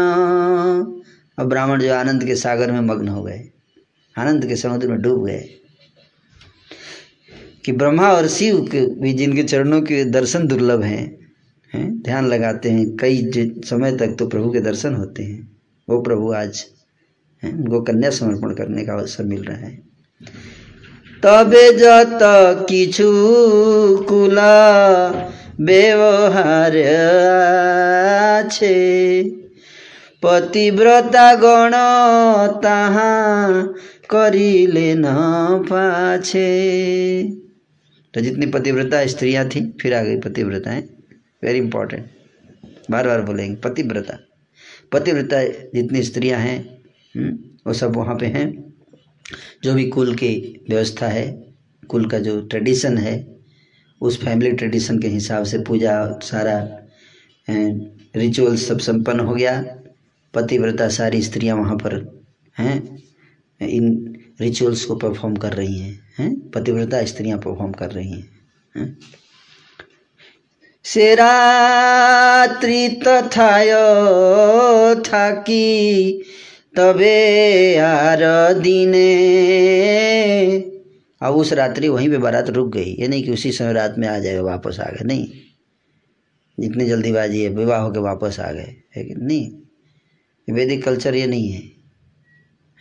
[1.39, 3.41] अब ब्राह्मण जो आनंद के सागर में मग्न हो गए,
[4.15, 5.49] आनंद के समुद्र में डूब गए,
[7.65, 11.22] कि ब्रह्मा और शिव के भी जिनके चरणों के दर्शन दुर्लभ हैं
[11.73, 13.15] हैं, ध्यान लगाते हैं, कई
[13.65, 15.41] समय तक तो प्रभु के दर्शन होते हैं।
[15.87, 16.65] वो प्रभु आज
[17.43, 19.71] हैं, उनको कन्या समर्पण करने का अवसर मिल रहा है।
[21.23, 22.19] तबे जत
[22.69, 23.09] কিছু
[24.09, 24.55] কুলা
[25.61, 26.73] ব্যবহার
[28.37, 28.77] আছে
[30.23, 31.73] পতিব্রতা গণ
[32.63, 33.11] তাহা
[38.13, 40.83] तो जितनी पतिव्रता स्त्रियाँ थी, फिर आ गई पतिव्रताएँ।
[41.43, 42.09] वेरी इंपॉर्टेंट
[42.91, 44.17] बार बार बोलेंगे पतिव्रता।
[44.91, 45.43] पतिव्रता
[45.75, 46.57] जितनी स्त्रियाँ हैं
[47.15, 48.47] हम्म, वो सब वहाँ पे हैं।
[49.63, 51.25] जो भी कुल की व्यवस्था है
[51.89, 53.15] कुल का जो ट्रेडिशन है
[54.01, 56.57] उस फैमिली ट्रेडिशन के हिसाब से पूजा सारा
[57.47, 59.61] रिचुअल सब संपन्न हो गया।
[60.33, 61.95] पतिव्रता सारी स्त्रियाँ वहाँ पर
[62.57, 62.75] हैं
[63.61, 68.29] इन रिचुअल्स को परफॉर्म कर रही हैं हैं। पतिव्रता स्त्रियाँ परफॉर्म कर रही हैं
[68.77, 68.97] हैं?
[70.83, 73.69] से रात्रि तथाय
[74.95, 76.13] থাকি
[76.75, 79.13] तबे आर दिने।
[81.21, 84.07] अब उस रात्रि वहीं पे बारात रुक गई। ये नहीं कि उसी समय रात में
[84.07, 85.27] आ जाए वापस आ गए। नहीं।
[86.59, 89.51] जितनी जल्दीबाजी है विवाह होके वापस आ गए। है कि नहीं?
[90.53, 91.63] वैदिक कल्चर ये नहीं है।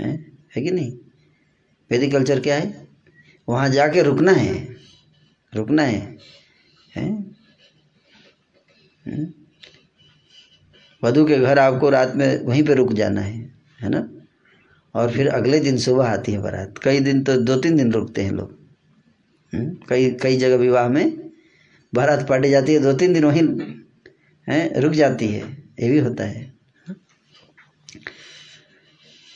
[0.00, 0.92] है, है कि नहीं?
[1.90, 2.88] वैदिक कल्चर क्या है?
[3.48, 4.76] वहाँ जाके रुकना है।
[5.54, 6.18] रुकना है।
[6.96, 7.31] हैं?
[11.02, 14.10] वधु के घर आपको रात में वहीं पे रुक जाना है है ना?
[14.94, 18.22] और फिर अगले दिन सुबह आती है बारात। कई दिन तो दो तीन दिन रुकते
[18.22, 18.58] हैं लोग?
[19.88, 21.30] कई कई जगह विवाह में
[21.94, 23.48] बारात पार्टी जाती है, दो तीन दिन वहीं,
[24.48, 25.40] है, रुक जाती है।
[25.80, 26.52] ये भी होता है।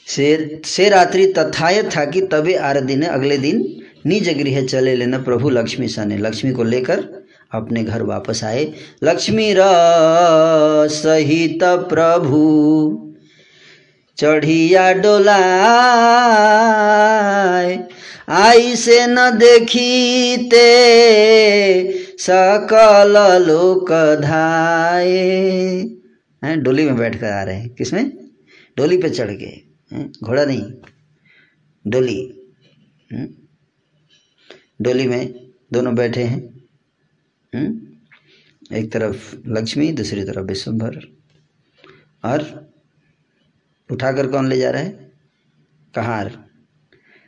[0.07, 5.19] से से रात्रि तथाय था कि तबे आर दिन अगले दिन निज गृह चले लेना
[5.19, 7.26] प्रभु लक्ष्मी सने लक्ष्मी को लेकर
[7.57, 8.65] अपने घर वापस आए।
[9.05, 9.63] लक्ष्मी र
[10.93, 12.43] सहित प्रभु,
[14.19, 15.37] चढ़िया डोला
[18.37, 20.63] आई से न देखीते
[22.19, 23.15] सकल
[23.47, 23.91] लोक
[24.23, 25.17] धाये
[26.43, 28.11] हैं, डोली में बैठ कर आ रहे हैं। किसमें?
[28.77, 29.51] डोली पे चढ़ के
[30.23, 30.63] घोड़ा नहीं,
[31.85, 32.33] डोली।
[34.83, 35.35] डोली में
[35.73, 36.56] दोनों बैठे हैं?
[38.73, 41.17] एक तरफ़ लक्ष्मी, दूसरी तरफ़ विश्वभर।
[42.25, 42.71] और
[43.91, 45.13] उठाकर कौन ले जा रहा है?
[45.95, 46.45] कहार।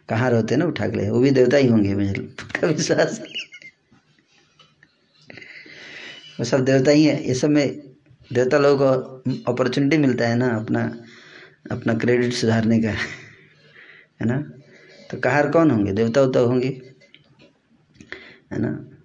[0.09, 3.23] कहार होते हैं ना उठा के ले वो भी देवता ही होंगे, मुझे पक्का विश्वास
[6.39, 7.79] वो सब देवता ही है। ये सब में
[8.33, 11.05] देवता लोगों को अपॉर्चुनिटी मिलता है ना अपना
[11.71, 14.53] अपना क्रेडिट सुधारने का। है ना?
[15.11, 15.93] तो कहार कौन होंगे?
[15.93, 16.95] देवता उवता होंगे।
[18.53, 18.98] है ना?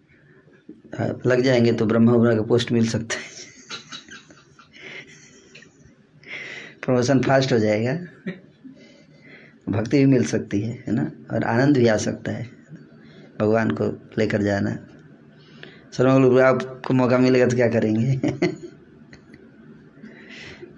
[1.02, 3.34] लग जाएँगे तो ब्रह्मा का पोस्ट मिल सकता है।
[6.86, 8.00] प्रमोशन फास्ट हो जाएगा।
[9.70, 11.12] भक्ति भी मिल सकती है है ना?
[11.32, 12.50] और आनंद भी आ सकता है,
[13.40, 14.80] भगवान को लेकर जाना।
[15.98, 18.16] सर्वमंगल आपको मौका मिलेगा तो क्या करेंगे?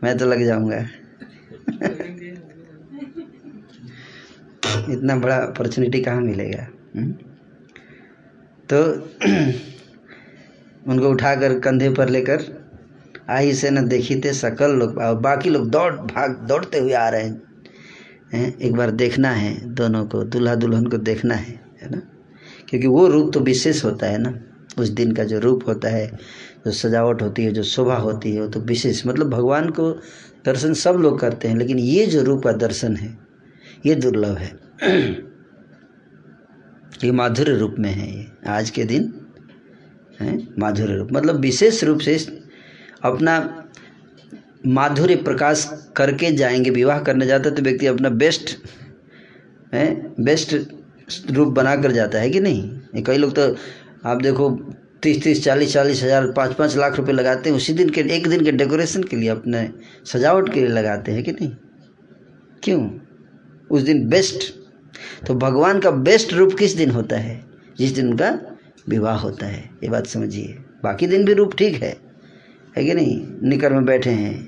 [0.04, 0.78] मैं तो लग जाऊँगा।
[4.94, 6.68] इतना बड़ा अपॉर्चुनिटी कहाँ मिलेगा?
[6.96, 7.12] हुँ?
[8.74, 9.10] तो
[10.88, 12.66] उनको उठाकर कंधे पर लेकर
[13.30, 17.24] आई से न देखी थे सकल लोग बाकी लोग दौड़ भाग, दौड़ते हुए आ रहे
[17.24, 17.42] हैं।
[18.34, 18.60] हैं?
[18.60, 22.02] एक बार देखना है दोनों को दूल्हा दुल्हन को देखना है है ना?
[22.70, 24.40] क्योंकि वो रूप तो विशेष होता है ना?
[24.78, 26.08] उस दिन का जो रूप होता है,
[26.66, 29.92] जो सजावट होती है, जो शोभा होती है, वो तो विशेष। मतलब भगवान को
[30.46, 33.18] दर्शन सब लोग करते हैं, लेकिन ये जो रूप का दर्शन है,
[33.86, 34.60] ये दुर्लभ है।
[37.04, 39.25] ये माधुर्य रूप में है ये। आज के दिन
[40.22, 40.38] है?
[40.60, 42.18] माधुर्य रूप। मतलब विशेष रूप से
[43.04, 43.38] अपना
[44.68, 48.58] माधुर्य प्रकाश करके जाएँगे, विवाह करने जाता है तो व्यक्ति अपना बेस्ट
[49.74, 49.86] है?
[50.20, 50.56] बेस्ट
[51.32, 53.04] रूप बना कर जाता है कि नहीं?
[53.04, 53.56] कई लोग तो
[54.06, 54.50] आप देखो,
[55.04, 58.28] तीस तीस, चालीस चालीस हज़ार, पाँच पाँच लाख रुपए लगाते हैं, उसी दिन के, एक
[58.28, 59.70] दिन के डेकोरेशन के लिए अपने
[60.06, 61.52] सजावट के लिए लगाते हैं कि नहीं?
[62.64, 62.90] क्यों?
[63.72, 64.54] उस दिन बेस्ट
[65.28, 67.44] तो भगवान का बेस्ट रूप किस दिन होता है?
[67.78, 68.32] जिस दिन उनका
[68.90, 71.98] विवाह होता है। ये बात समझिए। बाकी दिन भी रूप ठीक है।
[72.78, 73.28] है कि नहीं?
[73.44, 74.48] निकर में बैठे हैं।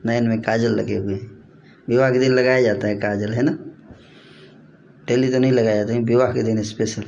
[0.06, 1.44] नयन में काजल लगे हुए हैं।
[1.88, 3.58] विवाह के दिन लगाया जाता है काजल है ना?
[5.06, 7.04] डेली तो नहीं लगाया जाता है विवाह के दिन स्पेशल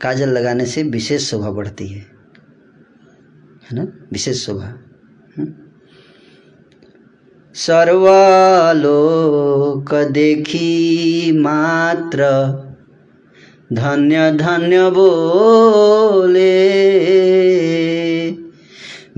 [0.00, 2.06] काजल लगाने से विशेष शोभा बढ़ती है।
[3.70, 4.06] है ना?
[4.12, 4.78] विशेष शोभा।
[5.38, 5.54] हम्म?
[7.54, 12.24] सर्वलोक देखी मात्र
[13.72, 16.54] धन्य धन्य बोले।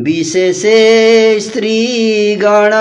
[0.01, 2.73] विशेषे स्त्री गण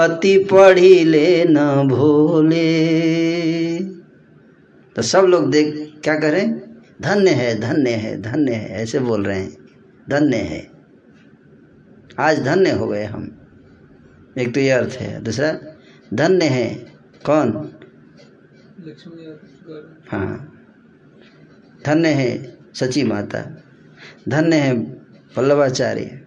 [0.00, 2.66] अति पढ़िले न भोले।
[4.96, 6.60] तो सब लोग देख, क्या करें?
[7.02, 9.56] धन्य है धन्य है धन्य है, ऐसे बोल रहे हैं।
[10.10, 10.70] धन्य है।
[12.20, 13.38] आज धन्य हो गए हम।
[14.38, 15.58] एक तो ये अर्थ है। दूसरा,
[16.14, 16.74] धन्य है।
[17.26, 17.72] कौन?
[20.08, 20.52] हाँ।
[21.86, 23.62] धन्य है सची माता।
[24.28, 24.84] धन्य है
[25.36, 26.26] पल्लवाचार्य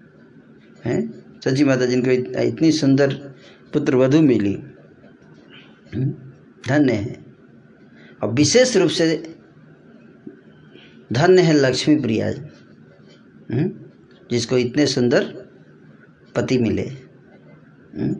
[0.85, 1.19] हैं?
[1.45, 3.14] सची माता जिनको इतनी सुंदर
[3.74, 4.64] पुत्र वधु मिली।
[5.95, 6.06] हम्म,
[6.67, 7.25] धन्य है।
[8.24, 9.35] और विशेष रूप से
[11.14, 12.27] धन्य है लक्ष्मी प्रिया।
[13.56, 13.72] हम्म,
[14.32, 15.24] जिसको इतने सुंदर
[16.35, 18.14] पति मिले। हम्म,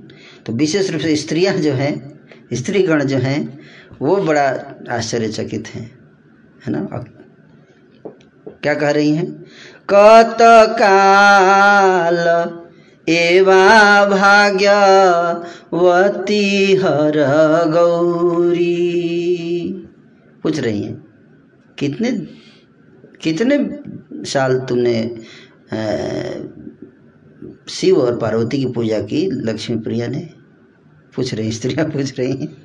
[0.46, 2.20] तो विशेष रूप से स्त्रियाँ जो हैं
[2.54, 3.60] स्त्रीगण जो हैं
[4.02, 4.44] वो बड़ा
[4.92, 5.86] आश्चर्यचकित हैं,
[6.66, 6.80] है ना?
[8.64, 9.26] क्या कह रही हैं?
[9.90, 10.38] कत
[10.80, 12.18] काल
[13.08, 15.56] एवा भाग्यवती
[16.76, 17.18] हर
[17.68, 18.68] गौरी।
[20.44, 20.96] पूछ रही हैं,
[21.78, 22.12] कितने
[23.22, 23.58] कितने
[24.26, 24.96] साल तुमने
[27.70, 29.26] शिव और पार्वती की पूजा की?
[29.32, 30.30] लक्ष्मी प्रिया ने
[31.16, 32.59] पूछ रही स्त्रियाँ पूछ रही हैं।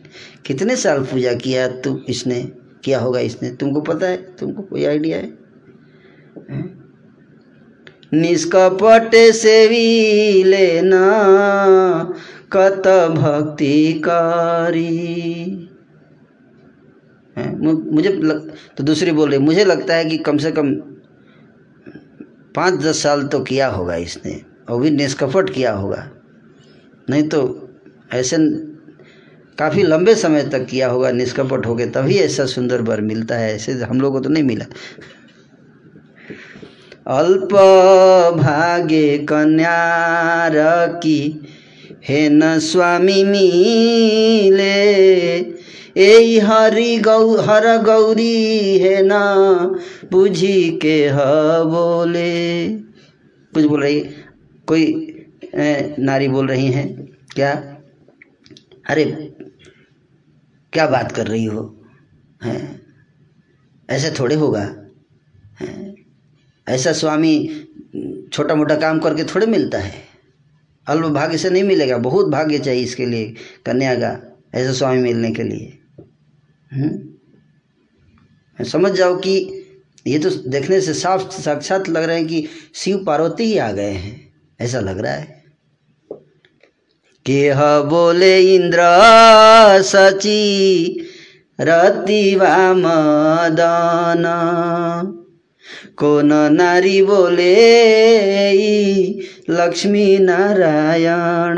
[0.47, 2.41] कितने साल पूजा किया तुम इसने?
[2.85, 3.51] किया होगा इसने?
[3.51, 4.17] तुमको पता है?
[4.37, 5.33] तुमको कोई आइडिया है?
[8.15, 11.05] निष्कपट सेवी लेना
[12.53, 12.87] कत
[13.17, 15.61] भक्ति कारी
[17.37, 20.75] मुझे लग, तो दूसरी बोल रही मुझे लगता है कि कम से कम
[22.55, 26.11] पाँच दस साल तो किया होगा इसने और भी निष्कपट किया होगा।
[27.11, 27.41] नहीं तो
[28.13, 28.37] ऐसे
[29.59, 33.55] काफ़ी लंबे समय तक किया होगा, निष्कपट हो गए, तभी ऐसा सुंदर वर मिलता है।
[33.55, 34.65] ऐसे हम लोगों को तो नहीं मिला।
[37.09, 37.53] अल्प
[38.37, 40.53] भागे कन्यार
[41.03, 41.19] की
[42.09, 44.73] हे न स्वामी मिले
[45.97, 49.13] ए हरि गौ, हर गौरी, है न
[50.13, 51.19] बुझी के ह
[51.65, 52.69] बोले।
[53.53, 54.01] कुछ बोल रही,
[54.69, 54.85] कोई
[55.55, 56.89] नारी बोल रही हैं,
[57.35, 57.53] क्या?
[58.91, 59.05] अरे
[60.75, 61.83] क्या बात कर रही हो?
[62.45, 62.83] हैं?
[63.91, 64.63] ऐसे थोड़े होगा।
[65.61, 65.95] हैं?
[66.69, 67.65] ऐसा स्वामी
[68.33, 69.95] छोटा मोटा काम करके थोड़े मिलता है।
[70.89, 73.35] अल्प भाग्य से नहीं मिलेगा, बहुत भाग्य चाहिए इसके लिए
[73.67, 75.79] कन्या का ऐसा स्वामी मिलने के लिए।
[76.73, 78.65] हम्म?
[78.65, 79.65] समझ जाओ कि
[80.07, 83.91] ये तो देखने से साफ़ साक्षात लग रहे हैं कि शिव पार्वती ही आ गए
[83.91, 85.34] हैं। ऐसा लग रहा है।
[87.27, 88.79] केह बोले, इंद्र
[89.83, 90.41] सची
[91.61, 94.25] रतिवा मदन।
[95.97, 97.55] कौन नारी बोले
[99.51, 101.57] लक्ष्मी नारायण।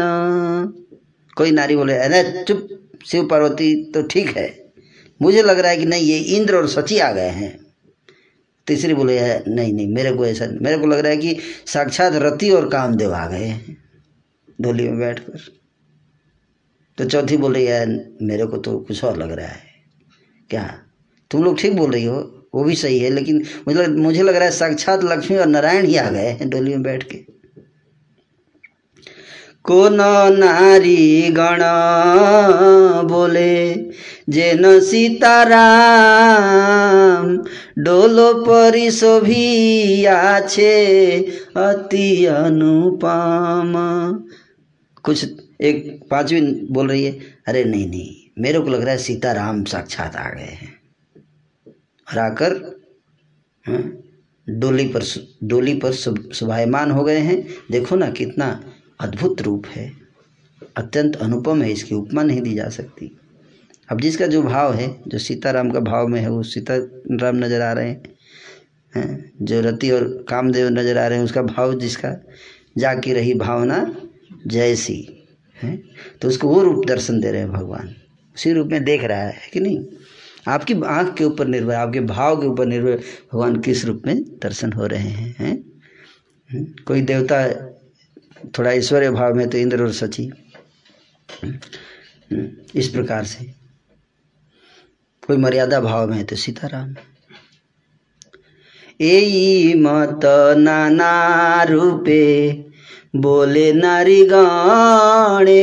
[1.37, 2.69] कोई नारी बोले, अरे चुप,
[3.07, 4.73] शिव पार्वती तो ठीक है।
[5.23, 7.59] मुझे लग रहा है कि नहीं, ये इंद्र और सची आ गए हैं।
[8.67, 11.37] तीसरी बोले है नहीं नहीं, मेरे को ऐसा, मेरे को लग रहा है कि
[11.67, 13.86] साक्षात रति और कामदेव आ गए हैं।
[14.61, 15.41] डोली में बैठ कर
[16.99, 19.63] तो चौथी बोल रही है मेरे को तो कुछ और लग रहा है।
[20.51, 20.79] क्या?
[21.31, 22.45] तुम लोग ठीक बोल रही हो?
[22.55, 25.87] वो भी सही है लेकिन मुझे लग, मुझे लग रहा है साक्षात लक्ष्मी और नारायण
[25.87, 27.37] ही आ गए हैं डोली में बैठ के।
[29.65, 29.97] कोन
[30.39, 31.59] नारी गण
[33.09, 33.75] बोले
[34.29, 37.45] जे न सीताराम
[37.79, 38.45] डोलो
[40.49, 41.17] छे
[41.57, 43.73] अति अनुपम।
[45.07, 45.25] कुछ
[45.61, 47.13] एक पांचवी बोल रही है
[47.49, 50.73] अरे नहीं नहीं मेरे को लग रहा है सीताराम साक्षात आ गए हैं।
[52.09, 52.55] और आकर
[53.65, 53.83] हाँ,
[54.47, 55.03] डोली पर
[55.45, 58.49] डोली पर सुभायमान हो गए हैं। देखो ना कितना
[59.01, 59.91] अद्भुत रूप है।
[60.77, 63.11] अत्यंत अनुपम है इसकी उपमा नहीं दी जा सकती।
[63.89, 67.73] अब जिसका जो भाव है जो सीताराम का भाव में है वो सीताराम नज़र आ
[67.73, 68.03] रहे हैं।
[68.93, 72.15] हैं जो रति और कामदेव नज़र आ रहे हैं उसका भाव जिसका
[72.79, 73.79] जाकी रही भावना
[74.47, 75.29] जैसी,
[75.63, 75.77] है?
[76.23, 77.95] तो उसको वो रूप दर्शन दे रहे हैं भगवान।
[78.35, 79.85] उसी रूप में देख रहा है कि नहीं?
[80.49, 82.97] आपकी आँख के ऊपर निर्भर, आपके भाव के ऊपर निर्भर
[83.33, 85.65] भगवान किस रूप में दर्शन हो रहे हैं हैं?
[86.87, 87.49] कोई देवता
[88.59, 90.33] थोड़ा ऐश्वर्य भाव में तो इंद्र और सची।
[92.75, 93.45] इस प्रकार से।
[95.27, 96.95] कोई मर्यादा भाव में है तो सीताराम।
[99.01, 100.21] ए मत
[100.59, 102.53] नाना रूपे
[103.17, 105.57] बोले, नारी गणे,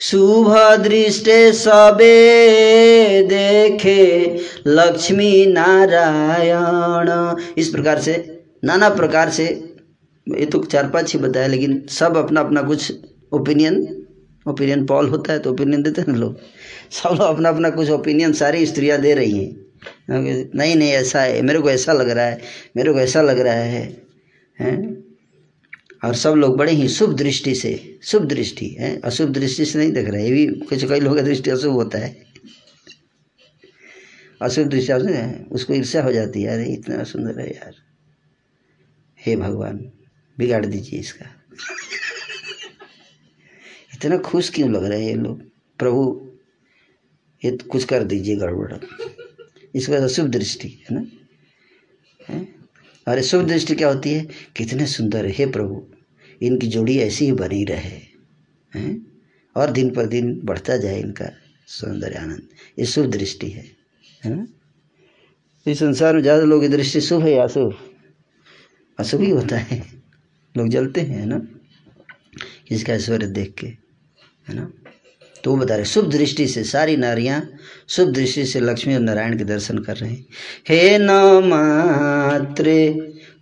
[0.00, 0.48] शुभ
[0.82, 4.04] दृष्टे सबे देखे,
[4.66, 7.10] लक्ष्मी नारायण।
[7.58, 8.14] इस प्रकार से,
[8.64, 9.44] नाना प्रकार से,
[10.26, 12.92] ये तो चार पाँच ही बताया, लेकिन सब अपना अपना कुछ
[13.32, 14.04] ओपिनियन
[14.46, 16.36] ओपिनियन पॉल होता है तो ओपिनियन देते हैं लोग।
[16.92, 19.56] सब लोग अपना अपना कुछ ओपिनियन सारी स्त्रियाँ दे रही हैं।
[20.10, 22.40] नहीं नहीं, ऐसा है, मेरे को ऐसा लग रहा है,
[22.76, 23.82] मेरे को ऐसा लग रहा है,
[24.58, 25.07] हैं?
[26.04, 29.92] और सब लोग बड़े ही शुभ दृष्टि से, शुभ दृष्टि, है। अशुभ दृष्टि से नहीं
[29.92, 32.24] देख रहे, ये भी कुछ कई लोगों का दृष्टि अशुभ होता है।
[34.42, 37.74] अशुभ दृष्टि उसको ईर्ष्या हो जाती है। अरे, इतना सुंदर है यार।
[39.26, 39.92] हे भगवान,
[40.38, 41.26] बिगाड़ दीजिए इसका।
[43.94, 45.42] इतना खुश क्यों लग रहे हैं ये लोग?
[45.78, 46.30] प्रभु,
[47.44, 48.72] ये कुछ कर दीजिए गड़बड़।
[49.74, 51.06] इसका अशुभ दृष्टि, है ना?
[52.28, 52.57] है?
[53.08, 54.26] और शुभ दृष्टि क्या होती है?
[54.56, 55.82] कितने सुंदर है प्रभु।
[56.42, 58.00] इनकी जोड़ी ऐसी ही बनी रहे,
[58.72, 59.06] हैं?
[59.56, 61.30] और दिन पर दिन बढ़ता जाए इनका
[61.66, 63.64] सौंदर्य, आनंद। ये शुभ दृष्टि है
[64.24, 64.46] है ना?
[65.66, 67.74] इस संसार में ज़्यादा लोग की दृष्टि शुभ है या अशुभ?
[68.98, 69.82] अशुभ ही होता है।
[70.56, 71.40] लोग जलते हैं ना?
[72.70, 74.72] इसका ऐश्वर्य देख के, है ना?
[75.44, 77.40] तो वो बता रहे, शुभ दृष्टि से सारी नारियाँ,
[77.88, 80.26] शुभ दृष्टि से लक्ष्मी और नारायण के दर्शन कर रहे हैं।
[80.68, 81.10] हे न
[81.44, 82.80] मात्रे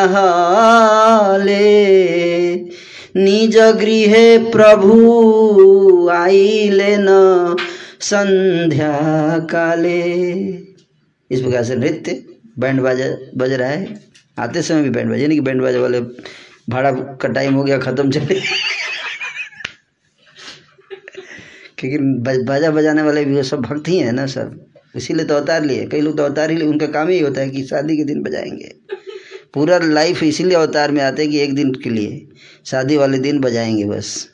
[3.16, 4.14] निज गृह
[4.52, 7.08] प्रभु आइले न
[8.02, 8.92] संध्या
[9.52, 10.02] काले
[11.32, 12.24] इस प्रकार से नृत्य,
[12.60, 13.06] बैंड बाजा,
[13.38, 14.02] बज रहा है।
[14.40, 16.00] आते समय भी बैंड बाजा, यानी कि बैंड बाजा वाले
[16.70, 18.42] भाड़ा का टाइम हो गया, ख़त्म, चले।
[21.78, 21.98] क्योंकि
[22.44, 25.86] बाजा बजाने वाले भी वो सब भक्त ही हैं ना सब। इसीलिए तो अवतार लिए।
[25.86, 28.22] कई लोग तो अवतार ही लिए। उनका काम ही होता है कि शादी के दिन
[28.22, 28.76] बजाएँगे।
[29.54, 32.28] पूरा लाइफ इसीलिए अवतार में आते हैं कि एक दिन के लिए।
[32.66, 34.30] शादी वाले दिन बजाएँगे बस।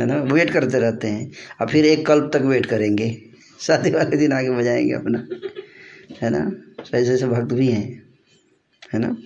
[0.00, 0.22] है ना?
[0.22, 3.22] वेट करते रहते हैं। और फिर एक कल्प तक वेट करेंगे।
[3.60, 5.28] शादी वाले दिन आगे बजाएँगे अपना।
[6.22, 6.52] है ना?
[6.94, 8.02] ऐसे ऐसे भक्त भी हैं।
[8.94, 9.16] है ना?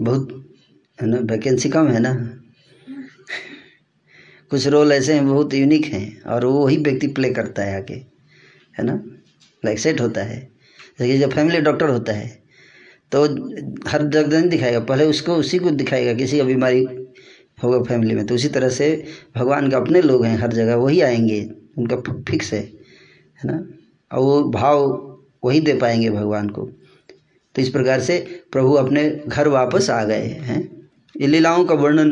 [0.00, 0.28] बहुत,
[0.98, 2.12] है ना वैकेंसी कम है ना।
[4.50, 7.94] कुछ रोल ऐसे हैं, बहुत यूनिक हैं, और वो वही व्यक्ति प्ले करता है आके
[8.74, 8.94] है ना।
[9.62, 10.38] लाइक सेट होता है।
[11.00, 12.28] जैसे जब फैमिली डॉक्टर होता है
[13.12, 13.22] तो
[13.88, 16.84] हर जगह नहीं दिखाएगा। पहले उसको, उसी को दिखाएगा, किसी का बीमारी
[17.64, 18.90] होगा फैमिली में तो उसी तरह से
[19.36, 21.40] भगवान के अपने लोग हैं हर जगह, वही आएँगे,
[21.78, 21.96] उनका
[22.28, 23.56] फिक्स है है ना।
[24.10, 24.86] और वो भाव
[25.44, 26.68] वही दे पाएँगे भगवान को।
[27.54, 32.10] तो इस प्रकार से प्रभु अपने घर वापस आ गए हैं। ये लीलाओं का वर्णन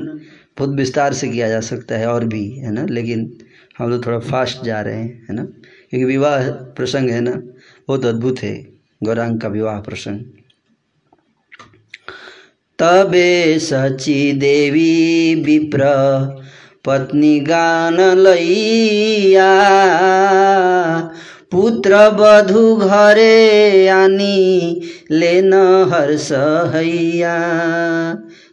[0.58, 2.86] बहुत विस्तार से किया जा सकता है और भी, है ना?
[2.90, 3.38] लेकिन
[3.78, 5.44] हम लोग थोड़ा फास्ट जा रहे हैं, है ना?
[5.90, 7.30] क्योंकि विवाह प्रसंग है ना,
[7.88, 8.68] बहुत अद्भुत है,
[9.04, 10.20] गौरांग का विवाह प्रसंग।
[12.78, 15.80] तबे सची देवी विप्र,
[16.84, 19.58] पत्नी गान लैया
[21.52, 24.34] पुत्र बधु घरे आनी
[25.10, 25.52] लेन
[25.92, 26.30] हर्ष
[26.74, 27.34] हैया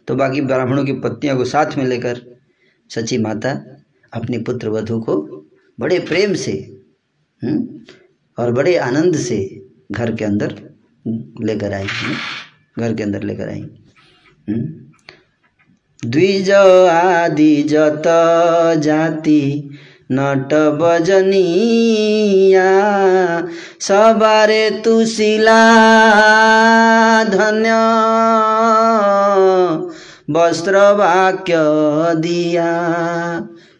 [0.08, 2.20] तो बाकी ब्राह्मणों की पत्नियों को साथ में लेकर
[2.90, 3.52] सची माता
[4.12, 5.16] अपने पुत्र वधु को
[5.78, 6.52] बड़े प्रेम से
[7.42, 7.84] हुँ?
[8.38, 9.38] और बड़े आनंद से
[9.92, 10.54] घर के अंदर
[11.44, 11.86] लेकर आई
[12.78, 13.64] घर के अंदर लेकर आई
[16.02, 18.02] द्विज आदि जत
[18.78, 19.42] जाति
[20.12, 22.62] नट बजनिया,
[23.80, 25.74] सबारे तुशिला,
[27.24, 27.70] धन्य।
[30.30, 31.54] वस्त्र वाक्य
[32.20, 32.88] दिया।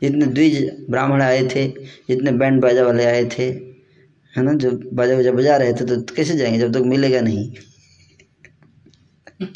[0.03, 1.75] जितने द्विज ब्राह्मण आए थे,
[2.09, 3.61] जितने बैंड बाजा वाले आए थे,
[4.37, 7.21] है ना जब बाजा बजा बजा रहे थे तो कैसे जाएँगे जब तक तो मिलेगा
[7.21, 7.53] नहीं?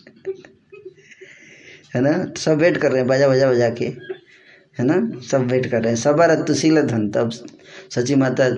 [1.94, 4.19] है ना, सब वेट कर रहे हैं बाजा बजा बजा के।
[4.80, 5.20] है ना?
[5.20, 7.30] सब वेट कर रहे हैं। सबर तुशील धन तब
[7.90, 8.48] सची माता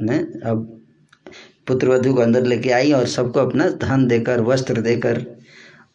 [0.00, 0.72] ने अब
[1.66, 5.24] पुत्र वधु को अंदर लेके आई और सबको अपना धन देकर, वस्त्र देकर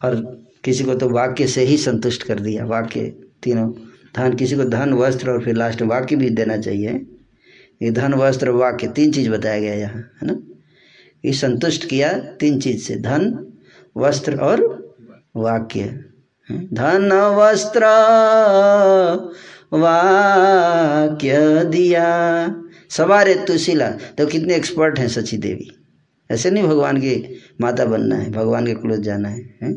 [0.04, 0.16] और
[0.64, 3.00] किसी को तो वाक्य से ही संतुष्ट कर दिया। वाक्य
[3.42, 3.72] तीनों,
[4.16, 7.06] धन, किसी को धन, वस्त्र और फिर लास्ट वाक्य भी देना चाहिए।
[7.82, 10.40] ये धन, वस्त्र, वाक्य, तीन चीज़ बताया गया यहाँ, है ना?
[11.24, 13.52] ये संतुष्ट किया तीन चीज़ से, धन,
[13.96, 14.60] वस्त्र और
[15.36, 15.84] वाक्य।
[16.72, 17.80] धन, वस्त्र
[19.72, 22.06] वाक्य दिया।
[22.90, 25.70] सवारे तुशिला तो कितने एक्सपर्ट हैं सची देवी।
[26.30, 29.72] ऐसे नहीं भगवान की माता बनना है भगवान के क्लोज जाना है, है?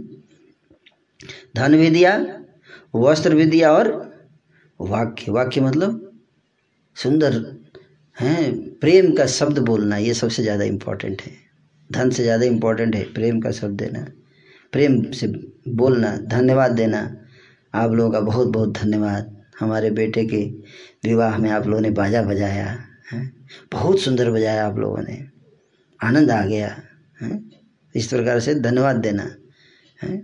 [1.55, 2.17] धन भी दिया
[2.95, 3.87] वस्त्र भी दिया और
[4.79, 6.01] वाक्य। वाक्य मतलब
[6.97, 7.33] सुंदर
[8.17, 8.51] हैं?
[8.79, 11.31] प्रेम का शब्द बोलना ये सबसे ज़्यादा इम्पोर्टेंट है।
[11.89, 14.05] धन से ज़्यादा इम्पोर्टेंट है प्रेम का शब्द देना।
[14.73, 15.27] प्रेम से
[15.75, 16.99] बोलना धन्यवाद देना।
[17.73, 20.45] आप लोगों का बहुत बहुत धन्यवाद। हमारे बेटे के
[21.09, 22.79] विवाह में आप लोगों ने बाजा बजाया,
[23.11, 23.31] है?
[23.71, 25.23] बहुत सुंदर बजाया आप लोगों ने।
[26.03, 26.81] आनंद आ गया,
[27.21, 27.41] है?
[27.95, 29.35] इस प्रकार से धन्यवाद देना,
[30.03, 30.17] है?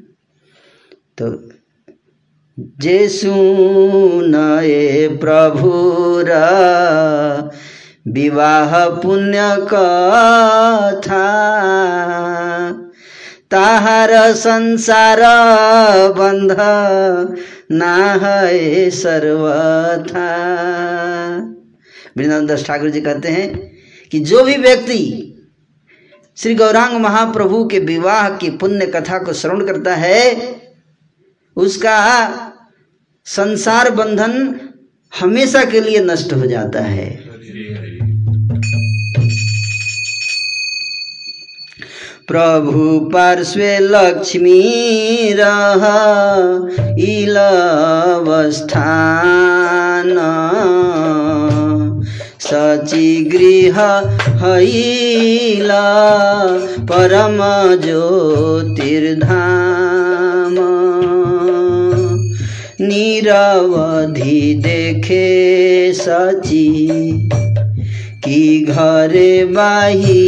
[1.17, 1.49] तो
[2.59, 3.31] जेसु
[4.23, 6.41] नए प्रभुरा,
[8.07, 9.39] विवाह पुण्य
[9.73, 11.21] कथा।
[13.51, 15.19] ताहार संसार
[16.13, 16.55] बंध
[17.71, 20.27] ना है सर्वथा।
[22.17, 23.71] वृंदावन दास ठाकुर जी कहते हैं
[24.11, 25.27] कि जो भी व्यक्ति
[26.37, 30.55] श्री गौरांग महाप्रभु के विवाह की पुण्य कथा को श्रवण करता है,
[31.57, 31.99] उसका
[33.25, 34.59] संसार बंधन
[35.19, 37.20] हमेशा के लिए नष्ट हो जाता है।
[42.31, 44.61] प्रभु पार्श्वे लक्ष्मी
[45.33, 45.83] रह
[46.99, 47.67] इलवस्थान।
[52.39, 53.81] सची गृह
[54.45, 55.83] हैला
[56.79, 57.37] परम
[57.81, 59.11] ज्योतिर्धाम।
[62.87, 65.27] निरवधि देखे
[65.93, 66.71] सची
[68.25, 70.21] की घरे बाहिरे।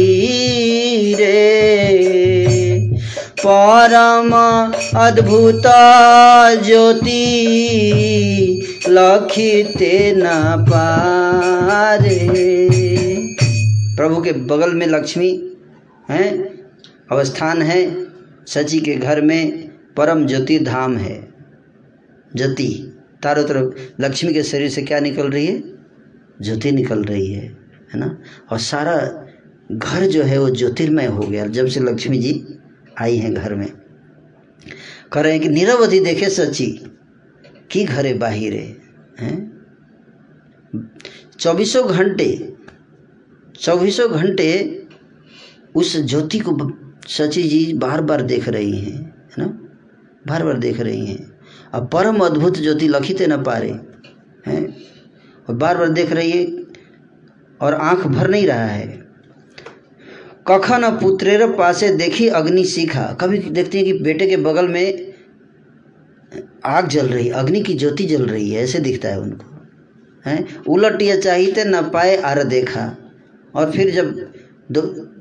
[3.46, 4.32] परम
[4.98, 5.62] अद्भुत
[6.66, 7.20] ज्योति
[8.88, 10.22] लखिते न
[10.68, 12.28] पारे।
[13.96, 15.56] प्रभु के बगल में लक्ष्मी
[16.10, 16.32] हैं,
[17.12, 18.06] अवस्थान है,
[18.46, 21.28] सची के घर में परम ज्योति धाम है।
[22.36, 25.62] ज्योति चारों तरफ़ लक्ष्मी के शरीर से क्या निकल रही है?
[26.42, 27.63] ज्योति निकल रही है।
[27.94, 28.18] है ना?
[28.50, 28.96] और सारा
[29.72, 32.58] घर जो है वो ज्योतिर्मय हो गया। जब से लक्ष्मी जी
[33.00, 33.68] आई हैं घर में,
[35.12, 36.66] कह रहे हैं कि निरवधि देखे सची
[37.70, 38.80] की घरे बाहिरे?
[39.20, 39.36] हैं?
[41.38, 42.56] चौबीसों घंटे
[43.60, 44.48] चौबीसों घंटे
[45.74, 46.72] उस ज्योति को
[47.08, 49.46] सची जी बार बार देख रही हैं, है ना?
[50.26, 51.32] बार बार देख रही हैं।
[51.72, 53.70] अब परम अद्भुत ज्योति लखिते न पारे,
[54.46, 54.76] हैं?
[55.48, 56.63] और बार बार देख रही है
[57.60, 58.86] और आँख भर नहीं रहा है।
[60.48, 65.14] कखन पुत्रेर पासे देखी अग्नि सीखा। कभी देखती है कि बेटे के बगल में
[66.64, 69.66] आग जल रही, अग्नि की ज्योति जल रही है, ऐसे दिखता है उनको।
[70.26, 70.64] हैं?
[70.64, 72.96] उलट ये चाहिए न पाए आर देखा।
[73.54, 74.32] और फिर जब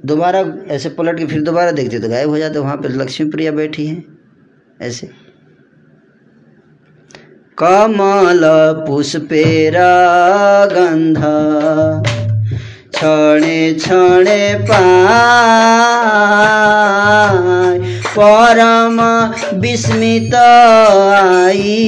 [0.06, 3.52] दोबारा ऐसे पलट के फिर दोबारा देखते तो गायब हो जाते। वहाँ पर लक्ष्मी प्रिया
[3.52, 4.18] बैठी हैं,
[4.82, 5.08] ऐसे।
[7.58, 8.42] कमल
[8.88, 9.92] पुष्पेरा
[10.66, 11.18] गंध।
[12.96, 14.84] क्षणे क्षणे पाय
[18.16, 19.00] परम
[19.62, 21.80] विस्मित आई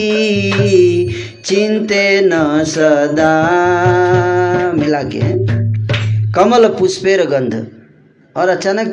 [1.46, 3.34] चिंते न सदा
[4.78, 5.22] मिला के
[6.36, 7.54] कमल पुष्पेर गंध
[8.36, 8.88] और अचानक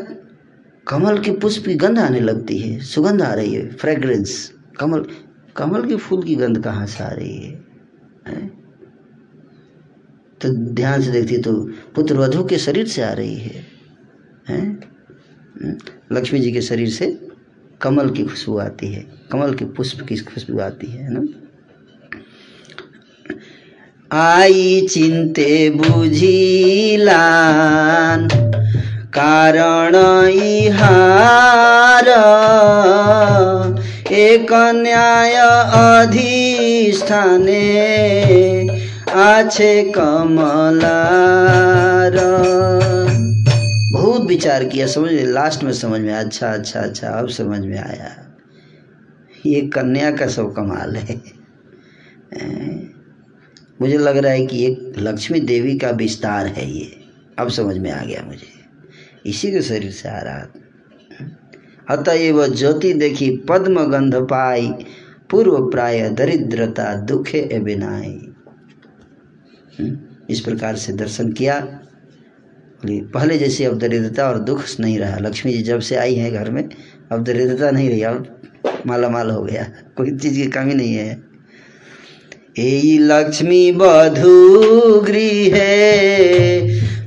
[0.87, 4.31] कमल के पुष्प की गंध आने लगती है सुगंध आ रही है फ्रेग्रेंस
[4.81, 5.07] कमल
[5.57, 7.53] कमल के फूल की गंध कहाँ से आ रही है,
[8.29, 8.62] है?
[10.43, 11.53] तो ध्यान से देखती तो
[11.95, 13.67] पुत्र वधु के शरीर से आ रही है,
[14.49, 14.81] हैं?
[16.13, 17.07] लक्ष्मी जी के शरीर से
[17.83, 21.23] कमल की खुशबू आती है, कमल के पुष्प की खुशबू आती है ना?
[24.13, 26.69] आई चिंते बुझिलान
[29.15, 29.97] कारण
[30.29, 32.09] इहार।
[34.13, 35.35] एक न्याय
[36.03, 37.63] अधिष्ठाने
[39.13, 42.13] आछे कमलार
[43.93, 48.35] बहुत विचार किया, समझ लास्ट में समझ में अच्छा अच्छा अच्छा अब समझ में आया।
[49.47, 51.23] ये कन्या का सब कमाल है।
[53.81, 57.01] मुझे लग रहा है कि ये लक्ष्मी देवी का विस्तार है ये।
[57.39, 58.47] अब समझ में आ गया मुझे।
[59.27, 60.47] इसी के शरीर से आ रहा
[61.91, 64.75] अतएव ज्योति देखी पद्म गंध पाई,
[65.31, 68.32] पूर्व प्राय दरिद्रता, दुखे बिनाई।
[70.30, 75.54] इस प्रकार से दर्शन किया बोली, पहले जैसे अब दरिद्रता और दुख नहीं रहा लक्ष्मी
[75.54, 76.64] जी जब से आई हैं घर में
[77.12, 78.42] अब दरिद्रता नहीं रही अब
[78.86, 79.66] माला माल हो गया
[79.98, 81.28] कोई चीज़ की कमी नहीं है
[82.66, 84.36] এই লক্ষ্মী বধূ
[85.08, 85.76] গৃহে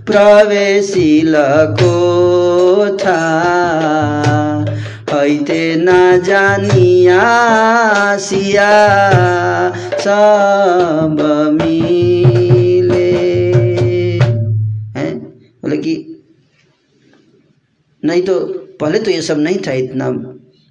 [0.06, 1.34] প্রবেশিল
[1.80, 3.22] কোথা
[5.10, 7.26] হইতে না জানিয়া
[8.26, 8.76] সিয়া
[10.04, 11.18] সব
[18.05, 18.39] नहीं तो
[18.81, 20.09] पहले तो ये सब नहीं था इतना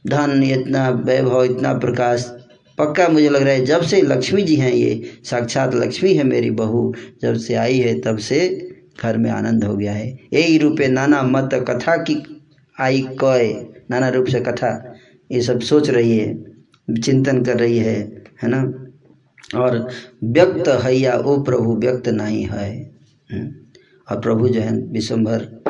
[0.06, 2.32] धन, इतना वैभव, इतना प्रकाश।
[2.78, 6.50] पक्का मुझे लग रहा है जब से लक्ष्मी जी हैं ये, साक्षात लक्ष्मी है मेरी
[6.50, 8.68] बहू, जब से आई है तब से
[9.02, 12.42] घर में आनंद हो गया है। यही रूपे नाना मत कथा की
[12.80, 14.94] आई कय, नाना रूप से कथा,
[15.32, 16.44] ये सब सोच रही है,
[17.04, 18.80] चिंतन कर रही है है ना?
[19.58, 19.88] और
[20.24, 22.92] व्यक्त है या ओ प्रभु, व्यक्त नहीं है।
[23.32, 23.52] हम्म।
[24.10, 25.64] और प्रभु जो है, विश्वभर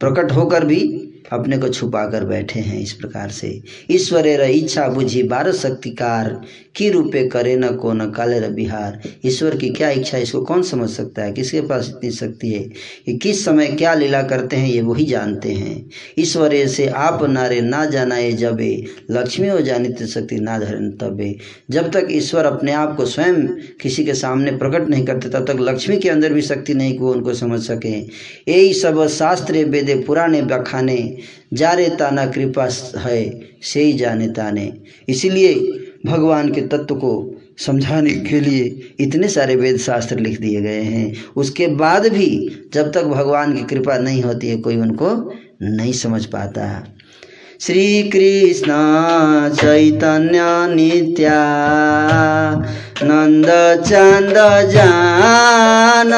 [0.00, 5.22] प्रकट होकर भी अपने को छुपा कर बैठे हैं इस प्रकार से। ईश्वरेर इच्छा बुझी,
[5.22, 6.40] बारह शक्तिकार,
[6.76, 10.62] की रूपे करे न को, न काले र बिहार। ईश्वर की क्या इच्छा इसको कौन
[10.62, 11.32] समझ सकता है?
[11.32, 12.62] किसके पास इतनी शक्ति है?
[13.06, 17.60] कि किस समय क्या लीला करते हैं, ये वही जानते हैं। ईश्वरे से आप नारे
[17.60, 21.36] ना जानाए जबे, लक्ष्मी हो जानित शक्ति ना धरन तबे।
[21.70, 23.46] जब तक ईश्वर अपने आप को स्वयं
[23.80, 27.04] किसी के सामने प्रकट नहीं करते, तब तक लक्ष्मी के अंदर भी शक्ति नहीं कि
[27.04, 27.98] उनको समझ सके।
[28.52, 31.07] यही सब शास्त्र वेदे, पुराने बखाने
[31.52, 34.72] जारे ताना कृपा है से ही जाने ताने।
[35.08, 35.54] इसीलिए
[36.06, 37.12] भगवान के तत्व को
[37.66, 42.28] समझाने के लिए इतने सारे वेद शास्त्र लिख दिए गए हैं। उसके बाद भी
[42.74, 46.64] जब तक भगवान की कृपा नहीं होती है, कोई उनको नहीं समझ पाता।
[47.60, 48.68] श्री कृष्ण
[49.54, 50.40] चैतन्य
[50.74, 51.40] नित्या
[53.02, 53.46] नंद
[53.86, 54.36] चंद
[54.70, 56.12] जान।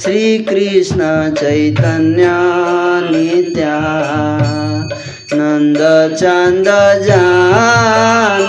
[0.00, 0.98] श्री कृष्ण
[1.34, 2.26] चैतन्य
[3.10, 3.78] नित्या
[5.32, 5.78] नंद
[6.16, 6.64] चंद
[7.06, 8.46] जान।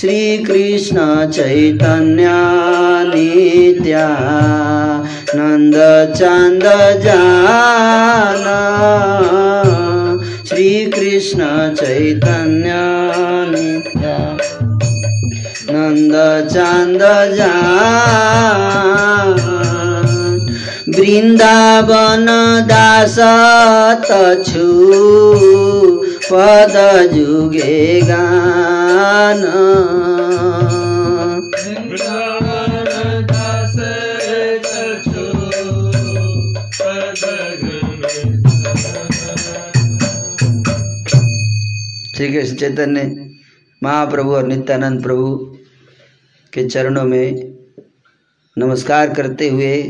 [0.00, 2.28] श्री कृष्ण चैतन्य
[3.14, 4.08] नित्या
[5.34, 5.74] नंद
[6.16, 6.62] चंद
[7.04, 8.46] जान।
[10.48, 13.29] श्री कृष्ण चैतन्य नित्या
[15.90, 17.00] नंद चंद
[17.34, 17.70] जान।
[20.88, 22.26] वृंदावन
[22.70, 23.16] दास
[24.10, 24.92] तछु,
[26.32, 29.40] पद जुगे गान।
[42.16, 43.30] श्री कृष्ण चैतन्य,
[43.82, 45.56] महाप्रभु और नित्यानंद प्रभु।
[46.52, 47.56] के चरणों में
[48.58, 49.82] नमस्कार करते हुए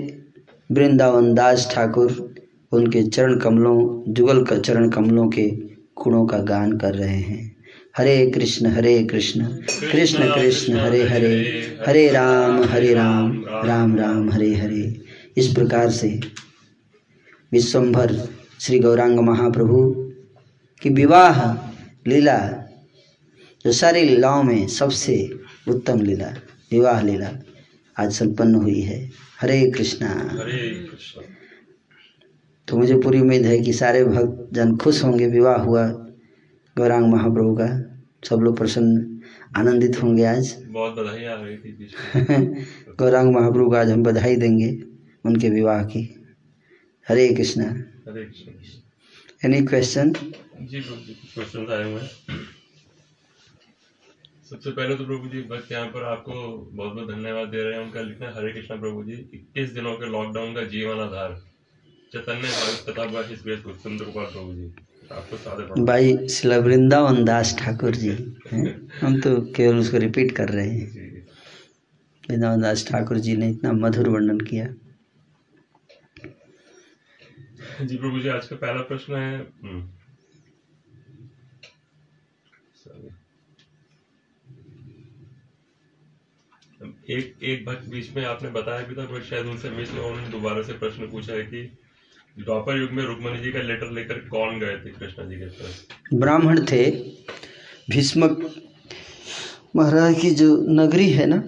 [0.72, 2.34] वृंदावन दास ठाकुर
[2.72, 5.46] उनके चरण कमलों, जुगल का चरण कमलों के
[6.02, 7.56] गुणों का गान कर रहे हैं।
[7.96, 9.46] हरे कृष्ण हरे कृष्ण
[9.92, 11.34] कृष्ण कृष्ण, हरे हरे
[11.86, 13.32] हरे राम हरे राम
[13.64, 15.00] राम राम, हरे हरे।
[15.36, 16.20] इस प्रकार से
[17.52, 18.16] विश्वम्भर
[18.60, 19.82] श्री गौरांग महाप्रभु
[20.82, 21.42] की विवाह
[22.08, 22.38] लीला,
[23.64, 25.30] जो सारी लीलाओं में सबसे
[25.68, 26.32] उत्तम लीला
[26.72, 27.30] विवाह लीला
[27.98, 31.22] आज संपन्न हुई है। हरे कृष्णा। हरे कृष्ण।
[32.68, 35.86] तो मुझे पूरी उम्मीद है कि सारे भक्त जन खुश होंगे विवाह हुआ
[36.78, 37.68] गौरांग महाप्रभु का।
[38.28, 39.20] सब लोग प्रसन्न
[39.56, 41.88] आनंदित होंगे आज। बहुत बधाई आ रही थी
[42.98, 44.82] गौरांग महाप्रभु का आज हम बधाई देंगे
[45.24, 46.24] उनके विवाह की।
[47.08, 47.64] Hare Krishna.
[47.64, 49.50] Hare Krishna.
[49.50, 52.59] Any question ji question आए हुए हैं।
[54.50, 56.32] सबसे पहले तो प्रभु जी भक्त यहाँ पर आपको
[56.72, 60.06] बहुत बहुत धन्यवाद दे रहे हैं। उनका लिखना हरे कृष्णा प्रभु जी इक्कीस दिनों के
[60.10, 61.34] लॉकडाउन का जीवन आधार।
[62.12, 63.42] चैतन्य इस
[63.82, 64.66] सुंदर गोपाल प्रभु जी
[65.10, 68.10] आपको भाई शिला वृंदावन दास ठाकुर जी
[69.00, 71.24] हम तो केवल उसको रिपीट कर रहे हैं।
[72.24, 74.66] वृंदावन दास ठाकुर जी ने इतना मधुर वर्णन किया।
[77.82, 79.88] जी प्रभु जी आज का पहला प्रश्न है हम्म।
[82.82, 83.10] Sorry.
[86.80, 90.28] एक एक भक्त बीच में आपने बताया भी था, पर शायद उनसे मिस हुआ, उन्होंने
[90.28, 91.62] दोबारा से प्रश्न पूछा है कि
[92.38, 95.86] द्वापर युग में रुक्मणी जी का लेटर लेकर कौन गए थे कृष्णा जी के पास?
[96.14, 96.90] ब्राह्मण थे।
[97.90, 98.54] भीष्मक
[99.76, 101.42] महाराज की जो नगरी है ना,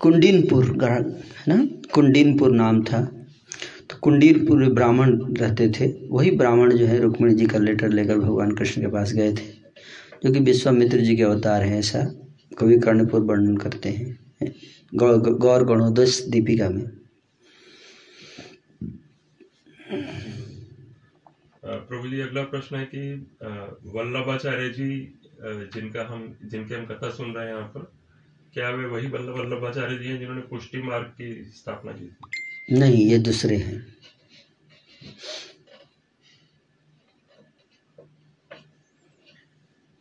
[0.00, 1.00] कुंडीनपुर है
[1.48, 1.56] ना,
[1.94, 3.04] कुंडीनपुर नाम था।
[3.90, 8.18] तो कुंडीनपुर में ब्राह्मण रहते थे। वही ब्राह्मण जो है रुक्मणी जी का लेटर लेकर
[8.18, 9.50] भगवान कृष्ण के पास गए थे,
[10.24, 12.25] जो कि विश्वामित्र जी के अवतार हैं ऐसा।
[12.58, 14.52] कवि कर्णपुर वर्णन करते हैं।
[14.94, 16.86] गौर गणोदश दीपिका में।
[21.64, 23.02] प्रभु जी अगला प्रश्न है कि
[23.94, 24.88] वल्लभाचार्य जी
[25.74, 27.92] जिनका हम जिनके हम कथा सुन रहे हैं यहाँ पर
[28.54, 32.78] क्या वे वही वल्लभ वल्लभाचार्य जी हैं जिन्होंने पुष्टि मार्ग की स्थापना की थी?
[32.78, 33.80] नहीं ये दूसरे हैं।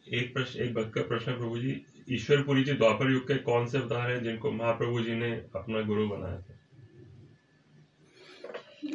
[0.06, 1.72] एक प्रश्न एक भक्त का प्रश्न प्रभु जी।
[2.08, 6.08] ईश्वरपुरी जी द्वापर युग के कौन से अवतार हैं जिनको महाप्रभु जी ने अपना गुरु
[6.10, 6.60] बनाया था?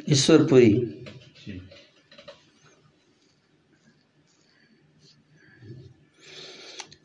[0.09, 0.69] ईश्वरपुरी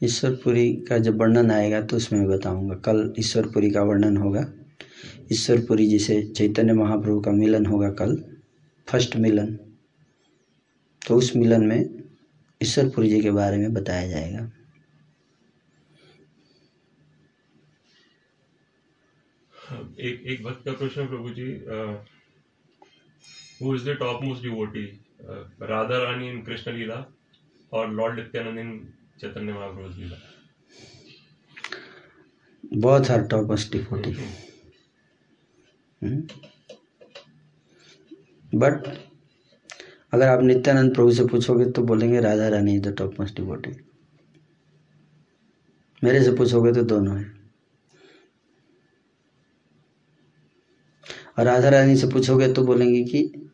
[0.04, 4.44] ईश्वरपुरी का जब वर्णन आएगा तो उसमें मैं बताऊँगा। कल ईश्वरपुरी का वर्णन होगा।
[5.32, 8.16] ईश्वरपुरी जी से चैतन्य महाप्रभु का मिलन होगा कल
[8.88, 9.54] फ़र्स्ट मिलन।
[11.02, 12.04] तो उस मिलन में
[12.60, 14.50] ईश्वरपुरी जी के बारे में बताया जाएगा।
[19.98, 21.52] एक एक भक्त का प्रश्न प्रभु जी
[23.62, 24.84] who is the top most devotee
[25.62, 27.04] Radha Rani in Krishna lila
[27.72, 30.16] और लॉर्ड नित्यानंद इन चैतन्य महाप्रभु लीला।
[32.74, 34.16] बहुत हर टॉप डिफोटी
[38.56, 38.86] बट
[40.12, 43.70] अगर आप नित्यानंद प्रभु से पूछोगे तो बोलेंगे Radha Rani is the top most devotee
[46.02, 47.34] मेरे से पूछोगे तो दोनों हैं और
[51.38, 53.50] राधा रानी से पूछोगे तो बोलेंगे कि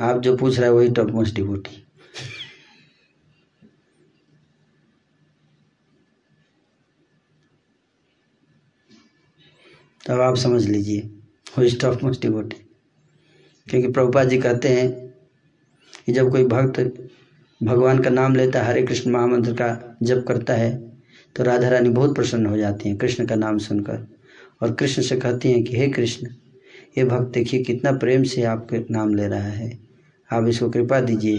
[0.00, 1.84] आप जो पूछ रहे हैं वही टॉप मोस्ट डिवोटी
[10.06, 11.00] तब आप समझ लीजिए
[11.58, 12.56] वही टॉप मोस्ट डिवोटी
[13.70, 15.14] क्योंकि प्रभुपाद जी कहते हैं
[16.06, 16.80] कि जब कोई भक्त
[17.62, 20.98] भगवान का नाम लेता है, हरे कृष्ण महामंत्र का जप करता है
[21.36, 24.06] तो राधा रानी बहुत प्रसन्न हो जाती हैं, कृष्ण का नाम सुनकर।
[24.62, 26.28] और कृष्ण से कहती हैं कि, हे कृष्ण
[26.94, 29.70] ये भक्त, देखिए कितना प्रेम से आपके नाम ले रहा है।
[30.30, 31.36] आप इसको कृपा दीजिए।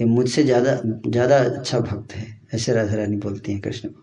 [0.00, 4.02] ये मुझसे ज़्यादा ज़्यादा अच्छा भक्त है, ऐसे राधा रानी बोलती हैं कृष्ण। को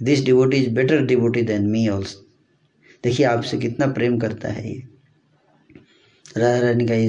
[0.00, 2.24] this devotee is better devotee than me also
[3.04, 4.82] देखिए आपसे कितना प्रेम करता है ये।
[6.36, 7.08] राधा रानी का ये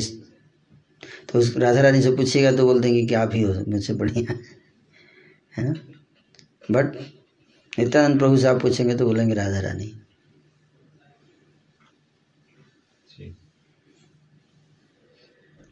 [1.29, 4.33] तो उस राधा रानी से पूछिएगा तो बोल देंगे कि आप ही हो, मुझसे बढ़िया।
[5.53, 5.73] है ना?
[6.71, 6.95] बट
[7.73, 9.85] नित्यानंद प्रभु से आप पूछेंगे तो बोलेंगे राधा रानी
[13.09, 13.35] जी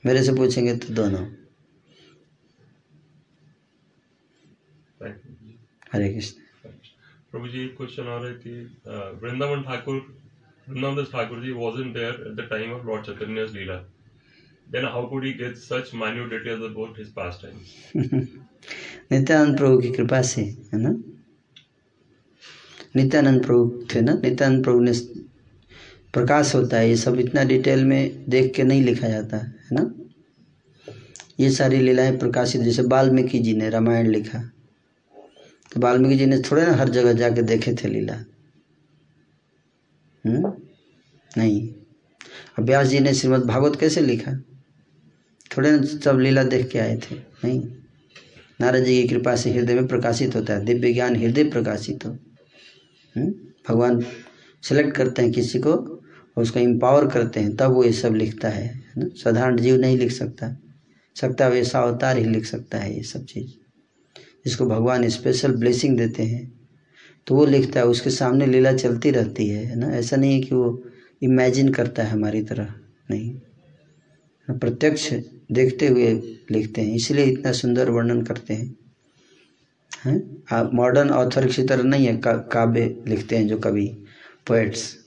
[0.06, 1.26] मेरे से पूछेंगे तो दोनों।
[5.94, 6.70] हरे कृष्ण।
[7.32, 8.64] प्रभु जी क्वेश्चन आ रहे थे
[9.22, 9.96] Vrindavan Thakur
[10.70, 13.86] Vrindavan Das Thakur ji was in there at the time of lord Chaitanya lila
[19.12, 20.90] Nityananda Prabhu की कृपा से है ना?
[22.96, 24.14] नित्यानंद प्रभु थे ना?
[24.14, 24.92] नित्यानंद प्रभु ने
[26.16, 29.94] प्रकाश होता है, ये सब इतना डिटेल में देख के नहीं लिखा जाता, है ना?
[31.40, 34.52] ये सारी लीलाएँ प्रकाशित, जैसे वाल्मीकि जी ने रामायण लिखा।
[35.72, 38.14] तो वाल्मीकि जी ने थोड़े ना हर जगह जाके देखे थे लीला।
[40.26, 40.54] हम्म?
[41.38, 41.70] नहीं।
[42.60, 44.32] अब व्यास जी ने श्रीमद् भागवत कैसे लिखा?
[45.58, 47.62] थोड़े ना सब लीला देख के आए थे, नहीं?
[48.62, 52.12] नारद जी की कृपा से हृदय में प्रकाशित होता है, दिव्य ज्ञान हृदय प्रकाशित हो।
[53.18, 53.34] हम्म?
[53.70, 54.06] भगवान
[54.64, 56.02] सेलेक्ट करते हैं किसी को
[56.38, 59.08] उसको एम्पावर करते हैं तब वो ये सब लिखता है ना?
[59.16, 60.56] साधारण जीव नहीं लिख सकता।
[61.16, 63.48] सकता वैसा अवतार ही लिख सकता है ये सब चीज़।
[64.46, 66.54] जिसको भगवान स्पेशल ब्लेसिंग देते हैं
[67.28, 69.88] तो वो लिखता है उसके सामने लीला चलती रहती है ना?
[69.88, 70.84] ऐसा नहीं है कि वो
[71.22, 72.74] इमेजिन करता है हमारी तरह
[73.12, 73.36] नहीं।
[74.50, 75.14] प्रत्यक्ष
[75.52, 76.14] देखते हुए
[76.52, 78.76] लिखते हैं इसलिए इतना सुंदर वर्णन करते हैं।
[80.06, 80.70] हैं?
[80.74, 83.88] मॉडर्न ऑथर की तरह नहीं है का, काव्य लिखते हैं जो कवि
[84.48, 85.05] पोएट्स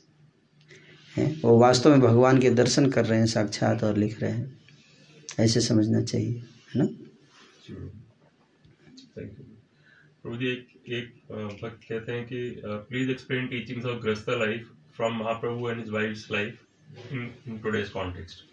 [1.19, 4.57] हैं। वो वास्तव में भगवान के दर्शन कर रहे हैं साक्षात और लिख रहे हैं।
[5.41, 6.31] ऐसे समझना चाहिए
[6.69, 6.89] है ना?
[10.23, 11.07] प्रभु जी एक एक
[11.63, 16.27] भक्त कहते हैं कि please explain teachings of grihastha life from Mahaprabhu and his wife's
[16.33, 18.47] life in today's context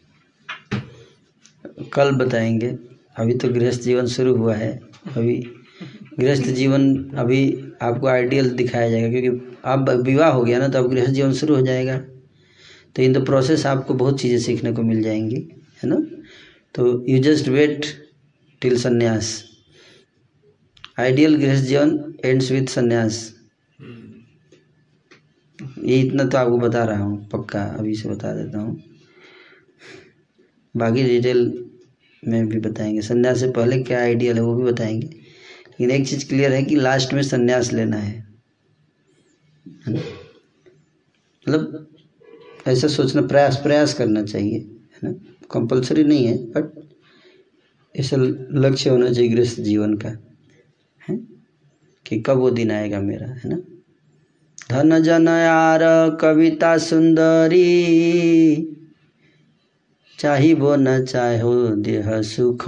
[1.93, 2.67] कल बताएँगे।
[3.15, 4.71] अभी तो गृहस्थ जीवन शुरू हुआ है।
[5.07, 5.37] अभी
[6.19, 6.83] गृहस्थ जीवन
[7.17, 7.39] अभी
[7.81, 11.55] आपको आइडियल दिखाया जाएगा क्योंकि अब विवाह हो गया ना तो अब गृहस्थ जीवन शुरू
[11.55, 11.97] हो जाएगा।
[12.95, 15.35] तो इन द प्रोसेस आपको बहुत चीज़ें सीखने को मिल जाएँगी
[15.83, 15.95] है ना?
[16.75, 17.85] तो you just wait
[18.61, 19.43] till sannyas
[20.99, 23.23] ideal grihastha jivan ends with संन्यास
[25.59, 28.81] ये इतना तो आपको बता रहा हूँ पक्का अभी से बता देता हूँ।
[30.75, 31.41] बाकी डिटेल
[32.23, 36.27] में भी बताएँगे। संन्यास से पहले क्या आइडियल है वो भी बताएँगे। लेकिन एक चीज़
[36.29, 38.13] क्लियर है कि लास्ट में संन्यास लेना है।
[39.87, 39.93] है
[41.45, 41.87] मतलब
[42.67, 45.13] ऐसा सोचना, प्रयास प्रयास करना चाहिए, है ना?
[45.51, 46.83] कंपलसरी नहीं है बट
[47.99, 48.17] ऐसा
[48.51, 50.09] लक्ष्य होना चाहिए गृहस्थ जीवन का,
[51.09, 51.17] है?
[52.05, 53.57] कि कब वो दिन आएगा मेरा, है ना?
[54.71, 55.79] धन जन यार
[56.21, 57.75] कविता सुंदरी
[60.19, 62.65] चाहिबो न चाहो देह सुख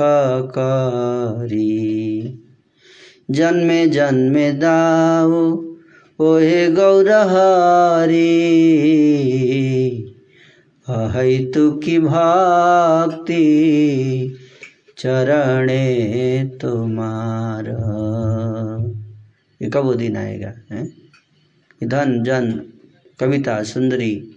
[0.52, 1.78] करी
[3.32, 5.67] जन्मे जन्मे दाऊ
[6.20, 8.16] ओहे गौरहरी
[11.56, 13.40] की भक्ति
[14.98, 17.66] चरणे तुम्हार।
[19.62, 20.90] ये कब दिन आएगा है?
[21.84, 22.62] धन जन
[23.20, 24.36] कविता सुंदरी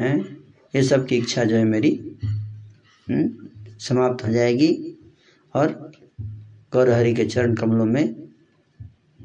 [0.00, 0.38] हैं?
[0.76, 2.18] ये सब की इच्छा जो है मेरी
[3.10, 3.30] हम्म,
[3.78, 4.98] समाप्त हो जाएगी
[5.54, 5.92] और
[6.72, 8.16] गौरहरि के चरण कमलों में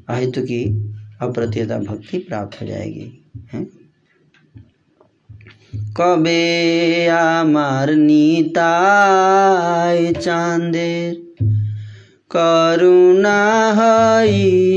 [0.08, 3.07] अहितु की अप्रतियता भक्ति प्राप्त हो जाएगी
[3.53, 3.65] हैं
[5.97, 6.43] কবে
[7.31, 11.11] আমার নিতাই চাঁদের
[12.31, 13.41] করুণা
[13.77, 14.67] হইবে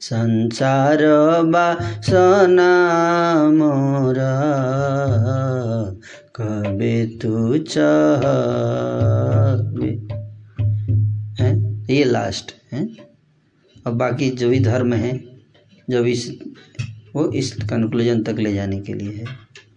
[0.00, 1.02] সংসার
[1.52, 2.74] বাসনা
[3.58, 4.18] মোর
[6.34, 7.34] কবে তু
[7.72, 9.04] চাহবে
[11.38, 11.54] हैं
[11.88, 12.89] ये लास्ट है?
[13.87, 15.41] और बाकी जो भी धर्म हैं,
[15.89, 16.45] जो भी इस-
[17.15, 19.25] वो इस कंक्लूजन तक ले जाने के लिए है।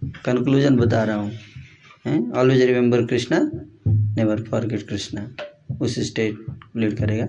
[0.04, 1.32] कंक्लूजन बता रहा हूँ,
[2.06, 2.32] हैं?
[2.32, 3.50] Always remember Krishna
[3.88, 5.34] never forget Krishna
[5.80, 6.46] उस स्टेट
[6.76, 7.28] लीड करेगा।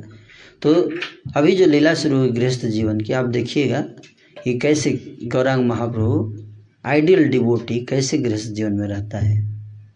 [0.61, 0.91] तो
[1.35, 3.81] अभी जो लीला शुरू हुई गृहस्थ जीवन की, आप देखिएगा
[4.43, 6.37] कि कैसे गौरांग महाप्रभु
[6.85, 9.35] आइडियल डिवोटी कैसे गृहस्थ जीवन में रहता है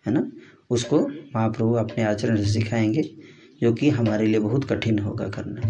[0.08, 0.32] है ना?
[0.70, 3.27] उसको महाप्रभु अपने आचरण से सिखाएँगे।
[3.61, 5.61] जो कि हमारे लिए बहुत कठिन होगा करना।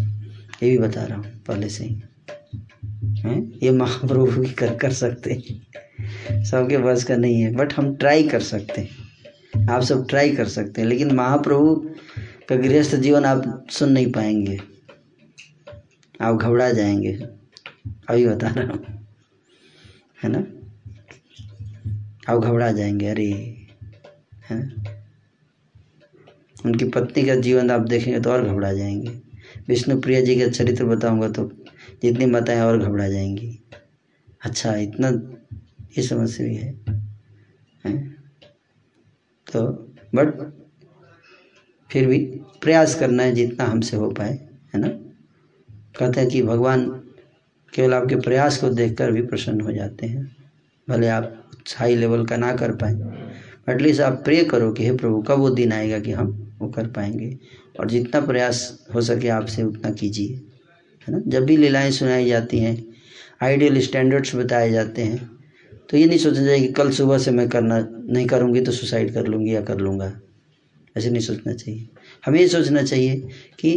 [0.64, 2.02] ये भी बता रहा हूँ, पहले से ही।
[3.06, 3.60] हैं?
[3.64, 5.68] ये महाप्रभु भी कर कर सकते हैं।
[6.44, 9.08] सबके बस का नहीं है बट हम ट्राई कर सकते हैं।
[9.70, 11.90] आप सब ट्राई कर सकते हैं, लेकिन महाप्रभु
[12.50, 14.60] का गृहस्थ जीवन आप सुन नहीं पाएँगे।
[16.22, 17.14] आप घबरा जाएँगे।
[18.10, 19.08] अभी बता रहा हूँ।
[20.24, 20.44] है ना?
[22.34, 23.58] आप घबरा जाएँगे, अरे,
[24.50, 24.97] है ना?
[26.66, 29.10] उनकी पत्नी का जीवन आप देखेंगे तो और घबरा जाएँगे।
[29.68, 31.50] विष्णु प्रिया जी का चरित्र बताऊँगा तो
[32.04, 33.60] जितनी माताएँ और घबरा जाएँगी।
[34.42, 35.10] अच्छा इतना
[35.98, 36.74] ये समस्या भी है,
[37.86, 38.16] हैं?
[39.48, 39.62] तो
[40.16, 40.34] बट
[41.90, 42.18] फिर भी
[42.62, 44.32] प्रयास करना है जितना हमसे हो पाए
[44.74, 44.88] है ना?
[46.00, 46.86] कहते हैं कि भगवान
[47.74, 50.26] केवल आपके प्रयास को देखकर भी प्रसन्न हो जाते हैं।
[50.88, 52.94] भले आप हाई लेवल का ना कर पाए
[53.70, 56.88] एटलीस्ट आप प्रे करो कि हे प्रभु कब वो दिन आएगा कि हम वो कर
[56.88, 57.38] पाएँगे।
[57.80, 58.62] और जितना प्रयास
[58.94, 60.34] हो सके आपसे उतना कीजिए,
[61.08, 61.22] है ना?
[61.28, 62.78] जब भी लीलाएँ सुनाई जाती हैं
[63.44, 65.26] आइडियल स्टैंडर्ड्स बताए जाते हैं
[65.90, 69.14] तो ये नहीं सोचना चाहिए कि कल सुबह से मैं करना, नहीं करूँगी तो सुसाइड
[69.14, 70.12] कर लूँगी या कर लूँगा।
[70.96, 71.88] ऐसे नहीं सोचना चाहिए।
[72.26, 73.16] हमें ये सोचना चाहिए
[73.60, 73.72] कि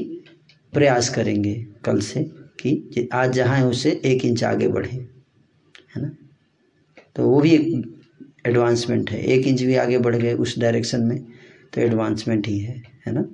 [0.72, 2.22] प्रयास करेंगे कल से
[2.62, 6.10] कि आज जहाँ है उससे एक इंच आगे बढ़े, है ना?
[7.16, 7.98] तो वो भी एक
[8.46, 11.16] एडवांसमेंट है। एक इंच भी आगे बढ़ गए उस डायरेक्शन में
[11.72, 13.24] तो एडवांसमेंट ही है है ना?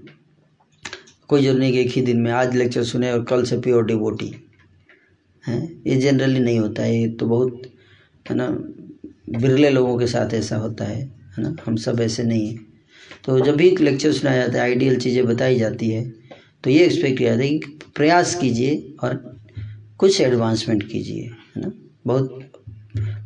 [1.28, 3.84] कोई ज़रूरी नहीं कि एक ही दिन में आज लेक्चर सुने और कल से प्योर
[3.86, 4.34] डिवोटी
[5.44, 5.82] हैं?
[5.86, 7.62] ये जनरली नहीं होता है, ये तो बहुत,
[8.30, 8.48] है ना,
[9.38, 11.54] बिरले लोगों के साथ ऐसा होता है है ना?
[11.66, 12.64] हम सब ऐसे नहीं हैं।
[13.24, 16.04] तो जब भी एक लेक्चर सुनाया जाता है आइडियल चीज़ें बताई जाती है
[16.64, 19.14] तो ये एक्सपेक्ट किया जाता है कि प्रयास कीजिए और
[19.98, 21.72] कुछ एडवांसमेंट कीजिए, है ना?
[22.06, 22.50] बहुत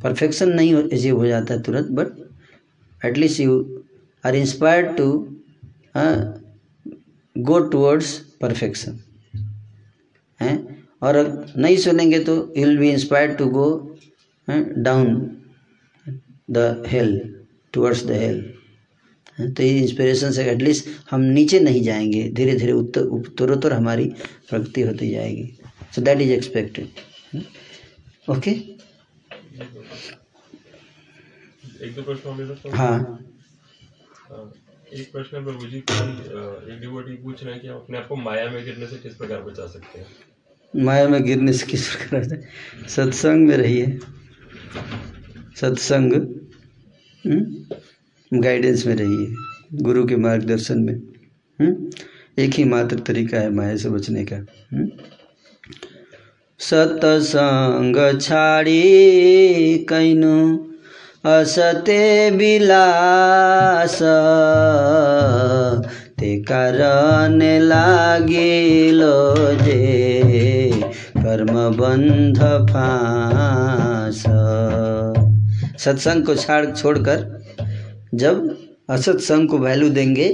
[0.03, 3.80] परफेक्शन नहीं अचीव हो जाता है तुरंत but at least you
[4.25, 5.07] are inspired to
[7.37, 8.99] go towards perfection
[10.41, 10.57] हैं
[11.03, 11.17] और
[11.57, 13.69] नहीं सुनेंगे तो you will be inspired to go
[14.49, 15.15] down
[16.51, 17.19] the hell
[17.73, 18.43] towards the hell
[19.41, 24.05] तो ये इंस्पिरेशन से एटलीस्ट हम नीचे नहीं जाएँगे धीरे धीरे उत्तर उत्तरोत्तर हमारी
[24.51, 25.45] प्रगति होती जाएगी।
[25.95, 27.41] So that is expected
[28.31, 28.51] okay
[31.85, 33.19] एक दो प्रश्न हाँ हाँ,
[34.31, 38.17] एक प्रश्न है प्रभु जी एक डिवोटी पूछ रहे हैं कि हम अपने आप को
[38.17, 40.07] माया में गिरने से किस प्रकार बचा सकते हैं
[40.85, 42.41] माया में गिरने से किस प्रकार से
[42.89, 43.99] सत्संग में रहिए
[45.61, 46.13] सत्संग
[48.35, 49.35] गाइडेंस में रहिए
[49.83, 50.95] गुरु के मार्गदर्शन में
[51.61, 51.91] हुँ?
[52.39, 54.37] एक ही मात्र तरीका है माया से बचने का
[54.73, 54.89] हुँ?
[56.59, 58.83] सत्संग छाड़ी
[59.79, 60.70] कैनु
[61.25, 63.97] असते विलास
[66.21, 69.11] ते कारण लागिलो
[69.57, 70.71] जे,
[71.17, 72.39] कर्म बंध
[72.71, 74.23] फांस।
[75.79, 77.19] सत्संग को छाड़ छोड़कर
[78.15, 78.57] जब
[78.91, 80.29] असत्संग को वैल्यू देंगे,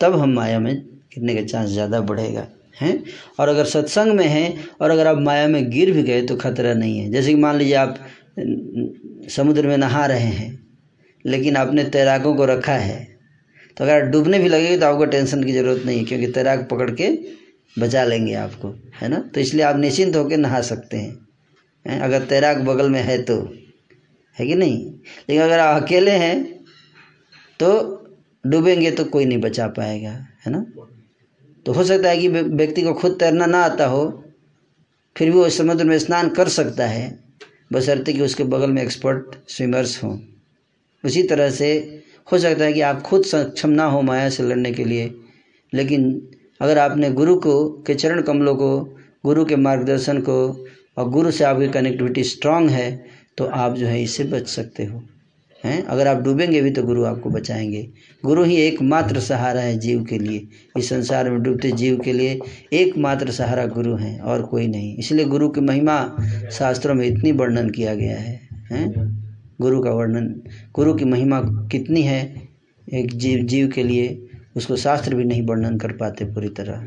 [0.00, 0.74] तब हम माया में
[1.14, 2.46] गिरने का चांस ज़्यादा बढ़ेगा,
[2.80, 3.02] हैं?
[3.40, 6.74] और अगर सत्संग में हैं, और अगर आप माया में गिर भी गए तो खतरा
[6.74, 7.96] नहीं है। जैसे कि मान लीजिए आप
[8.36, 10.58] समुद्र में नहा रहे हैं,
[11.24, 12.98] लेकिन आपने तैराकों को रखा है।
[13.76, 16.90] तो अगर डूबने भी लगेगी तो आपको टेंशन की ज़रूरत नहीं है, क्योंकि तैराक पकड़
[16.92, 17.08] के
[17.76, 19.18] बचा लेंगे आपको, है ना?
[19.24, 21.16] तो इसलिए आप निश्चिंत होकर नहा सकते हैं,
[21.86, 22.00] है?
[22.00, 23.36] अगर तैराक बगल में है तो
[24.36, 24.84] है कि नहीं?
[24.84, 26.42] लेकिन अगर आप अकेले हैं
[27.60, 27.96] तो
[28.44, 30.64] डूबेंगे तो कोई नहीं बचा पाएगा, है ना?
[31.66, 34.06] तो हो सकता है कि व्यक्ति को खुद तैरना ना आता हो,
[35.16, 37.08] फिर भी वो समुद्र में स्नान कर सकता है
[37.70, 40.18] बशर्ते कि उसके बगल में एक्सपर्ट स्विमर्स हों।
[41.04, 41.72] उसी तरह से
[42.28, 45.10] हो सकता है कि आप खुद सक्षम ना हो माया से लड़ने के लिए,
[45.72, 46.10] लेकिन
[46.60, 48.78] अगर आपने गुरु को के चरण कमलों को,
[49.24, 50.66] गुरु के मार्गदर्शन को
[50.96, 52.90] और गुरु से आपकी कनेक्टिविटी स्ट्रांग है
[53.38, 55.02] तो आप जो है इससे बच सकते हो।
[55.64, 55.82] हैं?
[55.82, 57.90] अगर आप डूबेंगे भी तो गुरु आपको बचाएँगे।
[58.24, 60.48] गुरु ही एकमात्र सहारा है जीव के लिए।
[60.78, 62.38] इस संसार में डूबते जीव के लिए
[62.72, 66.16] एकमात्र सहारा गुरु हैं और कोई नहीं। इसलिए गुरु की महिमा
[66.52, 69.10] शास्त्रों में इतनी वर्णन किया गया है, हैं?
[69.60, 70.42] गुरु का वर्णन,
[70.74, 72.48] गुरु की महिमा कितनी है
[72.92, 76.86] एक जीव जीव के लिए, उसको शास्त्र भी नहीं वर्णन कर पाते पूरी तरह।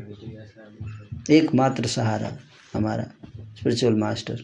[1.30, 2.32] एकमात्र सहारा
[2.74, 3.06] हमारा
[3.58, 4.38] स्पिरिचुअल मास्टर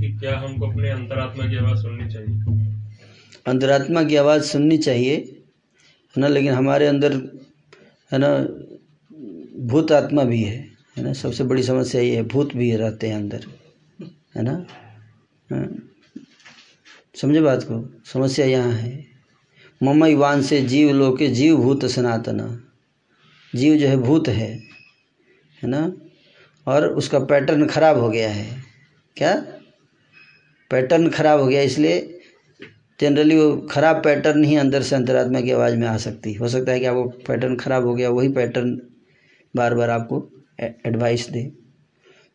[0.00, 2.40] कि क्या हमको अपने अंतरात्मा की आवाज़ सुननी चाहिए?
[4.04, 6.28] की आवाज़ सुननी चाहिए, है ना?
[6.28, 7.12] लेकिन हमारे अंदर,
[8.12, 8.38] है ना,
[9.66, 11.12] भूत आत्मा भी है है ना?
[11.12, 13.44] सबसे बड़ी समस्या ये है, भूत भी रहते हैं अंदर,
[14.36, 14.66] है ना?
[15.50, 15.90] हाँ।
[17.14, 18.02] समझे बात को?
[18.04, 19.04] समस्या यहाँ है।
[19.82, 22.62] ममई वान से जीव लोके, जीव भूत सनातना।
[23.54, 24.58] जीव जो है भूत है
[25.62, 25.92] है ना?
[26.66, 28.65] और उसका पैटर्न खराब हो गया है।
[29.16, 29.46] क्या?
[30.70, 32.20] पैटर्न खराब हो गया, इसलिए
[33.00, 36.72] जनरली वो खराब पैटर्न ही अंदर से अंतरात्मा की आवाज़ में आ सकती हो। सकता
[36.72, 38.80] है कि आपको पैटर्न खराब हो गया, वही पैटर्न
[39.56, 40.28] बार बार आपको
[40.60, 41.42] एडवाइस दे।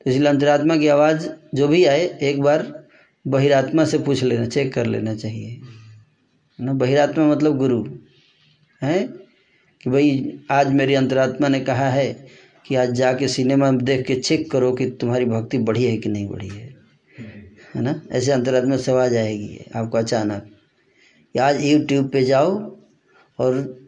[0.06, 2.88] तो इसलिए अंतरात्मा की आवाज़ जो भी आए, एक बार
[3.28, 5.62] बहिरात्मा से पूछ लेना चेक कर लेना चाहिए।
[6.62, 7.86] ना, बहिरात्मा मतलब गुरु,
[8.82, 9.08] है?
[9.84, 12.28] कि भाई, आज मेरी अंतरात्मा ने कहा है
[12.66, 16.28] कि आज जाके सिनेमा देख के चेक करो कि तुम्हारी भक्ति बढ़ी है कि नहीं
[16.28, 16.71] बढ़ी है।
[17.76, 18.02] है ना?
[18.12, 20.50] ऐसे अंतरात्मा से आवाज़ आएगी आपको अचानक।
[21.42, 22.78] आज यूट्यूब पे जाओ
[23.40, 23.80] और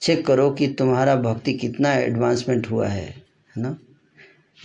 [0.00, 3.06] चेक करो कि तुम्हारा भक्ति कितना एडवांसमेंट हुआ है
[3.56, 3.76] है ना?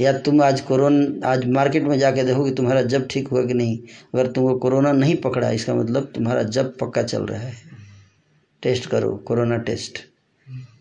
[0.01, 3.53] या तुम आज कोरोना, आज मार्केट में जाके देखो कि तुम्हारा जब ठीक हुआ कि
[3.53, 3.77] नहीं।
[4.13, 7.53] अगर तुमको कोरोना नहीं पकड़ा, इसका मतलब तुम्हारा जब पक्का चल रहा है।
[8.61, 9.99] टेस्ट करो, corona test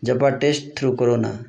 [0.03, 1.45] japa test through corona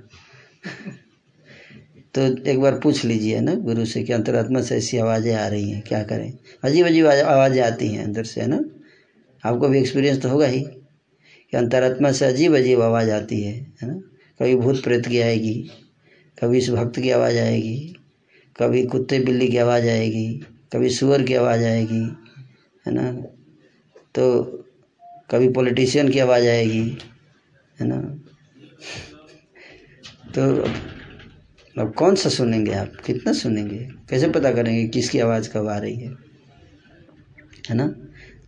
[2.17, 5.71] तो एक बार पूछ लीजिए ना गुरु से कि अंतरात्मा से ऐसी आवाज़ें आ रही
[5.71, 6.33] हैं, क्या करें?
[6.65, 8.61] अजीब अजीब आवाज़ें आती हैं अंदर से, है ना?
[9.45, 13.89] आपको भी एक्सपीरियंस तो होगा ही कि अंतरात्मा से अजीब अजीब आवाज़ आती है है
[13.89, 13.95] ना?
[14.41, 15.71] कभी भूत प्रेत की आएगी,
[16.43, 17.97] कभी इस भक्त की आवाज़ आएगी,
[18.61, 20.27] कभी कुत्ते बिल्ली की आवाज़ आएगी,
[20.73, 22.03] कभी सुअर की आवाज़ आएगी,
[22.87, 23.13] है ना?
[24.15, 24.43] तो
[25.31, 26.99] कभी पॉलिटिशियन की आवाज़ आएगी,
[27.81, 28.01] है ना?
[30.35, 30.65] तो
[31.77, 32.93] अब कौन सा सुनेंगे आप?
[33.07, 33.79] कितना सुनेंगे?
[34.11, 36.11] कैसे पता करेंगे किसकी आवाज़ कब आ रही है?
[37.71, 37.87] है ना?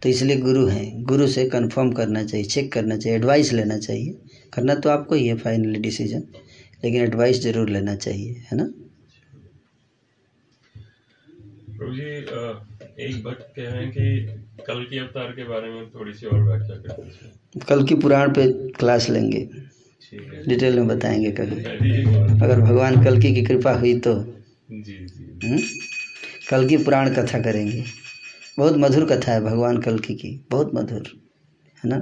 [0.02, 4.15] तो इसलिए गुरु हैं। गुरु से कंफर्म करना चाहिए चेक करना चाहिए एडवाइस लेना चाहिए।
[4.52, 6.23] करना तो आपको ही है फाइनली डिसीज़न
[6.84, 8.65] लेकिन एडवाइस ज़रूर लेना चाहिए है ना?
[11.78, 12.02] प्रभु जी
[13.07, 16.42] एक भक्त कह रहे हैं कि कल की अवतार के बारे में थोड़ी सी और
[16.44, 19.48] व्याख्या कर कल की पुराण पे क्लास लेंगे।
[20.15, 21.65] डिटेल में बताएँगे कभी।
[22.45, 25.59] अगर भगवान कलकी की कृपा हुई तो। हम्म?
[26.51, 27.85] कल की पुराण कथा करेंगे।
[28.59, 31.20] बहुत मधुर कथा है भगवान कलकी की की। बहुत मधुर
[31.85, 31.99] है ना?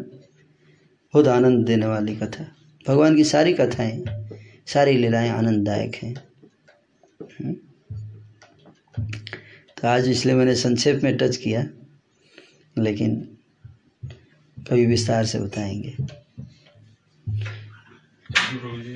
[1.15, 2.57] बहुत आनंद देने वाली कथा।
[2.89, 4.05] भगवान की सारी कथाएँ
[4.67, 6.15] सारी लीलाएँ आनंददायक हैं।
[7.23, 7.57] हम्म?
[9.81, 11.67] तो आज इसलिए मैंने संक्षेप में टच किया
[12.79, 13.29] लेकिन
[14.71, 16.26] कभी विस्तार से बताएँगे।
[18.47, 18.95] प्रभु जी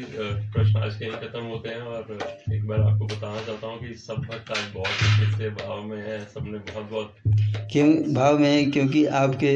[0.52, 2.18] प्रश्न आज के यहीं खत्म होते हैं और
[2.54, 5.98] एक बार आपको बताना चाहता हूँ कि सब भक्त आज बहुत अच्छे से भाव में
[5.98, 7.16] है सबने बहुत बहुत
[7.72, 8.14] क्यों?
[8.14, 9.52] भाव में है क्योंकि आपके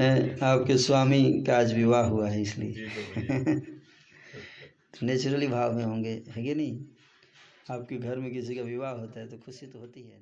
[0.00, 3.60] हैं, आपके स्वामी का आज विवाह हुआ है इसलिए। जी
[5.02, 6.78] नेचुरली भाव में होंगे है कि नहीं?
[7.70, 10.21] आपके घर में किसी का विवाह होता है तो खुशी तो होती है